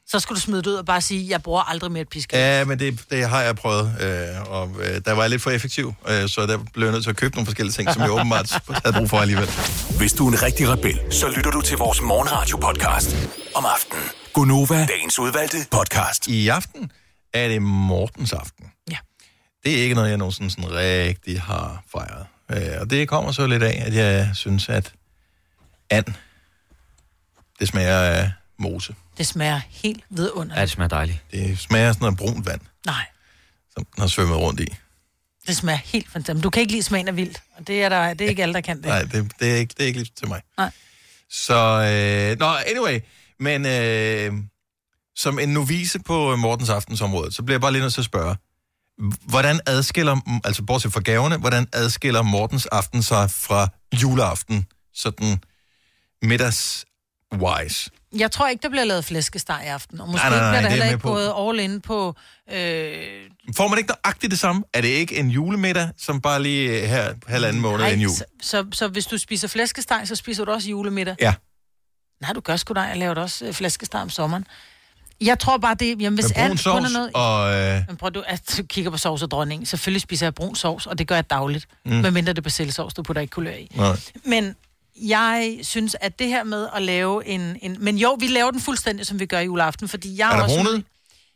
Så 0.09 0.21
skal 0.21 0.37
du 0.37 0.41
smide 0.41 0.63
det 0.63 0.67
ud 0.67 0.75
og 0.75 0.87
bare 0.87 1.01
sige, 1.01 1.31
jeg 1.31 1.43
bruger 1.43 1.63
aldrig 1.63 1.93
mere 1.93 2.01
et 2.03 2.09
piskal. 2.09 2.39
Ja, 2.39 2.65
men 2.65 2.79
det, 2.79 3.05
det 3.11 3.29
har 3.29 3.43
jeg 3.43 3.57
prøvet, 3.57 3.97
øh, 4.01 4.51
og 4.51 4.71
øh, 4.81 5.01
der 5.05 5.13
var 5.13 5.23
jeg 5.23 5.31
lidt 5.31 5.43
for 5.43 5.51
effektiv, 5.51 5.95
øh, 6.09 6.29
så 6.29 6.47
der 6.47 6.59
blev 6.73 6.87
jeg 6.87 6.93
nødt 6.93 7.05
til 7.05 7.11
at 7.11 7.17
købe 7.17 7.35
nogle 7.35 7.47
forskellige 7.47 7.73
ting, 7.73 7.93
som 7.93 8.03
jeg 8.03 8.11
åbenbart 8.11 8.59
havde 8.85 8.97
brug 8.97 9.11
for 9.11 9.19
alligevel. 9.19 9.49
Hvis 9.99 10.13
du 10.13 10.29
er 10.29 10.33
en 10.33 10.43
rigtig 10.43 10.69
rebel, 10.69 11.01
så 11.11 11.29
lytter 11.29 11.51
du 11.51 11.61
til 11.61 11.77
vores 11.79 12.01
morgenradio-podcast 12.01 13.17
om 13.55 13.65
aftenen. 13.75 14.05
Gunova, 14.33 14.87
dagens 14.87 15.19
udvalgte 15.19 15.57
podcast. 15.71 16.29
I 16.29 16.49
aften 16.49 16.93
er 17.33 17.49
det 17.49 17.63
Mortens 17.63 18.33
aften. 18.33 18.67
Ja. 18.91 18.97
Det 19.65 19.79
er 19.79 19.83
ikke 19.83 19.95
noget, 19.95 20.09
jeg 20.09 20.17
nogensinde 20.19 20.51
sådan 20.51 20.71
rigtig 20.71 21.41
har 21.41 21.83
fejret. 21.93 22.27
Øh, 22.51 22.81
og 22.81 22.91
det 22.91 23.09
kommer 23.09 23.33
så 23.33 23.47
lidt 23.47 23.63
af, 23.63 23.83
at 23.87 23.95
jeg 23.95 24.31
synes, 24.35 24.69
at 24.69 24.93
and, 25.91 26.07
det 27.61 27.69
smager 27.69 27.99
af 27.99 28.33
mose. 28.59 28.95
Det 29.19 29.27
smager 29.27 29.61
helt 29.71 30.05
vidunderligt. 30.11 30.57
Ja, 30.57 30.63
det 30.63 30.71
smager 30.71 30.89
dejligt. 30.89 31.19
Det 31.31 31.59
smager 31.59 31.93
sådan 31.93 32.05
noget 32.05 32.19
brunt 32.19 32.47
vand, 32.47 32.61
Nej, 32.87 33.05
som 33.75 33.85
den 33.85 34.01
har 34.01 34.07
svømmet 34.09 34.37
rundt 34.37 34.61
i. 34.61 34.67
det 35.47 35.57
smager 35.57 35.77
helt 35.79 36.11
fantastisk. 36.13 36.45
Du 36.45 36.51
kan 36.51 36.61
ikke 36.61 36.73
lide 36.73 36.83
smagen 36.83 37.09
af 37.09 37.17
vildt, 37.17 37.43
og 37.59 37.67
det 37.67 37.83
er, 37.83 37.89
der, 37.89 38.15
det 38.15 38.25
er 38.25 38.29
ikke 38.29 38.43
alle, 38.43 38.55
der 38.55 38.61
kan 38.61 38.77
det. 38.77 38.87
Nej, 38.87 39.03
det, 39.03 39.33
det, 39.41 39.51
er, 39.53 39.57
ikke, 39.57 39.75
det 39.77 39.83
er 39.83 39.87
ikke 39.87 39.99
lige 39.99 40.13
til 40.19 40.29
mig. 40.29 40.43
Nej. 40.59 40.71
Så, 41.31 41.55
øh, 41.55 42.39
nå, 42.39 42.47
anyway, 42.47 43.01
men 43.41 43.67
øh, 43.67 44.33
som 45.17 45.39
en 45.39 45.49
novice 45.49 45.99
på 45.99 46.37
Mortens 46.37 46.71
aftensområde, 46.71 47.33
så 47.33 47.43
bliver 47.43 47.55
jeg 47.55 47.61
bare 47.61 47.73
lige 47.73 47.83
nødt 47.83 47.95
til 47.95 48.01
at 48.01 48.05
spørge, 48.05 48.37
hvordan 49.23 49.61
adskiller, 49.67 50.41
altså 50.45 50.63
bortset 50.63 50.93
fra 50.93 51.01
gaverne, 51.01 51.37
hvordan 51.37 51.67
adskiller 51.73 52.23
Mortens 52.23 52.67
aften 52.67 53.03
sig 53.03 53.31
fra 53.31 53.69
juleaften, 54.03 54.67
sådan 54.95 55.39
middags-wise? 56.25 57.91
Jeg 58.17 58.31
tror 58.31 58.49
ikke, 58.49 58.63
der 58.63 58.69
bliver 58.69 58.85
lavet 58.85 59.05
flæskesteg 59.05 59.63
i 59.65 59.69
aften, 59.69 60.01
og 60.01 60.09
måske 60.09 60.29
Nej, 60.29 60.39
nej, 60.39 60.41
nej, 60.41 60.51
bliver 60.51 60.61
der 60.61 60.67
er 60.67 60.71
heller 60.71 60.87
ikke 60.87 60.99
på. 60.99 61.09
gået 61.09 61.33
all 61.39 61.61
in 61.61 61.81
på... 61.81 62.15
Øh, 62.53 62.95
Får 63.57 63.69
man 63.69 63.79
ikke 63.79 63.93
nøjagtigt 64.05 64.31
det 64.31 64.39
samme? 64.39 64.63
Er 64.73 64.81
det 64.81 64.89
ikke 64.89 65.17
en 65.17 65.29
julemiddag, 65.31 65.89
som 65.99 66.21
bare 66.21 66.43
lige 66.43 66.83
øh, 66.83 66.89
her 66.89 67.15
halvanden 67.27 67.63
måned 67.63 67.79
nej, 67.79 67.87
inden 67.89 68.03
jul? 68.03 68.11
så, 68.17 68.25
så, 68.43 68.67
så 68.73 68.89
hvis 68.89 69.07
du 69.07 69.19
spiser 69.19 69.49
flæskesteg, 69.49 70.03
så 70.05 70.15
spiser 70.15 70.45
du 70.45 70.51
også 70.53 70.69
julemiddag? 70.71 71.17
Ja. 71.21 71.35
Nej, 72.21 72.33
du 72.33 72.41
gør 72.41 72.57
sgu 72.57 72.75
da. 72.75 72.81
Jeg 72.81 72.97
laver 72.97 73.15
da 73.15 73.21
også 73.21 73.45
øh, 73.45 73.53
flæskesteg 73.55 74.01
om 74.01 74.11
sommeren. 74.11 74.47
Jeg 75.21 75.39
tror 75.39 75.57
bare, 75.59 75.75
det... 75.75 76.01
Jamen, 76.03 76.15
hvis 76.21 76.33
alt 76.33 76.65
kun 76.65 76.85
er 76.85 76.89
noget... 76.93 77.11
og... 77.15 77.55
Øh, 77.55 77.83
Men 77.89 77.97
prøv 77.97 78.11
du, 78.11 78.23
at 78.27 78.55
du 78.59 78.63
kigger 78.63 78.91
på 78.91 78.97
sovs 78.99 79.23
og 79.23 79.31
dronning. 79.31 79.69
Selvfølgelig 79.69 80.03
spiser 80.03 80.27
jeg 80.27 80.35
brun 80.35 80.55
sovs, 80.55 80.87
og 80.87 80.99
det 80.99 81.09
gør 81.09 81.15
jeg 81.15 81.31
dagligt. 81.31 81.67
Mm. 81.87 81.93
Medmindre 81.93 82.33
det 82.33 82.39
er 82.39 82.43
persillesovs, 82.43 82.95
du 82.95 83.03
putter 83.03 83.23
ikke 83.23 83.33
kulør 83.33 83.51
i. 83.53 83.71
nej. 83.75 83.97
Men 84.25 84.55
jeg 85.03 85.59
synes, 85.63 85.97
at 86.01 86.19
det 86.19 86.29
her 86.29 86.45
med 86.45 86.69
at 86.75 86.83
lave 86.83 87.27
en, 87.27 87.57
en... 87.63 87.77
Men 87.81 87.99
jo, 87.99 88.17
vi 88.21 88.27
laver 88.27 88.51
den 88.51 88.61
fuldstændig, 88.61 89.07
som 89.07 89.21
vi 89.21 89.27
gør 89.27 89.39
i 89.39 89.45
juleaften, 89.45 89.89
fordi 89.89 90.19
jeg 90.19 90.33
Er 90.33 90.37
der 90.37 90.43
også... 90.43 90.57
brunede 90.57 90.83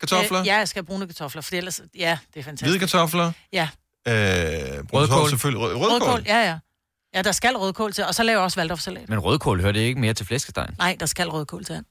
kartofler? 0.00 0.40
Øh, 0.40 0.46
ja, 0.46 0.56
jeg 0.56 0.68
skal 0.68 0.80
have 0.82 0.86
brune 0.86 1.06
kartofler, 1.06 1.42
for 1.42 1.54
ellers... 1.54 1.80
Ja, 1.98 2.18
det 2.34 2.40
er 2.40 2.44
fantastisk. 2.44 2.68
Hvide 2.68 2.78
kartofler? 2.78 3.32
Ja. 3.52 3.68
Øh, 4.08 4.14
Rødkål. 4.92 5.30
Selvfølgelig. 5.30 5.60
Rød, 5.60 5.74
rødkål. 5.74 5.90
Rødkål, 5.90 6.22
ja, 6.26 6.44
ja. 6.48 6.58
Ja, 7.14 7.22
der 7.22 7.32
skal 7.32 7.56
rødkål 7.56 7.92
til, 7.92 8.04
og 8.04 8.14
så 8.14 8.22
laver 8.22 8.38
jeg 8.38 8.44
også 8.44 8.60
valdorfsalat. 8.60 9.08
Men 9.08 9.18
rødkål 9.18 9.60
hører 9.60 9.72
det 9.72 9.80
ikke 9.80 10.00
mere 10.00 10.14
til 10.14 10.26
flæskestegen? 10.26 10.74
Nej, 10.78 10.96
der 11.00 11.06
skal 11.06 11.28
rødkål 11.28 11.64
til. 11.64 11.84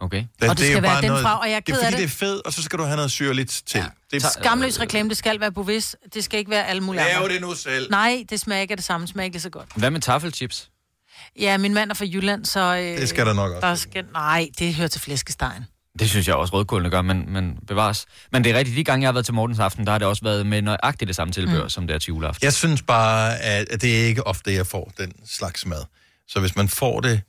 Okay. 0.00 0.24
Og 0.24 0.26
det 0.40 0.50
er 0.50 0.54
skal 0.54 0.82
være 0.82 0.82
bare 0.82 1.02
den 1.02 1.22
fra, 1.22 1.40
og 1.40 1.50
jeg 1.50 1.56
er 1.56 1.60
det 1.60 1.72
er 1.72 1.76
ked 1.76 1.80
af 1.82 1.92
fordi, 1.92 2.02
det. 2.02 2.08
det 2.08 2.14
er 2.14 2.26
fedt, 2.26 2.46
og 2.46 2.52
så 2.52 2.62
skal 2.62 2.78
du 2.78 2.84
have 2.84 2.96
noget 2.96 3.10
syrligt 3.10 3.62
til. 3.66 3.78
Ja. 3.78 3.86
Det 4.10 4.24
er, 4.24 4.28
Skamløs 4.40 4.80
reklame, 4.80 5.08
det 5.08 5.16
skal 5.16 5.40
være 5.40 5.52
bevidst. 5.52 5.96
Det 6.14 6.24
skal 6.24 6.38
ikke 6.38 6.50
være 6.50 6.66
alle 6.66 6.82
mulige 6.82 7.04
Lav 7.04 7.28
det 7.28 7.40
nu 7.40 7.54
selv. 7.54 7.90
Nej, 7.90 8.24
det 8.30 8.40
smager 8.40 8.62
ikke 8.62 8.72
af 8.72 8.76
det 8.76 8.84
samme. 8.86 9.06
Det 9.06 9.12
smager 9.12 9.24
ikke 9.24 9.40
så 9.40 9.50
godt. 9.50 9.68
Hvad 9.76 9.90
med 9.90 10.00
taffelchips? 10.00 10.70
Ja, 11.38 11.58
min 11.58 11.74
mand 11.74 11.90
er 11.90 11.94
fra 11.94 12.04
Jylland, 12.04 12.44
så... 12.44 12.76
Øh, 12.76 13.00
Det 13.00 13.08
skal 13.08 13.26
der 13.26 13.32
nok 13.32 13.50
også. 13.52 13.66
Der 13.66 13.74
skal, 13.74 14.04
nej, 14.12 14.48
det 14.58 14.74
hører 14.74 14.88
til 14.88 15.00
flæskestegen. 15.00 15.64
Det 15.98 16.10
synes 16.10 16.28
jeg 16.28 16.34
også, 16.36 16.52
rødkålene 16.54 16.90
gør, 16.90 17.02
men, 17.02 17.32
men 17.32 17.58
bevares. 17.66 18.06
Men 18.32 18.44
det 18.44 18.52
er 18.52 18.58
rigtigt, 18.58 18.76
de 18.76 18.84
gange 18.84 19.02
jeg 19.02 19.08
har 19.08 19.12
været 19.12 19.24
til 19.24 19.34
Mortens 19.34 19.58
Aften, 19.58 19.84
der 19.86 19.90
har 19.92 19.98
det 19.98 20.08
også 20.08 20.22
været 20.22 20.46
med 20.46 20.62
nøjagtigt 20.62 21.06
det 21.06 21.16
samme 21.16 21.32
tilbehør, 21.32 21.62
mm. 21.62 21.68
som 21.68 21.86
det 21.86 21.94
er 21.94 21.98
til 21.98 22.08
juleaften. 22.08 22.44
Jeg 22.44 22.52
synes 22.52 22.82
bare, 22.82 23.38
at 23.40 23.68
at 23.70 23.82
det 23.82 24.00
er 24.02 24.06
ikke 24.06 24.26
ofte, 24.26 24.54
jeg 24.54 24.66
får 24.66 24.92
den 24.98 25.12
slags 25.26 25.66
mad. 25.66 25.84
Så 26.28 26.40
hvis 26.40 26.56
man 26.56 26.68
får 26.68 27.00
det... 27.00 27.20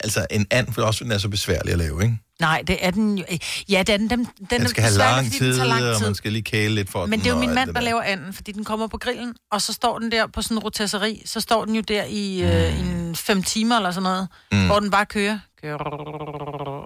Altså, 0.00 0.26
en 0.30 0.46
and 0.50 0.72
for 0.72 0.82
også 0.82 1.04
den 1.04 1.12
er 1.12 1.18
så 1.18 1.28
besværlig 1.28 1.72
at 1.72 1.78
lave, 1.78 2.02
ikke? 2.02 2.18
Nej, 2.40 2.62
det 2.66 2.76
er 2.86 2.90
den 2.90 3.18
jo. 3.18 3.24
Ja, 3.68 3.78
det 3.86 3.92
er 3.92 3.96
den. 3.96 4.10
Den, 4.10 4.18
den 4.18 4.46
Den 4.50 4.62
er 4.62 4.68
skal 4.68 4.82
have 4.82 4.90
besværlig, 4.90 5.16
lang 5.22 5.32
tid, 5.32 5.58
den 5.58 5.66
lang 5.68 5.84
og 5.84 5.96
tid. 5.96 6.06
man 6.06 6.14
skal 6.14 6.32
lige 6.32 6.42
kæle 6.42 6.74
lidt 6.74 6.90
for 6.90 7.06
Men 7.06 7.12
den. 7.12 7.20
det 7.20 7.26
er 7.26 7.30
jo 7.30 7.34
og 7.36 7.40
min 7.40 7.54
mand, 7.54 7.66
det 7.66 7.74
der 7.74 7.80
laver 7.80 8.02
anden, 8.02 8.32
fordi 8.32 8.52
den 8.52 8.64
kommer 8.64 8.86
på 8.86 8.98
grillen, 8.98 9.34
og 9.52 9.62
så 9.62 9.72
står 9.72 9.98
den 9.98 10.12
der 10.12 10.26
på 10.26 10.42
sådan 10.42 10.56
en 10.56 10.62
rotisserie, 10.62 11.16
så 11.24 11.40
står 11.40 11.64
den 11.64 11.74
jo 11.74 11.80
der 11.80 12.04
i, 12.04 12.42
øh, 12.42 12.78
i 12.78 12.80
en 12.80 13.16
fem 13.16 13.42
timer 13.42 13.76
eller 13.76 13.90
sådan 13.90 14.02
noget, 14.02 14.28
Mm. 14.52 14.58
mm. 14.58 14.66
hvor 14.66 14.80
den 14.80 14.90
bare 14.90 15.06
kører. 15.06 15.38
kører 15.62 15.78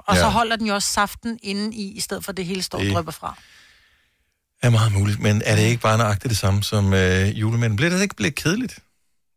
og 0.07 0.17
så 0.17 0.23
Ja. 0.23 0.29
holder 0.31 0.57
den 0.57 0.67
jo 0.67 0.75
også 0.75 0.89
saften 0.93 1.39
inde 1.43 1.75
i, 1.77 1.93
i 1.93 2.01
stedet 2.01 2.25
for 2.25 2.33
det 2.33 2.47
hele 2.47 2.63
står 2.63 2.79
og 2.79 2.85
drypper 2.93 3.13
fra. 3.13 3.39
er 4.63 4.71
meget 4.71 4.93
muligt, 4.93 5.21
men 5.21 5.43
er 5.45 5.57
det 5.57 5.63
ikke 5.63 5.83
bare 5.83 5.99
nøjagtigt 5.99 6.31
det 6.31 6.39
samme 6.39 6.63
som 6.63 6.95
øh, 6.95 7.41
julemanden? 7.41 7.77
Bliver 7.77 7.91
det 7.91 8.03
ikke 8.03 8.17
blevet 8.17 8.35
kedeligt? 8.35 8.79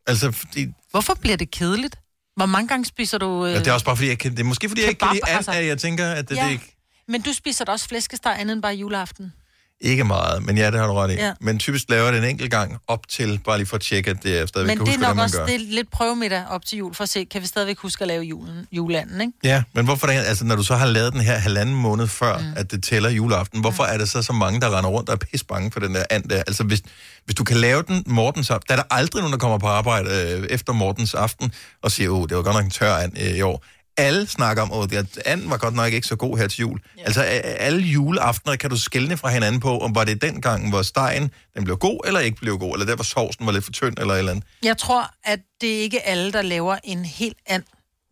Altså, 0.06 0.32
fordi, 0.32 0.66
Hvorfor 0.90 1.14
bliver 1.14 1.36
det 1.36 1.50
kedeligt? 1.50 1.96
Hvor 2.38 2.46
mange 2.46 2.68
gange 2.68 2.84
spiser 2.84 3.18
du... 3.18 3.46
Øh, 3.46 3.52
ja, 3.52 3.58
det 3.58 3.66
er 3.66 3.72
også 3.72 3.86
bare 3.86 3.96
fordi, 3.96 4.08
jeg 4.08 4.18
kan, 4.18 4.30
det 4.30 4.40
er 4.40 4.44
måske 4.44 4.68
fordi, 4.68 4.80
jeg 4.80 4.88
ikke 4.88 4.98
kan 4.98 5.08
lide 5.12 5.20
kebab, 5.20 5.28
and, 5.30 5.36
altså. 5.36 5.50
at 5.50 5.66
jeg 5.66 5.78
tænker, 5.78 6.06
at 6.10 6.28
det, 6.28 6.36
Ja. 6.36 6.44
det 6.44 6.50
ikke, 6.50 6.76
Men 7.08 7.22
du 7.22 7.32
spiser 7.32 7.64
da 7.64 7.72
også 7.72 7.88
flæskesteg 7.88 8.36
andet 8.38 8.52
end 8.54 8.62
bare 8.62 8.74
juleaften. 8.74 9.32
Ikke 9.80 10.04
meget, 10.04 10.46
men 10.46 10.58
ja, 10.58 10.70
det 10.70 10.80
har 10.80 10.86
du 10.86 10.92
ret 10.92 11.10
i. 11.10 11.14
Ja. 11.14 11.32
Men 11.40 11.58
typisk 11.58 11.84
laver 11.88 12.10
det 12.10 12.18
en 12.18 12.24
enkelt 12.24 12.50
gang 12.50 12.76
op 12.88 13.08
til, 13.08 13.40
bare 13.44 13.58
lige 13.58 13.66
for 13.66 13.76
at 13.76 13.82
tjekke, 13.82 14.10
at 14.10 14.16
det 14.22 14.38
er 14.38 14.46
stadigvæk 14.46 14.70
Men 14.70 14.76
kan 14.78 14.86
det 14.86 14.92
er 14.92 14.96
huske, 14.96 15.00
nok 15.02 15.06
hvordan 15.06 15.16
man 15.16 15.24
også 15.24 15.38
gør. 15.38 15.46
det 15.46 15.54
er 15.54 15.58
lidt 15.74 15.90
prøvemiddag 15.90 16.44
op 16.50 16.64
til 16.66 16.78
jul, 16.78 16.94
for 16.94 17.02
at 17.02 17.08
se, 17.08 17.24
kan 17.24 17.42
vi 17.42 17.46
stadigvæk 17.46 17.78
huske 17.78 18.02
at 18.02 18.08
lave 18.08 18.22
julen, 18.24 18.66
juleanden, 18.72 19.20
ikke? 19.20 19.32
Ja, 19.44 19.62
men 19.74 19.84
hvorfor 19.84 20.06
det, 20.06 20.14
altså 20.14 20.44
når 20.44 20.56
du 20.56 20.62
så 20.62 20.74
har 20.76 20.86
lavet 20.86 21.12
den 21.12 21.20
her 21.20 21.38
halvanden 21.38 21.74
måned 21.74 22.06
før, 22.08 22.38
mm. 22.38 22.44
at 22.56 22.70
det 22.70 22.82
tæller 22.82 23.10
juleaften, 23.10 23.60
hvorfor 23.60 23.82
Mm. 23.84 23.92
er 23.92 23.98
det 23.98 24.08
så 24.08 24.22
så 24.22 24.32
mange, 24.32 24.60
der 24.60 24.76
render 24.78 24.90
rundt 24.90 25.08
og 25.08 25.12
er 25.12 25.18
pisse 25.18 25.46
bange 25.46 25.70
for 25.70 25.80
den 25.80 25.94
der 25.94 26.04
and 26.10 26.24
der? 26.24 26.36
Altså 26.36 26.64
hvis, 26.64 26.82
hvis 27.24 27.34
du 27.34 27.44
kan 27.44 27.56
lave 27.56 27.82
den 27.82 28.02
Mortens 28.06 28.50
aften, 28.50 28.66
der 28.68 28.72
er 28.74 28.76
der 28.88 28.94
aldrig 28.94 29.20
nogen, 29.22 29.32
der 29.32 29.38
kommer 29.38 29.58
på 29.58 29.66
arbejde 29.66 30.10
øh, 30.10 30.46
efter 30.50 30.72
Mortens 30.72 31.14
aften 31.14 31.52
og 31.82 31.90
siger, 31.90 32.10
åh, 32.10 32.28
det 32.28 32.36
var 32.36 32.42
godt 32.42 32.56
nok 32.56 32.64
en 32.64 32.70
tør 32.70 32.94
and 32.94 33.12
øh, 33.20 33.36
i 33.36 33.42
år. 33.42 33.64
Alle 33.98 34.26
snakker 34.26 34.62
om, 34.62 34.82
at 34.82 35.18
anden 35.26 35.50
var 35.50 35.56
godt 35.56 35.74
nok 35.74 35.92
ikke 35.92 36.06
så 36.06 36.16
god 36.16 36.38
her 36.38 36.48
til 36.48 36.60
jul. 36.60 36.80
Ja. 36.98 37.02
Altså 37.02 37.22
alle 37.22 37.80
juleaftener 37.80 38.56
kan 38.56 38.70
du 38.70 38.76
skælne 38.76 39.16
fra 39.16 39.28
hinanden 39.28 39.60
på, 39.60 39.78
om 39.78 39.94
var 39.94 40.04
det 40.04 40.22
den 40.22 40.40
gang, 40.40 40.70
hvor 40.70 40.82
stegen 40.82 41.30
den 41.56 41.64
blev 41.64 41.76
god 41.76 42.00
eller 42.06 42.20
ikke 42.20 42.36
blev 42.36 42.58
god, 42.58 42.72
eller 42.72 42.86
der 42.86 42.94
hvor 42.94 43.04
sovsen 43.04 43.46
var 43.46 43.52
lidt 43.52 43.64
for 43.64 43.72
tynd 43.72 43.98
eller 43.98 44.14
et 44.14 44.18
eller 44.18 44.32
andet. 44.32 44.44
Jeg 44.64 44.78
tror, 44.78 45.10
at 45.24 45.40
det 45.60 45.78
er 45.78 45.80
ikke 45.80 46.06
alle, 46.06 46.32
der 46.32 46.42
laver 46.42 46.76
en 46.84 47.04
helt 47.04 47.38
and 47.46 47.62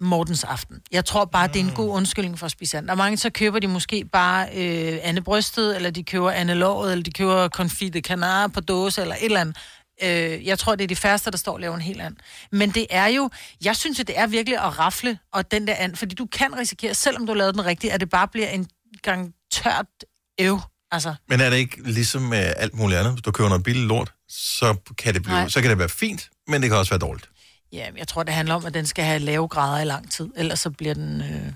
Mortens 0.00 0.44
aften. 0.44 0.76
Jeg 0.92 1.04
tror 1.04 1.24
bare, 1.24 1.48
det 1.48 1.56
er 1.56 1.64
en 1.64 1.72
god 1.74 1.90
undskyldning 1.90 2.38
for 2.38 2.46
at 2.46 2.52
spise 2.52 2.78
and. 2.78 2.90
Er 2.90 2.94
mange, 2.94 3.16
så 3.16 3.30
køber 3.30 3.58
de 3.58 3.66
måske 3.66 4.04
bare 4.12 4.48
øh, 4.54 4.98
Anne 5.02 5.22
Brystet, 5.22 5.76
eller 5.76 5.90
de 5.90 6.04
køber 6.04 6.30
Anne 6.30 6.54
Låret, 6.54 6.92
eller 6.92 7.02
de 7.02 7.10
køber 7.10 7.48
Confite 7.48 8.00
Canard 8.00 8.50
på 8.50 8.60
dåse, 8.60 9.00
eller 9.00 9.14
et 9.14 9.24
eller 9.24 9.40
andet. 9.40 9.56
Øh, 10.02 10.46
jeg 10.46 10.58
tror, 10.58 10.74
det 10.74 10.84
er 10.84 10.88
de 10.88 10.96
færreste, 10.96 11.30
der 11.30 11.36
står 11.36 11.52
og 11.52 11.60
laver 11.60 11.74
en 11.74 11.80
helt 11.80 12.00
and. 12.00 12.16
Men 12.52 12.70
det 12.70 12.86
er 12.90 13.06
jo, 13.06 13.30
jeg 13.64 13.76
synes, 13.76 14.00
at 14.00 14.06
det 14.06 14.18
er 14.18 14.26
virkelig 14.26 14.58
at 14.58 14.78
rafle, 14.78 15.18
og 15.32 15.50
den 15.50 15.66
der 15.66 15.74
and, 15.78 15.96
fordi 15.96 16.14
du 16.14 16.26
kan 16.26 16.58
risikere, 16.58 16.94
selvom 16.94 17.26
du 17.26 17.32
har 17.32 17.36
lavet 17.38 17.54
den 17.54 17.64
rigtigt, 17.64 17.92
at 17.92 18.00
det 18.00 18.10
bare 18.10 18.28
bliver 18.28 18.48
en 18.48 18.68
gang 19.02 19.34
tørt 19.52 19.86
øv. 20.40 20.60
Altså, 20.90 21.14
Men 21.28 21.40
er 21.40 21.50
det 21.50 21.56
ikke 21.56 21.82
ligesom 21.92 22.22
med 22.22 22.52
alt 22.56 22.74
muligt 22.74 22.98
andet? 23.00 23.12
Hvis 23.12 23.22
du 23.22 23.30
køber 23.30 23.48
noget 23.48 23.64
billigt 23.64 23.86
lort, 23.86 24.12
så 24.28 24.76
kan 24.98 25.14
det, 25.14 25.22
blive, 25.22 25.34
Nej. 25.36 25.48
så 25.48 25.60
kan 25.60 25.70
det 25.70 25.78
være 25.78 25.88
fint, 25.88 26.30
men 26.48 26.62
det 26.62 26.70
kan 26.70 26.78
også 26.78 26.90
være 26.90 26.98
dårligt. 26.98 27.28
ja, 27.72 27.86
jeg 27.96 28.08
tror, 28.08 28.22
det 28.22 28.34
handler 28.34 28.54
om, 28.54 28.66
at 28.66 28.74
den 28.74 28.86
skal 28.86 29.04
have 29.04 29.18
lave 29.18 29.48
grader 29.48 29.82
i 29.82 29.84
lang 29.84 30.10
tid, 30.12 30.28
ellers 30.36 30.60
så 30.60 30.70
bliver 30.70 30.94
den... 30.94 31.20
Øh... 31.20 31.52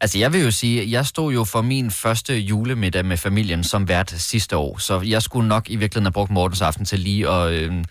Altså, 0.00 0.18
jeg 0.18 0.32
vil 0.32 0.40
jo 0.42 0.50
sige, 0.50 0.82
at 0.82 0.90
jeg 0.90 1.06
stod 1.06 1.32
jo 1.32 1.44
for 1.44 1.62
min 1.62 1.90
første 1.90 2.38
julemiddag 2.38 3.04
med 3.04 3.16
familien 3.16 3.64
som 3.64 3.88
vært 3.88 4.14
sidste 4.16 4.56
år, 4.56 4.78
så 4.78 5.00
jeg 5.00 5.22
skulle 5.22 5.48
nok 5.48 5.70
i 5.70 5.76
virkeligheden 5.76 6.06
have 6.06 6.12
brugt 6.12 6.30
Mortens 6.30 6.60
aften 6.62 6.84
til 6.84 6.98
lige 6.98 7.28
at 7.28 7.52
øh, 7.52 7.84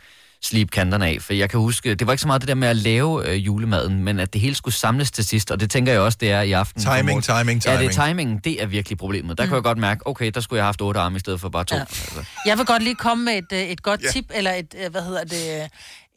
slibe 0.44 0.70
kanterne 0.72 1.08
af. 1.08 1.18
For 1.22 1.34
jeg 1.34 1.50
kan 1.50 1.60
huske, 1.60 1.96
det 1.96 2.08
var 2.08 2.14
ikke 2.14 2.22
så 2.22 2.28
meget 2.28 2.42
det 2.42 2.48
der 2.48 2.56
med 2.56 2.68
at 2.68 2.76
lave 2.76 3.28
øh, 3.30 3.46
julemaden, 3.46 4.04
men 4.04 4.20
at 4.20 4.34
det 4.34 4.42
hele 4.42 4.56
skulle 4.56 4.76
samles 4.76 5.12
til 5.12 5.26
sidst, 5.26 5.52
og 5.52 5.60
det 5.60 5.72
tænker 5.72 5.92
jeg 5.92 6.02
også, 6.02 6.18
det 6.22 6.32
er 6.32 6.42
i 6.42 6.52
aften. 6.52 6.82
Timing, 6.82 7.06
Morten. 7.06 7.22
timing, 7.22 7.66
Ja, 7.66 7.72
det 7.72 7.80
timing. 7.80 8.00
er 8.00 8.06
timingen, 8.06 8.40
det 8.44 8.62
er 8.62 8.66
virkelig 8.66 8.98
problemet. 8.98 9.38
Der 9.38 9.44
mm. 9.44 9.48
kan 9.48 9.56
jeg 9.56 9.64
godt 9.64 9.78
mærke, 9.78 10.08
okay, 10.08 10.32
der 10.34 10.42
skulle 10.42 10.58
jeg 10.58 10.64
have 10.64 10.68
haft 10.68 10.82
otte 10.82 11.00
arme 11.00 11.16
i 11.16 11.20
stedet 11.20 11.42
for 11.42 11.50
bare 11.50 11.64
to. 11.64 11.76
Ja. 11.76 11.82
Altså. 11.82 12.24
Jeg 12.46 12.58
vil 12.58 12.66
godt 12.66 12.84
lige 12.84 12.96
komme 12.96 13.26
med 13.26 13.34
et, 13.38 13.52
øh, 13.54 13.60
et 13.60 13.84
godt 13.84 14.02
tip, 14.14 14.26
eller 14.36 14.52
et, 14.54 14.76
øh, 14.84 14.92
hvad 14.92 15.02
hedder 15.02 15.24
det, 15.24 15.62
øh, 15.62 15.68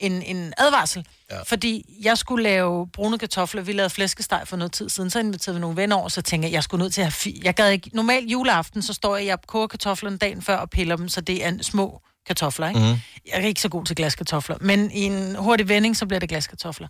en, 0.01 0.22
en 0.22 0.53
advarsel. 0.59 1.05
Ja. 1.33 1.43
Fordi 1.43 1.99
jeg 2.03 2.18
skulle 2.18 2.43
lave 2.43 2.89
brune 2.93 3.18
kartofler. 3.18 3.62
Vi 3.62 3.72
lavede 3.72 3.91
flæskesteg 3.91 4.43
for 4.45 4.57
noget 4.57 4.72
tid 4.72 4.89
siden. 4.89 5.11
Så 5.11 5.18
inviterede 5.18 5.57
vi 5.57 5.61
nogle 5.61 5.76
venner 5.76 5.97
over, 5.97 6.09
så 6.09 6.22
tænkte 6.22 6.47
jeg, 6.47 6.53
jeg 6.53 6.62
skulle 6.62 6.83
nødt 6.83 6.95
til 6.95 7.01
at 7.01 7.05
have... 7.05 7.12
Fi- 7.33 7.41
jeg 7.45 7.55
gad 7.55 7.70
ikke... 7.70 7.91
Normalt 7.93 8.30
juleaften, 8.30 8.83
så 8.83 8.93
står 8.93 9.16
jeg, 9.16 9.26
jeg 9.26 9.39
koger 9.47 9.66
kartoflerne 9.66 10.16
dagen 10.16 10.43
før 10.43 10.57
og 10.57 10.70
piller 10.70 10.97
dem, 10.97 11.09
så 11.09 11.20
det 11.20 11.45
er 11.45 11.62
små 11.62 12.01
kartofler, 12.26 12.68
ikke? 12.68 12.80
Mm. 12.80 12.87
Jeg 12.87 13.01
er 13.33 13.39
ikke 13.39 13.61
så 13.61 13.68
god 13.68 13.85
til 13.85 13.97
glaskartofler, 13.97 14.57
men 14.61 14.91
i 14.91 15.01
en 15.01 15.37
hurtig 15.37 15.68
vending, 15.68 15.97
så 15.97 16.07
bliver 16.07 16.20
det 16.20 16.28
glaskartofler. 16.28 16.89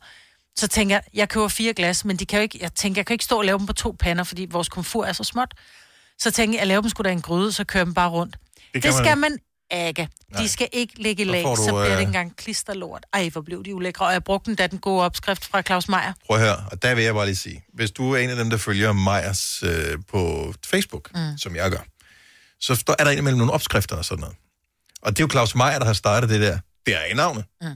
Så 0.57 0.69
tænker 0.69 0.95
jeg, 0.95 1.03
jeg 1.15 1.29
køber 1.29 1.49
fire 1.49 1.73
glas, 1.73 2.05
men 2.05 2.17
de 2.17 2.27
kan 2.27 2.39
jo 2.39 2.43
ikke, 2.43 2.59
jeg 2.63 2.75
tænker, 2.75 2.99
jeg 2.99 3.07
kan 3.07 3.15
ikke 3.15 3.25
stå 3.25 3.39
og 3.39 3.45
lave 3.45 3.59
dem 3.59 3.67
på 3.67 3.73
to 3.73 3.97
pander, 3.99 4.25
fordi 4.25 4.47
vores 4.51 4.69
komfur 4.69 5.05
er 5.05 5.13
så 5.13 5.25
småt. 5.25 5.55
Så 6.19 6.31
tænker 6.31 6.55
jeg, 6.55 6.61
jeg 6.61 6.67
laver 6.67 6.81
dem 6.81 6.91
sgu 6.91 7.03
da 7.03 7.09
i 7.09 7.13
en 7.13 7.23
gryde, 7.23 7.53
så 7.53 7.65
kører 7.65 7.85
dem 7.85 7.95
bare 7.95 8.11
rundt. 8.11 8.37
Det, 8.75 8.83
det 8.83 8.95
skal 8.95 9.19
man 9.19 9.39
ikke. 9.71 10.09
De 10.39 10.49
skal 10.49 10.69
ikke 10.73 11.03
ligge 11.03 11.23
i 11.23 11.27
Så 11.27 11.33
lag, 11.33 11.43
så, 11.43 11.49
du, 11.49 11.57
så 11.57 11.71
bliver 11.71 11.85
det 11.85 11.93
øh, 11.93 11.99
ikke 11.99 12.09
engang 12.09 12.37
klisterlort. 12.37 13.07
Ej, 13.13 13.29
hvor 13.29 13.41
blev 13.41 13.65
de 13.65 13.75
ulækre. 13.75 14.07
Og 14.07 14.13
jeg 14.13 14.25
brugte 14.25 14.51
den, 14.51 14.57
da 14.57 14.67
den 14.67 14.79
gode 14.79 15.03
opskrift 15.03 15.45
fra 15.45 15.63
Claus 15.63 15.89
Meier. 15.89 16.13
Prøv 16.27 16.39
høre, 16.39 16.65
og 16.73 16.83
der 16.83 16.95
vil 16.95 17.05
jeg 17.05 17.15
bare 17.15 17.27
lige 17.27 17.37
sige, 17.37 17.65
hvis 17.75 17.91
du 17.91 18.13
er 18.13 18.19
en 18.19 18.31
af 18.31 18.37
dem, 18.37 18.51
der 18.51 18.57
følger 18.57 18.93
Majers 18.93 19.63
øh, 19.63 19.99
på 20.11 20.53
Facebook, 20.67 21.11
mm. 21.15 21.39
som 21.39 21.57
jeg 21.57 21.71
gør, 21.71 21.85
så 22.61 22.95
er 22.99 23.05
der 23.05 23.11
indimellem 23.11 23.39
nogle 23.39 23.53
opskrifter 23.53 23.97
og 23.97 24.05
sådan 24.05 24.21
noget. 24.21 24.37
Og 25.03 25.11
det 25.11 25.19
er 25.23 25.25
jo 25.25 25.31
Claus 25.31 25.55
Meier, 25.55 25.79
der 25.79 25.87
har 25.87 25.93
startet 25.93 26.31
det 26.31 26.41
der. 26.41 26.59
Det 26.87 26.95
er 26.95 27.05
i 27.05 27.15
navnet. 27.15 27.45
Mm. 27.63 27.69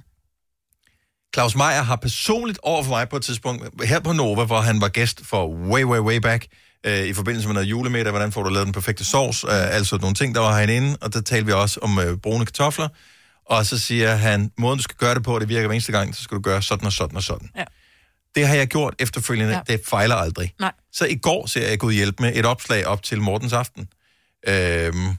Claus 1.34 1.55
Meier 1.55 1.82
har 1.82 1.97
personligt 1.97 2.59
over 2.62 2.82
for 2.82 2.91
mig 2.91 3.09
på 3.09 3.16
et 3.16 3.22
tidspunkt, 3.22 3.84
her 3.84 4.01
på 4.01 4.12
Nova, 4.12 4.45
hvor 4.45 4.61
han 4.61 4.80
var 4.80 4.89
gæst 4.89 5.26
for 5.26 5.49
way, 5.49 5.84
way, 5.84 5.99
way 5.99 6.16
back, 6.16 6.47
øh, 6.84 7.06
i 7.06 7.14
forbindelse 7.14 7.48
med 7.48 7.54
noget 7.54 7.66
julemiddag, 7.66 8.10
hvordan 8.10 8.32
får 8.32 8.42
du 8.42 8.48
lavet 8.48 8.66
den 8.66 8.72
perfekte 8.72 9.04
sovs, 9.04 9.44
øh, 9.44 9.50
altså 9.50 9.96
nogle 9.96 10.14
ting, 10.14 10.34
der 10.34 10.40
var 10.40 10.56
herinde 10.58 10.76
inde, 10.76 10.96
og 11.00 11.12
der 11.12 11.20
talte 11.20 11.46
vi 11.46 11.52
også 11.52 11.80
om 11.82 11.98
øh, 11.98 12.16
brune 12.16 12.44
kartofler, 12.46 12.88
og 13.46 13.66
så 13.66 13.78
siger 13.78 14.14
han, 14.14 14.52
måden 14.58 14.76
du 14.76 14.82
skal 14.82 14.96
gøre 14.96 15.14
det 15.14 15.22
på, 15.22 15.38
det 15.38 15.48
virker 15.48 15.66
hver 15.66 15.74
eneste 15.74 15.92
gang, 15.92 16.14
så 16.14 16.22
skal 16.22 16.36
du 16.36 16.42
gøre 16.42 16.62
sådan 16.62 16.86
og 16.86 16.92
sådan 16.92 17.16
og 17.16 17.22
sådan. 17.22 17.50
Ja. 17.56 17.64
Det 18.34 18.46
har 18.46 18.54
jeg 18.54 18.66
gjort 18.66 18.94
efterfølgende, 18.98 19.54
ja. 19.54 19.60
det 19.72 19.80
fejler 19.86 20.14
aldrig. 20.14 20.54
Nej. 20.60 20.72
Så 20.92 21.06
i 21.06 21.14
går 21.14 21.46
ser 21.46 21.68
jeg 21.68 21.78
Gud 21.78 21.92
hjælpe 21.92 22.22
med 22.22 22.32
et 22.34 22.46
opslag 22.46 22.86
op 22.86 23.02
til 23.02 23.20
Mortens 23.20 23.52
aften. 23.52 23.88
Øhm, 24.48 25.16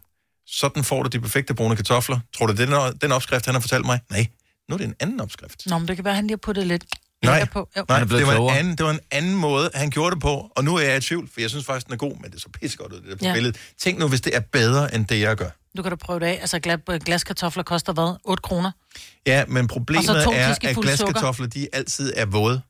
sådan 0.48 0.84
får 0.84 1.04
du 1.04 1.10
de 1.10 1.20
perfekte 1.20 1.54
brune 1.54 1.76
kartofler. 1.76 2.20
Tror 2.38 2.46
du, 2.46 2.54
det 2.54 2.70
er 2.70 2.90
den, 2.90 3.00
den 3.02 3.12
opskrift, 3.12 3.46
han 3.46 3.56
har 3.56 3.62
fortalt 3.62 3.86
mig? 3.86 4.00
Nej, 4.10 4.28
nu 4.70 4.74
er 4.74 4.78
det 4.78 4.88
en 4.88 4.96
anden 5.00 5.22
opskrift. 5.22 5.64
Nå, 5.66 5.78
men 5.78 5.88
det 5.88 5.96
kan 5.96 6.06
være, 6.06 6.12
at 6.12 6.16
han 6.16 6.28
lige 6.28 6.32
har 6.32 6.38
puttet 6.38 6.68
lidt 6.68 6.86
Nej, 7.26 7.46
på. 7.46 7.70
Jo. 7.78 7.86
Nej, 7.90 8.00
det 8.04 8.28
var, 8.28 8.50
en 8.50 8.58
anden, 8.58 8.76
det 8.78 8.86
var 8.86 8.92
en 8.92 9.00
anden 9.12 9.36
måde, 9.36 9.70
han 9.74 9.90
gjorde 9.90 10.16
det 10.16 10.22
på, 10.22 10.52
og 10.56 10.64
nu 10.64 10.76
er 10.76 10.82
jeg 10.82 10.98
i 10.98 11.02
tvivl, 11.02 11.30
for 11.34 11.42
jeg 11.42 11.50
synes 11.50 11.66
faktisk, 11.66 11.86
den 11.86 11.94
er 11.94 11.98
god, 11.98 12.16
men 12.22 12.32
det 12.32 12.36
er 12.36 12.40
så 12.40 12.50
pissegodt 12.62 12.94
ud, 12.94 12.98
det 13.02 13.06
der 13.10 13.16
Ja. 13.22 13.28
ja. 13.28 13.34
billede. 13.34 13.58
Tænk 13.80 14.00
nu, 14.00 14.08
hvis 14.08 14.22
det 14.22 14.36
er 14.36 14.40
bedre, 14.40 14.96
end 14.96 15.06
det, 15.06 15.20
jeg 15.20 15.36
gør. 15.36 15.50
Du 15.78 15.82
kan 15.82 15.92
da 15.92 15.96
prøve 15.96 16.20
det 16.20 16.26
af. 16.26 16.38
Altså, 16.42 16.60
gla- 16.68 16.98
glaskartofler 16.98 17.64
koster 17.64 17.94
hvad? 17.94 18.16
8 18.24 18.42
kroner. 18.42 18.72
Ja, 19.28 19.46
men 19.48 19.68
problemet 19.68 20.10
er, 20.10 20.56
at 20.70 20.76
glaskartofler, 20.76 21.48
de 21.48 21.68
altid 21.74 22.14
er 22.16 22.26
våde. 22.26 22.62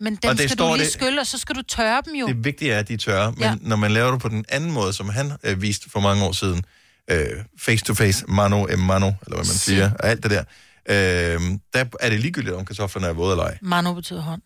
Men 0.00 0.16
dem 0.16 0.30
Og 0.30 0.36
det 0.38 0.40
skal 0.50 0.50
står 0.58 0.68
du 0.68 0.74
lige 0.74 0.84
det- 0.84 0.92
skylle, 0.92 1.20
og 1.20 1.26
så 1.26 1.38
skal 1.38 1.54
du 1.56 1.62
tørre 1.62 2.02
dem 2.06 2.14
jo. 2.14 2.26
Det 2.26 2.44
vigtige 2.44 2.72
er, 2.72 2.78
at 2.78 2.88
de 2.88 2.94
er 2.94 2.98
tørre, 2.98 3.32
men 3.32 3.40
Ja. 3.40 3.54
når 3.60 3.76
man 3.76 3.90
laver 3.90 4.10
det 4.10 4.20
på 4.20 4.28
den 4.28 4.44
anden 4.48 4.72
måde, 4.72 4.92
som 4.92 5.08
han 5.08 5.32
øh, 5.44 5.62
viste 5.62 5.90
for 5.90 6.00
mange 6.00 6.24
år 6.24 6.32
siden, 6.32 6.64
øh, 7.10 7.26
face 7.58 7.84
to 7.84 7.94
face, 7.94 8.24
mano 8.28 8.66
e 8.70 8.76
mano, 8.76 9.06
eller 9.06 9.14
hvad 9.26 9.36
man 9.36 9.44
siger, 9.44 9.90
og 10.00 10.08
alt 10.08 10.22
det 10.22 10.30
der, 10.30 10.44
øh, 10.88 11.40
der 11.72 11.84
er 12.00 12.10
det 12.10 12.20
ligegyldigt, 12.20 12.54
om 12.54 12.64
kartoflerne 12.64 13.06
er 13.06 13.12
våde 13.12 13.32
eller 13.32 13.44
ej. 13.44 13.58
Mano 13.62 13.94
betyder 13.94 14.20
hånd. 14.20 14.42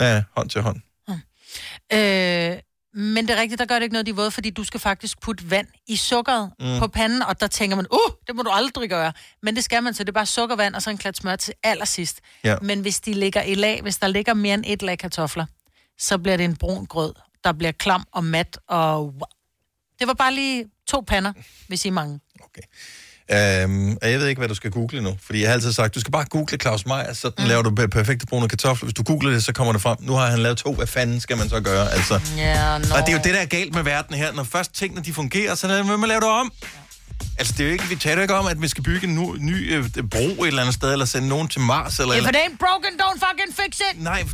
Ja, 0.00 0.22
hånd 0.36 0.50
til 0.50 0.62
hånd. 0.62 0.80
Øh, 1.92 2.58
men 2.94 3.28
det 3.28 3.36
er 3.36 3.40
rigtigt, 3.40 3.58
der 3.58 3.64
gør 3.64 3.74
det 3.74 3.82
ikke 3.82 3.92
noget, 3.92 4.06
de 4.06 4.10
er 4.10 4.14
våde, 4.14 4.30
fordi 4.30 4.50
du 4.50 4.64
skal 4.64 4.80
faktisk 4.80 5.20
putte 5.20 5.50
vand 5.50 5.66
i 5.86 5.96
sukkeret 5.96 6.52
mm. 6.60 6.78
På 6.78 6.86
panden, 6.86 7.22
og 7.22 7.40
der 7.40 7.46
tænker 7.46 7.76
man, 7.76 7.86
uh, 7.92 8.12
det 8.26 8.36
må 8.36 8.42
du 8.42 8.50
aldrig 8.50 8.90
gøre. 8.90 9.12
Men 9.42 9.56
det 9.56 9.64
skal 9.64 9.82
man, 9.82 9.94
så 9.94 10.04
det 10.04 10.08
er 10.08 10.12
bare 10.12 10.26
sukkervand 10.26 10.74
og 10.74 10.82
så 10.82 10.90
en 10.90 10.98
klat 10.98 11.16
smør 11.16 11.36
til 11.36 11.54
allersidst. 11.62 12.20
Ja. 12.44 12.56
Men 12.62 12.80
hvis 12.80 13.00
de 13.00 13.12
ligger 13.12 13.42
i 13.42 13.54
lag, 13.54 13.82
hvis 13.82 13.96
der 13.96 14.08
ligger 14.08 14.34
mere 14.34 14.54
end 14.54 14.64
et 14.66 14.82
lag 14.82 14.98
kartofler, 14.98 15.46
så 15.98 16.18
bliver 16.18 16.36
det 16.36 16.44
en 16.44 16.56
brun 16.56 16.86
grød, 16.86 17.14
der 17.44 17.52
bliver 17.52 17.72
klam 17.72 18.04
og 18.12 18.24
mat, 18.24 18.58
og 18.68 19.14
det 19.98 20.06
var 20.06 20.14
bare 20.14 20.34
lige 20.34 20.66
to 20.86 21.00
pander, 21.00 21.32
hvis 21.68 21.84
I 21.84 21.90
mange. 21.90 22.20
Øhm, 23.32 23.96
og 24.02 24.10
jeg 24.10 24.20
ved 24.20 24.26
ikke, 24.26 24.38
hvad 24.38 24.48
du 24.48 24.54
skal 24.54 24.70
google 24.70 25.00
nu, 25.02 25.16
fordi 25.26 25.40
jeg 25.40 25.48
har 25.48 25.54
altid 25.54 25.72
sagt, 25.72 25.94
du 25.94 26.00
skal 26.00 26.12
bare 26.12 26.24
google 26.24 26.58
Claus 26.58 26.86
Meier, 26.86 27.12
så 27.12 27.30
mm. 27.38 27.44
laver 27.44 27.62
du 27.62 27.82
pe- 27.82 27.86
perfekte 27.86 28.26
brune 28.26 28.48
kartofler. 28.48 28.86
Hvis 28.86 28.94
du 28.94 29.02
googler 29.02 29.30
det, 29.30 29.44
så 29.44 29.52
kommer 29.52 29.72
det 29.72 29.82
frem. 29.82 29.96
Nu 30.00 30.12
har 30.12 30.26
han 30.26 30.38
lavet 30.38 30.58
to. 30.58 30.74
Hvad 30.74 30.86
fanden 30.86 31.20
skal 31.20 31.36
man 31.36 31.48
så 31.48 31.60
gøre? 31.60 31.92
Altså, 31.92 32.20
Ja, 32.36 32.78
nå. 32.78 32.84
Og 32.94 33.00
det 33.00 33.08
er 33.08 33.12
jo 33.12 33.20
det, 33.24 33.34
der 33.34 33.40
er 33.40 33.46
galt 33.46 33.74
med 33.74 33.82
verden 33.82 34.14
her. 34.14 34.32
Når 34.32 34.42
først 34.44 34.74
tingene 34.74 35.04
de 35.04 35.12
fungerer, 35.12 35.54
så 35.54 35.82
man 35.84 36.08
lave 36.08 36.20
det 36.20 36.28
om. 36.28 36.52
Altså, 37.38 37.54
det 37.58 37.60
er 37.60 37.66
jo 37.66 37.72
ikke, 37.72 37.84
vi 37.84 37.96
taler 37.96 38.22
ikke 38.22 38.34
om, 38.34 38.46
at 38.46 38.62
vi 38.62 38.68
skal 38.68 38.84
bygge 38.84 39.06
en 39.06 39.14
nu, 39.14 39.36
ny 39.40 39.74
øh, 39.74 39.84
bro 40.10 40.18
et 40.18 40.46
eller 40.46 40.62
andet 40.62 40.74
sted, 40.74 40.92
eller 40.92 41.04
sende 41.06 41.28
nogen 41.28 41.48
til 41.48 41.60
Mars, 41.60 41.98
eller... 42.00 42.14
If 42.14 42.22
it 42.28 42.36
ain't 42.36 42.56
broken, 42.58 42.90
don't 43.02 43.18
fucking 43.28 43.56
fix 43.56 43.80
it! 43.80 44.02
Nej, 44.02 44.24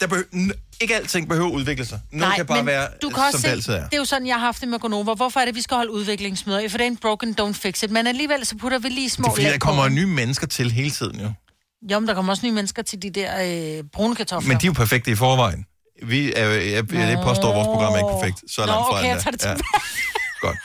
der 0.00 0.06
behøver, 0.06 0.26
n- 0.34 0.76
ikke 0.80 0.96
alting 0.96 1.28
behøver 1.28 1.48
at 1.48 1.52
udvikle 1.54 1.84
sig. 1.86 2.00
Noget 2.12 2.28
Nej, 2.28 2.36
kan 2.36 2.46
bare 2.46 2.58
men 2.58 2.66
være, 2.66 2.88
du 3.02 3.08
kan 3.08 3.18
også 3.18 3.30
som 3.32 3.40
se, 3.40 3.46
det 3.46 3.52
altid 3.52 3.72
er. 3.72 3.84
det 3.84 3.94
er 3.94 3.98
jo 3.98 4.04
sådan, 4.04 4.26
jeg 4.26 4.34
har 4.34 4.40
haft 4.40 4.60
det 4.60 4.68
med 4.68 4.78
Gonova. 4.78 5.14
Hvorfor 5.14 5.40
er 5.40 5.44
det, 5.44 5.54
vi 5.54 5.62
skal 5.62 5.76
holde 5.76 5.92
udviklingsmøder? 5.92 6.58
If 6.60 6.74
it 6.74 6.80
ain't 6.80 6.98
broken, 7.00 7.36
don't 7.40 7.52
fix 7.52 7.82
it. 7.82 7.90
Men 7.90 8.06
alligevel, 8.06 8.46
så 8.46 8.56
putter 8.56 8.78
vi 8.78 8.88
lige 8.88 9.10
små 9.10 9.24
Det 9.24 9.30
er 9.30 9.34
fordi, 9.34 9.46
der 9.46 9.58
kommer 9.58 9.88
nye 9.88 10.06
mennesker 10.06 10.46
til 10.46 10.70
hele 10.72 10.90
tiden, 10.90 11.20
jo. 11.20 11.32
Jo, 11.90 11.98
men 11.98 12.08
der 12.08 12.14
kommer 12.14 12.32
også 12.32 12.46
nye 12.46 12.52
mennesker 12.52 12.82
til 12.82 13.02
de 13.02 13.10
der 13.10 13.30
øh, 13.78 13.84
brune 13.92 14.14
kartofler. 14.16 14.48
Men 14.48 14.56
de 14.60 14.66
er 14.66 14.68
jo 14.68 14.72
perfekte 14.72 15.10
i 15.10 15.14
forvejen. 15.14 15.66
Vi 16.02 16.32
er, 16.36 16.44
jeg, 16.48 16.72
jeg, 16.72 16.84
jeg 16.92 17.20
påstår, 17.24 17.48
at 17.48 17.54
vores 17.56 17.66
program 17.66 17.92
er 17.92 17.96
ikke 17.96 18.08
perfekt. 18.20 18.50
Så 18.52 18.60
Nå, 18.60 18.66
langt 18.66 18.86
fra 18.86 18.92
okay, 18.92 19.02
jeg 19.02 19.10
endda. 19.10 19.22
tager 19.22 19.30
det 19.30 19.40
tilbage. 19.40 19.62
Godt. 20.40 20.56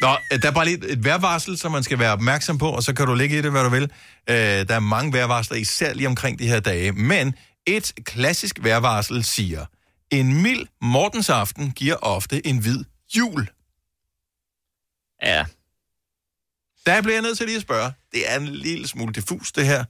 Nå, 0.00 0.16
øh, 0.32 0.42
der 0.42 0.48
er 0.48 0.52
bare 0.52 0.64
lige 0.64 0.88
et 0.88 1.04
vejrvarsel, 1.04 1.58
som 1.58 1.72
man 1.72 1.82
skal 1.82 1.98
være 1.98 2.12
opmærksom 2.12 2.58
på, 2.58 2.68
og 2.68 2.82
så 2.82 2.94
kan 2.94 3.06
du 3.06 3.14
lægge 3.14 3.38
i 3.38 3.42
det, 3.42 3.50
hvad 3.50 3.64
du 3.64 3.70
vil. 3.70 3.82
Øh, 4.30 4.36
der 4.36 4.74
er 4.74 4.80
mange 4.80 5.12
vejrvarsler, 5.12 5.56
især 5.56 5.94
lige 5.94 6.06
omkring 6.06 6.38
de 6.38 6.48
her 6.48 6.60
dage. 6.60 6.92
Men 6.92 7.34
et 7.66 7.92
klassisk 8.04 8.58
vejrvarsel 8.62 9.24
siger, 9.24 9.66
en 10.10 10.42
mild 10.42 10.66
mortensaften 10.82 11.70
giver 11.70 11.96
ofte 11.96 12.46
en 12.46 12.58
hvid 12.58 12.84
jul. 13.16 13.48
Ja. 15.22 15.44
Der 16.86 17.02
bliver 17.02 17.14
jeg 17.14 17.22
nødt 17.22 17.38
til 17.38 17.46
lige 17.46 17.56
at 17.56 17.62
spørge. 17.62 17.92
Det 18.12 18.30
er 18.32 18.38
en 18.38 18.46
lille 18.48 18.88
smule 18.88 19.12
diffus, 19.12 19.52
det 19.52 19.66
her. 19.66 19.84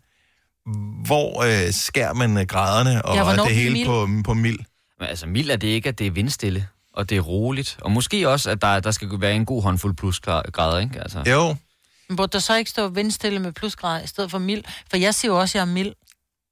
Hvor 1.07 1.43
øh, 1.43 1.73
skærer 1.73 2.15
man 2.15 2.39
øh, 2.39 2.47
graderne 2.47 3.05
og 3.05 3.17
Ja, 3.17 3.43
det 3.45 3.55
hele 3.55 3.73
mild? 3.73 3.87
på, 3.87 4.09
på 4.25 4.35
mild? 4.35 4.59
Men 4.99 5.09
altså, 5.09 5.27
mild 5.27 5.51
er 5.51 5.57
det 5.57 5.69
ikke, 5.69 5.89
at 5.89 5.99
det 5.99 6.07
er 6.07 6.11
vindstille, 6.11 6.69
og 7.01 7.11
det 7.11 7.17
er 7.17 7.21
roligt. 7.21 7.77
Og 7.81 7.91
måske 7.91 8.29
også, 8.29 8.51
at 8.51 8.63
der, 8.63 8.81
der 8.81 8.91
skal 8.91 9.09
være 9.19 9.35
en 9.35 9.45
god 9.45 9.63
håndfuld 9.63 9.97
plusgrader, 9.97 10.79
ikke? 10.79 11.01
Altså. 11.01 11.23
Jo. 11.31 11.57
Men 12.09 12.17
burde 12.17 12.33
der 12.33 12.39
så 12.39 12.57
ikke 12.57 12.71
stå 12.71 12.89
vindstille 12.89 13.39
med 13.39 13.53
plusgrader 13.53 14.05
i 14.05 14.07
stedet 14.07 14.31
for 14.31 14.39
mild? 14.39 14.65
For 14.91 14.97
jeg 14.97 15.15
siger 15.15 15.33
jo 15.33 15.39
også, 15.41 15.59
at 15.59 15.61
jeg 15.61 15.71
er 15.71 15.73
mild. 15.73 15.93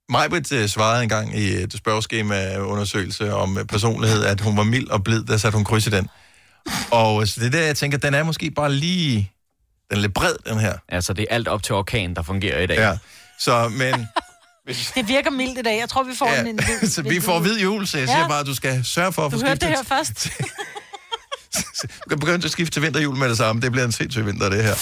Majbrit 0.08 0.52
øh, 0.52 0.68
svarede 0.68 1.02
engang 1.02 1.38
i 1.38 1.44
et 1.44 1.72
spørgeskema-undersøgelse 1.72 3.34
om 3.34 3.58
øh, 3.58 3.64
personlighed, 3.64 4.24
at 4.24 4.40
hun 4.40 4.56
var 4.56 4.62
mild 4.62 4.88
og 4.88 5.04
blid, 5.04 5.24
der 5.24 5.36
satte 5.36 5.56
hun 5.56 5.64
kryds 5.64 5.86
i 5.86 5.90
den. 5.90 6.08
Og 6.90 7.20
øh, 7.20 7.26
så 7.26 7.40
det 7.40 7.46
er 7.46 7.50
der, 7.50 7.66
jeg 7.66 7.76
tænker, 7.76 7.98
den 7.98 8.14
er 8.14 8.22
måske 8.22 8.50
bare 8.50 8.72
lige... 8.72 9.32
Den 9.90 9.96
er 9.96 10.02
lidt 10.02 10.14
bred, 10.14 10.34
den 10.46 10.58
her. 10.58 10.74
Altså, 10.88 11.12
det 11.12 11.26
er 11.30 11.34
alt 11.34 11.48
op 11.48 11.62
til 11.62 11.74
orkan, 11.74 12.14
der 12.14 12.22
fungerer 12.22 12.60
i 12.60 12.66
dag. 12.66 12.78
Ja. 12.78 12.98
Så, 13.38 13.68
men... 13.68 14.06
Hvis, 14.68 14.92
Det 14.94 15.08
virker 15.08 15.30
mildt 15.30 15.58
i 15.58 15.62
dag. 15.62 15.78
Jeg 15.80 15.88
tror, 15.88 16.02
vi 16.02 16.14
får 16.18 16.26
ja, 16.28 16.40
en, 16.40 16.46
en 16.46 16.90
så 16.94 17.02
vi 17.02 17.20
får 17.20 17.38
hvid 17.40 17.58
jul, 17.60 17.86
så 17.86 17.98
jeg 17.98 18.08
siger 18.08 18.20
Ja. 18.20 18.28
bare, 18.28 18.40
at 18.40 18.46
du 18.46 18.54
skal 18.54 18.84
sørge 18.84 19.12
for 19.12 19.26
at 19.26 19.32
få 19.32 19.38
Du 19.38 19.46
hørte 19.46 19.66
det 19.66 19.76
skiftet... 19.76 19.88
her 19.88 19.96
først. 19.96 20.28
Du 22.04 22.08
kan 22.08 22.18
begynde 22.18 22.44
at 22.44 22.50
skifte 22.50 22.74
til 22.74 22.82
vinterjul 22.82 23.16
med 23.16 23.28
det 23.28 23.36
samme. 23.36 23.62
Det 23.62 23.72
bliver 23.72 23.84
en 23.84 23.92
sindssyg 23.92 24.26
vinter, 24.26 24.48
det 24.48 24.64
her. 24.64 24.74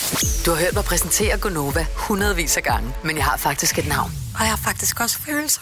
Du 0.46 0.50
har 0.50 0.58
hørt 0.60 0.74
mig 0.74 0.84
præsentere 0.84 1.38
Gonova 1.38 1.86
hundredvis 1.94 2.56
af 2.56 2.62
gange, 2.62 2.94
men 3.04 3.16
jeg 3.16 3.24
har 3.24 3.36
faktisk 3.36 3.78
et 3.78 3.88
navn. 3.88 4.12
Og 4.34 4.40
jeg 4.40 4.48
har 4.48 4.60
faktisk 4.64 5.00
også 5.00 5.18
følelser. 5.18 5.60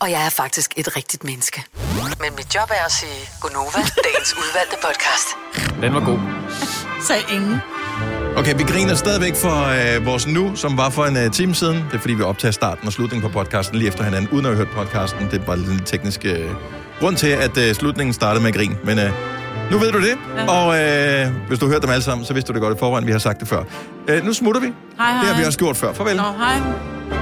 Og 0.00 0.10
jeg 0.10 0.24
er 0.26 0.30
faktisk 0.30 0.72
et 0.76 0.96
rigtigt 0.96 1.24
menneske. 1.24 1.64
Men 2.20 2.36
mit 2.36 2.54
job 2.54 2.70
er 2.70 2.84
at 2.84 2.92
sige 2.92 3.28
Gonova, 3.40 3.78
dagens 3.78 4.34
udvalgte 4.36 4.76
podcast. 4.82 5.28
Den 5.82 5.94
var 5.94 6.00
god. 6.04 6.18
Sagde 7.06 7.22
ingen. 7.30 7.60
Okay, 8.36 8.54
vi 8.56 8.62
griner 8.62 8.94
stadigvæk 8.94 9.34
for 9.36 9.96
øh, 9.96 10.06
vores 10.06 10.26
nu, 10.26 10.56
som 10.56 10.76
var 10.76 10.90
for 10.90 11.04
en 11.04 11.16
øh, 11.16 11.30
time 11.30 11.54
siden. 11.54 11.76
Det 11.76 11.94
er 11.94 11.98
fordi, 11.98 12.14
vi 12.14 12.22
optager 12.22 12.52
starten 12.52 12.86
og 12.86 12.92
slutningen 12.92 13.30
på 13.30 13.38
podcasten 13.38 13.78
lige 13.78 13.88
efter 13.88 14.04
hinanden, 14.04 14.28
uden 14.32 14.46
at 14.46 14.56
have 14.56 14.66
hørt 14.66 14.76
podcasten. 14.76 15.26
Det 15.30 15.40
er 15.40 15.44
bare 15.44 15.58
lidt 15.58 15.86
teknisk 15.86 16.24
øh, 16.24 16.50
grund 17.00 17.16
til, 17.16 17.28
at 17.28 17.58
øh, 17.58 17.74
slutningen 17.74 18.12
startede 18.12 18.44
med 18.44 18.52
grin. 18.52 18.76
Men 18.84 18.98
øh, 18.98 19.10
nu 19.70 19.78
ved 19.78 19.92
du 19.92 20.00
det, 20.00 20.14
ja. 20.36 20.52
og 20.52 20.78
øh, 20.80 21.46
hvis 21.48 21.58
du 21.58 21.66
har 21.66 21.72
hørt 21.72 21.82
dem 21.82 21.90
alle 21.90 22.02
sammen, 22.02 22.24
så 22.24 22.34
vidste 22.34 22.48
du 22.48 22.54
det 22.54 22.62
godt 22.62 22.76
i 22.76 22.78
forvejen, 22.78 23.06
vi 23.06 23.12
har 23.12 23.18
sagt 23.18 23.40
det 23.40 23.48
før. 23.48 23.62
Øh, 24.08 24.24
nu 24.24 24.32
smutter 24.32 24.60
vi. 24.60 24.66
Hej, 24.98 25.10
hej. 25.12 25.20
Det 25.20 25.28
har 25.28 25.40
vi 25.40 25.46
også 25.46 25.58
gjort 25.58 25.76
før. 25.76 25.92
Farvel. 25.92 26.16
Nå, 26.16 26.22
hej. 26.22 27.19